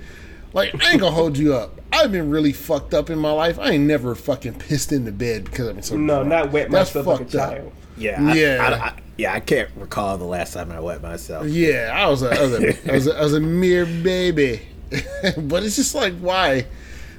Like, 0.52 0.74
I 0.84 0.90
ain't 0.92 1.00
gonna 1.00 1.14
hold 1.14 1.38
you 1.38 1.54
up. 1.54 1.80
I've 1.92 2.12
been 2.12 2.28
really 2.28 2.52
fucked 2.52 2.92
up 2.92 3.08
in 3.08 3.18
my 3.18 3.32
life. 3.32 3.58
I 3.58 3.70
ain't 3.70 3.84
never 3.84 4.14
fucking 4.14 4.54
pissed 4.54 4.92
in 4.92 5.06
the 5.06 5.12
bed 5.12 5.44
because 5.44 5.68
I've 5.68 5.74
been 5.76 5.82
so 5.82 5.96
No, 5.96 6.16
drunk. 6.16 6.28
not 6.28 6.52
wet 6.52 6.70
That's 6.70 6.94
myself 6.94 7.06
like 7.06 7.20
a 7.20 7.24
fucked 7.24 7.34
up. 7.36 7.50
child. 7.50 7.72
Yeah, 7.96 8.18
I, 8.20 8.34
Yeah. 8.34 8.58
I, 8.60 8.86
I, 8.88 8.92
yeah. 9.16 9.32
I 9.34 9.40
can't 9.40 9.70
recall 9.76 10.18
the 10.18 10.24
last 10.24 10.52
time 10.52 10.70
I 10.70 10.80
wet 10.80 11.00
myself. 11.02 11.46
Yeah, 11.46 11.90
I 11.94 12.08
was 12.10 12.22
a, 12.22 12.30
I 12.30 12.42
was 12.42 12.52
a, 12.52 12.90
I 12.90 12.94
was 12.94 13.06
a, 13.06 13.18
I 13.18 13.22
was 13.22 13.34
a 13.34 13.40
mere 13.40 13.86
baby, 13.86 14.60
but 15.38 15.62
it's 15.62 15.76
just 15.76 15.94
like 15.94 16.14
why, 16.18 16.66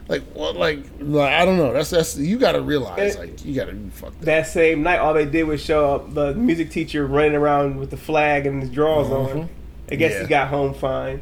like 0.07 0.23
what, 0.33 0.55
like, 0.55 0.79
like 0.99 1.31
I 1.33 1.45
don't 1.45 1.57
know. 1.57 1.71
That's 1.73 1.89
that's 1.89 2.17
you 2.17 2.37
got 2.37 2.53
to 2.53 2.61
realize 2.61 3.15
eh, 3.15 3.19
like 3.19 3.45
you 3.45 3.55
got 3.55 3.65
to 3.65 3.73
fuck 3.91 4.09
fucked 4.11 4.15
up. 4.17 4.21
That 4.25 4.47
same 4.47 4.83
night, 4.83 4.99
all 4.99 5.13
they 5.13 5.25
did 5.25 5.43
was 5.43 5.61
show 5.63 5.95
up 5.95 6.13
the 6.13 6.33
music 6.33 6.69
teacher 6.71 7.05
running 7.07 7.35
around 7.35 7.77
with 7.77 7.89
the 7.89 7.97
flag 7.97 8.45
and 8.45 8.61
his 8.61 8.69
drawers 8.71 9.07
on. 9.09 9.27
Mm-hmm. 9.29 9.53
I 9.91 9.95
guess 9.95 10.13
Yeah. 10.13 10.21
he 10.21 10.27
got 10.27 10.47
home 10.49 10.73
fine. 10.73 11.21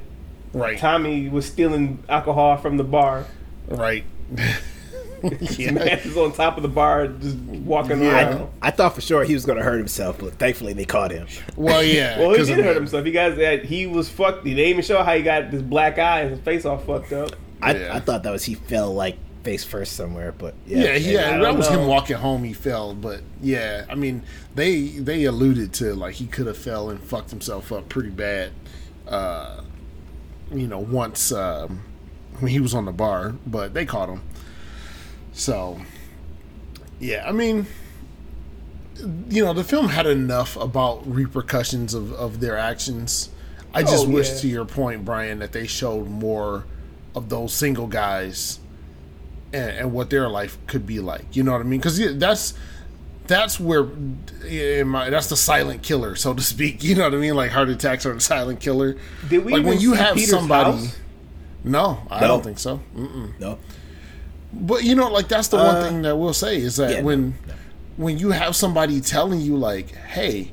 Right, 0.53 0.77
Tommy 0.77 1.29
was 1.29 1.45
stealing 1.45 2.03
alcohol 2.09 2.57
from 2.57 2.77
the 2.77 2.84
bar. 2.84 3.25
right. 3.67 4.03
Yeah. 5.39 5.69
Man 5.71 5.99
is 5.99 6.17
on 6.17 6.32
top 6.34 6.57
of 6.57 6.63
the 6.63 6.67
bar, 6.69 7.07
just 7.07 7.38
walking 7.38 8.01
Yeah. 8.01 8.32
around. 8.32 8.49
I 8.59 8.71
thought 8.71 8.95
for 8.95 9.01
sure 9.01 9.23
he 9.23 9.36
was 9.36 9.45
going 9.45 9.59
to 9.59 9.63
hurt 9.63 9.77
himself, 9.77 10.17
but 10.17 10.34
thankfully 10.39 10.73
they 10.73 10.86
caught 10.86 11.11
him. 11.11 11.27
Well, 11.55 11.84
yeah. 11.84 12.17
Well, 12.19 12.32
he 12.32 12.38
did 12.43 12.57
of 12.57 12.65
hurt 12.65 12.73
the- 12.73 12.79
himself. 12.79 13.05
He 13.05 13.11
got 13.11 13.36
that. 13.38 13.63
He 13.65 13.86
was 13.86 14.09
fucked. 14.09 14.43
They 14.45 14.55
didn't 14.55 14.69
even 14.69 14.82
show 14.84 15.03
how 15.03 15.13
he 15.15 15.21
got 15.21 15.51
this 15.51 15.61
black 15.61 15.99
eye 15.99 16.21
and 16.21 16.32
his 16.32 16.39
face 16.39 16.65
all 16.65 16.79
fucked 16.79 17.13
up. 17.13 17.34
I, 17.62 17.76
Yeah. 17.76 17.95
I 17.95 17.99
thought 17.99 18.24
that 18.24 18.32
was 18.32 18.43
he 18.45 18.55
fell 18.55 18.93
like 18.93 19.18
face 19.43 19.64
first 19.64 19.93
somewhere, 19.93 20.32
but 20.32 20.53
yeah, 20.68 20.93
Yeah, 20.95 20.95
yeah, 20.95 21.38
that 21.39 21.55
was 21.57 21.70
know. 21.70 21.82
him 21.82 21.88
walking 21.88 22.18
home. 22.18 22.43
He 22.43 22.53
fell, 22.53 22.93
but 22.93 23.22
yeah, 23.41 23.86
I 23.89 23.95
mean, 23.95 24.24
they 24.55 24.88
they 24.88 25.24
alluded 25.26 25.74
to 25.74 25.93
like 25.95 26.16
he 26.16 26.28
could 26.28 26.47
have 26.47 26.57
fell 26.57 26.89
and 26.89 27.01
fucked 27.01 27.30
himself 27.32 27.72
up 27.72 27.89
pretty 27.89 28.09
bad. 28.12 28.51
Uh, 29.07 29.62
you 30.53 30.68
know, 30.68 30.80
once 30.80 31.32
um, 31.32 31.82
when 32.39 32.51
he 32.51 32.59
was 32.59 32.74
on 32.74 32.86
the 32.86 32.91
bar, 32.91 33.34
but 33.47 33.74
they 33.74 33.86
caught 33.86 34.09
him. 34.09 34.22
So, 35.34 35.80
yeah, 36.99 37.24
I 37.28 37.32
mean, 37.32 37.66
you 39.30 39.43
know, 39.43 39.53
the 39.53 39.64
film 39.64 39.88
had 39.89 40.05
enough 40.05 40.55
about 40.57 41.07
repercussions 41.12 41.93
of, 41.93 42.12
of 42.14 42.39
their 42.41 42.57
actions. 42.57 43.30
I 43.74 43.82
just 43.84 44.05
Oh, 44.07 44.09
wish, 44.09 44.30
yeah. 44.30 44.38
to 44.39 44.47
your 44.49 44.66
point, 44.66 45.05
Brian, 45.05 45.39
that 45.39 45.53
they 45.53 45.66
showed 45.68 46.07
more 46.09 46.66
of 47.16 47.30
those 47.30 47.53
single 47.53 47.88
guys 47.88 48.59
and, 49.53 49.70
and 49.72 49.93
what 49.93 50.09
their 50.09 50.30
life 50.30 50.57
could 50.68 50.86
be 50.86 50.99
like. 50.99 51.36
You 51.36 51.43
know 51.43 51.51
what 51.51 51.62
I 51.62 51.64
mean? 51.66 51.80
Because 51.80 52.18
that's 52.18 52.53
that's 53.28 53.59
where 53.59 53.88
in 54.47 54.88
my, 54.88 55.09
that's 55.09 55.28
the 55.28 55.38
silent 55.38 55.84
killer, 55.84 56.16
so 56.16 56.34
to 56.34 56.41
speak. 56.41 56.84
You 56.84 56.95
know 56.95 57.03
what 57.03 57.14
I 57.14 57.18
mean? 57.18 57.36
Like 57.36 57.51
heart 57.51 57.70
attacks 57.70 58.05
are 58.05 58.14
the 58.14 58.20
silent 58.22 58.59
killer. 58.59 58.97
Did 59.30 59.45
we 59.45 59.53
like 59.53 59.66
when 59.66 59.80
you 59.80 59.93
have 59.93 60.16
Peter's 60.16 60.32
somebody? 60.32 60.72
house? 60.72 60.97
No, 61.64 61.99
I 62.09 62.22
No. 62.22 62.28
don't 62.28 62.43
think 62.43 62.59
so. 62.59 62.82
Mm-mm. 62.95 63.39
no, 63.39 63.59
But 64.51 64.84
you 64.84 64.95
know, 64.95 65.09
like 65.09 65.28
that's 65.28 65.47
the 65.49 65.57
one 65.57 65.76
Uh, 65.78 65.84
thing 65.84 66.01
that 66.01 66.16
we'll 66.18 66.34
say 66.34 66.57
is 66.59 66.78
that 66.78 66.89
yeah, 66.91 66.99
no, 67.01 67.05
when 67.05 67.30
no. 67.47 67.53
when 67.97 68.18
you 68.18 68.32
have 68.32 68.55
somebody 68.55 68.99
telling 68.99 69.39
you 69.41 69.55
like, 69.57 69.93
"Hey, 69.95 70.51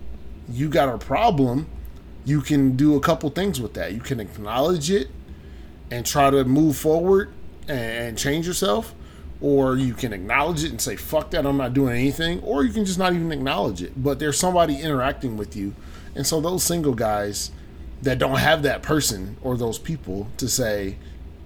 you 0.51 0.69
got 0.69 0.89
a 0.95 0.99
problem," 0.99 1.67
you 2.27 2.43
can 2.43 2.77
do 2.77 2.95
a 2.95 3.01
couple 3.01 3.31
things 3.31 3.59
with 3.61 3.73
that. 3.75 3.93
You 3.95 4.01
can 4.01 4.21
acknowledge 4.21 4.91
it 4.91 5.09
and 5.91 6.05
try 6.05 6.31
to 6.31 6.45
move 6.45 6.77
forward 6.77 7.31
and 7.69 8.17
change 8.17 8.47
yourself, 8.47 8.95
or 9.41 9.77
you 9.77 9.95
can 9.95 10.13
acknowledge 10.13 10.65
it 10.65 10.71
and 10.71 10.81
say, 10.81 10.97
"Fuck 10.97 11.31
that, 11.31 11.47
I'm 11.47 11.57
not 11.57 11.75
doing 11.75 11.97
anything," 11.97 12.41
or 12.41 12.65
you 12.65 12.73
can 12.73 12.85
just 12.85 12.99
not 12.99 13.13
even 13.13 13.31
acknowledge 13.33 13.83
it. 13.83 14.03
But 14.03 14.19
there's 14.19 14.39
somebody 14.39 14.81
interacting 14.81 15.37
with 15.37 15.57
you, 15.57 15.75
and 16.15 16.27
so 16.27 16.41
those 16.41 16.65
single 16.65 16.95
guys 16.95 17.51
that 18.03 18.19
don't 18.19 18.39
have 18.39 18.63
that 18.63 18.83
person 18.83 19.37
or 19.43 19.57
those 19.57 19.79
people 19.79 20.29
to 20.39 20.49
say, 20.49 20.97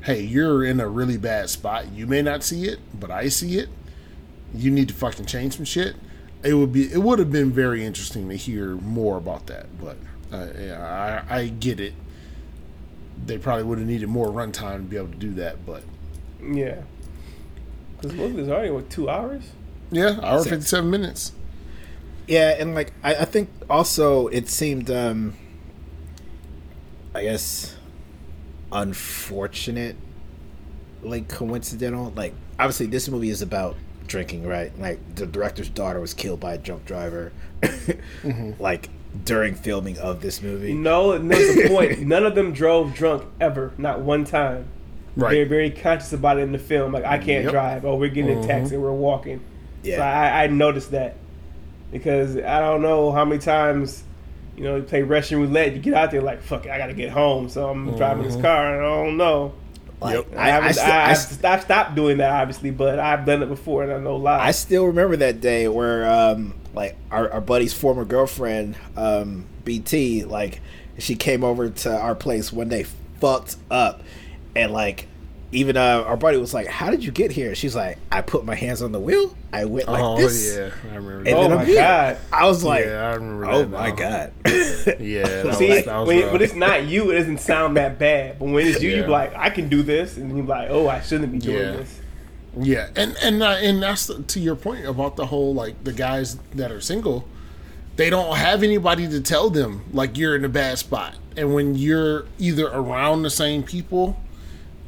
"Hey, 0.03 0.23
you're 0.23 0.65
in 0.65 0.81
a 0.81 0.89
really 0.89 1.17
bad 1.17 1.51
spot. 1.51 1.93
You 1.93 2.07
may 2.07 2.23
not 2.23 2.43
see 2.43 2.65
it, 2.65 2.79
but 2.99 3.11
I 3.11 3.29
see 3.29 3.59
it. 3.59 3.69
You 4.55 4.71
need 4.71 4.89
to 4.89 4.95
fucking 4.95 5.27
change 5.27 5.57
some 5.57 5.65
shit." 5.65 5.97
It 6.43 6.55
would 6.55 6.73
be. 6.73 6.93
It 6.93 7.03
would 7.03 7.19
have 7.21 7.31
been 7.31 7.53
very 7.53 7.85
interesting 7.85 8.29
to 8.29 8.37
hear 8.37 8.75
more 8.75 9.17
about 9.17 9.47
that, 9.47 9.67
but 9.81 9.97
uh, 10.33 10.47
yeah, 10.59 11.23
I, 11.31 11.39
I 11.39 11.49
get 11.49 11.79
it. 11.79 11.95
They 13.27 13.39
probably 13.39 13.65
would 13.65 13.79
have 13.79 13.87
needed 13.87 14.09
more 14.09 14.29
runtime 14.29 14.77
to 14.79 14.83
be 14.83 14.97
able 14.97 15.09
to 15.09 15.15
do 15.17 15.33
that, 15.35 15.65
but 15.65 15.83
Yeah. 16.43 16.83
Because 18.01 18.17
look, 18.17 18.35
it's 18.35 18.49
already 18.49 18.71
what 18.71 18.91
two 18.91 19.09
hours. 19.09 19.43
yeah, 19.91 20.19
hour 20.23 20.43
So- 20.43 20.51
fifty 20.51 20.67
seven 20.67 20.91
minutes. 20.91 21.33
yeah, 22.27 22.57
and 22.59 22.75
like 22.75 22.93
I, 23.03 23.15
I 23.17 23.25
think 23.25 23.49
also 23.71 24.27
it 24.29 24.49
seemed, 24.49 24.91
um 24.91 25.35
I 27.15 27.23
guess, 27.25 27.77
unfortunate, 28.73 29.97
like 31.03 31.29
coincidental. 31.29 32.13
Like 32.17 32.35
obviously, 32.59 32.87
this 32.87 33.09
movie 33.09 33.31
is 33.31 33.43
about 33.43 33.77
drinking, 34.07 34.47
right? 34.47 34.77
Like 34.79 35.15
the 35.15 35.27
director's 35.27 35.69
daughter 35.69 36.01
was 36.01 36.15
killed 36.15 36.41
by 36.41 36.55
a 36.55 36.59
drunk 36.59 36.85
driver, 36.87 37.33
like 38.59 38.89
during 39.25 39.55
filming 39.55 39.99
of 39.99 40.21
this 40.21 40.41
movie. 40.43 40.73
No, 40.73 41.17
no, 41.19 41.37
the 41.37 41.69
point. 41.75 42.01
None 42.01 42.25
of 42.25 42.35
them 42.35 42.53
drove 42.53 42.95
drunk 42.95 43.25
ever, 43.41 43.73
not 43.79 44.01
one 44.01 44.25
time. 44.25 44.67
Right. 45.15 45.33
They're 45.33 45.47
very 45.47 45.71
conscious 45.71 46.13
about 46.15 46.39
it 46.39 46.43
in 46.43 46.53
the 46.53 46.59
film. 46.59 46.93
Like 46.93 47.05
I 47.05 47.19
can't 47.19 47.45
Yep. 47.45 47.53
drive. 47.53 47.85
Oh, 47.85 47.97
we're 47.97 48.09
getting 48.09 48.43
a 48.43 48.47
taxi. 48.47 48.77
We're 48.79 48.91
walking. 48.93 49.41
Yeah. 49.83 49.97
So 49.97 50.03
I, 50.03 50.45
I 50.45 50.47
noticed 50.47 50.93
that 50.93 51.17
because 51.91 52.37
I 52.37 52.61
don't 52.61 52.81
know 52.83 53.13
how 53.13 53.25
many 53.25 53.41
times 53.41 54.03
you 54.57 54.65
know 54.65 54.77
you 54.77 54.83
play 54.83 55.03
Russian 55.03 55.39
roulette. 55.41 55.75
You 55.75 55.81
get 55.81 55.95
out 55.95 56.11
there 56.11 56.23
like 56.23 56.41
fuck. 56.43 56.65
it, 56.67 56.71
I 56.73 56.79
gotta 56.79 56.95
get 56.95 57.11
home, 57.11 57.49
so 57.49 57.69
I'm 57.69 57.95
driving 57.97 58.23
this 58.25 58.37
car. 58.41 58.75
and 58.77 58.87
I 58.87 59.05
don't 59.05 59.17
know. 59.17 59.53
Like, 60.01 60.17
Yep. 60.17 60.27
I, 60.35 60.37
I, 60.37 60.43
I, 60.43 60.49
haven't- 60.51 60.79
I, 60.79 61.11
I, 61.11 61.13
st- 61.13 61.45
I've 61.45 61.63
stopped 61.63 61.95
doing 61.95 62.17
that 62.19 62.31
obviously, 62.33 62.71
but 62.71 62.99
I've 62.99 63.25
done 63.27 63.43
it 63.43 63.47
before 63.51 63.83
and 63.85 63.93
I 63.93 63.99
know 63.99 64.17
a 64.17 64.17
lot. 64.17 64.41
I 64.41 64.51
still 64.53 64.87
remember 64.87 65.17
that 65.17 65.41
day 65.41 65.69
where, 65.69 66.11
um, 66.11 66.55
like, 66.75 66.97
our, 67.11 67.31
our 67.31 67.41
buddy's 67.41 67.73
former 67.75 68.05
girlfriend, 68.05 68.77
um, 68.97 69.47
BT, 69.65 70.25
like, 70.25 70.61
she 70.99 71.15
came 71.15 71.43
over 71.45 71.69
to 71.71 71.97
our 71.97 72.15
place 72.15 72.53
one 72.53 72.69
day, 72.69 72.85
fucked 73.21 73.57
up, 73.71 74.03
and 74.55 74.73
like, 74.73 75.07
even 75.55 75.77
uh, 75.77 76.03
our 76.07 76.17
buddy 76.17 76.39
was 76.39 76.55
like, 76.55 76.67
"How 76.67 76.91
did 76.91 77.05
you 77.05 77.13
get 77.13 77.31
here?" 77.31 77.55
She's 77.55 77.77
like, 77.77 77.99
"I 78.11 78.23
put 78.23 78.43
my 78.47 78.55
hands 78.55 78.81
on 78.81 78.91
the 78.93 78.99
wheel. 79.01 79.37
I 79.53 79.67
went 79.67 79.87
like 79.87 80.03
oh 80.03 80.17
this, 80.17 80.57
yeah, 80.57 80.71
I 80.91 80.97
remember. 80.97 81.19
and 81.19 81.27
That. 81.27 81.35
Oh 81.37 81.43
I'm 81.45 81.55
my 81.57 81.65
here." 81.67 81.75
God. 81.77 82.17
I 82.33 82.47
was 82.47 82.65
like, 82.65 82.87
yeah, 82.87 83.11
I 83.11 83.15
remember. 83.17 83.47
"Oh 83.51 83.59
that 83.59 83.69
my 83.71 83.91
now. 83.91 83.95
god!" 83.97 84.33
Yeah, 84.99 85.43
that 85.43 85.55
See, 85.57 85.69
was, 85.69 85.85
when, 86.07 86.23
rough. 86.23 86.33
when 86.33 86.41
it's 86.43 86.55
not 86.55 86.87
you, 86.87 87.11
it 87.11 87.19
doesn't 87.19 87.41
sound 87.41 87.77
that 87.77 87.99
bad. 87.99 88.39
But 88.39 88.47
when 88.47 88.67
it's 88.67 88.81
you, 88.83 88.89
Yeah. 88.91 88.97
you're 88.97 89.09
like, 89.09 89.35
I 89.37 89.51
can 89.51 89.69
do 89.69 89.83
this, 89.83 90.17
and 90.17 90.35
you're 90.35 90.47
like, 90.47 90.71
oh, 90.71 90.89
I 90.89 91.01
shouldn't 91.03 91.31
be 91.33 91.39
doing 91.39 91.57
Yeah. 91.59 91.73
this. 91.73 92.01
Yeah, 92.59 92.89
and 92.97 93.17
and 93.23 93.43
uh, 93.43 93.57
and 93.61 93.83
that's 93.83 94.07
to 94.07 94.41
your 94.41 94.57
point 94.57 94.85
about 94.87 95.17
the 95.17 95.27
whole 95.27 95.55
like 95.55 95.85
the 95.85 95.93
guys 95.93 96.37
that 96.55 96.71
are 96.71 96.81
single, 96.81 97.27
they 97.97 98.11
don't 98.11 98.37
have 98.37 98.63
anybody 98.63 99.09
to 99.09 99.21
tell 99.21 99.49
them 99.49 99.85
like 99.93 100.19
you're 100.19 100.37
in 100.37 100.45
a 100.45 100.51
bad 100.51 100.79
spot, 100.79 101.15
and 101.37 101.55
when 101.55 101.75
you're 101.75 102.27
either 102.39 102.67
around 102.69 103.23
the 103.23 103.31
same 103.31 103.63
people 103.63 104.21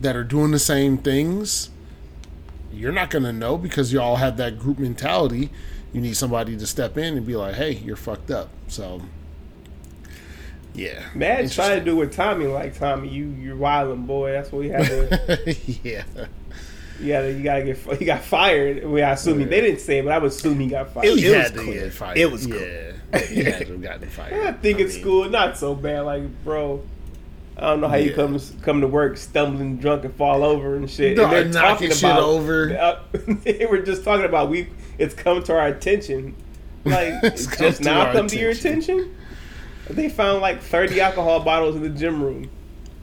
that 0.00 0.14
are 0.14 0.24
doing 0.24 0.50
the 0.50 0.58
same 0.58 0.98
things, 0.98 1.70
you're 2.70 2.92
not 2.92 3.08
going 3.08 3.24
to 3.24 3.32
know 3.32 3.56
because 3.56 3.92
you 3.92 4.00
all 4.00 4.16
have 4.16 4.36
that 4.36 4.58
group 4.58 4.78
mentality. 4.78 5.50
You 5.92 6.00
need 6.00 6.16
somebody 6.16 6.56
to 6.56 6.66
step 6.66 6.98
in 6.98 7.16
and 7.16 7.26
be 7.26 7.36
like, 7.36 7.54
"Hey, 7.54 7.72
you're 7.72 7.96
fucked 7.96 8.30
up." 8.30 8.50
So, 8.68 9.00
yeah, 10.74 11.04
Mad's 11.14 11.54
trying 11.54 11.78
to 11.78 11.84
do 11.84 11.96
with 11.96 12.14
Tommy 12.14 12.46
like 12.46 12.78
Tommy, 12.78 13.08
you 13.08 13.28
you're 13.40 13.56
wilding 13.56 14.04
boy. 14.04 14.32
That's 14.32 14.52
what 14.52 14.58
we 14.58 14.68
had 14.68 14.84
to. 14.86 15.56
yeah, 15.82 16.02
you 17.01 17.09
gotta 17.09 17.32
you 17.32 17.42
gotta 17.42 17.62
get 17.64 17.76
he 17.99 18.05
got 18.05 18.22
fired. 18.22 18.84
We 18.84 19.03
I 19.03 19.12
assume 19.12 19.38
he, 19.40 19.45
they 19.45 19.61
didn't 19.61 19.80
say, 19.80 19.99
it, 19.99 20.05
but 20.05 20.12
I 20.12 20.18
would 20.18 20.30
assume 20.30 20.59
he 20.61 20.68
got 20.68 20.92
fired. 20.92 21.07
It- 21.07 21.18
he 21.18 21.26
it 21.26 21.34
had 21.34 21.42
was 21.42 21.53
to 21.53 21.59
clear. 21.66 21.84
get 21.84 21.92
fired. 21.92 22.18
It 22.18 22.30
was 22.30 22.47
yeah, 22.47 22.55
clear. 22.57 22.95
he 23.28 23.45
had 23.45 23.66
to 23.66 23.76
gotten 23.78 24.09
fired. 24.09 24.47
I 24.47 24.53
think 24.53 24.78
I 24.78 24.82
at 24.82 24.88
mean, 24.88 25.01
school 25.01 25.28
not 25.28 25.57
so 25.57 25.74
bad. 25.74 26.01
Like 26.01 26.45
bro, 26.45 26.82
I 27.57 27.61
don't 27.62 27.80
know 27.80 27.88
how 27.88 27.97
you 27.97 28.12
come 28.14 28.38
come 28.62 28.80
to 28.80 28.88
work 28.88 29.16
stumbling 29.16 29.78
drunk 29.78 30.05
and 30.05 30.14
fall 30.14 30.42
over 30.45 30.76
and 30.76 30.90
shit. 30.90 31.16
No, 31.16 31.24
and 31.24 31.32
they're 31.32 31.45
knocking 31.45 31.88
talking 31.90 31.90
shit 31.90 32.05
about 32.11 32.20
over. 32.22 32.76
Uh, 32.76 33.01
they 33.45 33.66
were 33.66 33.78
just 33.78 34.05
talking 34.05 34.24
about 34.24 34.51
we. 34.51 34.68
It's 34.99 35.14
come 35.14 35.42
to 35.45 35.53
our 35.59 35.66
attention. 35.68 36.34
Like 36.84 37.14
It's 37.22 37.42
it's 37.45 37.47
come 37.47 37.66
just 37.68 37.78
to 37.82 37.84
now 37.88 38.07
our 38.07 38.12
come 38.12 38.26
to 38.28 38.38
your 38.38 38.51
attention. 38.51 38.99
attention. 38.99 39.16
They 39.90 40.09
found 40.09 40.40
like 40.40 40.61
thirty 40.62 41.01
alcohol 41.01 41.40
bottles 41.40 41.76
in 41.76 41.82
the 41.82 41.88
gym 41.90 42.22
room. 42.22 42.51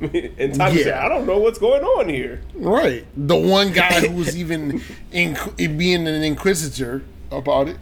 and 0.37 0.55
Tommy 0.55 0.77
Yeah. 0.79 0.83
said, 0.83 0.93
"I 0.95 1.07
don't 1.09 1.25
know 1.27 1.37
what's 1.37 1.59
going 1.59 1.83
on 1.83 2.09
here." 2.09 2.41
Right. 2.55 3.05
The 3.15 3.35
one 3.37 3.71
guy 3.71 4.01
who 4.07 4.15
was 4.15 4.35
even 4.43 4.81
inqu- 5.13 5.77
being 5.77 6.07
an 6.07 6.23
inquisitor 6.23 7.03
about 7.31 7.67
it. 7.69 7.77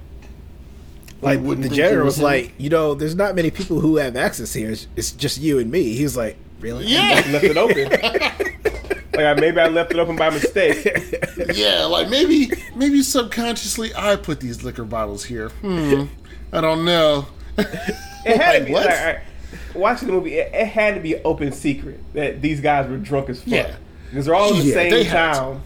Like 1.21 1.39
wouldn't 1.41 1.67
the 1.69 1.75
general 1.75 2.05
was 2.05 2.13
was 2.15 2.17
him. 2.19 2.23
like, 2.25 2.53
you 2.57 2.69
know, 2.69 2.93
there's 2.93 3.15
not 3.15 3.35
many 3.35 3.51
people 3.51 3.81
who 3.81 3.97
have 3.97 4.15
access 4.15 4.53
here. 4.53 4.71
It's, 4.71 4.87
it's 4.95 5.11
just 5.11 5.39
you 5.41 5.59
and 5.59 5.69
me. 5.69 5.93
He 5.95 6.03
was 6.03 6.15
like, 6.15 6.37
really? 6.61 6.85
Yeah. 6.85 7.21
Left 7.29 7.43
it 7.43 7.57
open. 7.57 7.89
like 9.13 9.25
I- 9.25 9.33
maybe 9.33 9.59
I 9.59 9.67
left 9.67 9.91
it 9.91 9.99
open 9.99 10.15
by 10.15 10.29
mistake. 10.29 10.85
yeah, 11.53 11.83
like 11.85 12.09
maybe 12.09 12.49
maybe 12.75 13.01
subconsciously 13.01 13.91
I 13.95 14.15
put 14.15 14.39
these 14.39 14.63
liquor 14.63 14.85
bottles 14.85 15.25
here. 15.25 15.49
Hmm. 15.49 16.05
I 16.53 16.61
don't 16.61 16.85
know. 16.85 17.27
It 17.57 18.37
had 18.37 18.49
Like, 18.53 18.59
to 18.59 18.65
be 18.65 18.71
what? 18.71 18.85
like, 18.85 18.99
all 18.99 19.05
right, 19.05 19.19
watching 19.75 20.07
the 20.07 20.13
movie. 20.13 20.35
It, 20.37 20.53
it 20.53 20.67
had 20.67 20.95
to 20.95 20.99
be 21.01 21.15
an 21.15 21.21
open 21.25 21.51
secret 21.51 21.99
that 22.13 22.41
these 22.41 22.61
guys 22.61 22.89
were 22.89 22.97
drunk 22.97 23.29
as 23.29 23.39
fuck. 23.39 23.47
Yeah. 23.51 23.75
because 24.09 24.25
they're 24.25 24.35
all 24.35 24.53
in 24.53 24.59
the 24.59 24.65
Yeah, 24.65 24.73
same 24.73 24.91
had 24.93 25.03
to. 25.03 25.09
town, 25.09 25.61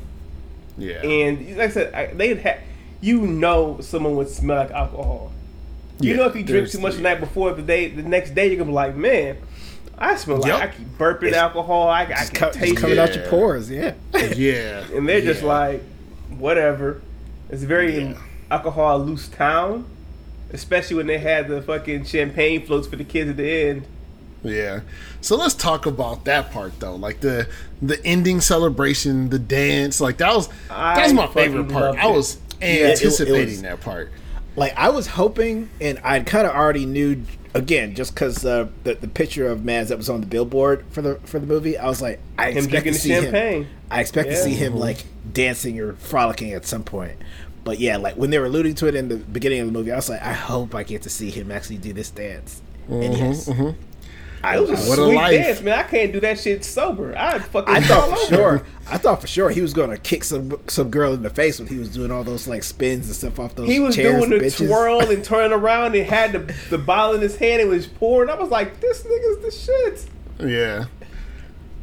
Yeah. 0.77 1.01
and 1.05 1.57
like 1.57 1.69
I 1.69 1.73
said, 1.73 1.93
I, 1.93 2.05
they 2.13 2.35
had. 2.35 2.59
You 3.01 3.27
know, 3.27 3.79
someone 3.81 4.15
would 4.15 4.29
smell 4.29 4.55
like 4.57 4.71
alcohol. 4.71 5.33
You 5.99 6.11
Yeah, 6.11 6.15
know, 6.17 6.25
if 6.27 6.35
you 6.37 6.43
drink 6.43 6.69
too 6.69 6.79
much 6.79 6.95
the 6.95 7.01
night 7.01 7.19
before, 7.19 7.51
the 7.51 7.61
day, 7.61 7.89
the 7.89 8.01
next 8.01 8.33
day, 8.33 8.47
you're 8.47 8.55
gonna 8.55 8.69
be 8.69 8.73
like, 8.73 8.95
man, 8.95 9.35
I 9.97 10.15
smell 10.15 10.37
like 10.37 10.53
I 10.53 10.67
keep 10.67 10.87
burping 10.97 11.33
alcohol. 11.33 11.89
I, 11.89 12.03
I 12.03 12.05
can 12.05 12.27
co- 12.33 12.47
it's 12.47 12.57
taste 12.57 12.77
coming 12.77 12.95
it, 12.95 12.99
out 12.99 13.13
your 13.13 13.27
pores. 13.27 13.69
Yeah. 13.69 13.93
yeah. 14.37 14.85
and 14.95 15.07
they're 15.09 15.19
just 15.19 15.43
like, 15.43 15.83
whatever. 16.29 17.01
It's 17.49 17.63
very 17.63 17.99
Yeah. 17.99 18.17
alcohol 18.49 18.99
loose 18.99 19.27
town, 19.27 19.85
especially 20.53 20.95
when 20.97 21.07
they 21.07 21.17
had 21.17 21.47
the 21.47 21.61
fucking 21.61 22.05
champagne 22.05 22.65
floats 22.65 22.87
for 22.87 22.95
the 22.95 23.03
kids 23.03 23.29
at 23.31 23.37
the 23.37 23.49
end. 23.49 23.85
Yeah. 24.43 24.81
So 25.21 25.35
let's 25.37 25.53
talk 25.53 25.85
about 25.85 26.25
that 26.25 26.51
part 26.51 26.79
though. 26.79 26.95
Like 26.95 27.21
the 27.21 27.47
the 27.81 28.03
ending 28.05 28.41
celebration, 28.41 29.29
the 29.29 29.39
dance, 29.39 29.99
like 30.01 30.17
that 30.17 30.35
was 30.35 30.49
that 30.69 31.03
was 31.03 31.13
my 31.13 31.27
favorite 31.27 31.69
part. 31.69 31.95
loved 31.95 31.99
I 31.99 32.09
it. 32.09 32.15
was 32.15 32.35
it- 32.61 32.65
it 32.81 32.89
anticipating 32.91 33.47
was- 33.55 33.61
that 33.63 33.81
part. 33.81 34.11
like 34.55 34.73
I 34.77 34.89
was 34.89 35.07
hoping, 35.07 35.69
and 35.81 35.99
I 36.03 36.19
kind 36.21 36.45
of 36.45 36.53
already 36.53 36.85
knew 36.85 37.23
again, 37.53 37.95
just 37.95 38.13
because 38.15 38.43
uh, 38.45 38.67
the 38.83 38.95
the 38.95 39.07
picture 39.07 39.47
of 39.47 39.63
Mads 39.63 39.89
that 39.89 39.97
was 39.97 40.09
on 40.09 40.19
the 40.21 40.27
billboard 40.27 40.83
for 40.91 41.01
the 41.01 41.15
for 41.23 41.39
the 41.39 41.47
movie. 41.47 41.77
I 41.77 41.87
was 41.87 42.01
like, 42.01 42.19
I 42.37 42.51
Him 42.51 42.57
expect 42.65 42.85
to 42.87 42.93
see 42.95 43.09
champagne. 43.09 43.63
him. 43.63 43.69
I 43.89 44.01
expect 44.01 44.29
to 44.29 44.35
see 44.35 44.53
him 44.55 44.75
like 44.75 45.05
dancing 45.31 45.79
or 45.79 45.93
frolicking 45.93 46.51
at 46.51 46.65
some 46.65 46.83
point. 46.83 47.13
But 47.63 47.79
yeah, 47.79 47.97
like 47.97 48.15
when 48.15 48.29
they 48.29 48.39
were 48.39 48.45
alluding 48.47 48.75
to 48.75 48.87
it 48.87 48.95
in 48.95 49.07
the 49.07 49.17
beginning 49.17 49.61
of 49.61 49.67
the 49.67 49.71
movie, 49.73 49.91
I 49.91 49.95
was 49.95 50.09
like, 50.09 50.21
I 50.21 50.33
hope 50.33 50.75
I 50.75 50.83
get 50.83 51.01
to 51.03 51.09
see 51.09 51.29
him 51.29 51.51
actually 51.51 51.77
do 51.77 51.93
this 51.93 52.09
dance. 52.11 52.61
And 52.89 53.15
yes, 53.17 53.47
I, 54.43 54.59
was 54.59 54.69
a 54.69 54.73
I- 54.73 54.89
What 54.89 54.99
a 54.99 55.03
sweet 55.05 55.15
life. 55.15 55.31
dance, 55.31 55.61
man. 55.61 55.79
I 55.79 55.83
can't 55.83 56.11
do 56.11 56.19
that 56.19 56.37
shit 56.37 56.65
sober. 56.65 57.17
I'd 57.17 57.45
fucking 57.45 57.73
I 57.73 57.79
thought 57.79 58.19
for 58.19 58.25
sure. 58.35 58.65
I 58.89 58.97
thought 58.97 59.21
for 59.21 59.27
sure 59.27 59.49
he 59.49 59.61
was 59.61 59.73
gonna 59.73 59.97
kick 59.97 60.25
some 60.25 60.59
some 60.67 60.89
girl 60.89 61.13
in 61.13 61.21
the 61.23 61.29
face 61.29 61.59
when 61.59 61.69
he 61.69 61.77
was 61.77 61.87
doing 61.87 62.11
all 62.11 62.25
those 62.25 62.45
like 62.49 62.63
spins 62.63 63.05
and 63.07 63.15
stuff 63.15 63.39
off 63.39 63.55
those. 63.55 63.69
He 63.69 63.79
was 63.79 63.95
chairs 63.95 64.17
doing 64.17 64.29
the 64.31 64.39
benches. 64.39 64.67
twirl 64.67 64.99
and 64.99 65.23
turning 65.31 65.53
around 65.53 65.95
and 65.95 66.05
had 66.05 66.33
the, 66.33 66.53
the 66.69 66.77
bottle 66.77 67.15
in 67.15 67.21
his 67.21 67.37
hand 67.37 67.61
and 67.61 67.69
was 67.69 67.87
pouring. 67.87 68.29
I 68.29 68.35
was 68.35 68.49
like, 68.49 68.81
this 68.81 69.03
nigga's 69.05 69.41
the 69.41 69.51
shit. 69.51 70.49
Yeah. 70.49 70.85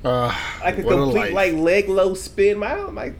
Uh, 0.04 0.34
Like 0.62 0.78
a 0.78 0.82
what 0.82 0.92
a 0.92 0.96
complete 0.98 1.32
like 1.32 1.54
leg 1.54 1.88
low 1.88 2.12
spin. 2.12 2.58
My 2.58 2.74
my 2.90 3.12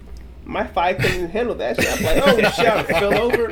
my 0.50 0.64
thigh 0.66 0.94
couldn't 0.94 1.30
handle 1.30 1.54
that 1.56 1.80
shit. 1.80 1.90
I'm 1.98 2.02
like, 2.04 2.22
oh 2.26 2.50
shit, 2.56 2.66
I 2.68 2.82
fell 2.82 3.14
over. 3.14 3.48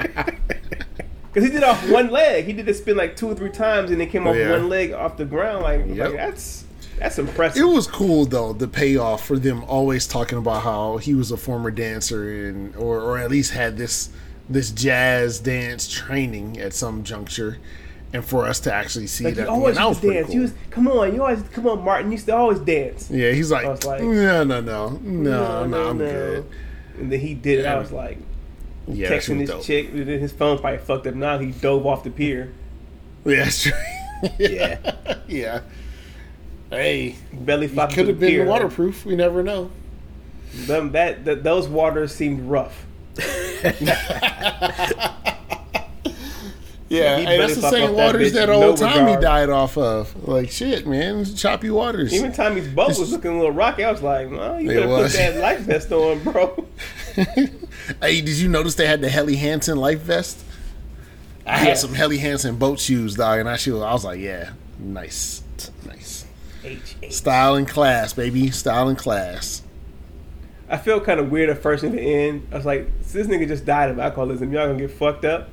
Cause 1.35 1.45
he 1.45 1.51
did 1.51 1.63
off 1.63 1.89
one 1.91 2.09
leg. 2.11 2.47
He 2.47 2.53
did 2.53 2.69
it 2.69 2.75
spin 2.75 2.97
like 2.97 3.15
two 3.15 3.29
or 3.31 3.35
three 3.35 3.51
times 3.51 3.91
and 3.91 4.01
then 4.01 4.09
came 4.09 4.27
off 4.27 4.35
Yeah. 4.35 4.51
one 4.53 4.69
leg 4.69 4.93
off 4.93 5.17
the 5.17 5.25
ground. 5.27 5.63
Like, 5.63 5.85
Yep. 5.87 5.99
like 6.09 6.17
that's 6.17 6.65
that's 6.99 7.19
impressive. 7.19 7.63
It 7.63 7.67
was 7.67 7.87
cool 7.87 8.25
though, 8.25 8.53
the 8.53 8.67
payoff 8.67 9.25
for 9.27 9.39
them 9.39 9.63
always 9.65 10.07
talking 10.07 10.39
about 10.39 10.63
how 10.63 10.97
he 10.97 11.15
was 11.15 11.31
a 11.31 11.37
former 11.37 11.71
dancer 11.71 12.49
and 12.49 12.75
or 12.77 13.01
or 13.01 13.19
at 13.19 13.31
least 13.31 13.53
had 13.53 13.77
this 13.77 14.09
this 14.51 14.71
jazz 14.71 15.39
dance 15.39 15.87
training 15.89 16.59
at 16.59 16.73
some 16.73 17.05
juncture. 17.05 17.59
And 18.11 18.25
for 18.25 18.47
us 18.47 18.59
to 18.61 18.73
actually 18.73 19.07
see 19.07 19.25
like, 19.27 19.35
that, 19.35 19.43
he 19.43 19.49
always 19.49 19.77
that 19.77 19.87
was 19.87 19.97
used 19.97 20.01
to 20.01 20.07
pretty 20.07 20.21
dance. 20.21 20.27
cool. 20.29 20.35
You 20.35 20.41
was, 20.41 20.53
come 20.71 20.89
on, 20.89 21.15
you 21.15 21.21
always 21.23 21.43
come 21.53 21.67
on, 21.69 21.85
Martin. 21.85 22.07
You 22.07 22.13
used 22.13 22.27
to 22.27 22.35
always 22.35 22.59
dance. 22.61 23.11
yeah, 23.11 23.33
he's 23.33 23.51
like, 23.53 23.67
I 23.67 23.69
was 23.69 23.85
like, 23.85 24.01
no, 24.03 24.45
no, 24.45 24.61
no, 24.63 24.89
no, 25.03 25.67
no, 25.67 25.89
I'm 25.91 25.99
good. 25.99 26.47
And 26.99 27.13
then 27.13 27.21
he 27.21 27.35
did 27.35 27.61
it. 27.61 27.67
I 27.67 27.79
was 27.79 27.93
like, 27.93 28.19
Yeah, 28.87 29.11
texting 29.11 29.39
this 29.39 29.51
dope. 29.51 29.63
chick. 29.63 29.89
and 29.91 30.07
then 30.07 30.21
His 30.21 30.33
phone 30.33 30.59
probably 30.59 30.79
fucked 30.79 31.07
up. 31.07 31.15
Now 31.15 31.39
he 31.39 31.53
dove 31.53 31.87
off 31.87 32.05
the 32.05 32.11
pier. 32.11 32.53
Yeah, 33.25 33.45
that's 33.45 33.63
true. 33.63 33.73
Yeah. 34.39 34.97
yeah. 35.29 35.61
Hey, 36.71 37.15
Belly 37.33 37.69
flopping 37.69 37.95
could 37.95 38.09
have 38.09 38.19
been 38.19 38.31
pier. 38.31 38.45
waterproof. 38.45 39.07
We 39.07 39.15
never 39.15 39.45
know. 39.45 39.71
Them, 40.53 40.91
that, 40.93 41.25
that 41.25 41.45
those 41.45 41.69
waters 41.69 42.13
seemed 42.15 42.41
rough. 42.49 42.85
Yeah, 46.89 47.19
He 47.19 47.25
hey, 47.27 47.37
that's 47.39 47.55
the 47.57 47.69
same 47.71 47.91
off 47.91 47.97
that 47.97 48.15
waters 48.15 48.33
that 48.33 48.49
with 48.49 48.59
no 48.59 48.69
old 48.71 48.79
Tommy 48.79 49.01
regard. 49.17 49.21
died 49.21 49.51
off 49.51 49.77
of. 49.77 50.27
Like 50.27 50.51
shit, 50.51 50.87
man, 50.87 51.25
choppy 51.35 51.69
waters. 51.71 52.15
Even 52.15 52.33
Tommy's 52.33 52.67
boat 52.69 52.99
was 52.99 53.13
looking 53.13 53.33
a 53.33 53.37
little 53.37 53.51
rocky. 53.53 53.85
I 53.85 53.91
was 53.93 54.01
like, 54.03 54.31
well, 54.31 54.59
you 54.61 54.69
better 54.69 54.87
put 54.87 55.13
that 55.13 55.37
life 55.37 55.61
vest 55.61 55.93
on, 55.93 56.23
bro. 56.23 56.67
hey, 57.17 58.21
did 58.23 58.29
you 58.39 58.49
notice 58.49 58.75
they 58.77 58.87
had 58.87 59.01
the 59.01 59.09
Helly 59.09 59.37
Hansen 59.37 59.77
life 59.77 60.01
vest? 60.01 60.43
I 61.47 61.51
Yeah. 61.51 61.57
had 61.69 61.79
some 61.79 61.95
Helly 61.95 62.19
Hansen 62.19 62.57
boat 62.57 62.79
shoes, 62.81 63.17
dog, 63.17 63.41
and 63.41 63.49
I 63.49 63.57
shoe. 63.57 63.83
I 63.83 63.93
was 63.93 64.05
like, 64.05 64.21
yeah, 64.21 64.51
nice, 64.79 65.43
nice, 65.87 66.25
H 66.65 66.97
H. 67.03 67.13
style 67.13 67.55
and 67.55 67.69
class, 67.69 68.13
baby, 68.15 68.51
style 68.51 68.89
and 68.89 68.97
class. 68.99 69.63
I 70.71 70.77
felt 70.77 71.05
kind 71.05 71.19
of 71.21 71.31
weird 71.31 71.49
at 71.49 71.63
first 71.63 71.83
and 71.85 71.95
the 71.95 72.01
end. 72.01 72.47
I 72.53 72.57
was 72.57 72.67
like, 72.67 72.87
this 73.03 73.27
nigga 73.27 73.49
just 73.49 73.65
died 73.65 73.91
of 73.91 73.99
alcoholism. 73.99 74.53
Y'all 74.53 74.67
gonna 74.67 74.79
get 74.79 74.91
fucked 74.91 75.25
up. 75.25 75.49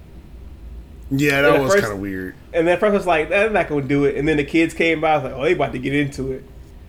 Yeah, 1.12 1.42
that 1.44 1.62
was 1.62 1.72
first- 1.72 1.84
kind 1.84 1.94
of 1.94 2.00
weird. 2.02 2.36
And 2.54 2.68
then 2.68 2.80
first 2.80 2.92
I 2.94 2.98
was 2.98 3.06
like, 3.06 3.30
they're 3.30 3.50
not 3.50 3.68
gonna 3.70 3.82
do 3.88 4.06
it. 4.06 4.16
And 4.16 4.28
then 4.28 4.38
the 4.38 4.44
kids 4.44 4.74
came 4.74 5.02
by. 5.02 5.12
I 5.14 5.16
was 5.18 5.24
like, 5.26 5.34
oh, 5.34 5.44
they 5.44 5.54
about 5.54 5.72
to 5.74 5.80
get 5.80 5.94
into 5.94 6.32
it. 6.34 6.44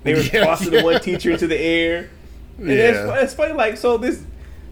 They 0.04 0.14
were 0.14 0.20
Yeah, 0.32 0.44
tossing 0.44 0.72
yeah. 0.72 0.78
the 0.80 0.84
one 0.84 1.00
teacher 1.00 1.30
into 1.32 1.46
the 1.46 1.58
air. 1.58 2.08
And 2.58 2.70
it's, 2.70 2.96
Yeah. 2.98 3.14
it's 3.20 3.34
funny, 3.34 3.52
like 3.52 3.76
so 3.76 3.98
this. 3.98 4.22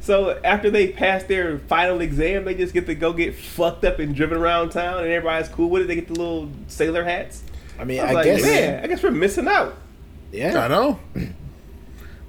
So 0.01 0.39
after 0.45 0.71
they 0.71 0.89
pass 0.89 1.23
their 1.25 1.59
final 1.61 2.01
exam, 2.03 2.45
they 2.45 2.55
just 2.55 2.75
get 2.75 2.87
to 2.87 2.95
go 2.95 3.13
get 3.15 3.35
fucked 3.35 3.85
up 3.85 3.99
and 3.99 4.15
driven 4.15 4.37
around 4.39 4.71
town, 4.71 4.99
and 5.03 5.09
everybody's 5.09 5.49
cool 5.49 5.71
with 5.71 5.83
it. 5.83 5.89
They 5.89 5.95
get 5.95 6.09
the 6.09 6.15
little 6.15 6.51
sailor 6.67 7.05
hats. 7.05 7.43
I 7.79 7.85
mean, 7.85 8.01
I 8.01 8.05
was 8.05 8.11
I, 8.11 8.15
like, 8.15 8.25
guess. 8.25 8.43
man, 8.43 8.85
I 8.85 8.87
guess 8.87 9.03
we're 9.03 9.11
missing 9.11 9.49
out. 9.49 9.77
Yeah. 10.31 10.65
I 10.65 10.69
know. 10.69 11.01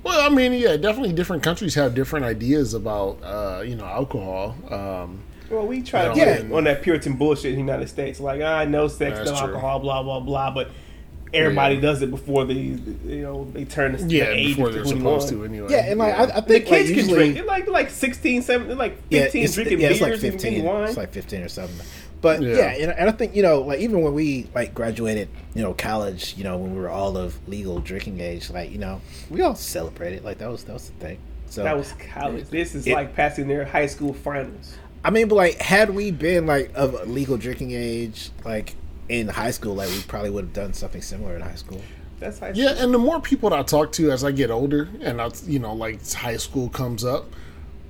Well, 0.03 0.21
I 0.21 0.33
mean, 0.33 0.53
yeah, 0.53 0.77
definitely 0.77 1.13
different 1.13 1.43
countries 1.43 1.73
have 1.75 1.95
different 1.95 2.25
ideas 2.25 2.73
about, 2.73 3.19
uh, 3.23 3.61
you 3.65 3.75
know, 3.75 3.85
alcohol. 3.85 4.55
Um, 4.69 5.21
Well, 5.55 5.67
we 5.67 5.81
try 5.81 6.03
to 6.07 6.17
Yeah. 6.19 6.41
get 6.41 6.51
on 6.51 6.65
that 6.65 6.81
Puritan 6.81 7.13
bullshit 7.13 7.45
in 7.51 7.53
the 7.53 7.61
United 7.61 7.87
States. 7.89 8.19
Like, 8.19 8.41
ah, 8.41 8.63
no 8.65 8.87
sex, 8.87 9.17
That's 9.17 9.31
no 9.31 9.37
true. 9.37 9.47
alcohol, 9.47 9.79
blah 9.79 10.03
blah 10.03 10.19
blah. 10.19 10.51
But 10.53 10.69
everybody 11.33 11.75
Yeah. 11.75 11.81
does 11.81 12.01
it 12.01 12.11
before 12.11 12.45
they, 12.45 12.53
you 12.53 13.21
know, 13.21 13.47
they 13.53 13.65
turn 13.65 13.93
the 13.93 14.03
yeah, 14.15 14.25
the 14.25 14.31
age 14.35 14.55
before 14.55 14.69
they're 14.71 14.83
21. 14.83 15.19
supposed 15.21 15.29
to, 15.29 15.43
anyway. 15.45 15.67
Yeah, 15.71 15.85
and 15.91 15.99
like 15.99 16.13
I, 16.17 16.23
I 16.23 16.25
The 16.25 16.41
think 16.41 16.47
like, 16.49 16.63
kids 16.69 16.89
can 16.89 16.97
usually, 16.97 17.15
drink. 17.15 17.35
They're 17.35 17.45
like 17.45 17.67
like 17.67 17.89
16, 17.89 18.41
17, 18.41 18.67
they're 18.67 18.77
like 18.77 18.97
yeah, 19.09 19.23
fifteen 19.23 19.43
it's, 19.43 19.53
drinking 19.55 19.79
yeah, 19.81 19.87
it's 19.89 19.99
beers 19.99 20.11
like 20.11 20.19
fifteen. 20.21 20.39
drinking 20.51 20.63
wine. 20.65 20.83
It's 20.87 20.97
like 20.97 21.11
fifteen 21.11 21.41
or 21.41 21.47
something. 21.49 21.85
But 22.21 22.41
Yeah. 22.41 22.55
yeah, 22.55 22.83
and, 22.83 22.91
and 22.99 23.09
I 23.09 23.11
think 23.11 23.35
you 23.35 23.43
know, 23.43 23.61
like 23.61 23.79
even 23.81 24.01
when 24.01 24.13
we 24.13 24.47
like 24.55 24.73
graduated, 24.73 25.27
you 25.53 25.61
know, 25.61 25.73
college, 25.73 26.33
you 26.37 26.43
know, 26.43 26.57
when 26.57 26.73
we 26.73 26.79
were 26.81 26.89
all 26.89 27.17
of 27.17 27.37
legal 27.47 27.79
drinking 27.79 28.19
age, 28.19 28.49
like 28.49 28.71
you 28.71 28.77
know, 28.79 29.01
we 29.29 29.41
all 29.41 29.55
celebrated. 29.55 30.23
Like 30.23 30.37
that 30.39 30.49
was 30.49 30.63
that 30.63 30.73
was 30.73 30.89
the 30.89 31.05
thing. 31.05 31.17
So 31.49 31.63
that 31.63 31.77
was 31.77 31.93
college. 32.13 32.45
This 32.49 32.73
is 32.75 32.87
It- 32.87 32.93
like 32.93 33.15
passing 33.15 33.47
their 33.47 33.65
high 33.65 33.85
school 33.85 34.13
finals. 34.13 34.75
I 35.05 35.11
mean, 35.11 35.27
but 35.27 35.35
like, 35.35 35.61
had 35.61 35.91
we 35.91 36.09
been 36.11 36.47
like 36.47 36.71
of 36.75 37.07
legal 37.09 37.37
drinking 37.37 37.71
age, 37.71 38.31
like 38.43 38.75
in 39.07 39.27
high 39.27 39.51
school, 39.51 39.75
like 39.75 39.89
we 39.89 40.01
probably 40.07 40.31
would 40.31 40.45
have 40.45 40.53
done 40.53 40.73
something 40.73 41.01
similar 41.01 41.35
in 41.35 41.41
high 41.41 41.55
school. 41.55 41.81
That's 42.19 42.39
high 42.39 42.53
school. 42.53 42.63
Yeah, 42.63 42.83
and 42.83 42.93
the 42.93 42.97
more 42.97 43.21
people 43.21 43.51
that 43.51 43.59
I 43.59 43.63
talk 43.63 43.91
to 43.93 44.11
as 44.11 44.23
I 44.23 44.31
get 44.31 44.49
older, 44.49 44.89
and 45.01 45.21
I, 45.21 45.29
you 45.45 45.59
know, 45.59 45.73
like 45.73 46.11
high 46.11 46.37
school 46.37 46.69
comes 46.69 47.05
up, 47.05 47.25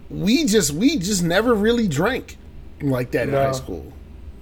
we 0.10 0.46
just 0.46 0.72
we 0.72 0.98
just 0.98 1.24
never 1.24 1.54
really 1.54 1.88
drank 1.88 2.38
like 2.82 3.12
that 3.12 3.30
in 3.30 3.34
high 3.34 3.54
school. 3.54 3.94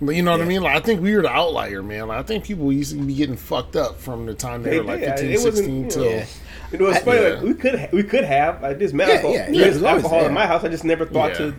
But 0.01 0.15
you 0.15 0.23
know 0.23 0.31
what 0.31 0.41
I 0.41 0.45
mean? 0.45 0.63
Like 0.63 0.75
I 0.75 0.79
think 0.79 0.99
we 1.01 1.15
were 1.15 1.21
the 1.21 1.29
outlier, 1.29 1.83
man. 1.83 2.07
Like, 2.07 2.19
I 2.19 2.23
think 2.23 2.43
people 2.43 2.73
used 2.73 2.91
to 2.97 3.01
be 3.01 3.13
getting 3.13 3.37
fucked 3.37 3.75
up 3.75 3.99
from 3.99 4.25
the 4.25 4.33
time 4.33 4.63
they, 4.63 4.71
They 4.71 4.79
were 4.79 4.85
like 4.85 4.99
did. 4.99 5.09
15, 5.19 5.29
It 5.29 5.33
wasn't, 5.35 5.55
16 5.55 5.75
you 5.75 5.83
know, 5.83 5.89
till 5.89 6.03
Yeah. 6.05 6.25
You 6.71 6.79
know, 6.79 6.87
it's 6.87 6.99
funny. 7.05 7.21
Yeah. 7.21 7.27
Like, 7.29 7.41
we 7.43 7.53
could 7.53 7.79
ha- 7.79 7.87
we 7.93 8.03
could 8.03 8.23
have 8.23 8.61
like 8.63 8.79
this 8.79 8.93
met 8.93 9.07
Yeah, 9.09 9.13
alcohol. 9.15 9.35
yeah, 9.35 9.45
There's 9.45 9.57
yeah, 9.57 9.65
it's 9.67 9.77
always 9.83 10.03
alcohol 10.03 10.25
in 10.25 10.33
my 10.33 10.47
house. 10.47 10.63
I 10.63 10.69
just 10.69 10.83
never 10.83 11.05
thought 11.05 11.39
Yeah. 11.39 11.51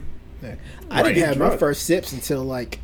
To. 0.44 0.56
I 0.90 1.02
didn't 1.02 1.22
Right. 1.22 1.28
have 1.28 1.38
my 1.38 1.56
first 1.56 1.84
sips 1.84 2.12
until 2.12 2.42
like 2.44 2.78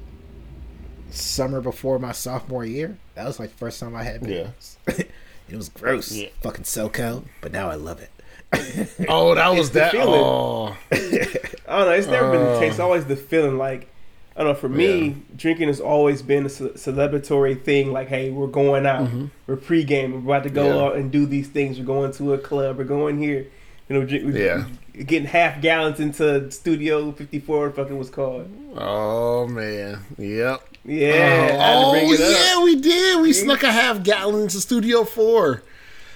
summer 1.10 1.60
before 1.60 1.98
my 1.98 2.12
sophomore 2.12 2.64
year. 2.64 2.96
That 3.14 3.26
was 3.26 3.38
like 3.40 3.50
the 3.50 3.56
first 3.56 3.80
time 3.80 3.94
I 3.96 4.02
had 4.04 4.22
beer. 4.24 4.52
it 4.86 5.56
was 5.56 5.68
gross, 5.68 6.12
Yeah. 6.12 6.28
fucking 6.42 6.64
SoCo, 6.64 7.24
but 7.40 7.52
now 7.52 7.68
I 7.70 7.74
love 7.74 8.00
it. 8.00 8.10
Oh, 9.08 9.34
that 9.34 9.48
was 9.54 9.70
the 9.70 9.80
that. 9.80 9.92
feeling. 9.92 10.08
Oh, 10.08 10.76
I 10.92 11.78
don't 11.78 11.86
know. 11.86 11.90
It's 11.90 12.06
never 12.08 12.30
been 12.32 12.44
the 12.44 12.58
taste. 12.60 12.72
It's 12.72 12.80
Oh. 12.80 12.84
always 12.84 13.04
the 13.04 13.16
feeling. 13.16 13.58
Like 13.58 13.88
I 14.36 14.44
don't 14.44 14.52
know. 14.52 14.58
For 14.58 14.68
me, 14.68 15.06
Yeah. 15.08 15.12
drinking 15.36 15.66
has 15.68 15.80
always 15.80 16.22
been 16.22 16.46
a 16.46 16.48
ce- 16.48 16.60
celebratory 16.76 17.60
thing. 17.62 17.92
Like, 17.92 18.08
hey, 18.08 18.30
we're 18.30 18.46
going 18.46 18.86
out. 18.86 19.08
We're 19.46 19.56
pregame. 19.56 20.12
We're 20.12 20.18
about 20.36 20.44
to 20.44 20.50
go 20.50 20.64
Mm-hmm. 20.66 20.76
Yeah. 20.78 20.82
out 20.84 20.96
and 20.96 21.10
do 21.10 21.26
these 21.26 21.48
things. 21.48 21.78
We're 21.78 21.84
going 21.84 22.12
to 22.12 22.32
a 22.34 22.38
club. 22.38 22.78
We're 22.78 22.84
going 22.84 23.18
here. 23.18 23.46
You 23.88 23.98
know, 23.98 24.06
drink, 24.06 24.34
Yeah. 24.34 24.64
Getting 25.06 25.26
half 25.28 25.60
gallons 25.60 26.00
into 26.00 26.50
Studio 26.50 27.12
54. 27.12 27.58
What 27.66 27.74
the 27.76 27.82
fuck 27.82 27.90
it 27.90 27.94
was 27.94 28.10
called? 28.10 28.50
oh 28.76 29.46
man, 29.48 30.00
yep. 30.18 30.62
Yeah, 30.84 31.08
I 31.12 31.16
had 31.16 31.48
to 31.50 31.86
oh 31.86 31.90
bring 31.92 32.08
it 32.14 32.20
up. 32.20 32.36
yeah, 32.38 32.64
we 32.64 32.76
did. 32.76 33.20
We 33.20 33.32
snuck 33.32 33.62
a 33.62 33.70
half 33.72 34.02
gallon 34.02 34.42
into 34.42 34.60
Studio 34.60 35.04
Four. 35.04 35.62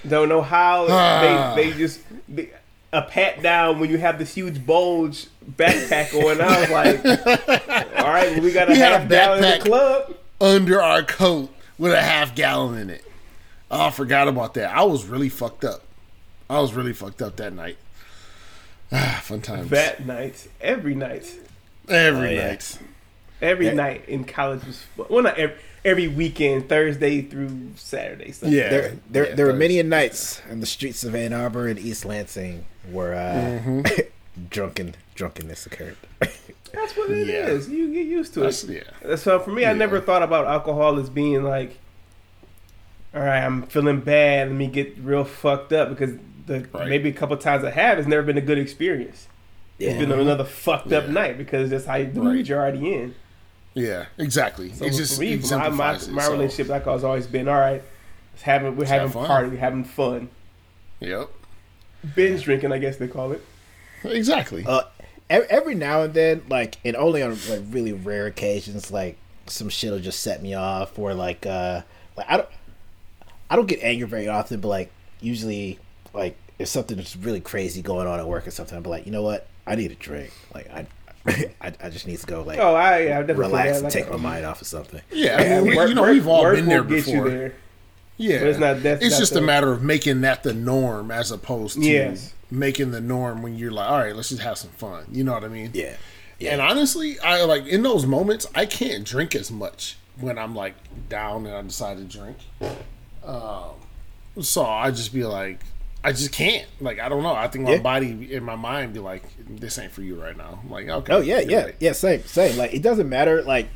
Don't 0.07 0.29
know 0.29 0.41
how 0.41 0.87
Ah. 0.89 1.53
they 1.55 1.71
they 1.71 1.77
just 1.77 2.01
they, 2.27 2.49
a 2.93 3.01
pat 3.01 3.41
down 3.43 3.79
when 3.79 3.89
you 3.89 3.97
have 3.97 4.17
this 4.19 4.33
huge 4.33 4.65
bulge 4.65 5.27
backpack 5.51 6.13
on. 6.13 6.39
I 6.41 6.59
was 6.61 6.69
like, 6.69 7.99
all 7.99 8.07
right, 8.11 8.31
well, 8.31 8.41
we 8.41 8.51
got 8.51 8.69
a 8.69 8.71
We 8.71 8.77
had 8.79 8.93
a 8.93 8.99
half 8.99 9.09
gallon 9.09 9.43
in 9.43 9.43
backpack. 9.43 9.63
the 9.63 9.69
club. 9.69 10.15
under 10.41 10.81
our 10.81 11.03
coat 11.03 11.53
with 11.77 11.91
a 11.91 12.01
half 12.01 12.33
gallon 12.35 12.79
in 12.79 12.89
it. 12.89 13.03
Oh, 13.69 13.87
I 13.87 13.91
forgot 13.91 14.27
about 14.27 14.53
that. 14.55 14.75
I 14.75 14.83
was 14.83 15.05
really 15.05 15.29
fucked 15.29 15.63
up. 15.65 15.81
I 16.49 16.59
was 16.59 16.73
really 16.73 16.93
fucked 16.93 17.21
up 17.21 17.35
that 17.37 17.53
night. 17.53 17.77
Ah, 18.91 19.19
fun 19.23 19.41
times. 19.41 19.69
That 19.69 20.05
night, 20.05 20.47
every 20.61 20.95
night, 20.95 21.33
Every 21.87 22.29
Oh, 22.29 22.31
yeah. 22.31 22.47
night. 22.47 22.79
every 23.41 23.65
Yeah. 23.67 23.73
night 23.73 24.05
in 24.07 24.23
college 24.23 24.63
was 24.65 24.81
fun. 24.97 25.05
well, 25.09 25.21
not 25.23 25.37
every, 25.37 25.55
every 25.83 26.07
weekend, 26.07 26.67
Thursday 26.69 27.21
through 27.21 27.71
Saturday. 27.75 28.31
Sunday. 28.31 28.57
Yeah. 28.57 28.69
There, 28.69 28.93
there, 29.09 29.29
Yeah, 29.29 29.35
there 29.35 29.45
were 29.47 29.53
many 29.53 29.79
a 29.79 29.83
nights 29.83 30.41
in 30.49 30.59
the 30.61 30.65
streets 30.65 31.03
of 31.03 31.13
Ann 31.15 31.33
Arbor 31.33 31.67
and 31.67 31.77
East 31.79 32.05
Lansing 32.05 32.65
where 32.91 33.13
uh, 33.13 33.59
Mm-hmm. 33.63 33.81
drunken 34.49 34.95
drunkenness 35.15 35.65
occurred. 35.65 35.95
that's 36.19 36.97
what 36.97 37.09
it 37.11 37.29
is. 37.29 37.67
Yeah. 37.69 37.73
You 37.75 37.93
get 37.93 38.05
used 38.07 38.33
to 38.35 38.41
That's, 38.41 38.63
it. 38.65 38.85
yeah. 39.07 39.15
So 39.15 39.39
for 39.39 39.51
me, 39.51 39.63
I 39.65 39.71
Yeah. 39.71 39.77
never 39.77 40.01
thought 40.01 40.23
about 40.23 40.45
alcohol 40.47 40.99
as 40.99 41.09
being 41.09 41.43
like, 41.43 41.77
all 43.13 43.21
right, 43.21 43.41
I'm 43.43 43.63
feeling 43.63 44.01
bad. 44.01 44.49
Let 44.49 44.57
me 44.57 44.67
get 44.67 44.97
real 44.97 45.23
fucked 45.23 45.71
up 45.71 45.89
because 45.89 46.15
the 46.45 46.65
Right. 46.73 46.87
maybe 46.87 47.09
a 47.09 47.13
couple 47.13 47.35
times 47.37 47.63
I 47.63 47.71
have, 47.71 47.97
it's 47.99 48.07
never 48.07 48.23
been 48.23 48.37
a 48.37 48.41
good 48.41 48.57
experience. 48.57 49.27
It's 49.79 49.97
been 49.99 50.11
another 50.11 50.45
fucked 50.45 50.93
up 50.93 51.05
Yeah. 51.07 51.11
night 51.11 51.37
because 51.37 51.69
that's 51.69 51.85
how 51.85 51.95
you 51.95 52.05
the 52.11 52.21
Right. 52.21 52.33
mood 52.35 52.47
you're 52.47 52.59
already 52.59 52.93
in. 52.93 53.15
Yeah, 53.73 54.05
exactly. 54.17 54.71
So 54.71 54.85
it 54.85 54.91
for 54.93 54.97
just 54.99 55.19
me, 55.19 55.25
my, 55.27 55.31
my, 55.31 55.35
exemplifies 55.35 56.07
it, 56.07 56.11
my 56.13 56.21
so- 56.23 56.31
relationship 56.31 56.69
like 56.69 56.85
has 56.85 57.03
always 57.03 57.27
been 57.27 57.47
all 57.49 57.59
right. 57.59 57.83
It's 58.33 58.43
having 58.43 58.75
we're 58.77 58.85
have 58.85 58.99
having 59.01 59.11
fun. 59.13 59.25
party, 59.27 59.49
we're 59.49 59.57
having 59.59 59.83
fun, 59.83 60.29
Yep. 61.01 61.29
binge 62.15 62.43
drinking, 62.43 62.71
I 62.71 62.77
guess 62.77 62.97
they 62.97 63.07
call 63.07 63.31
it. 63.33 63.41
Exactly. 64.03 64.63
Uh, 64.65 64.83
every, 65.29 65.49
every 65.49 65.75
now 65.75 66.03
and 66.03 66.13
then, 66.13 66.43
like, 66.49 66.77
and 66.85 66.95
only 66.95 67.21
on 67.23 67.31
like 67.49 67.61
really 67.69 67.91
rare 67.93 68.27
occasions, 68.27 68.91
like 68.91 69.17
some 69.47 69.67
shit 69.69 69.91
will 69.91 69.99
just 69.99 70.21
set 70.21 70.41
me 70.41 70.53
off, 70.53 70.97
or 70.99 71.13
like, 71.13 71.45
uh, 71.45 71.81
like 72.15 72.27
I 72.29 72.37
don't, 72.37 72.49
I 73.49 73.55
don't 73.57 73.67
get 73.67 73.79
angry 73.83 74.07
very 74.07 74.27
often, 74.27 74.59
but 74.61 74.67
like 74.69 74.91
usually, 75.21 75.79
like 76.15 76.37
if 76.59 76.67
something 76.67 76.97
that's 76.97 77.15
really 77.15 77.41
crazy 77.41 77.81
going 77.81 78.07
on 78.07 78.19
at 78.19 78.27
work 78.27 78.47
or 78.47 78.51
something, 78.51 78.75
I'll 78.75 78.81
be 78.83 78.89
like, 78.89 79.05
you 79.05 79.11
know 79.11 79.21
what, 79.23 79.47
I 79.67 79.75
need 79.75 79.91
a 79.91 79.95
drink. 79.95 80.31
Like 80.53 80.69
I, 80.71 80.87
I, 81.61 81.73
I 81.83 81.89
just 81.89 82.07
need 82.07 82.17
to 82.19 82.25
go 82.25 82.43
like 82.43 82.59
Oh, 82.59 82.75
I 82.75 82.99
yeah, 82.99 83.17
I 83.17 83.21
definitely 83.21 83.45
relax 83.45 83.67
feel 83.69 83.75
and 83.77 83.85
that, 83.85 83.91
take 83.91 84.09
my 84.09 84.15
um, 84.15 84.21
mind 84.21 84.45
off 84.45 84.61
of 84.61 84.67
something. 84.67 85.01
yeah, 85.11 85.37
I 85.37 85.61
mean, 85.61 85.75
work- 85.75 85.89
you 85.89 85.95
know, 85.95 86.01
work- 86.03 86.11
we've 86.11 86.27
all 86.27 86.43
work 86.43 86.55
been 86.55 86.65
there 86.67 86.83
will 86.83 86.89
get 86.89 87.07
you 87.07 87.13
before. 87.13 87.29
there. 87.29 87.53
Yeah, 88.17 88.39
But 88.39 88.47
it's 88.47 88.59
not- 88.59 88.83
that's 88.83 89.03
it's 89.03 89.15
not 89.15 89.19
just 89.19 89.33
the- 89.33 89.39
a 89.39 89.41
matter 89.43 89.71
of 89.73 89.81
making 89.83 90.21
that 90.21 90.43
the 90.43 90.53
norm 90.53 91.11
as 91.11 91.31
opposed 91.31 91.75
to 91.75 91.81
Yes. 91.85 92.33
making 92.49 92.91
the 92.91 93.01
norm 93.01 93.41
when 93.41 93.57
you're 93.57 93.71
like, 93.71 93.89
all 93.89 93.97
right, 93.99 94.15
let's 94.15 94.29
just 94.29 94.41
have 94.41 94.57
some 94.57 94.69
fun. 94.71 95.05
You 95.11 95.23
know 95.25 95.33
what 95.33 95.43
I 95.43 95.49
mean? 95.49 95.71
Yeah, 95.73 95.95
yeah. 96.39 96.51
And 96.53 96.61
honestly, 96.61 97.19
I 97.19 97.43
like 97.43 97.65
in 97.65 97.81
those 97.83 98.05
moments, 98.05 98.45
I 98.55 98.65
can't 98.67 99.03
drink 99.03 99.35
as 99.35 99.51
much 99.51 99.97
when 100.19 100.37
I'm 100.37 100.55
like 100.55 100.75
down 101.09 101.45
and 101.47 101.55
I 101.55 101.61
decide 101.63 101.97
to 101.97 102.03
drink. 102.05 102.37
Um, 103.25 103.71
so 104.41 104.65
I 104.65 104.91
just 104.91 105.13
be 105.13 105.23
like, 105.25 105.59
I 106.05 106.11
just 106.11 106.31
can't. 106.31 106.67
Like 106.79 106.99
I 106.99 107.09
don't 107.09 107.23
know. 107.23 107.33
I 107.33 107.47
think 107.47 107.65
my 107.65 107.71
Yeah. 107.73 107.79
body 107.79 108.35
and 108.35 108.45
my 108.45 108.55
mind 108.55 108.93
be 108.93 108.99
like, 108.99 109.23
this 109.39 109.79
ain't 109.79 109.91
for 109.91 110.01
you 110.03 110.21
right 110.21 110.37
now. 110.37 110.59
I'm 110.63 110.69
like 110.69 110.87
okay. 110.87 111.13
Oh 111.13 111.19
yeah, 111.21 111.39
yeah, 111.39 111.71
yeah. 111.79 111.93
Same, 111.93 112.23
same. 112.25 112.57
Like 112.57 112.73
it 112.75 112.83
doesn't 112.83 113.09
matter. 113.09 113.41
Like, 113.41 113.67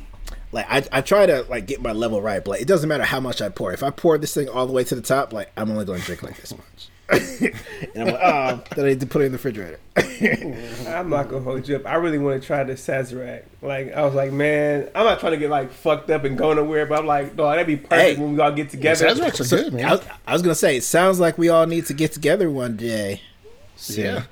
like 0.52 0.66
I, 0.70 0.84
I 0.92 1.00
try 1.00 1.26
to 1.26 1.42
like 1.48 1.66
get 1.66 1.82
my 1.82 1.92
level 1.92 2.22
right, 2.22 2.42
but 2.44 2.52
like, 2.52 2.60
it 2.62 2.68
doesn't 2.68 2.88
matter 2.88 3.02
how 3.04 3.18
much 3.18 3.42
I 3.42 3.48
pour. 3.48 3.72
If 3.72 3.82
I 3.82 3.90
pour 3.90 4.16
this 4.16 4.32
thing 4.32 4.48
all 4.48 4.66
the 4.66 4.72
way 4.72 4.84
to 4.84 4.94
the 4.94 5.02
top, 5.02 5.32
like 5.32 5.50
I'm 5.56 5.70
only 5.72 5.84
going 5.84 6.00
to 6.00 6.06
drink 6.06 6.22
like 6.22 6.40
this 6.40 6.52
much. 6.56 6.88
and 7.94 7.96
I'm 7.96 8.06
like, 8.06 8.20
oh, 8.22 8.62
then 8.76 8.84
I 8.84 8.88
need 8.90 9.00
to 9.00 9.06
put 9.06 9.22
it 9.22 9.26
in 9.26 9.32
the 9.32 9.38
refrigerator. 9.38 9.80
I'm 10.88 11.10
not 11.10 11.28
gonna 11.28 11.42
hold 11.42 11.66
you 11.66 11.76
up. 11.76 11.86
I 11.86 11.94
really 11.94 12.18
want 12.18 12.40
to 12.40 12.46
try 12.46 12.62
the 12.62 12.74
Sazerac. 12.74 13.44
Like 13.62 13.92
I 13.92 14.04
was 14.04 14.14
like, 14.14 14.32
man, 14.32 14.88
I'm 14.94 15.04
not 15.04 15.18
trying 15.20 15.32
to 15.32 15.38
get 15.38 15.50
like 15.50 15.72
fucked 15.72 16.10
up 16.10 16.24
and 16.24 16.36
go 16.38 16.52
nowhere, 16.52 16.86
but 16.86 16.98
I'm 16.98 17.06
like, 17.06 17.34
no, 17.36 17.48
that'd 17.48 17.66
be 17.66 17.76
perfect 17.76 17.92
Hey. 18.00 18.16
when 18.16 18.34
we 18.34 18.40
all 18.40 18.52
get 18.52 18.70
together. 18.70 19.06
Sazeracs 19.08 19.44
So, 19.44 19.56
good, 19.56 19.72
man. 19.74 19.84
I, 19.86 19.90
was, 19.92 20.02
I 20.26 20.32
was 20.32 20.42
gonna 20.42 20.54
say, 20.54 20.76
it 20.76 20.84
sounds 20.84 21.18
like 21.18 21.36
we 21.38 21.48
all 21.48 21.66
need 21.66 21.86
to 21.86 21.94
get 21.94 22.12
together 22.12 22.50
one 22.50 22.76
day. 22.76 23.22
So, 23.76 24.00
yeah. 24.00 24.22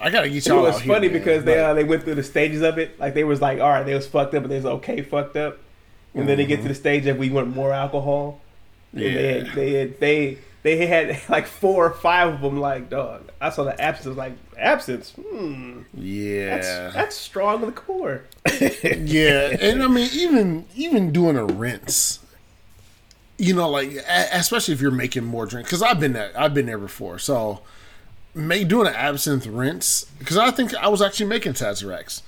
I 0.00 0.10
gotta 0.10 0.28
get 0.28 0.44
y'all 0.46 0.58
It 0.58 0.62
was 0.62 0.74
out 0.76 0.82
here, 0.82 0.94
funny 0.94 1.08
man. 1.08 1.18
because 1.18 1.44
they 1.44 1.58
uh, 1.60 1.74
they 1.74 1.84
went 1.84 2.02
through 2.02 2.16
the 2.16 2.24
stages 2.24 2.62
of 2.62 2.76
it. 2.78 2.98
Like 2.98 3.14
they 3.14 3.24
was 3.24 3.40
like, 3.40 3.60
all 3.60 3.70
right, 3.70 3.84
they 3.84 3.94
was 3.94 4.06
fucked 4.06 4.34
up, 4.34 4.42
but 4.42 4.48
they 4.48 4.56
was 4.56 4.66
okay 4.66 5.00
fucked 5.02 5.36
up. 5.36 5.58
And 6.14 6.28
then 6.28 6.36
they 6.36 6.44
get 6.44 6.60
to 6.62 6.68
the 6.68 6.74
stage 6.74 7.06
of 7.06 7.16
we 7.16 7.30
want 7.30 7.54
more 7.54 7.72
alcohol. 7.72 8.40
And 8.92 9.00
they 9.00 9.38
yeah. 9.38 9.54
they 9.54 9.84
they 9.86 10.38
they 10.62 10.86
had 10.86 11.20
like 11.28 11.46
four 11.46 11.86
or 11.86 11.92
five 11.92 12.34
of 12.34 12.40
them. 12.40 12.58
Like 12.58 12.88
dog, 12.88 13.30
I 13.40 13.50
saw 13.50 13.64
the 13.64 13.80
absinthe. 13.80 14.16
Like 14.16 14.34
absinthe. 14.56 15.10
Hmm, 15.10 15.82
yeah. 15.94 16.56
that's 16.56 16.94
that's 16.94 17.16
strong 17.16 17.60
to 17.60 17.66
the 17.66 17.72
core. 17.72 18.24
yeah, 18.60 19.56
and 19.60 19.82
I 19.82 19.88
mean, 19.88 20.08
even 20.12 20.66
even 20.74 21.12
doing 21.12 21.36
a 21.36 21.44
rinse, 21.44 22.20
you 23.38 23.54
know, 23.54 23.68
like 23.68 23.92
especially 24.32 24.74
if 24.74 24.80
you're 24.80 24.90
making 24.90 25.24
more 25.24 25.46
drink, 25.46 25.66
because 25.66 25.82
I've 25.82 26.00
been 26.00 26.12
there, 26.12 26.32
I've 26.36 26.54
been 26.54 26.66
there 26.66 26.78
before. 26.78 27.18
So, 27.18 27.62
make 28.34 28.68
doing 28.68 28.86
an 28.86 28.94
absinthe 28.94 29.46
rinse, 29.46 30.04
because 30.18 30.36
I 30.36 30.50
think 30.50 30.74
I 30.76 30.88
was 30.88 31.02
actually 31.02 31.26
making 31.26 31.54
Sazeracs, 31.54 32.22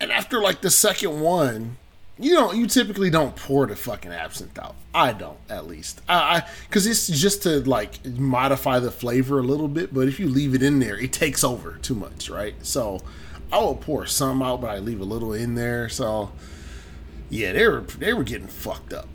and 0.00 0.12
after 0.12 0.40
like 0.40 0.60
the 0.60 0.70
second 0.70 1.20
one, 1.20 1.78
you 2.18 2.34
know, 2.34 2.52
you 2.52 2.66
typically 2.66 3.10
don't 3.10 3.36
pour 3.36 3.66
the 3.66 3.76
fucking 3.76 4.10
absinthe 4.12 4.58
out. 4.58 4.74
I 4.94 5.12
don't, 5.12 5.38
at 5.50 5.66
least, 5.66 6.00
I 6.08 6.42
because 6.68 6.86
it's 6.86 7.06
just 7.08 7.42
to 7.42 7.60
like 7.60 8.04
modify 8.06 8.78
the 8.78 8.90
flavor 8.90 9.38
a 9.38 9.42
little 9.42 9.68
bit. 9.68 9.92
But 9.92 10.08
if 10.08 10.18
you 10.18 10.28
leave 10.28 10.54
it 10.54 10.62
in 10.62 10.78
there, 10.78 10.98
it 10.98 11.12
takes 11.12 11.44
over 11.44 11.78
too 11.82 11.94
much, 11.94 12.28
right? 12.30 12.54
So. 12.62 13.00
I 13.52 13.58
will 13.58 13.76
pour 13.76 14.06
some 14.06 14.42
out, 14.42 14.60
but 14.60 14.70
I 14.70 14.78
leave 14.80 15.00
a 15.00 15.04
little 15.04 15.32
in 15.32 15.54
there. 15.54 15.88
So, 15.88 16.32
yeah, 17.30 17.52
they 17.52 17.64
were 17.68 17.82
they 17.82 18.12
were 18.12 18.24
getting 18.24 18.48
fucked 18.48 18.92
up, 18.92 19.06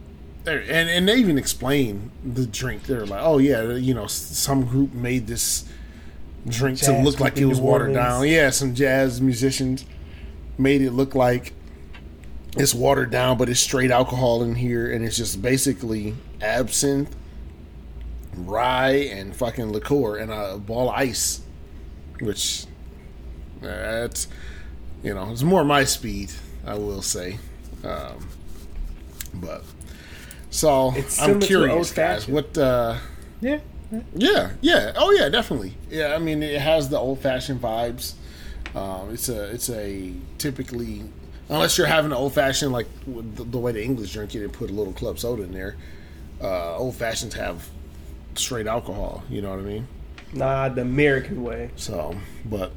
They're- 0.46 0.64
and 0.70 0.90
and 0.90 1.06
they 1.06 1.16
even 1.18 1.38
explained 1.38 2.12
the 2.24 2.46
drink. 2.46 2.84
They're 2.84 3.06
like, 3.06 3.20
"Oh 3.22 3.40
yeah, 3.40 3.74
you 3.74 3.94
know, 3.94 4.08
some 4.08 4.64
group 4.64 4.94
made 4.94 5.28
this 5.28 5.66
drink 6.48 6.80
to 6.80 6.98
look 7.02 7.20
like 7.20 7.38
it 7.38 7.46
was 7.46 7.60
watered 7.60 7.94
down." 7.94 8.26
Yeah, 8.26 8.52
some 8.52 8.74
jazz 8.74 9.20
musicians 9.20 9.84
made 10.58 10.82
it 10.82 10.92
look 10.92 11.14
like 11.14 11.52
it's 12.58 12.74
watered 12.74 13.12
down, 13.12 13.38
but 13.38 13.50
it's 13.50 13.60
straight 13.60 13.92
alcohol 13.92 14.44
in 14.44 14.56
here, 14.56 14.92
and 14.92 15.06
it's 15.06 15.18
just 15.18 15.42
basically 15.42 16.16
absinthe, 16.42 17.16
rye, 18.36 19.10
and 19.12 19.36
fucking 19.36 19.72
liqueur, 19.72 20.18
and 20.18 20.32
a 20.32 20.58
ball 20.58 20.90
of 20.90 20.96
ice, 20.96 21.42
which 22.20 22.66
that's 23.62 24.28
you 25.04 25.14
know 25.14 25.32
it's 25.32 25.44
more 25.44 25.64
my 25.64 25.84
speed, 25.84 26.32
I 26.66 26.76
will 26.76 27.02
say. 27.02 27.38
Um, 27.84 28.28
but 29.34 29.64
so 30.50 30.94
It's 30.96 31.22
I'm 31.22 31.40
curious, 31.40 31.92
guys. 31.92 32.28
What? 32.28 32.58
uh 32.58 32.98
yeah. 33.40 33.60
yeah, 34.14 34.52
yeah. 34.62 34.94
Oh, 34.96 35.12
yeah, 35.12 35.30
definitely. 35.30 35.74
Yeah, 35.90 36.14
I 36.14 36.20
mean, 36.20 36.44
it 36.44 36.62
has 36.62 36.90
the 36.90 36.98
old 36.98 37.20
fashioned 37.20 37.60
vibes. 37.62 38.14
Um, 38.76 39.12
it's 39.12 39.28
a, 39.30 39.50
it's 39.52 39.70
a 39.70 40.14
typically, 40.38 41.02
unless 41.52 41.78
you're 41.78 41.86
having 41.86 42.12
an 42.12 42.18
old 42.18 42.34
fashioned 42.34 42.72
like 42.72 42.88
the, 43.06 43.44
the 43.44 43.58
way 43.60 43.72
the 43.74 43.84
English 43.84 44.14
drink 44.14 44.34
it 44.34 44.44
and 44.44 44.52
put 44.52 44.70
a 44.72 44.74
little 44.74 44.94
club 44.94 45.20
soda 45.20 45.44
in 45.44 45.52
there. 45.52 45.76
Uh, 46.42 46.78
old 46.78 46.96
fashions 46.96 47.36
have 47.36 47.70
straight 48.36 48.66
alcohol. 48.66 49.24
You 49.30 49.42
know 49.42 49.52
what 49.52 49.60
I 49.60 49.64
mean? 49.64 49.88
Nah, 50.34 50.70
the 50.70 50.82
American 50.82 51.44
way. 51.44 51.70
So, 51.76 52.16
but 52.46 52.72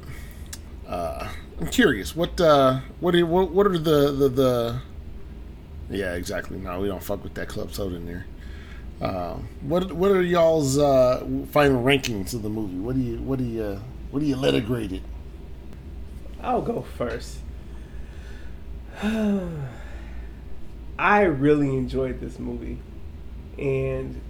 uh, 0.87 1.29
I'm 1.59 1.67
curious. 1.67 2.15
What 2.15 2.39
uh, 2.39 2.81
what 2.99 3.15
are 3.15 3.25
what, 3.25 3.51
what 3.51 3.65
are 3.65 3.77
the, 3.77 4.11
the 4.11 4.29
the 4.29 4.81
yeah 5.89 6.13
exactly? 6.13 6.57
No, 6.57 6.81
we 6.81 6.87
don't 6.87 7.01
fuck 7.01 7.23
with 7.23 7.33
that 7.35 7.47
club 7.47 7.73
soda 7.73 7.95
in 7.95 8.05
there. 8.05 8.25
Uh, 9.01 9.35
what 9.61 9.91
what 9.93 10.11
are 10.11 10.21
y'all's 10.21 10.77
uh, 10.77 11.25
final 11.51 11.81
rankings 11.81 12.33
of 12.33 12.43
the 12.43 12.49
movie? 12.49 12.77
What 12.77 12.95
do 12.95 13.01
you 13.01 13.21
what 13.21 13.39
do 13.39 13.45
you 13.45 13.79
what 14.11 14.19
do 14.19 14.25
you 14.25 14.35
let 14.35 14.53
it 14.53 14.65
grade 14.65 14.91
it? 14.91 15.03
I'll 16.41 16.61
go 16.61 16.81
first. 16.97 17.39
I 20.97 21.23
really 21.23 21.75
enjoyed 21.75 22.21
this 22.21 22.39
movie, 22.39 22.79
and 23.57 24.21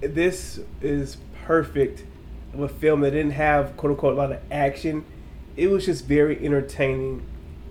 this 0.00 0.58
is 0.82 1.18
perfect 1.44 2.02
of 2.52 2.60
a 2.60 2.68
film 2.68 3.02
that 3.02 3.12
didn't 3.12 3.32
have 3.32 3.76
quote 3.76 3.92
unquote 3.92 4.14
a 4.14 4.16
lot 4.16 4.32
of 4.32 4.40
action. 4.50 5.04
It 5.56 5.68
was 5.68 5.86
just 5.86 6.06
very 6.06 6.44
entertaining, 6.44 7.24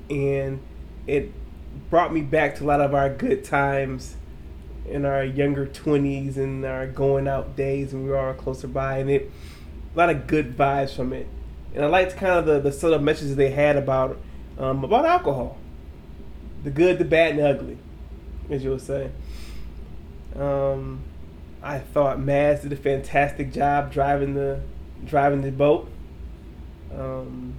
and 0.09 0.61
it 1.07 1.33
brought 1.89 2.13
me 2.13 2.21
back 2.21 2.55
to 2.57 2.63
a 2.63 2.67
lot 2.67 2.79
of 2.79 2.93
our 2.93 3.09
good 3.09 3.43
times 3.43 4.15
in 4.87 5.03
our 5.03 5.25
younger 5.25 5.65
twenties 5.65 6.37
and 6.37 6.63
our 6.63 6.87
going 6.87 7.27
out 7.27 7.57
days 7.57 7.91
when 7.93 8.05
we 8.05 8.11
were 8.11 8.17
all 8.17 8.33
closer 8.33 8.67
by, 8.67 8.99
and 8.99 9.09
it 9.09 9.29
a 9.93 9.97
lot 9.97 10.09
of 10.09 10.25
good 10.25 10.55
vibes 10.55 10.95
from 10.95 11.11
it. 11.11 11.27
And 11.75 11.83
I 11.83 11.87
liked 11.89 12.15
kind 12.15 12.31
of 12.39 12.45
the 12.45 12.69
the 12.69 12.93
of 12.93 13.03
messages 13.03 13.35
they 13.35 13.51
had 13.51 13.75
about 13.75 14.17
um, 14.57 14.83
about 14.83 15.05
alcohol, 15.05 15.57
the 16.63 16.71
good, 16.71 16.99
the 16.99 17.05
bad, 17.05 17.31
and 17.31 17.39
the 17.39 17.49
ugly, 17.49 17.77
as 18.49 18.63
you 18.63 18.71
would 18.71 18.81
say. 18.81 19.11
Um, 20.35 21.03
I 21.61 21.79
thought 21.79 22.19
Mads 22.19 22.61
did 22.61 22.73
a 22.73 22.75
fantastic 22.75 23.51
job 23.51 23.91
driving 23.91 24.33
the 24.33 24.61
driving 25.05 25.41
the 25.41 25.51
boat. 25.51 25.89
Um, 26.93 27.55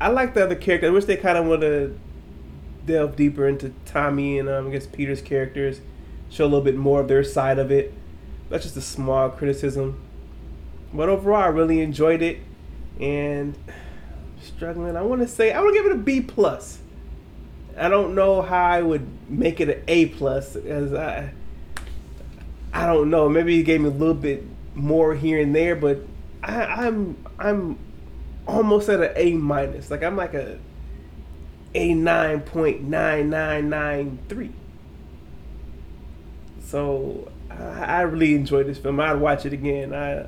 I 0.00 0.08
like 0.08 0.34
the 0.34 0.44
other 0.44 0.54
character. 0.54 0.86
I 0.86 0.90
wish 0.90 1.04
they 1.04 1.16
kind 1.16 1.36
of 1.36 1.46
would 1.46 1.62
have 1.62 1.96
delved 2.86 3.16
deeper 3.16 3.46
into 3.46 3.72
Tommy 3.84 4.38
and 4.38 4.48
um, 4.48 4.68
I 4.68 4.70
guess 4.70 4.86
Peter's 4.86 5.20
characters, 5.20 5.80
show 6.30 6.44
a 6.44 6.46
little 6.46 6.62
bit 6.62 6.76
more 6.76 7.00
of 7.00 7.08
their 7.08 7.22
side 7.22 7.58
of 7.58 7.70
it. 7.70 7.92
That's 8.48 8.64
just 8.64 8.76
a 8.76 8.82
small 8.82 9.30
criticism. 9.30 10.00
But 10.92 11.08
overall, 11.08 11.42
I 11.42 11.46
really 11.46 11.80
enjoyed 11.80 12.20
it, 12.20 12.38
and 12.98 13.56
struggling. 14.40 14.96
I 14.96 15.02
want 15.02 15.22
to 15.22 15.28
say 15.28 15.52
I 15.52 15.60
want 15.60 15.74
to 15.74 15.82
give 15.82 15.90
it 15.90 15.96
a 15.96 15.98
B 15.98 16.20
plus. 16.20 16.78
I 17.76 17.88
don't 17.88 18.14
know 18.14 18.42
how 18.42 18.64
I 18.64 18.82
would 18.82 19.06
make 19.30 19.60
it 19.60 19.68
an 19.68 19.82
A 19.88 20.06
plus, 20.06 20.56
as 20.56 20.92
I 20.92 21.32
I 22.72 22.86
don't 22.86 23.10
know. 23.10 23.28
Maybe 23.28 23.56
he 23.56 23.62
gave 23.62 23.80
me 23.80 23.88
a 23.88 23.92
little 23.92 24.14
bit 24.14 24.44
more 24.74 25.14
here 25.14 25.40
and 25.40 25.54
there, 25.54 25.76
but 25.76 26.00
I, 26.42 26.62
I'm 26.86 27.24
I'm 27.38 27.78
almost 28.46 28.88
at 28.88 29.00
an 29.00 29.12
A 29.16 29.34
minus. 29.34 29.90
Like 29.90 30.02
I'm 30.02 30.16
like 30.16 30.34
a 30.34 30.58
a 31.74 31.94
nine 31.94 32.40
point 32.40 32.82
nine 32.82 33.30
nine 33.30 33.68
nine 33.68 34.18
three. 34.28 34.52
So 36.62 37.30
I, 37.50 37.54
I 37.54 38.00
really 38.02 38.34
enjoyed 38.34 38.66
this 38.66 38.78
film. 38.78 39.00
I'd 39.00 39.20
watch 39.20 39.46
it 39.46 39.52
again. 39.52 39.94
I 39.94 40.26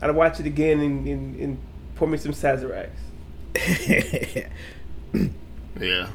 I'd 0.00 0.14
watch 0.14 0.40
it 0.40 0.46
again 0.46 0.80
and, 0.80 1.06
and, 1.06 1.36
and 1.40 1.58
pour 1.94 2.08
me 2.08 2.18
some 2.18 2.32
Sazeracs. 2.32 2.90
yeah, 5.80 6.08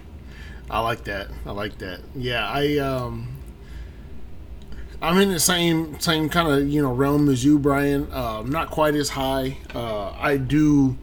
I 0.69 0.79
like 0.79 1.03
that. 1.05 1.27
I 1.45 1.51
like 1.51 1.77
that. 1.79 2.01
Yeah, 2.15 2.47
I 2.47 2.77
um. 2.77 3.33
I'm 4.99 5.19
in 5.19 5.29
the 5.31 5.39
same 5.39 5.99
same 5.99 6.27
kind 6.27 6.47
of 6.47 6.67
you 6.67 6.81
know 6.81 6.91
realm 6.91 7.29
as 7.29 7.45
you, 7.45 7.59
Brian. 7.59 8.11
Uh, 8.11 8.41
not 8.41 8.71
quite 8.71 8.95
as 8.95 9.09
high. 9.09 9.57
Uh, 9.73 10.09
I 10.17 10.37
do. 10.37 10.97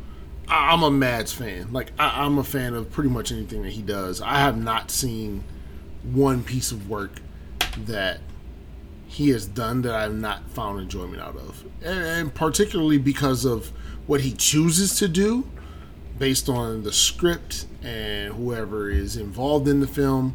I, 0.49 0.75
am 0.75 0.83
a 0.83 0.91
Mads 0.91 1.33
fan. 1.33 1.73
Like 1.73 1.93
I, 1.99 2.25
I'm 2.25 2.39
a 2.39 2.45
fan 2.45 2.75
of 2.75 2.91
pretty 2.91 3.11
much 3.11 3.31
anything 3.31 3.63
that 3.63 3.73
he 3.73 3.83
does. 3.83 4.21
I 4.21 4.41
have 4.41 4.59
not 4.59 4.91
seen 4.91 5.45
one 6.03 6.43
piece 6.43 6.73
of 6.73 6.91
work 6.91 7.21
that 7.87 8.21
he 9.07 9.29
has 9.31 9.47
done 9.47 9.83
that 9.83 9.95
I've 9.95 10.15
not 10.15 10.51
found 10.51 10.81
enjoyment 10.81 11.23
out 11.23 11.37
of, 11.37 11.65
and, 11.83 11.99
and 12.01 12.35
particularly 12.35 12.99
because 12.99 13.45
of 13.45 13.71
what 14.07 14.23
he 14.23 14.33
chooses 14.33 14.97
to 14.97 15.07
do, 15.07 15.49
based 16.25 16.49
on 16.49 16.85
the 16.85 16.93
script 16.93 17.67
and 17.83 18.33
whoever 18.33 18.89
is 18.89 19.15
involved 19.15 19.69
in 19.69 19.81
the 19.81 19.87
film 19.87 20.35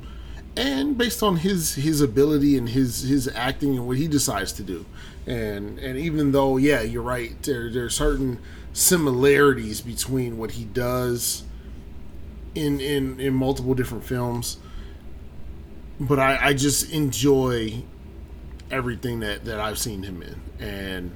and 0.55 0.95
based 0.95 1.23
on 1.23 1.37
his 1.37 1.73
his 1.73 1.99
ability 1.99 2.55
and 2.55 2.69
his 2.69 3.01
his 3.01 3.27
acting 3.29 3.75
and 3.75 3.87
what 3.87 3.97
he 3.97 4.07
decides 4.07 4.51
to 4.53 4.61
do. 4.61 4.85
And 5.25 5.79
and 5.79 5.97
even 5.97 6.31
though 6.31 6.57
yeah 6.57 6.81
you're 6.81 7.01
right 7.01 7.41
there 7.41 7.71
there 7.71 7.85
are 7.85 7.89
certain 7.89 8.37
similarities 8.71 9.81
between 9.81 10.37
what 10.37 10.51
he 10.51 10.63
does 10.63 11.41
in 12.53 12.79
in 12.79 13.19
in 13.19 13.33
multiple 13.33 13.73
different 13.73 14.03
films 14.03 14.59
but 15.99 16.19
I, 16.19 16.49
I 16.49 16.53
just 16.53 16.91
enjoy 16.91 17.81
everything 18.69 19.21
that 19.21 19.43
that 19.45 19.59
I've 19.59 19.79
seen 19.79 20.03
him 20.03 20.21
in. 20.21 20.39
And 20.59 21.15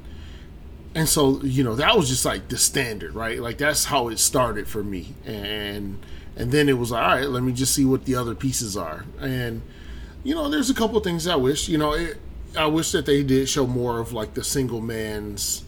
and 0.96 1.10
so 1.10 1.42
you 1.44 1.64
know 1.64 1.76
that 1.76 1.96
was 1.98 2.08
just 2.08 2.26
like 2.26 2.48
the 2.50 2.58
standard 2.58 3.14
right 3.14 3.40
like 3.40 3.58
that's 3.58 3.86
how 3.86 4.10
it 4.10 4.20
started 4.20 4.68
for 4.68 4.84
me 4.84 5.14
and 5.26 5.98
and 6.36 6.52
then 6.52 6.68
it 6.68 6.74
was 6.74 6.92
like, 6.92 7.04
all 7.04 7.16
right, 7.16 7.30
let 7.30 7.44
me 7.44 7.52
just 7.52 7.74
see 7.74 7.86
what 7.86 8.06
the 8.06 8.16
other 8.16 8.34
pieces 8.36 8.76
are. 8.76 9.06
And 9.20 9.62
you 10.24 10.34
know, 10.34 10.50
there's 10.50 10.70
a 10.70 10.74
couple 10.74 11.00
things 11.02 11.28
I 11.28 11.36
wish. 11.36 11.70
You 11.70 11.78
know, 11.78 11.94
it, 11.94 12.18
I 12.58 12.66
wish 12.66 12.92
that 12.92 13.06
they 13.06 13.24
did 13.24 13.50
show 13.50 13.68
more 13.68 14.00
of 14.00 14.14
like 14.14 14.34
the 14.34 14.44
single 14.44 14.82
man's 14.82 15.64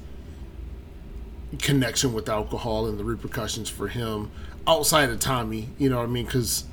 connection 1.59 2.13
with 2.13 2.27
alcohol 2.29 2.87
and 2.87 2.97
the 2.97 3.03
repercussions 3.03 3.69
for 3.69 3.87
him 3.87 4.31
outside 4.67 5.09
of 5.09 5.19
Tommy. 5.19 5.69
You 5.77 5.89
know 5.89 5.97
what 5.97 6.03
I 6.03 6.07
mean? 6.07 6.25
Because 6.25 6.65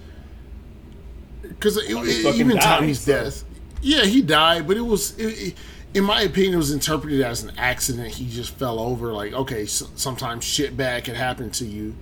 because 1.43 1.79
even 1.89 2.57
died, 2.57 2.63
Tommy's 2.63 3.01
so. 3.01 3.25
death, 3.25 3.45
yeah, 3.83 4.05
he 4.05 4.23
died, 4.23 4.67
but 4.67 4.77
it 4.77 4.83
was. 4.83 5.19
It, 5.19 5.55
in 5.95 6.05
my 6.05 6.23
opinion, 6.23 6.55
it 6.55 6.59
was 6.59 6.73
interpreted 6.73 7.21
as 7.21 7.43
an 7.43 7.53
accident. 7.59 8.15
He 8.15 8.29
just 8.29 8.55
fell 8.55 8.79
over. 8.79 9.13
Like, 9.13 9.33
okay, 9.33 9.67
so 9.67 9.87
sometimes 9.97 10.45
shit 10.45 10.77
bad 10.77 11.05
can 11.05 11.15
happen 11.15 11.51
to 11.51 11.65
you 11.65 11.95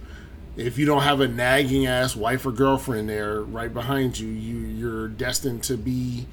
if 0.56 0.78
you 0.78 0.86
don't 0.86 1.02
have 1.02 1.20
a 1.20 1.28
nagging 1.28 1.86
ass 1.86 2.16
wife 2.16 2.44
or 2.44 2.52
girlfriend 2.52 3.08
there 3.08 3.40
right 3.42 3.72
behind 3.72 4.18
you, 4.18 4.28
you 4.28 4.58
you're 4.58 5.08
destined 5.08 5.62
to 5.64 5.76
be, 5.76 6.26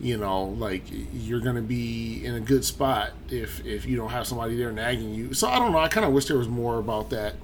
you 0.00 0.16
know, 0.16 0.44
like 0.44 0.82
you're 1.12 1.40
gonna 1.40 1.62
be 1.62 2.24
in 2.24 2.34
a 2.34 2.40
good 2.40 2.64
spot 2.64 3.10
if 3.30 3.64
if 3.64 3.86
you 3.86 3.96
don't 3.96 4.10
have 4.10 4.26
somebody 4.26 4.56
there 4.56 4.70
nagging 4.70 5.14
you. 5.14 5.34
So 5.34 5.48
I 5.48 5.58
don't 5.58 5.72
know. 5.72 5.78
I 5.78 5.88
kind 5.88 6.06
of 6.06 6.12
wish 6.12 6.26
there 6.26 6.38
was 6.38 6.48
more 6.48 6.78
about 6.78 7.10
that. 7.10 7.34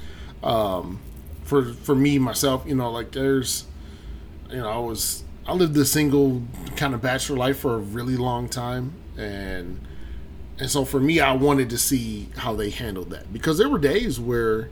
Um, 0.43 1.01
for 1.45 1.73
for 1.73 1.95
me 1.95 2.19
myself, 2.19 2.65
you 2.67 2.75
know, 2.75 2.91
like 2.91 3.13
there's, 3.13 3.67
you 4.51 4.59
know, 4.59 4.69
I 4.69 4.79
was 4.79 5.25
I 5.47 5.55
lived 5.55 5.77
a 5.79 5.85
single 5.85 6.43
kind 6.77 6.95
of 6.95 7.03
bachelor 7.03 7.37
life 7.37 7.59
for 7.59 7.75
a 7.75 7.79
really 7.79 8.17
long 8.17 8.49
time, 8.49 8.93
and 9.21 9.81
and 10.59 10.71
so 10.71 10.85
for 10.85 11.01
me, 11.01 11.21
I 11.21 11.33
wanted 11.33 11.71
to 11.71 11.79
see 11.79 12.29
how 12.37 12.55
they 12.55 12.71
handled 12.71 13.11
that 13.11 13.33
because 13.33 13.59
there 13.59 13.69
were 13.69 13.79
days 13.79 14.21
where 14.21 14.71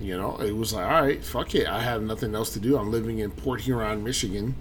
you 0.00 0.16
know, 0.16 0.36
it 0.36 0.56
was 0.56 0.72
like, 0.72 0.86
all 0.86 1.02
right, 1.02 1.24
fuck 1.24 1.54
it. 1.54 1.66
I 1.66 1.80
have 1.82 2.02
nothing 2.02 2.34
else 2.34 2.52
to 2.52 2.60
do. 2.60 2.76
I'm 2.78 2.90
living 2.90 3.18
in 3.18 3.30
Port 3.32 3.62
Huron, 3.62 4.04
Michigan, 4.04 4.54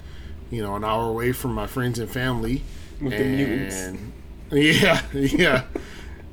you 0.49 0.61
know, 0.63 0.75
an 0.75 0.83
hour 0.83 1.09
away 1.09 1.31
from 1.31 1.53
my 1.53 1.67
friends 1.67 1.99
and 1.99 2.09
family. 2.09 2.63
With 2.99 3.13
and 3.13 4.13
yeah, 4.51 5.01
yeah. 5.13 5.63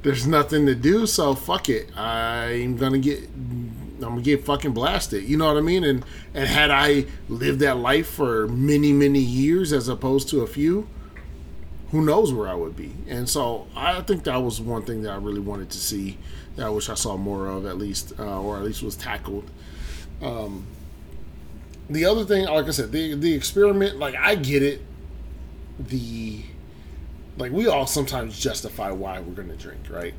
There's 0.02 0.26
nothing 0.26 0.66
to 0.66 0.74
do, 0.74 1.06
so 1.06 1.34
fuck 1.34 1.68
it. 1.68 1.96
I'm 1.96 2.76
gonna 2.76 2.98
get 2.98 3.20
I'm 3.24 4.00
gonna 4.00 4.22
get 4.22 4.44
fucking 4.44 4.72
blasted. 4.72 5.24
You 5.24 5.36
know 5.36 5.46
what 5.46 5.56
I 5.56 5.60
mean? 5.60 5.84
And 5.84 6.04
and 6.34 6.48
had 6.48 6.70
I 6.70 7.06
lived 7.28 7.60
that 7.60 7.78
life 7.78 8.06
for 8.06 8.48
many, 8.48 8.92
many 8.92 9.20
years 9.20 9.72
as 9.72 9.88
opposed 9.88 10.28
to 10.30 10.40
a 10.40 10.46
few, 10.46 10.86
who 11.90 12.04
knows 12.04 12.32
where 12.32 12.48
I 12.48 12.54
would 12.54 12.76
be. 12.76 12.92
And 13.08 13.28
so 13.28 13.66
I 13.76 14.00
think 14.02 14.24
that 14.24 14.36
was 14.36 14.60
one 14.60 14.82
thing 14.82 15.02
that 15.02 15.12
I 15.12 15.16
really 15.16 15.40
wanted 15.40 15.70
to 15.70 15.78
see 15.78 16.18
that 16.56 16.66
I 16.66 16.70
wish 16.70 16.88
I 16.88 16.94
saw 16.94 17.16
more 17.16 17.46
of 17.48 17.66
at 17.66 17.78
least, 17.78 18.12
uh, 18.18 18.40
or 18.40 18.56
at 18.56 18.64
least 18.64 18.82
was 18.82 18.96
tackled. 18.96 19.50
Um, 20.22 20.66
the 21.90 22.04
other 22.04 22.24
thing, 22.24 22.46
like 22.46 22.66
I 22.66 22.70
said, 22.70 22.92
the 22.92 23.14
the 23.14 23.34
experiment, 23.34 23.98
like 23.98 24.14
I 24.16 24.34
get 24.36 24.62
it. 24.62 24.80
The 25.78 26.42
like 27.36 27.52
we 27.52 27.66
all 27.66 27.86
sometimes 27.86 28.38
justify 28.38 28.90
why 28.90 29.20
we're 29.20 29.34
going 29.34 29.48
to 29.48 29.56
drink, 29.56 29.80
right? 29.90 30.14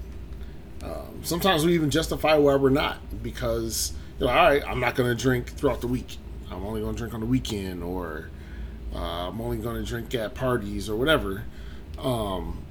Um, 0.84 1.22
sometimes 1.24 1.66
we 1.66 1.74
even 1.74 1.90
justify 1.90 2.36
why 2.36 2.56
we're 2.56 2.70
not 2.70 2.98
because 3.24 3.94
you 4.20 4.26
know, 4.26 4.32
all 4.32 4.50
right, 4.50 4.64
I'm 4.68 4.80
not 4.80 4.96
going 4.96 5.10
to 5.10 5.22
drink 5.22 5.50
throughout 5.50 5.82
the 5.82 5.88
week. 5.88 6.18
I'm 6.52 6.64
only 6.66 6.82
going 6.82 6.94
to 6.94 6.98
drink 6.98 7.14
on 7.14 7.22
the 7.22 7.26
weekend, 7.26 7.84
or 7.84 8.30
uh, 8.94 9.30
I'm 9.30 9.42
only 9.42 9.58
going 9.58 9.78
to 9.78 9.84
drink 9.84 10.14
at 10.14 10.36
parties 10.36 10.90
or 10.90 10.96
whatever. 10.96 11.44
Um, 11.98 12.64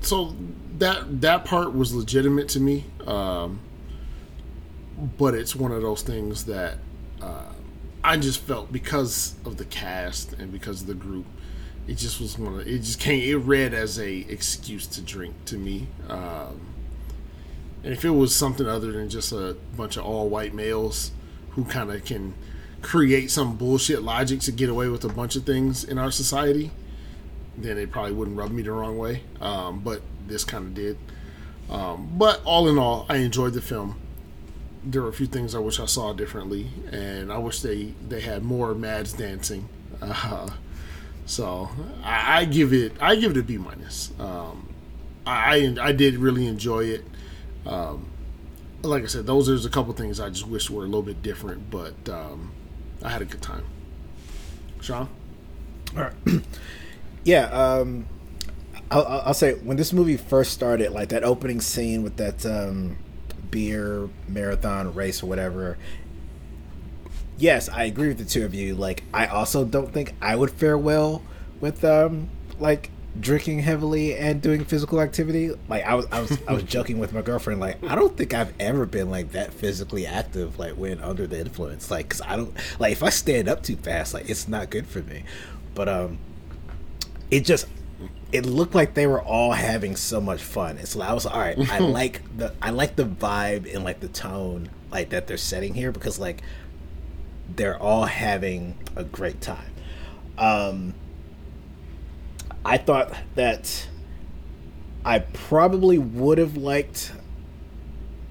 so 0.00 0.34
that 0.78 1.20
that 1.20 1.44
part 1.44 1.74
was 1.74 1.94
legitimate 1.94 2.48
to 2.50 2.60
me, 2.60 2.84
um, 3.06 3.60
but 5.18 5.34
it's 5.34 5.54
one 5.54 5.72
of 5.72 5.82
those 5.82 6.02
things 6.02 6.44
that 6.46 6.78
uh, 7.20 7.52
I 8.02 8.16
just 8.16 8.40
felt 8.40 8.72
because 8.72 9.34
of 9.44 9.56
the 9.56 9.64
cast 9.64 10.32
and 10.34 10.50
because 10.50 10.82
of 10.82 10.86
the 10.88 10.94
group 10.94 11.26
it 11.86 11.96
just 11.96 12.20
was 12.20 12.38
one 12.38 12.54
of 12.54 12.66
it 12.66 12.78
just 12.78 13.00
came 13.00 13.28
it 13.28 13.44
read 13.44 13.74
as 13.74 13.98
a 13.98 14.18
excuse 14.28 14.86
to 14.86 15.00
drink 15.00 15.34
to 15.46 15.56
me. 15.56 15.88
Um, 16.08 16.60
and 17.82 17.92
if 17.92 18.04
it 18.04 18.10
was 18.10 18.34
something 18.34 18.66
other 18.66 18.92
than 18.92 19.08
just 19.08 19.32
a 19.32 19.56
bunch 19.76 19.96
of 19.96 20.04
all 20.04 20.28
white 20.28 20.54
males 20.54 21.10
who 21.50 21.64
kind 21.64 21.90
of 21.90 22.04
can 22.04 22.34
create 22.80 23.30
some 23.30 23.56
bullshit 23.56 24.02
logic 24.02 24.40
to 24.40 24.52
get 24.52 24.68
away 24.68 24.88
with 24.88 25.04
a 25.04 25.08
bunch 25.08 25.34
of 25.34 25.44
things 25.44 25.82
in 25.82 25.98
our 25.98 26.12
society, 26.12 26.70
then 27.56 27.78
it 27.78 27.90
probably 27.90 28.12
wouldn't 28.12 28.36
rub 28.36 28.50
me 28.50 28.62
the 28.62 28.72
wrong 28.72 28.98
way. 28.98 29.22
Um, 29.40 29.80
but 29.80 30.02
this 30.26 30.44
kind 30.44 30.66
of 30.66 30.74
did. 30.74 30.98
Um, 31.70 32.10
but 32.16 32.42
all 32.44 32.68
in 32.68 32.78
all, 32.78 33.06
I 33.08 33.16
enjoyed 33.16 33.54
the 33.54 33.62
film. 33.62 33.98
There 34.84 35.02
were 35.02 35.08
a 35.08 35.12
few 35.12 35.26
things 35.26 35.54
I 35.54 35.58
wish 35.58 35.78
I 35.78 35.86
saw 35.86 36.12
differently, 36.12 36.68
and 36.90 37.32
I 37.32 37.38
wish 37.38 37.60
they 37.60 37.94
they 38.06 38.20
had 38.20 38.42
more 38.42 38.74
Mads 38.74 39.12
dancing. 39.12 39.68
Uh, 40.00 40.50
so 41.26 41.70
I, 42.02 42.40
I, 42.40 42.44
give 42.44 42.72
it 42.72 42.92
I 43.00 43.16
give 43.16 43.30
it 43.32 43.36
a 43.38 43.42
B 43.42 43.58
minus. 43.58 44.12
Um, 44.18 44.68
I 45.26 45.76
I 45.80 45.92
did 45.92 46.16
really 46.16 46.46
enjoy 46.46 46.84
it. 46.84 47.04
Um, 47.64 48.08
like 48.82 49.04
I 49.04 49.06
said, 49.06 49.26
those 49.26 49.46
there's 49.46 49.64
a 49.64 49.70
couple 49.70 49.92
things 49.94 50.18
I 50.18 50.28
just 50.28 50.48
wish 50.48 50.68
were 50.68 50.82
a 50.82 50.86
little 50.86 51.02
bit 51.02 51.22
different, 51.22 51.70
but 51.70 52.08
um, 52.08 52.52
I 53.02 53.10
had 53.10 53.22
a 53.22 53.24
good 53.24 53.42
time. 53.42 53.64
Sean, 54.80 55.08
all 55.96 56.02
right, 56.02 56.14
yeah. 57.24 57.44
Um, 57.46 58.06
I'll, 58.90 59.06
I'll, 59.06 59.34
say 59.34 59.54
when 59.54 59.76
this 59.76 59.92
movie 59.92 60.16
first 60.16 60.52
started, 60.52 60.92
like 60.92 61.08
that 61.10 61.24
opening 61.24 61.60
scene 61.60 62.02
with 62.02 62.16
that 62.16 62.44
um, 62.44 62.98
beer 63.50 64.08
marathon 64.28 64.94
race 64.94 65.22
or 65.22 65.26
whatever. 65.26 65.78
Yes, 67.38 67.68
I 67.68 67.84
agree 67.84 68.08
with 68.08 68.18
the 68.18 68.24
two 68.24 68.44
of 68.44 68.54
you. 68.54 68.74
Like, 68.74 69.02
I 69.12 69.26
also 69.26 69.64
don't 69.64 69.92
think 69.92 70.14
I 70.20 70.36
would 70.36 70.50
fare 70.50 70.76
well 70.76 71.22
with 71.60 71.84
um, 71.84 72.28
like 72.58 72.90
drinking 73.18 73.60
heavily 73.60 74.14
and 74.14 74.40
doing 74.40 74.64
physical 74.64 75.00
activity. 75.00 75.50
Like 75.68 75.84
I 75.84 75.94
was, 75.94 76.06
I 76.10 76.20
was, 76.20 76.38
I 76.48 76.52
was 76.52 76.62
joking 76.64 76.98
with 76.98 77.12
my 77.12 77.22
girlfriend. 77.22 77.60
Like 77.60 77.82
I 77.84 77.94
don't 77.94 78.16
think 78.16 78.34
I've 78.34 78.52
ever 78.60 78.86
been 78.86 79.10
like 79.10 79.32
that 79.32 79.52
physically 79.52 80.06
active. 80.06 80.58
Like 80.58 80.72
when 80.72 81.00
under 81.00 81.26
the 81.26 81.40
influence. 81.40 81.90
Like 81.90 82.08
because 82.08 82.20
I 82.22 82.36
don't 82.36 82.54
like 82.78 82.92
if 82.92 83.02
I 83.02 83.10
stand 83.10 83.48
up 83.48 83.62
too 83.62 83.76
fast, 83.76 84.14
like 84.14 84.28
it's 84.28 84.48
not 84.48 84.70
good 84.70 84.86
for 84.86 85.00
me. 85.02 85.24
But 85.74 85.88
um, 85.88 86.18
it 87.32 87.46
just 87.46 87.66
it 88.30 88.44
looked 88.46 88.74
like 88.74 88.94
they 88.94 89.06
were 89.06 89.22
all 89.22 89.52
having 89.52 89.96
so 89.96 90.20
much 90.20 90.42
fun. 90.42 90.76
And 90.76 90.86
so 90.86 91.00
I 91.00 91.12
was 91.14 91.26
all 91.26 91.40
right. 91.40 91.58
I 91.70 91.78
like 91.80 92.20
the 92.36 92.54
I 92.60 92.70
like 92.70 92.94
the 92.94 93.04
vibe 93.04 93.74
and 93.74 93.82
like 93.82 94.00
the 94.00 94.08
tone 94.08 94.68
like 94.90 95.08
that 95.10 95.26
they're 95.26 95.38
setting 95.38 95.74
here 95.74 95.90
because 95.90 96.18
like 96.18 96.42
they're 97.56 97.78
all 97.78 98.04
having 98.04 98.76
a 98.94 99.02
great 99.02 99.40
time. 99.40 99.72
Um, 100.36 100.94
I 102.64 102.76
thought 102.76 103.14
that 103.34 103.88
I 105.04 105.20
probably 105.20 105.98
would 105.98 106.36
have 106.38 106.56
liked 106.56 107.12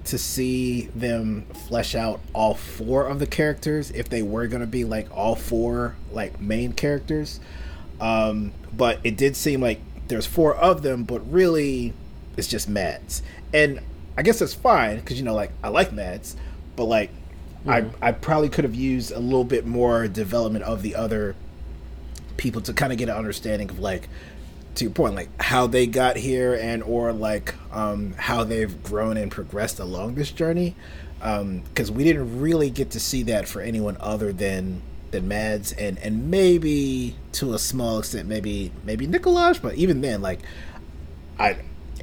to 0.05 0.17
see 0.17 0.87
them 0.95 1.45
flesh 1.67 1.95
out 1.95 2.19
all 2.33 2.53
four 2.53 3.07
of 3.07 3.19
the 3.19 3.27
characters 3.27 3.91
if 3.91 4.09
they 4.09 4.21
were 4.21 4.47
going 4.47 4.61
to 4.61 4.67
be 4.67 4.83
like 4.83 5.07
all 5.15 5.35
four 5.35 5.95
like 6.11 6.39
main 6.39 6.73
characters. 6.73 7.39
Um, 8.01 8.51
but 8.75 8.99
it 9.03 9.15
did 9.15 9.37
seem 9.37 9.61
like 9.61 9.79
there's 10.07 10.25
four 10.25 10.55
of 10.55 10.81
them, 10.81 11.03
but 11.03 11.19
really 11.31 11.93
it's 12.35 12.47
just 12.47 12.67
Mads. 12.67 13.21
And 13.53 13.79
I 14.17 14.23
guess 14.23 14.39
that's 14.39 14.53
fine 14.53 14.99
because 14.99 15.17
you 15.17 15.23
know, 15.23 15.35
like 15.35 15.51
I 15.63 15.69
like 15.69 15.93
Mads, 15.93 16.35
but 16.75 16.85
like 16.85 17.11
mm-hmm. 17.65 17.95
I 18.01 18.09
I 18.09 18.11
probably 18.11 18.49
could 18.49 18.63
have 18.65 18.75
used 18.75 19.11
a 19.11 19.19
little 19.19 19.43
bit 19.43 19.65
more 19.65 20.07
development 20.07 20.65
of 20.65 20.81
the 20.81 20.95
other 20.95 21.35
people 22.37 22.61
to 22.61 22.73
kind 22.73 22.91
of 22.91 22.97
get 22.97 23.07
an 23.07 23.15
understanding 23.15 23.69
of 23.69 23.79
like 23.79 24.09
to 24.75 24.85
your 24.85 24.93
point 24.93 25.15
like 25.15 25.29
how 25.41 25.67
they 25.67 25.85
got 25.85 26.15
here 26.15 26.55
and 26.55 26.81
or 26.83 27.11
like 27.13 27.53
um, 27.71 28.13
how 28.17 28.43
they've 28.43 28.81
grown 28.83 29.17
and 29.17 29.31
progressed 29.31 29.79
along 29.79 30.15
this 30.15 30.31
journey 30.31 30.75
because 31.19 31.89
um, 31.89 31.95
we 31.95 32.03
didn't 32.03 32.41
really 32.41 32.69
get 32.69 32.89
to 32.91 32.99
see 32.99 33.23
that 33.23 33.47
for 33.47 33.61
anyone 33.61 33.95
other 33.99 34.33
than 34.33 34.81
than 35.11 35.27
Mads 35.27 35.73
and 35.73 35.97
and 35.99 36.31
maybe 36.31 37.15
to 37.33 37.53
a 37.53 37.59
small 37.59 37.99
extent 37.99 38.27
maybe 38.27 38.71
maybe 38.83 39.07
Nikolaj 39.07 39.61
but 39.61 39.75
even 39.75 40.01
then 40.01 40.21
like 40.21 40.39
I 41.37 41.57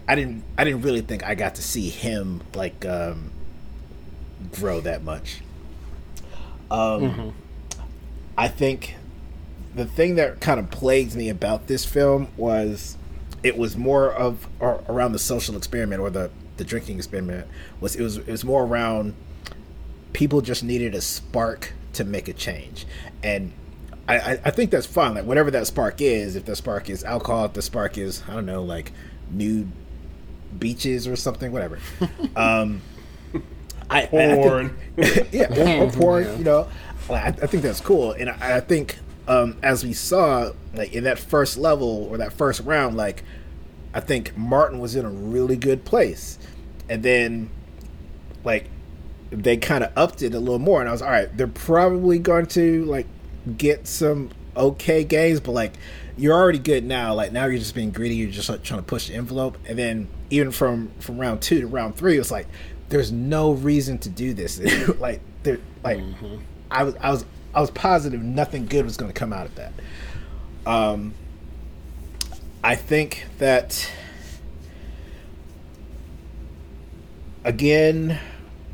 I 0.06 0.14
didn't 0.14 0.44
I 0.56 0.64
didn't 0.64 0.82
really 0.82 1.00
think 1.00 1.24
I 1.24 1.34
got 1.34 1.56
to 1.56 1.62
see 1.62 1.88
him 1.88 2.42
like 2.54 2.84
um, 2.86 3.32
grow 4.52 4.80
that 4.80 5.02
much 5.02 5.40
um, 6.70 6.78
mm-hmm. 7.02 7.28
I 8.36 8.48
think 8.48 8.94
the 9.74 9.86
thing 9.86 10.16
that 10.16 10.40
kind 10.40 10.60
of 10.60 10.70
plagued 10.70 11.14
me 11.14 11.28
about 11.28 11.66
this 11.66 11.84
film 11.84 12.28
was 12.36 12.96
it 13.42 13.56
was 13.56 13.76
more 13.76 14.12
of 14.12 14.46
around 14.60 15.12
the 15.12 15.18
social 15.18 15.56
experiment 15.56 16.00
or 16.00 16.10
the 16.10 16.30
the 16.56 16.64
drinking 16.64 16.96
experiment 16.96 17.46
was 17.80 17.96
it 17.96 18.02
was 18.02 18.18
it 18.18 18.28
was 18.28 18.44
more 18.44 18.64
around 18.64 19.14
people 20.12 20.40
just 20.40 20.64
needed 20.64 20.94
a 20.94 21.00
spark 21.00 21.72
to 21.98 22.04
make 22.04 22.28
a 22.28 22.32
change. 22.32 22.86
And 23.22 23.52
I, 24.08 24.38
I 24.44 24.50
think 24.50 24.70
that's 24.70 24.86
fine. 24.86 25.14
Like 25.14 25.24
whatever 25.24 25.50
that 25.50 25.66
spark 25.66 26.00
is 26.00 26.34
if 26.34 26.46
the 26.46 26.56
spark 26.56 26.88
is 26.88 27.04
alcohol 27.04 27.44
if 27.44 27.52
the 27.52 27.62
spark 27.62 27.98
is 27.98 28.22
I 28.26 28.34
don't 28.34 28.46
know 28.46 28.62
like 28.62 28.92
nude 29.30 29.70
beaches 30.58 31.06
or 31.06 31.16
something 31.16 31.52
whatever. 31.52 31.78
Um 32.36 32.80
I, 33.90 34.04
porn 34.06 34.76
I, 34.98 35.00
I 35.00 35.04
think, 35.04 35.28
yeah 35.32 35.80
or, 35.80 35.86
or 35.86 35.90
porn 35.92 36.24
yeah. 36.24 36.36
you 36.36 36.44
know. 36.44 36.68
I, 37.10 37.28
I 37.28 37.32
think 37.32 37.62
that's 37.62 37.80
cool. 37.80 38.12
And 38.12 38.30
I, 38.30 38.56
I 38.56 38.60
think 38.60 38.98
um, 39.26 39.56
as 39.62 39.84
we 39.84 39.92
saw, 39.92 40.52
like 40.74 40.94
in 40.94 41.04
that 41.04 41.18
first 41.18 41.58
level 41.58 42.08
or 42.10 42.18
that 42.18 42.32
first 42.32 42.60
round, 42.60 42.96
like 42.96 43.22
I 43.94 44.00
think 44.00 44.36
Martin 44.36 44.78
was 44.78 44.96
in 44.96 45.04
a 45.04 45.10
really 45.10 45.56
good 45.56 45.84
place, 45.84 46.38
and 46.88 47.02
then 47.02 47.50
like 48.44 48.68
they 49.30 49.56
kind 49.56 49.84
of 49.84 49.92
upped 49.96 50.22
it 50.22 50.34
a 50.34 50.40
little 50.40 50.58
more, 50.58 50.80
and 50.80 50.88
I 50.88 50.92
was 50.92 51.02
all 51.02 51.10
right. 51.10 51.34
They're 51.36 51.46
probably 51.46 52.18
going 52.18 52.46
to 52.46 52.84
like 52.84 53.06
get 53.56 53.86
some 53.86 54.30
okay 54.56 55.04
games, 55.04 55.40
but 55.40 55.52
like 55.52 55.74
you're 56.16 56.34
already 56.34 56.58
good 56.58 56.84
now. 56.84 57.14
Like 57.14 57.32
now 57.32 57.46
you're 57.46 57.58
just 57.58 57.74
being 57.74 57.90
greedy. 57.90 58.16
You're 58.16 58.30
just 58.30 58.48
like, 58.48 58.62
trying 58.62 58.80
to 58.80 58.86
push 58.86 59.08
the 59.08 59.14
envelope, 59.14 59.58
and 59.66 59.78
then 59.78 60.08
even 60.30 60.50
from 60.50 60.90
from 60.98 61.18
round 61.18 61.42
two 61.42 61.60
to 61.60 61.66
round 61.66 61.96
three, 61.96 62.18
it's 62.18 62.30
like 62.30 62.46
there's 62.88 63.12
no 63.12 63.52
reason 63.52 63.98
to 63.98 64.08
do 64.08 64.34
this. 64.34 64.58
like 65.00 65.20
there, 65.42 65.58
like 65.84 65.98
mm-hmm. 65.98 66.36
I 66.70 66.84
was 66.84 66.94
I 67.00 67.10
was 67.10 67.24
I 67.54 67.60
was 67.60 67.70
positive 67.70 68.22
nothing 68.22 68.66
good 68.66 68.84
was 68.84 68.96
going 68.96 69.10
to 69.10 69.18
come 69.18 69.32
out 69.32 69.46
of 69.46 69.54
that. 69.56 69.72
Um, 70.66 71.14
I 72.62 72.74
think 72.74 73.26
that 73.38 73.90
again, 77.44 78.18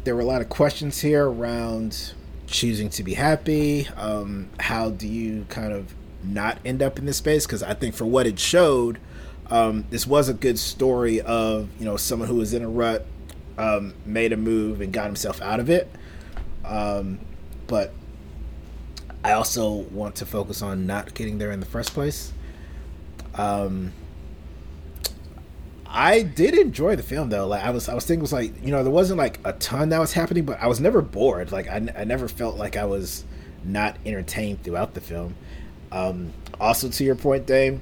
there 0.05 0.15
were 0.15 0.21
a 0.21 0.27
lot 0.27 0.41
of 0.41 0.49
questions 0.49 1.01
here 1.01 1.29
around 1.29 2.13
choosing 2.47 2.91
to 2.91 3.03
be 3.03 3.15
happy. 3.15 3.89
Um, 3.97 4.51
how 4.61 4.91
do 4.91 5.09
you 5.09 5.47
kind 5.49 5.73
of 5.73 5.95
not 6.23 6.59
end 6.65 6.83
up 6.83 6.99
in 6.99 7.07
this 7.07 7.17
space? 7.17 7.47
Because 7.47 7.63
I 7.63 7.75
think 7.75 7.95
for 7.95 8.05
what 8.05 8.27
it 8.27 8.39
showed, 8.39 8.99
um, 9.51 9.85
this 9.91 10.07
was 10.07 10.29
a 10.29 10.35
good 10.35 10.59
story 10.59 11.21
of 11.21 11.69
you 11.79 11.85
know 11.85 11.97
someone 11.97 12.29
who 12.29 12.37
was 12.37 12.55
in 12.55 12.63
a 12.63 12.69
rut, 12.69 13.07
um, 13.59 13.95
made 14.05 14.33
a 14.33 14.37
move 14.37 14.81
and 14.81 14.93
got 14.93 15.07
himself 15.07 15.41
out 15.43 15.59
of 15.59 15.71
it. 15.71 15.91
Um, 16.65 17.19
but 17.67 17.93
I 19.23 19.33
also 19.33 19.71
want 19.71 20.17
to 20.17 20.27
focus 20.27 20.61
on 20.63 20.87
not 20.87 21.15
getting 21.15 21.39
there 21.39 21.51
in 21.51 21.61
the 21.61 21.67
first 21.67 21.95
place. 21.95 22.33
Um, 23.35 23.93
I 25.97 26.23
did 26.23 26.55
enjoy 26.55 26.97
the 26.97 27.05
film 27.05 27.31
though. 27.31 27.47
Like 27.47 27.63
I 27.63 27.71
was, 27.71 27.89
I 27.89 27.95
was 27.95 28.05
thinking, 28.05 28.21
was 28.21 28.33
like 28.33 28.53
you 28.63 28.73
know, 28.73 28.83
there 28.83 28.93
wasn't 28.93 29.19
like 29.19 29.39
a 29.45 29.53
ton 29.55 29.91
that 29.91 30.01
was 30.01 30.13
happening, 30.13 30.45
but 30.45 30.61
I 30.61 30.67
was 30.67 30.81
never 30.81 31.01
bored. 31.01 31.53
Like 31.53 31.69
I, 31.69 31.77
I 31.97 32.05
never 32.05 32.27
felt 32.27 32.57
like 32.57 32.77
I 32.77 32.85
was 32.85 33.25
not 33.63 33.97
entertained 34.05 34.65
throughout 34.65 34.95
the 34.95 35.01
film. 35.01 35.37
Um, 35.93 36.33
also, 36.61 36.89
to 36.89 37.05
your 37.05 37.15
point, 37.15 37.47
Dame, 37.47 37.81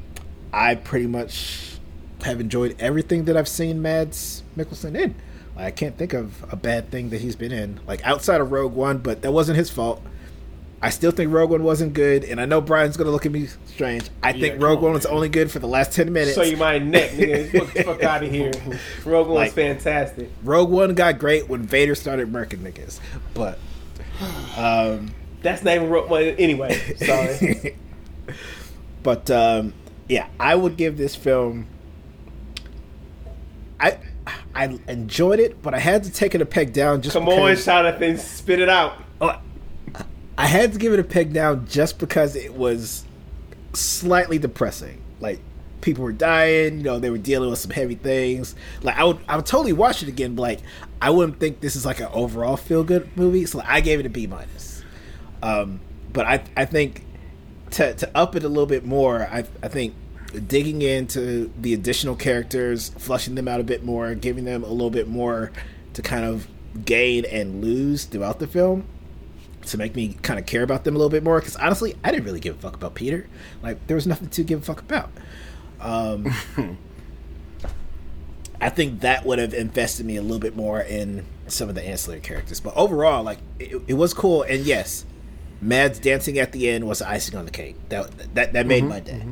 I 0.52 0.74
pretty 0.74 1.06
much 1.06 1.78
have 2.22 2.39
enjoyed 2.39 2.76
everything 2.78 3.24
that 3.24 3.36
I've 3.36 3.48
seen 3.48 3.80
Mads 3.80 4.43
Mikkelsen 4.56 4.94
in. 4.94 5.14
Like, 5.56 5.64
I 5.64 5.70
can't 5.70 5.97
think 5.97 6.12
of 6.12 6.44
a 6.52 6.56
bad 6.56 6.90
thing 6.90 7.10
that 7.10 7.22
he's 7.22 7.36
been 7.36 7.52
in, 7.52 7.80
like 7.86 8.05
outside 8.06 8.40
of 8.43 8.52
Rogue 8.52 8.74
One, 8.74 8.98
but 8.98 9.22
that 9.22 9.32
wasn't 9.32 9.56
his 9.56 9.70
fault. 9.70 10.02
I 10.84 10.90
still 10.90 11.12
think 11.12 11.32
Rogue 11.32 11.50
One 11.50 11.62
wasn't 11.62 11.94
good, 11.94 12.24
and 12.24 12.40
I 12.40 12.44
know 12.44 12.60
Brian's 12.60 12.96
gonna 12.96 13.10
look 13.10 13.24
at 13.24 13.30
me 13.30 13.46
strange. 13.66 14.10
I 14.20 14.30
yeah, 14.30 14.40
think 14.40 14.62
Rogue 14.62 14.78
on, 14.78 14.84
One 14.84 14.92
was 14.94 15.06
only 15.06 15.28
good 15.28 15.48
for 15.48 15.60
the 15.60 15.68
last 15.68 15.92
ten 15.92 16.12
minutes. 16.12 16.34
So 16.34 16.42
you 16.42 16.56
my 16.56 16.78
neck, 16.78 17.12
nigga. 17.12 17.52
Get 17.52 17.72
the 17.74 17.84
fuck 17.84 18.02
out 18.02 18.24
of 18.24 18.30
here. 18.30 18.50
Rogue 19.04 19.28
One 19.28 19.36
like, 19.36 19.46
was 19.46 19.54
fantastic. 19.54 20.28
Rogue 20.42 20.70
One 20.70 20.94
got 20.94 21.20
great 21.20 21.48
when 21.48 21.62
Vader 21.62 21.94
started 21.94 22.32
murking 22.32 22.59
niggas, 22.64 22.98
but 23.32 23.60
um, 24.56 25.14
that's 25.40 25.62
not 25.62 25.76
even 25.76 25.88
Rogue 25.88 26.10
One 26.10 26.22
anyway. 26.22 26.74
Sorry, 26.96 27.76
but 29.04 29.30
um, 29.30 29.74
yeah, 30.09 30.26
I 30.40 30.56
would 30.56 30.76
give 30.76 30.96
this 30.96 31.14
film. 31.14 31.68
I 33.78 33.98
I 34.52 34.80
enjoyed 34.88 35.38
it, 35.38 35.62
but 35.62 35.74
I 35.74 35.78
had 35.78 36.02
to 36.04 36.10
take 36.10 36.34
it 36.34 36.42
a 36.42 36.46
peg 36.46 36.72
down. 36.72 37.02
Just 37.02 37.14
come 37.14 37.26
because, 37.26 37.68
on, 37.68 37.84
Jonathan, 37.84 38.18
spit 38.18 38.59
it 38.59 38.68
out. 38.68 39.00
Oh, 39.20 39.38
I 40.38 40.46
had 40.46 40.72
to 40.72 40.78
give 40.78 40.92
it 40.92 41.00
a 41.00 41.04
peg 41.04 41.32
down 41.32 41.66
just 41.66 41.98
because 41.98 42.36
it 42.36 42.54
was 42.54 43.04
slightly 43.74 44.38
depressing. 44.38 45.00
Like 45.20 45.40
people 45.80 46.04
were 46.04 46.12
dying, 46.12 46.78
you 46.78 46.84
know, 46.84 46.98
they 46.98 47.10
were 47.10 47.18
dealing 47.18 47.50
with 47.50 47.59
some 47.59 47.70
heavy 47.70 47.94
things. 47.94 48.54
Like 48.82 48.96
I 48.96 49.04
would 49.04 49.18
I 49.28 49.36
would 49.36 49.46
totally 49.46 49.72
watch 49.72 50.02
it 50.02 50.09
again, 50.09 50.34
but 50.34 50.42
like 50.42 50.60
I 51.00 51.10
wouldn't 51.10 51.38
think 51.38 51.60
this 51.60 51.76
is 51.76 51.84
like 51.84 52.00
an 52.00 52.09
overall 52.12 52.56
feel 52.56 52.84
good 52.84 53.14
movie. 53.16 53.44
So 53.46 53.62
I 53.64 53.80
gave 53.80 54.00
it 54.00 54.06
a 54.06 54.10
B 54.10 54.26
minus. 54.26 54.82
Um, 55.42 55.80
but 56.12 56.26
I 56.26 56.44
I 56.56 56.64
think 56.64 57.04
to 57.72 57.94
to 57.94 58.16
up 58.16 58.34
it 58.34 58.44
a 58.44 58.48
little 58.48 58.66
bit 58.66 58.86
more, 58.86 59.28
I 59.30 59.44
I 59.62 59.68
think 59.68 59.94
digging 60.48 60.80
into 60.80 61.52
the 61.60 61.74
additional 61.74 62.16
characters, 62.16 62.90
flushing 62.98 63.34
them 63.34 63.48
out 63.48 63.60
a 63.60 63.64
bit 63.64 63.84
more, 63.84 64.14
giving 64.14 64.44
them 64.46 64.64
a 64.64 64.68
little 64.68 64.90
bit 64.90 65.09
more 65.09 65.52
to 65.92 66.00
kind 66.00 66.24
of 66.24 66.48
gain 66.86 67.26
and 67.26 67.62
lose 67.62 68.04
throughout 68.04 68.38
the 68.38 68.46
film 68.46 68.86
to 69.66 69.78
make 69.78 69.94
me 69.94 70.14
kind 70.22 70.39
of 70.39 70.47
care 70.47 70.62
about 70.62 70.84
them 70.84 70.94
a 70.94 70.98
little 70.98 71.10
bit 71.10 71.22
more. 71.22 71.39
Because 71.40 71.56
honestly, 71.56 71.97
I 72.05 72.10
didn't 72.10 72.24
really 72.24 72.40
give 72.40 72.56
a 72.56 72.59
fuck 72.59 72.74
about 72.74 72.94
Peter. 72.94 73.28
Like 73.62 73.86
there 73.86 73.94
was 73.97 74.06
nothing 74.06 74.28
to 74.30 74.44
give 74.44 74.60
a 74.60 74.62
fuck 74.62 74.80
about. 74.80 75.10
Um, 75.80 76.32
I 78.60 78.68
think 78.70 79.01
that 79.01 79.24
would 79.26 79.39
have 79.39 79.55
invested 79.55 80.06
me 80.06 80.16
a 80.16 80.22
little 80.22 80.39
bit 80.39 80.55
more 80.56 80.80
in 80.80 81.26
some 81.48 81.68
of 81.68 81.74
the 81.74 81.84
ancillary 81.86 82.20
characters. 82.20 82.60
But 82.60 82.74
overall, 82.76 83.22
like 83.24 83.39
it, 83.59 83.82
it 83.89 83.94
was 83.94 84.14
cool. 84.14 84.43
And 84.43 84.64
yes, 84.64 85.05
Mads 85.60 85.98
dancing 85.98 86.39
at 86.39 86.52
the 86.52 86.68
end 86.68 86.86
was 86.86 87.01
the 87.01 87.09
icing 87.09 87.36
on 87.39 87.44
the 87.44 87.51
cake. 87.51 87.76
That 87.89 88.34
that 88.34 88.52
that 88.52 88.66
made 88.66 88.86
my 88.86 89.01
day. 89.01 89.26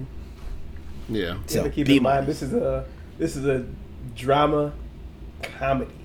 Yeah. 1.09 1.35
You 1.35 1.45
So 1.47 1.63
have 1.63 1.65
to 1.65 1.71
keep 1.71 1.87
B 1.87 1.97
in 1.97 2.03
mind 2.03 2.27
this 2.27 2.43
is 2.43 2.53
a 2.55 2.87
this 3.19 3.37
is 3.37 3.47
a 3.47 3.67
drama 4.15 4.73
comedy. 5.43 6.00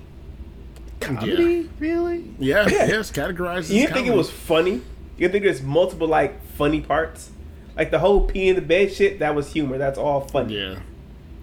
Comedy, 0.99 1.69
really? 1.79 2.33
Yeah. 2.39 2.67
Yeah. 2.67 2.85
Yes. 2.87 3.11
Categorized. 3.11 3.69
You 3.69 3.81
didn't 3.81 3.93
think 3.93 4.07
it 4.07 4.13
was 4.15 4.29
funny? 4.31 4.71
You 4.73 4.81
didn't 5.19 5.31
think 5.33 5.43
there's 5.45 5.61
multiple 5.61 6.07
like 6.07 6.41
funny 6.53 6.81
parts? 6.81 7.31
Like 7.75 7.91
the 7.91 7.99
whole 7.99 8.21
pee 8.25 8.47
in 8.49 8.55
the 8.55 8.61
bed 8.61 8.93
shit, 8.93 9.19
that 9.19 9.35
was 9.35 9.51
humor. 9.51 9.77
That's 9.77 9.97
all 9.97 10.21
funny. 10.21 10.57
Yeah. 10.57 10.79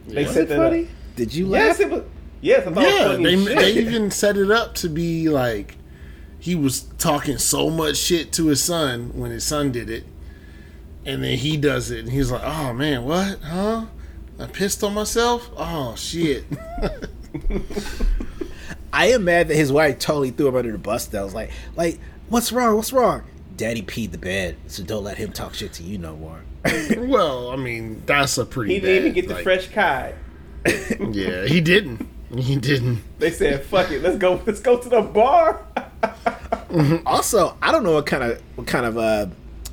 They 0.07 0.23
Yeah. 0.23 0.27
Was 0.27 0.35
said 0.35 0.43
it 0.45 0.49
that. 0.51 0.61
Uh, 0.61 0.69
funny? 0.71 0.89
Did 1.17 1.35
you 1.35 1.47
laugh? 1.47 1.67
Yes, 1.67 1.81
it 1.81 1.91
was. 1.91 2.03
Yes, 2.41 2.67
I 2.67 2.73
thought 2.73 2.83
it 2.83 2.87
was 2.87 2.95
Yeah, 2.95 3.07
funny 3.09 3.45
they, 3.45 3.55
they 3.55 3.73
even 3.83 4.11
set 4.11 4.37
it 4.37 4.51
up 4.51 4.75
to 4.77 4.89
be 4.89 5.29
like 5.29 5.77
he 6.41 6.55
was 6.57 6.83
talking 6.99 7.39
so 7.39 7.71
much 7.71 7.97
shit 7.97 8.33
to 8.33 8.49
his 8.49 8.61
son 8.65 9.11
when 9.15 9.31
his 9.31 9.45
son 9.45 9.71
did 9.71 9.89
it, 9.89 10.05
and 11.05 11.23
then 11.23 11.39
he 11.39 11.57
does 11.57 11.91
it, 11.93 12.01
and 12.01 12.11
he's 12.11 12.33
like, 12.33 12.43
"Oh 12.45 12.73
man, 12.73 13.05
what? 13.05 13.39
Huh? 13.43 13.85
I 14.41 14.47
pissed 14.47 14.83
on 14.83 14.95
myself? 14.95 15.49
Oh 15.57 15.95
shit!" 15.97 16.45
I 18.93 19.07
am 19.07 19.25
mad 19.25 19.49
that 19.49 19.57
his 19.57 19.73
wife 19.73 19.99
totally 19.99 20.31
threw 20.31 20.49
him 20.49 20.57
under 20.57 20.73
the 20.73 20.79
bus. 20.79 21.07
That 21.07 21.23
was 21.23 21.35
like, 21.35 21.51
like, 21.77 21.99
what's 22.29 22.53
wrong? 22.53 22.77
What's 22.77 22.93
wrong? 22.93 23.23
Daddy 23.57 23.83
peed 23.83 24.13
the 24.13 24.19
bed, 24.19 24.57
so 24.67 24.83
don't 24.83 25.05
let 25.05 25.19
him 25.19 25.33
talk 25.33 25.55
shit 25.55 25.73
to 25.75 25.83
you 25.83 25.99
no 25.99 26.17
more. 26.17 26.41
well, 26.97 27.51
I 27.51 27.57
mean, 27.57 28.03
that's 28.07 28.39
a 28.39 28.45
pretty. 28.47 28.75
he 28.75 28.81
didn't 28.81 28.97
even 28.97 29.09
bad, 29.09 29.15
get 29.15 29.29
the 29.29 29.35
like- 29.35 29.45
fresh 29.45 29.69
Kai. 29.69 30.15
Yeah, 31.11 31.45
he 31.47 31.61
didn't. 31.61 32.09
He 32.37 32.57
didn't. 32.57 33.03
They 33.19 33.31
said, 33.31 33.65
"Fuck 33.65 33.91
it, 33.91 34.01
let's 34.03 34.17
go. 34.17 34.41
Let's 34.47 34.61
go 34.61 34.79
to 34.79 34.89
the 34.89 35.03
bar." 35.03 35.67
also, 37.07 37.57
I 37.61 37.73
don't 37.73 37.83
know 37.83 37.93
what 37.93 38.07
kind 38.07 38.23
of 38.23 38.41
what 38.55 38.67
kind 38.67 38.87
of 38.87 38.97
uh, 38.97 39.27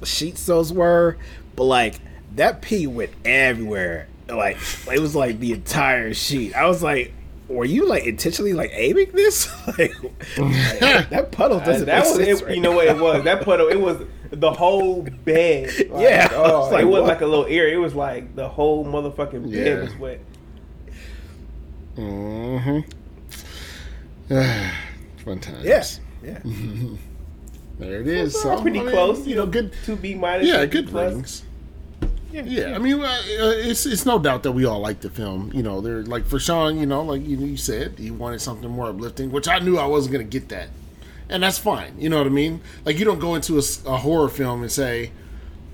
sheets 0.04 0.46
those 0.46 0.74
were, 0.74 1.18
but 1.56 1.66
like 1.66 1.96
that 2.36 2.62
pee 2.62 2.88
went 2.88 3.12
everywhere. 3.24 4.08
Like 4.28 4.58
it 4.91 5.00
was 5.00 5.16
like 5.16 5.40
the 5.40 5.54
entire 5.54 6.14
sheet. 6.14 6.54
I 6.54 6.66
was 6.66 6.84
like, 6.84 7.14
were 7.49 7.65
you 7.65 7.88
like 7.88 8.05
intentionally 8.05 8.53
like 8.53 8.71
aiming 8.73 9.11
this? 9.13 9.49
like 9.77 9.91
that 10.38 11.30
puddle 11.31 11.59
doesn't. 11.59 11.85
that 11.88 12.03
make 12.05 12.15
was 12.17 12.26
sense 12.26 12.41
it, 12.41 12.45
right 12.45 12.55
you 12.55 12.61
know 12.61 12.71
now. 12.71 12.76
what 12.77 12.88
it 12.88 12.97
was. 12.97 13.23
That 13.23 13.43
puddle. 13.43 13.67
It 13.67 13.80
was 13.80 13.97
the 14.31 14.51
whole 14.51 15.01
bed. 15.01 15.71
Like, 15.89 16.01
Yeah, 16.03 16.27
oh, 16.31 16.59
was 16.59 16.71
like, 16.71 16.84
it 16.84 16.85
wasn't 16.85 17.07
what? 17.07 17.13
like 17.15 17.21
a 17.21 17.26
little 17.26 17.45
area. 17.45 17.76
It 17.76 17.81
was 17.81 17.95
like 17.95 18.35
the 18.35 18.47
whole 18.47 18.85
motherfucking 18.85 19.51
bed 19.51 19.67
Yeah. 19.67 19.81
was 19.84 19.95
wet. 19.97 20.19
Mm-hmm. 21.97 22.80
Fun 25.26 25.39
times. 25.39 25.63
Yes. 25.65 25.99
Yeah. 26.23 26.39
There 27.80 28.01
it 28.01 28.07
is. 28.07 28.34
It's 28.34 28.43
So, 28.43 28.61
pretty 28.61 28.80
I 28.81 28.84
mean, 28.84 28.91
close. 28.91 29.26
You 29.26 29.35
know, 29.38 29.45
good. 29.45 29.73
Two 29.85 29.95
B 29.95 30.13
minus. 30.13 30.45
Yeah, 30.49 30.65
two 30.65 30.67
B 30.67 30.71
good 30.73 30.88
plus. 30.89 31.11
ratings. 31.13 31.43
Yeah, 32.31 32.76
I 32.76 32.77
mean, 32.77 32.99
uh, 33.01 33.06
uh, 33.06 33.53
it's 33.57 33.88
it's 33.88 34.06
no 34.06 34.19
doubt 34.19 34.43
that 34.43 34.51
we 34.51 34.64
all 34.65 34.80
like 34.80 34.99
the 35.01 35.10
film. 35.10 35.51
You 35.53 35.64
know, 35.64 35.81
they're 35.81 36.03
like 36.03 36.26
for 36.27 36.39
Sean. 36.39 36.77
You 36.77 36.85
know, 36.85 37.01
like 37.01 37.26
you, 37.26 37.38
you 37.38 37.57
said, 37.57 37.95
he 37.97 38.11
wanted 38.11 38.39
something 38.41 38.69
more 38.69 38.88
uplifting, 38.89 39.31
which 39.31 39.47
I 39.47 39.57
knew 39.60 39.77
I 39.77 39.85
wasn't 39.88 40.14
going 40.14 40.30
to 40.30 40.39
get 40.39 40.49
that, 40.49 40.69
and 41.27 41.41
that's 41.41 41.57
fine. 41.57 41.95
You 41.97 42.10
know 42.10 42.19
what 42.19 42.27
I 42.27 42.30
mean? 42.31 42.61
Like 42.85 42.99
you 42.99 43.06
don't 43.06 43.19
go 43.19 43.34
into 43.34 43.57
a 43.57 43.97
horror 43.97 44.30
film 44.30 44.61
and 44.61 44.72
say, 44.72 45.11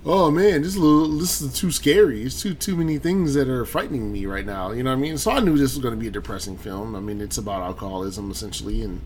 "Oh 0.06 0.32
man, 0.32 0.62
this 0.62 0.70
is 0.70 0.76
a 0.78 0.82
little, 0.82 1.18
this 1.18 1.42
is 1.42 1.60
too 1.60 1.72
scary. 1.72 2.24
It's 2.24 2.42
too 2.42 2.54
too 2.54 2.78
many 2.78 3.00
things 3.00 3.34
that 3.34 3.50
are 3.50 3.66
frightening 3.66 4.14
me 4.14 4.26
right 4.26 4.46
now." 4.46 4.72
You 4.72 4.84
know 4.84 4.92
what 4.92 4.98
I 4.98 5.02
mean? 5.02 5.18
So 5.18 5.32
I 5.32 5.42
knew 5.42 5.58
this 5.58 5.76
was 5.76 5.84
going 5.84 5.94
to 5.94 6.00
be 6.00 6.08
a 6.08 6.12
depressing 6.12 6.58
film. 6.58 6.96
I 6.96 7.02
mean, 7.02 7.20
it's 7.20 7.38
about 7.38 7.64
alcoholism 7.64 8.32
essentially, 8.32 8.82
and 8.82 9.02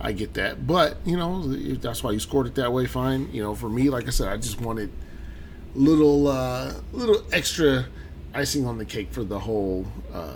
I 0.00 0.12
get 0.12 0.32
that. 0.34 0.66
But 0.66 0.96
you 1.04 1.18
know, 1.18 1.44
if 1.48 1.82
that's 1.82 2.02
why 2.02 2.12
you 2.12 2.18
scored 2.20 2.46
it 2.46 2.54
that 2.54 2.72
way. 2.72 2.86
Fine. 2.86 3.28
You 3.32 3.42
know, 3.42 3.54
for 3.54 3.68
me, 3.68 3.90
like 3.90 4.06
I 4.06 4.10
said, 4.10 4.28
I 4.28 4.38
just 4.38 4.60
wanted 4.60 4.90
little 5.74 6.28
uh, 6.28 6.74
little 6.92 7.22
extra 7.32 7.86
icing 8.34 8.66
on 8.66 8.78
the 8.78 8.84
cake 8.84 9.12
for 9.12 9.24
the 9.24 9.38
whole 9.40 9.86
uh, 10.12 10.34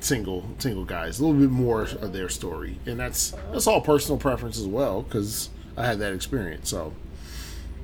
single 0.00 0.44
single 0.58 0.84
guys. 0.84 1.18
A 1.18 1.24
little 1.26 1.40
bit 1.40 1.50
more 1.50 1.82
of 1.82 2.12
their 2.12 2.28
story, 2.28 2.78
and 2.86 2.98
that's 2.98 3.34
that's 3.52 3.66
all 3.66 3.80
personal 3.80 4.18
preference 4.18 4.58
as 4.58 4.66
well 4.66 5.02
because 5.02 5.50
I 5.76 5.86
had 5.86 5.98
that 6.00 6.12
experience. 6.12 6.68
So 6.70 6.92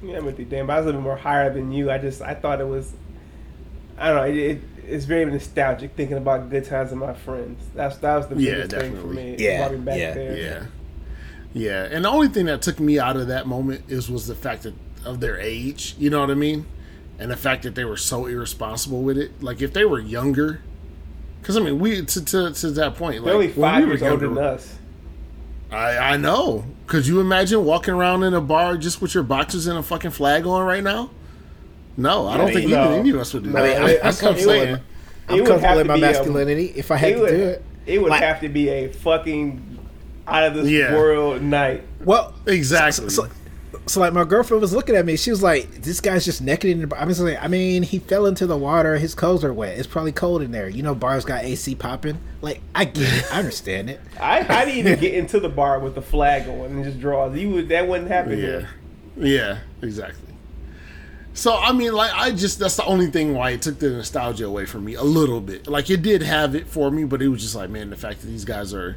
Yeah, 0.02 0.18
I'm 0.18 0.24
with 0.24 0.38
you, 0.38 0.44
Dan. 0.44 0.66
But 0.66 0.74
I 0.74 0.76
was 0.78 0.84
a 0.84 0.86
little 0.86 1.00
bit 1.00 1.04
more 1.04 1.16
higher 1.16 1.52
than 1.52 1.72
you. 1.72 1.90
I 1.90 1.98
just 1.98 2.22
I 2.22 2.34
thought 2.34 2.60
it 2.60 2.66
was. 2.68 2.92
I 3.98 4.08
don't 4.08 4.16
know. 4.16 4.22
It, 4.24 4.36
it, 4.38 4.60
it's 4.84 5.04
very 5.04 5.24
nostalgic 5.30 5.94
thinking 5.94 6.16
about 6.16 6.50
good 6.50 6.64
times 6.64 6.90
with 6.90 6.98
my 6.98 7.14
friends. 7.14 7.62
That's 7.74 7.96
that 7.98 8.16
was 8.16 8.26
the 8.28 8.36
Yeah, 8.36 8.52
biggest 8.66 8.70
thing 8.76 9.00
for 9.00 9.06
me. 9.06 9.36
Yeah, 9.38 9.68
brought 9.68 9.84
back 9.84 9.98
yeah, 9.98 10.14
there. 10.14 10.36
yeah, 10.36 10.64
yeah. 11.52 11.84
And 11.94 12.04
the 12.04 12.08
only 12.08 12.28
thing 12.28 12.46
that 12.46 12.62
took 12.62 12.80
me 12.80 12.98
out 12.98 13.16
of 13.16 13.28
that 13.28 13.46
moment 13.46 13.84
is 13.88 14.10
was 14.10 14.26
the 14.26 14.34
fact 14.34 14.64
that 14.64 14.74
of 15.04 15.20
their 15.20 15.38
age. 15.38 15.94
You 15.98 16.10
know 16.10 16.20
what 16.20 16.30
I 16.30 16.34
mean? 16.34 16.66
And 17.18 17.30
the 17.30 17.36
fact 17.36 17.62
that 17.64 17.74
they 17.74 17.84
were 17.84 17.96
so 17.96 18.26
irresponsible 18.26 19.02
with 19.02 19.18
it. 19.18 19.42
Like 19.42 19.60
if 19.62 19.72
they 19.72 19.84
were 19.84 20.00
younger. 20.00 20.60
Because 21.40 21.56
I 21.56 21.60
mean, 21.60 21.78
we 21.78 22.04
to, 22.04 22.24
to 22.24 22.52
to 22.52 22.70
that 22.72 22.94
point, 22.96 23.24
They're 23.24 23.34
like 23.34 23.34
only 23.34 23.46
when 23.48 23.70
five 23.70 23.78
we 23.80 23.84
were 23.86 23.90
years 23.96 24.02
older 24.02 24.28
than 24.28 24.38
us. 24.38 24.78
I 25.70 25.96
I 25.98 26.16
know. 26.16 26.64
Could 26.86 27.06
you 27.06 27.20
imagine 27.20 27.64
walking 27.64 27.94
around 27.94 28.22
in 28.22 28.34
a 28.34 28.40
bar 28.40 28.76
just 28.76 29.00
with 29.00 29.14
your 29.14 29.22
boxers 29.24 29.66
and 29.66 29.78
a 29.78 29.82
fucking 29.82 30.10
flag 30.12 30.46
on 30.46 30.64
right 30.66 30.82
now? 30.84 31.10
No, 31.96 32.26
I 32.28 32.36
don't 32.36 32.48
I 32.50 32.52
think 32.52 32.66
mean, 32.68 32.78
even 32.78 32.90
no. 32.90 32.92
any 32.98 33.10
of 33.10 33.16
us 33.18 33.34
would 33.34 33.44
do 33.44 33.50
I 33.50 33.52
that. 33.62 33.62
mean, 33.62 33.88
I, 33.88 33.90
I'm 34.00 34.06
I'm 34.06 34.14
comfortable. 34.14 34.52
saying. 34.52 34.68
In, 34.68 34.74
It 34.74 34.80
I'm 35.28 35.34
would 35.38 35.46
comfortable 35.46 35.68
have 35.68 35.78
in 35.78 35.84
to 35.86 35.88
my 35.88 35.94
be 35.96 36.02
a- 36.02 36.06
masculinity. 36.06 36.72
if 36.76 36.90
I 36.90 36.96
had 36.96 37.10
It 37.10 37.14
to 37.14 37.20
would, 37.20 37.30
do 37.30 37.36
it, 37.42 37.64
it 37.86 38.02
would 38.02 38.10
Like- 38.10 38.22
have 38.22 38.40
to 38.40 38.48
be 38.48 38.68
a 38.68 38.88
fucking 38.88 39.78
out 40.26 40.44
of 40.44 40.54
this 40.54 40.68
Yeah. 40.70 40.94
world 40.94 41.42
night. 41.42 41.82
well, 42.04 42.34
Exactly. 42.46 43.08
So, 43.10 43.24
so, 43.24 43.28
so, 43.86 43.98
like 43.98 44.12
my 44.12 44.24
girlfriend 44.24 44.60
was 44.60 44.72
looking 44.72 44.94
at 44.94 45.04
me. 45.04 45.16
She 45.16 45.30
was 45.30 45.42
like, 45.42 45.82
"This 45.82 46.00
guy's 46.00 46.24
just 46.24 46.40
naked 46.40 46.70
in 46.70 46.80
the 46.82 46.86
bar." 46.86 47.00
I 47.00 47.04
was 47.04 47.20
like, 47.20 47.42
"I 47.42 47.48
mean, 47.48 47.82
he 47.82 47.98
fell 47.98 48.26
into 48.26 48.46
the 48.46 48.56
water. 48.56 48.96
His 48.96 49.14
clothes 49.14 49.42
are 49.42 49.52
wet. 49.52 49.76
It's 49.76 49.88
probably 49.88 50.12
cold 50.12 50.40
in 50.40 50.52
there. 50.52 50.68
You 50.68 50.84
know, 50.84 50.94
bars 50.94 51.24
got 51.24 51.44
AC 51.44 51.74
popping. 51.74 52.18
Like, 52.40 52.60
I 52.76 52.84
get 52.84 53.12
it. 53.12 53.32
I 53.32 53.40
understand 53.40 53.90
it. 53.90 54.00
I, 54.20 54.40
I 54.40 54.64
didn't 54.64 54.78
even 54.78 55.00
get 55.00 55.14
into 55.14 55.40
the 55.40 55.48
bar 55.48 55.80
with 55.80 55.96
the 55.96 56.02
flag 56.02 56.48
on 56.48 56.66
and 56.66 56.84
just 56.84 57.00
draw. 57.00 57.32
You 57.32 57.50
would 57.50 57.68
that 57.70 57.88
wouldn't 57.88 58.08
happen. 58.08 58.38
Yeah, 58.38 58.44
here. 58.44 58.68
yeah, 59.16 59.58
exactly. 59.82 60.32
So 61.34 61.56
I 61.56 61.72
mean, 61.72 61.92
like, 61.92 62.12
I 62.14 62.30
just 62.30 62.60
that's 62.60 62.76
the 62.76 62.84
only 62.84 63.08
thing 63.08 63.34
why 63.34 63.50
it 63.50 63.62
took 63.62 63.80
the 63.80 63.90
nostalgia 63.90 64.46
away 64.46 64.64
from 64.64 64.84
me 64.84 64.94
a 64.94 65.02
little 65.02 65.40
bit. 65.40 65.66
Like, 65.66 65.90
it 65.90 66.02
did 66.02 66.22
have 66.22 66.54
it 66.54 66.68
for 66.68 66.90
me, 66.92 67.02
but 67.02 67.20
it 67.20 67.28
was 67.28 67.42
just 67.42 67.56
like, 67.56 67.68
man, 67.70 67.90
the 67.90 67.96
fact 67.96 68.20
that 68.20 68.28
these 68.28 68.44
guys 68.44 68.72
are, 68.72 68.96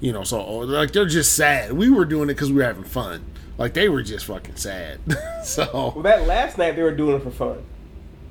you 0.00 0.12
know, 0.12 0.24
so 0.24 0.40
old, 0.40 0.68
like 0.68 0.92
they're 0.92 1.06
just 1.06 1.34
sad. 1.34 1.74
We 1.74 1.90
were 1.90 2.04
doing 2.04 2.24
it 2.24 2.34
because 2.34 2.50
we 2.50 2.56
were 2.56 2.64
having 2.64 2.82
fun. 2.84 3.24
Like 3.58 3.74
they 3.74 3.88
were 3.88 4.02
just 4.02 4.26
fucking 4.26 4.56
sad. 4.56 5.00
so 5.44 5.92
Well, 5.94 6.02
that 6.02 6.26
last 6.26 6.58
night 6.58 6.76
they 6.76 6.82
were 6.82 6.94
doing 6.94 7.16
it 7.16 7.22
for 7.22 7.30
fun. 7.30 7.64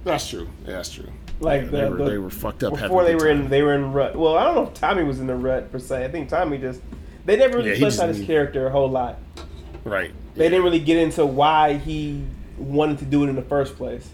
that's 0.03 0.29
true. 0.29 0.47
Yeah, 0.65 0.73
that's 0.73 0.91
true. 0.91 1.09
Like 1.39 1.63
Yeah, 1.63 1.67
the, 1.69 1.77
they, 1.77 1.89
were, 1.89 1.97
the- 1.97 2.05
they 2.11 2.17
were 2.17 2.29
fucked 2.29 2.63
up. 2.63 2.73
before 2.79 3.03
they 3.03 3.15
were 3.15 3.27
in 3.29 3.49
they 3.49 3.61
were 3.63 3.73
in 3.73 3.91
rut. 3.91 4.15
Well, 4.15 4.37
I 4.37 4.43
don't 4.43 4.55
know 4.55 4.67
if 4.67 4.73
Tommy 4.75 5.03
was 5.03 5.19
in 5.19 5.27
the 5.27 5.35
rut 5.35 5.71
per 5.71 5.79
se. 5.79 6.05
I 6.05 6.07
think 6.09 6.29
Tommy 6.29 6.57
just 6.57 6.81
they 7.25 7.35
never 7.37 7.57
really 7.57 7.71
Yeah, 7.71 7.77
fleshed 7.79 7.99
out 7.99 8.09
his 8.09 8.25
character 8.25 8.67
a 8.67 8.71
whole 8.71 8.89
lot. 8.89 9.17
right. 9.83 10.11
They 10.35 10.49
didn't 10.49 10.63
really 10.65 10.79
get 10.79 10.97
into 10.97 11.25
why 11.25 11.73
he 11.77 12.21
wanted 12.57 12.99
to 12.99 13.05
do 13.05 13.23
it 13.23 13.29
in 13.29 13.35
the 13.35 13.41
first 13.41 13.75
place. 13.77 14.07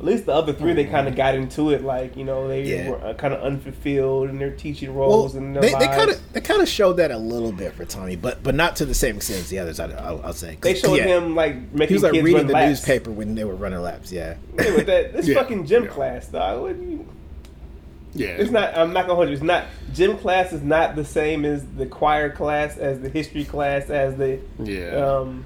At 0.00 0.04
least 0.04 0.26
the 0.26 0.32
other 0.32 0.52
three, 0.52 0.74
they 0.74 0.84
kind 0.84 1.08
of 1.08 1.16
got 1.16 1.34
into 1.34 1.70
it. 1.70 1.82
Like 1.82 2.16
you 2.16 2.24
know, 2.24 2.46
they 2.46 2.62
Yeah. 2.62 2.90
were 2.90 3.14
kind 3.14 3.34
of 3.34 3.42
unfulfilled 3.42 4.30
in 4.30 4.38
their 4.38 4.52
teaching 4.52 4.94
Well, 4.94 5.08
roles 5.08 5.34
and 5.34 5.56
their 5.56 5.62
they 5.62 5.72
they 5.72 5.86
kind 5.88 6.08
of 6.10 6.32
they 6.32 6.40
kind 6.40 6.62
of 6.62 6.68
showed 6.68 6.92
that 6.98 7.10
a 7.10 7.18
little 7.18 7.50
bit 7.50 7.72
for 7.72 7.84
Tommy, 7.84 8.14
but 8.14 8.40
but 8.44 8.54
not 8.54 8.76
to 8.76 8.84
the 8.84 8.94
same 8.94 9.16
extent 9.16 9.40
as 9.40 9.48
the 9.50 9.58
others. 9.58 9.80
I, 9.80 9.86
I'll, 9.90 10.20
I'll 10.24 10.32
say 10.32 10.54
'Cause, 10.54 10.60
They 10.62 10.74
showed 10.78 10.94
yeah, 10.98 11.04
him 11.18 11.34
like 11.34 11.56
making 11.72 11.88
He 11.88 11.94
was 11.94 12.02
like 12.04 12.12
kids 12.12 12.24
reading 12.24 12.36
run 12.38 12.46
the 12.46 12.52
laps. 12.52 12.68
newspaper 12.68 13.10
when 13.10 13.34
they 13.34 13.42
were 13.44 13.56
running 13.56 13.80
laps. 13.80 14.12
Yeah. 14.12 14.34
Hey, 14.56 14.70
with 14.76 14.86
that, 14.86 15.14
this 15.14 15.26
Yeah. 15.28 15.34
fucking 15.34 15.66
gym 15.66 15.82
Yeah. 15.84 15.90
class, 15.90 16.28
dog. 16.28 16.62
What 16.62 16.78
do 16.78 16.84
you, 16.88 17.06
Yeah. 18.14 18.28
it's 18.28 18.52
not. 18.52 18.76
I'm 18.78 18.92
not 18.92 19.02
gonna 19.06 19.16
hold 19.16 19.28
you. 19.28 19.34
It's 19.34 19.42
not. 19.42 19.64
Gym 19.92 20.16
class 20.18 20.52
is 20.52 20.62
not 20.62 20.94
the 20.94 21.04
same 21.04 21.44
as 21.44 21.64
the 21.76 21.86
choir 21.86 22.30
class, 22.30 22.76
as 22.78 23.00
the 23.00 23.08
history 23.08 23.44
class, 23.44 23.90
as 23.90 24.14
the 24.16 24.38
Yeah. 24.62 24.90
um, 24.90 25.44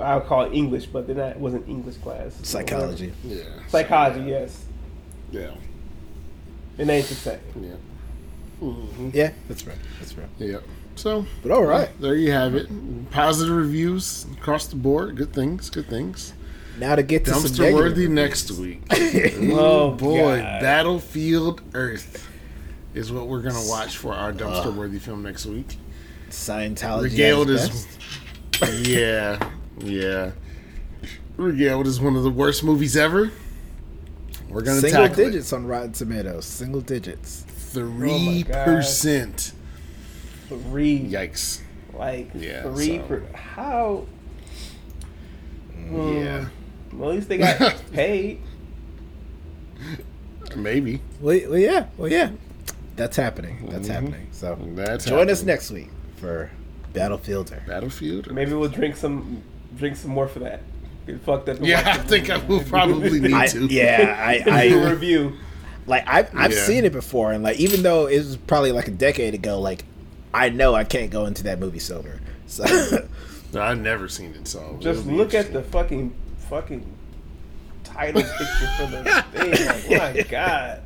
I 0.00 0.16
would 0.16 0.26
call 0.26 0.44
it 0.44 0.52
English, 0.52 0.86
but 0.86 1.06
then 1.06 1.16
that 1.16 1.38
wasn't 1.38 1.68
English 1.68 1.96
class. 1.98 2.38
Psychology. 2.42 3.12
Yeah. 3.24 3.42
Psychology, 3.68 4.20
yes. 4.30 4.64
Yeah. 5.30 5.50
It 6.78 6.88
ain't 6.88 7.06
the 7.06 7.14
same. 7.14 7.38
Yeah. 7.60 7.70
hmm 8.60 9.10
Yeah, 9.12 9.32
that's 9.48 9.66
right. 9.66 9.78
That's 9.98 10.14
right. 10.16 10.28
Yeah. 10.38 10.58
So, 10.96 11.26
But 11.42 11.52
all 11.52 11.64
right. 11.64 11.88
there 12.00 12.14
you 12.14 12.32
have 12.32 12.54
it. 12.54 12.68
Positive 13.10 13.54
reviews 13.54 14.26
across 14.38 14.66
the 14.66 14.76
board. 14.76 15.16
Good 15.16 15.32
things. 15.32 15.68
Good 15.70 15.88
things. 15.88 16.32
Now 16.78 16.94
to 16.96 17.02
get 17.02 17.24
to 17.26 17.32
some 17.34 17.42
Dumpster 17.44 17.58
negative 17.58 17.74
worthy 17.74 18.06
reviews. 18.06 18.10
next 18.10 18.50
week. 18.52 18.82
Oh, 19.58 19.92
boy, 19.92 20.40
God. 20.40 20.60
Battlefield 20.60 21.62
Earth 21.74 22.28
is 22.94 23.10
what 23.12 23.28
we're 23.28 23.42
gonna 23.42 23.66
watch 23.66 23.96
for 23.98 24.12
our 24.14 24.32
dumpster 24.32 24.74
worthy 24.74 24.98
film 24.98 25.22
next 25.22 25.46
week. 25.46 25.76
Scientology. 26.30 27.02
Regaled 27.04 27.50
is, 27.50 27.86
best. 28.60 28.86
yeah, 28.86 29.50
yeah. 29.78 30.32
Regaled 31.36 31.86
is 31.86 32.00
one 32.00 32.16
of 32.16 32.22
the 32.22 32.30
worst 32.30 32.64
movies 32.64 32.96
ever. 32.96 33.30
We're 34.48 34.62
gonna 34.62 34.80
single 34.80 35.08
tackle 35.08 35.24
digits 35.24 35.52
on 35.52 35.66
Rotten 35.66 35.92
Tomatoes. 35.92 36.44
Single 36.46 36.80
digits. 36.80 37.42
it. 37.42 37.48
Three 37.72 38.44
percent. 38.48 39.52
Three. 40.48 41.00
Yikes. 41.00 41.60
Like, 41.92 42.30
Yeah, 42.34 42.62
three. 42.62 42.98
so- 42.98 43.02
Per, 43.04 43.22
how? 43.34 44.06
Hmm. 45.88 46.12
Yeah, 46.16 46.44
Well, 46.92 47.10
at 47.10 47.14
least 47.16 47.28
they 47.28 47.38
got 47.38 47.74
paid. 47.92 48.40
maybe. 50.56 51.00
Well, 51.20 51.38
well, 51.48 51.58
yeah. 51.58 51.86
Well, 51.96 52.10
yeah. 52.10 52.30
That's 52.96 53.16
happening. 53.16 53.68
That's 53.70 53.88
Mhm. 53.88 53.92
happening. 53.92 54.26
So 54.32 54.58
That's 54.74 55.04
join 55.04 55.28
us 55.30 55.42
next 55.42 55.70
week 55.70 55.90
for 56.16 56.50
Battlefield 56.94 57.52
Earth. 57.52 57.66
Battlefield. 57.66 58.32
Maybe 58.32 58.52
we'll 58.54 58.68
drink 58.70 58.96
some, 58.96 59.42
drink 59.76 59.96
some 59.96 60.10
more 60.12 60.28
for 60.28 60.40
that. 60.40 60.60
Get 61.06 61.20
fucked 61.22 61.48
up. 61.48 61.58
Yeah, 61.60 61.82
I 61.86 61.98
the 61.98 62.02
think 62.08 62.30
I 62.30 62.38
will 62.38 62.62
probably 62.64 63.20
need 63.20 63.32
I, 63.32 63.46
to. 63.48 63.66
yeah, 63.66 64.16
I, 64.18 64.38
Do 64.68 64.78
a 64.80 64.86
I 64.86 64.90
review. 64.90 65.34
like 65.86 66.04
I've 66.08 66.34
I've 66.36 66.52
Yeah. 66.52 66.64
seen 66.64 66.84
it 66.84 66.92
before, 66.92 67.32
and 67.32 67.44
like 67.44 67.58
even 67.58 67.82
though 67.82 68.06
it 68.06 68.18
was 68.18 68.36
probably 68.36 68.72
like 68.72 68.88
a 68.88 68.92
decade 68.92 69.34
ago, 69.34 69.60
like 69.60 69.84
I 70.34 70.48
know 70.48 70.74
I 70.74 70.84
can't 70.84 71.10
go 71.10 71.26
into 71.26 71.44
that 71.44 71.58
movie 71.60 71.78
sober. 71.78 72.20
So 72.46 72.64
I've 73.58 73.78
never 73.78 74.08
seen 74.08 74.34
it, 74.34 74.48
so 74.48 74.76
Just 74.80 75.00
it'll 75.06 75.12
look 75.16 75.32
at 75.34 75.52
the 75.52 75.62
fucking 75.62 76.12
fucking 76.50 76.84
title 77.84 78.22
picture 78.22 78.70
for 78.76 78.86
the 78.86 79.24
thing. 79.32 79.90
Like, 79.98 80.16
my 80.16 80.22
God. 80.22 80.82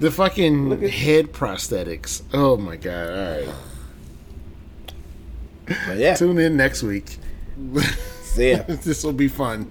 the 0.00 0.10
fucking 0.10 0.70
Look 0.70 0.82
at- 0.82 0.90
head 0.90 1.32
prosthetics. 1.32 2.22
Oh 2.32 2.56
my 2.56 2.76
god! 2.76 3.10
All 3.10 3.36
right, 3.46 3.54
but 5.86 5.98
yeah, 5.98 6.14
tune 6.14 6.38
in 6.38 6.56
next 6.56 6.82
week. 6.82 7.18
see 8.22 8.50
ya. 8.52 8.62
this 8.68 9.02
will 9.04 9.12
be 9.12 9.28
fun. 9.28 9.70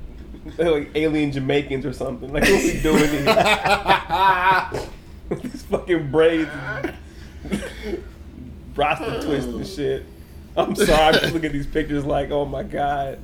They're 0.58 0.72
like 0.72 0.92
alien 0.96 1.32
Jamaicans 1.32 1.86
or 1.86 1.94
something. 1.94 2.32
Like, 2.32 2.44
what 2.44 2.64
we 2.64 2.80
doing 2.82 3.10
here? 3.10 3.26
These 5.42 5.64
fucking 5.64 6.10
braids 6.12 6.50
and 6.52 6.96
Rasta 8.76 9.22
twist 9.24 9.48
and 9.50 9.68
shit. 9.68 10.06
I'm 10.58 10.76
sorry, 10.76 10.92
I'm 10.92 11.14
just 11.14 11.34
looking 11.34 11.48
at 11.48 11.54
these 11.54 11.68
pictures 11.68 12.04
like, 12.06 12.32
oh 12.32 12.46
my 12.46 12.64
God. 12.64 13.20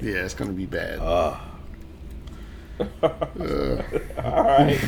Yeah, 0.00 0.24
it's 0.24 0.34
gonna 0.34 0.52
be 0.52 0.64
bad. 0.66 0.98
Oh, 1.00 1.38
Uh, 3.02 3.82
All 4.24 4.42
right. 4.42 4.78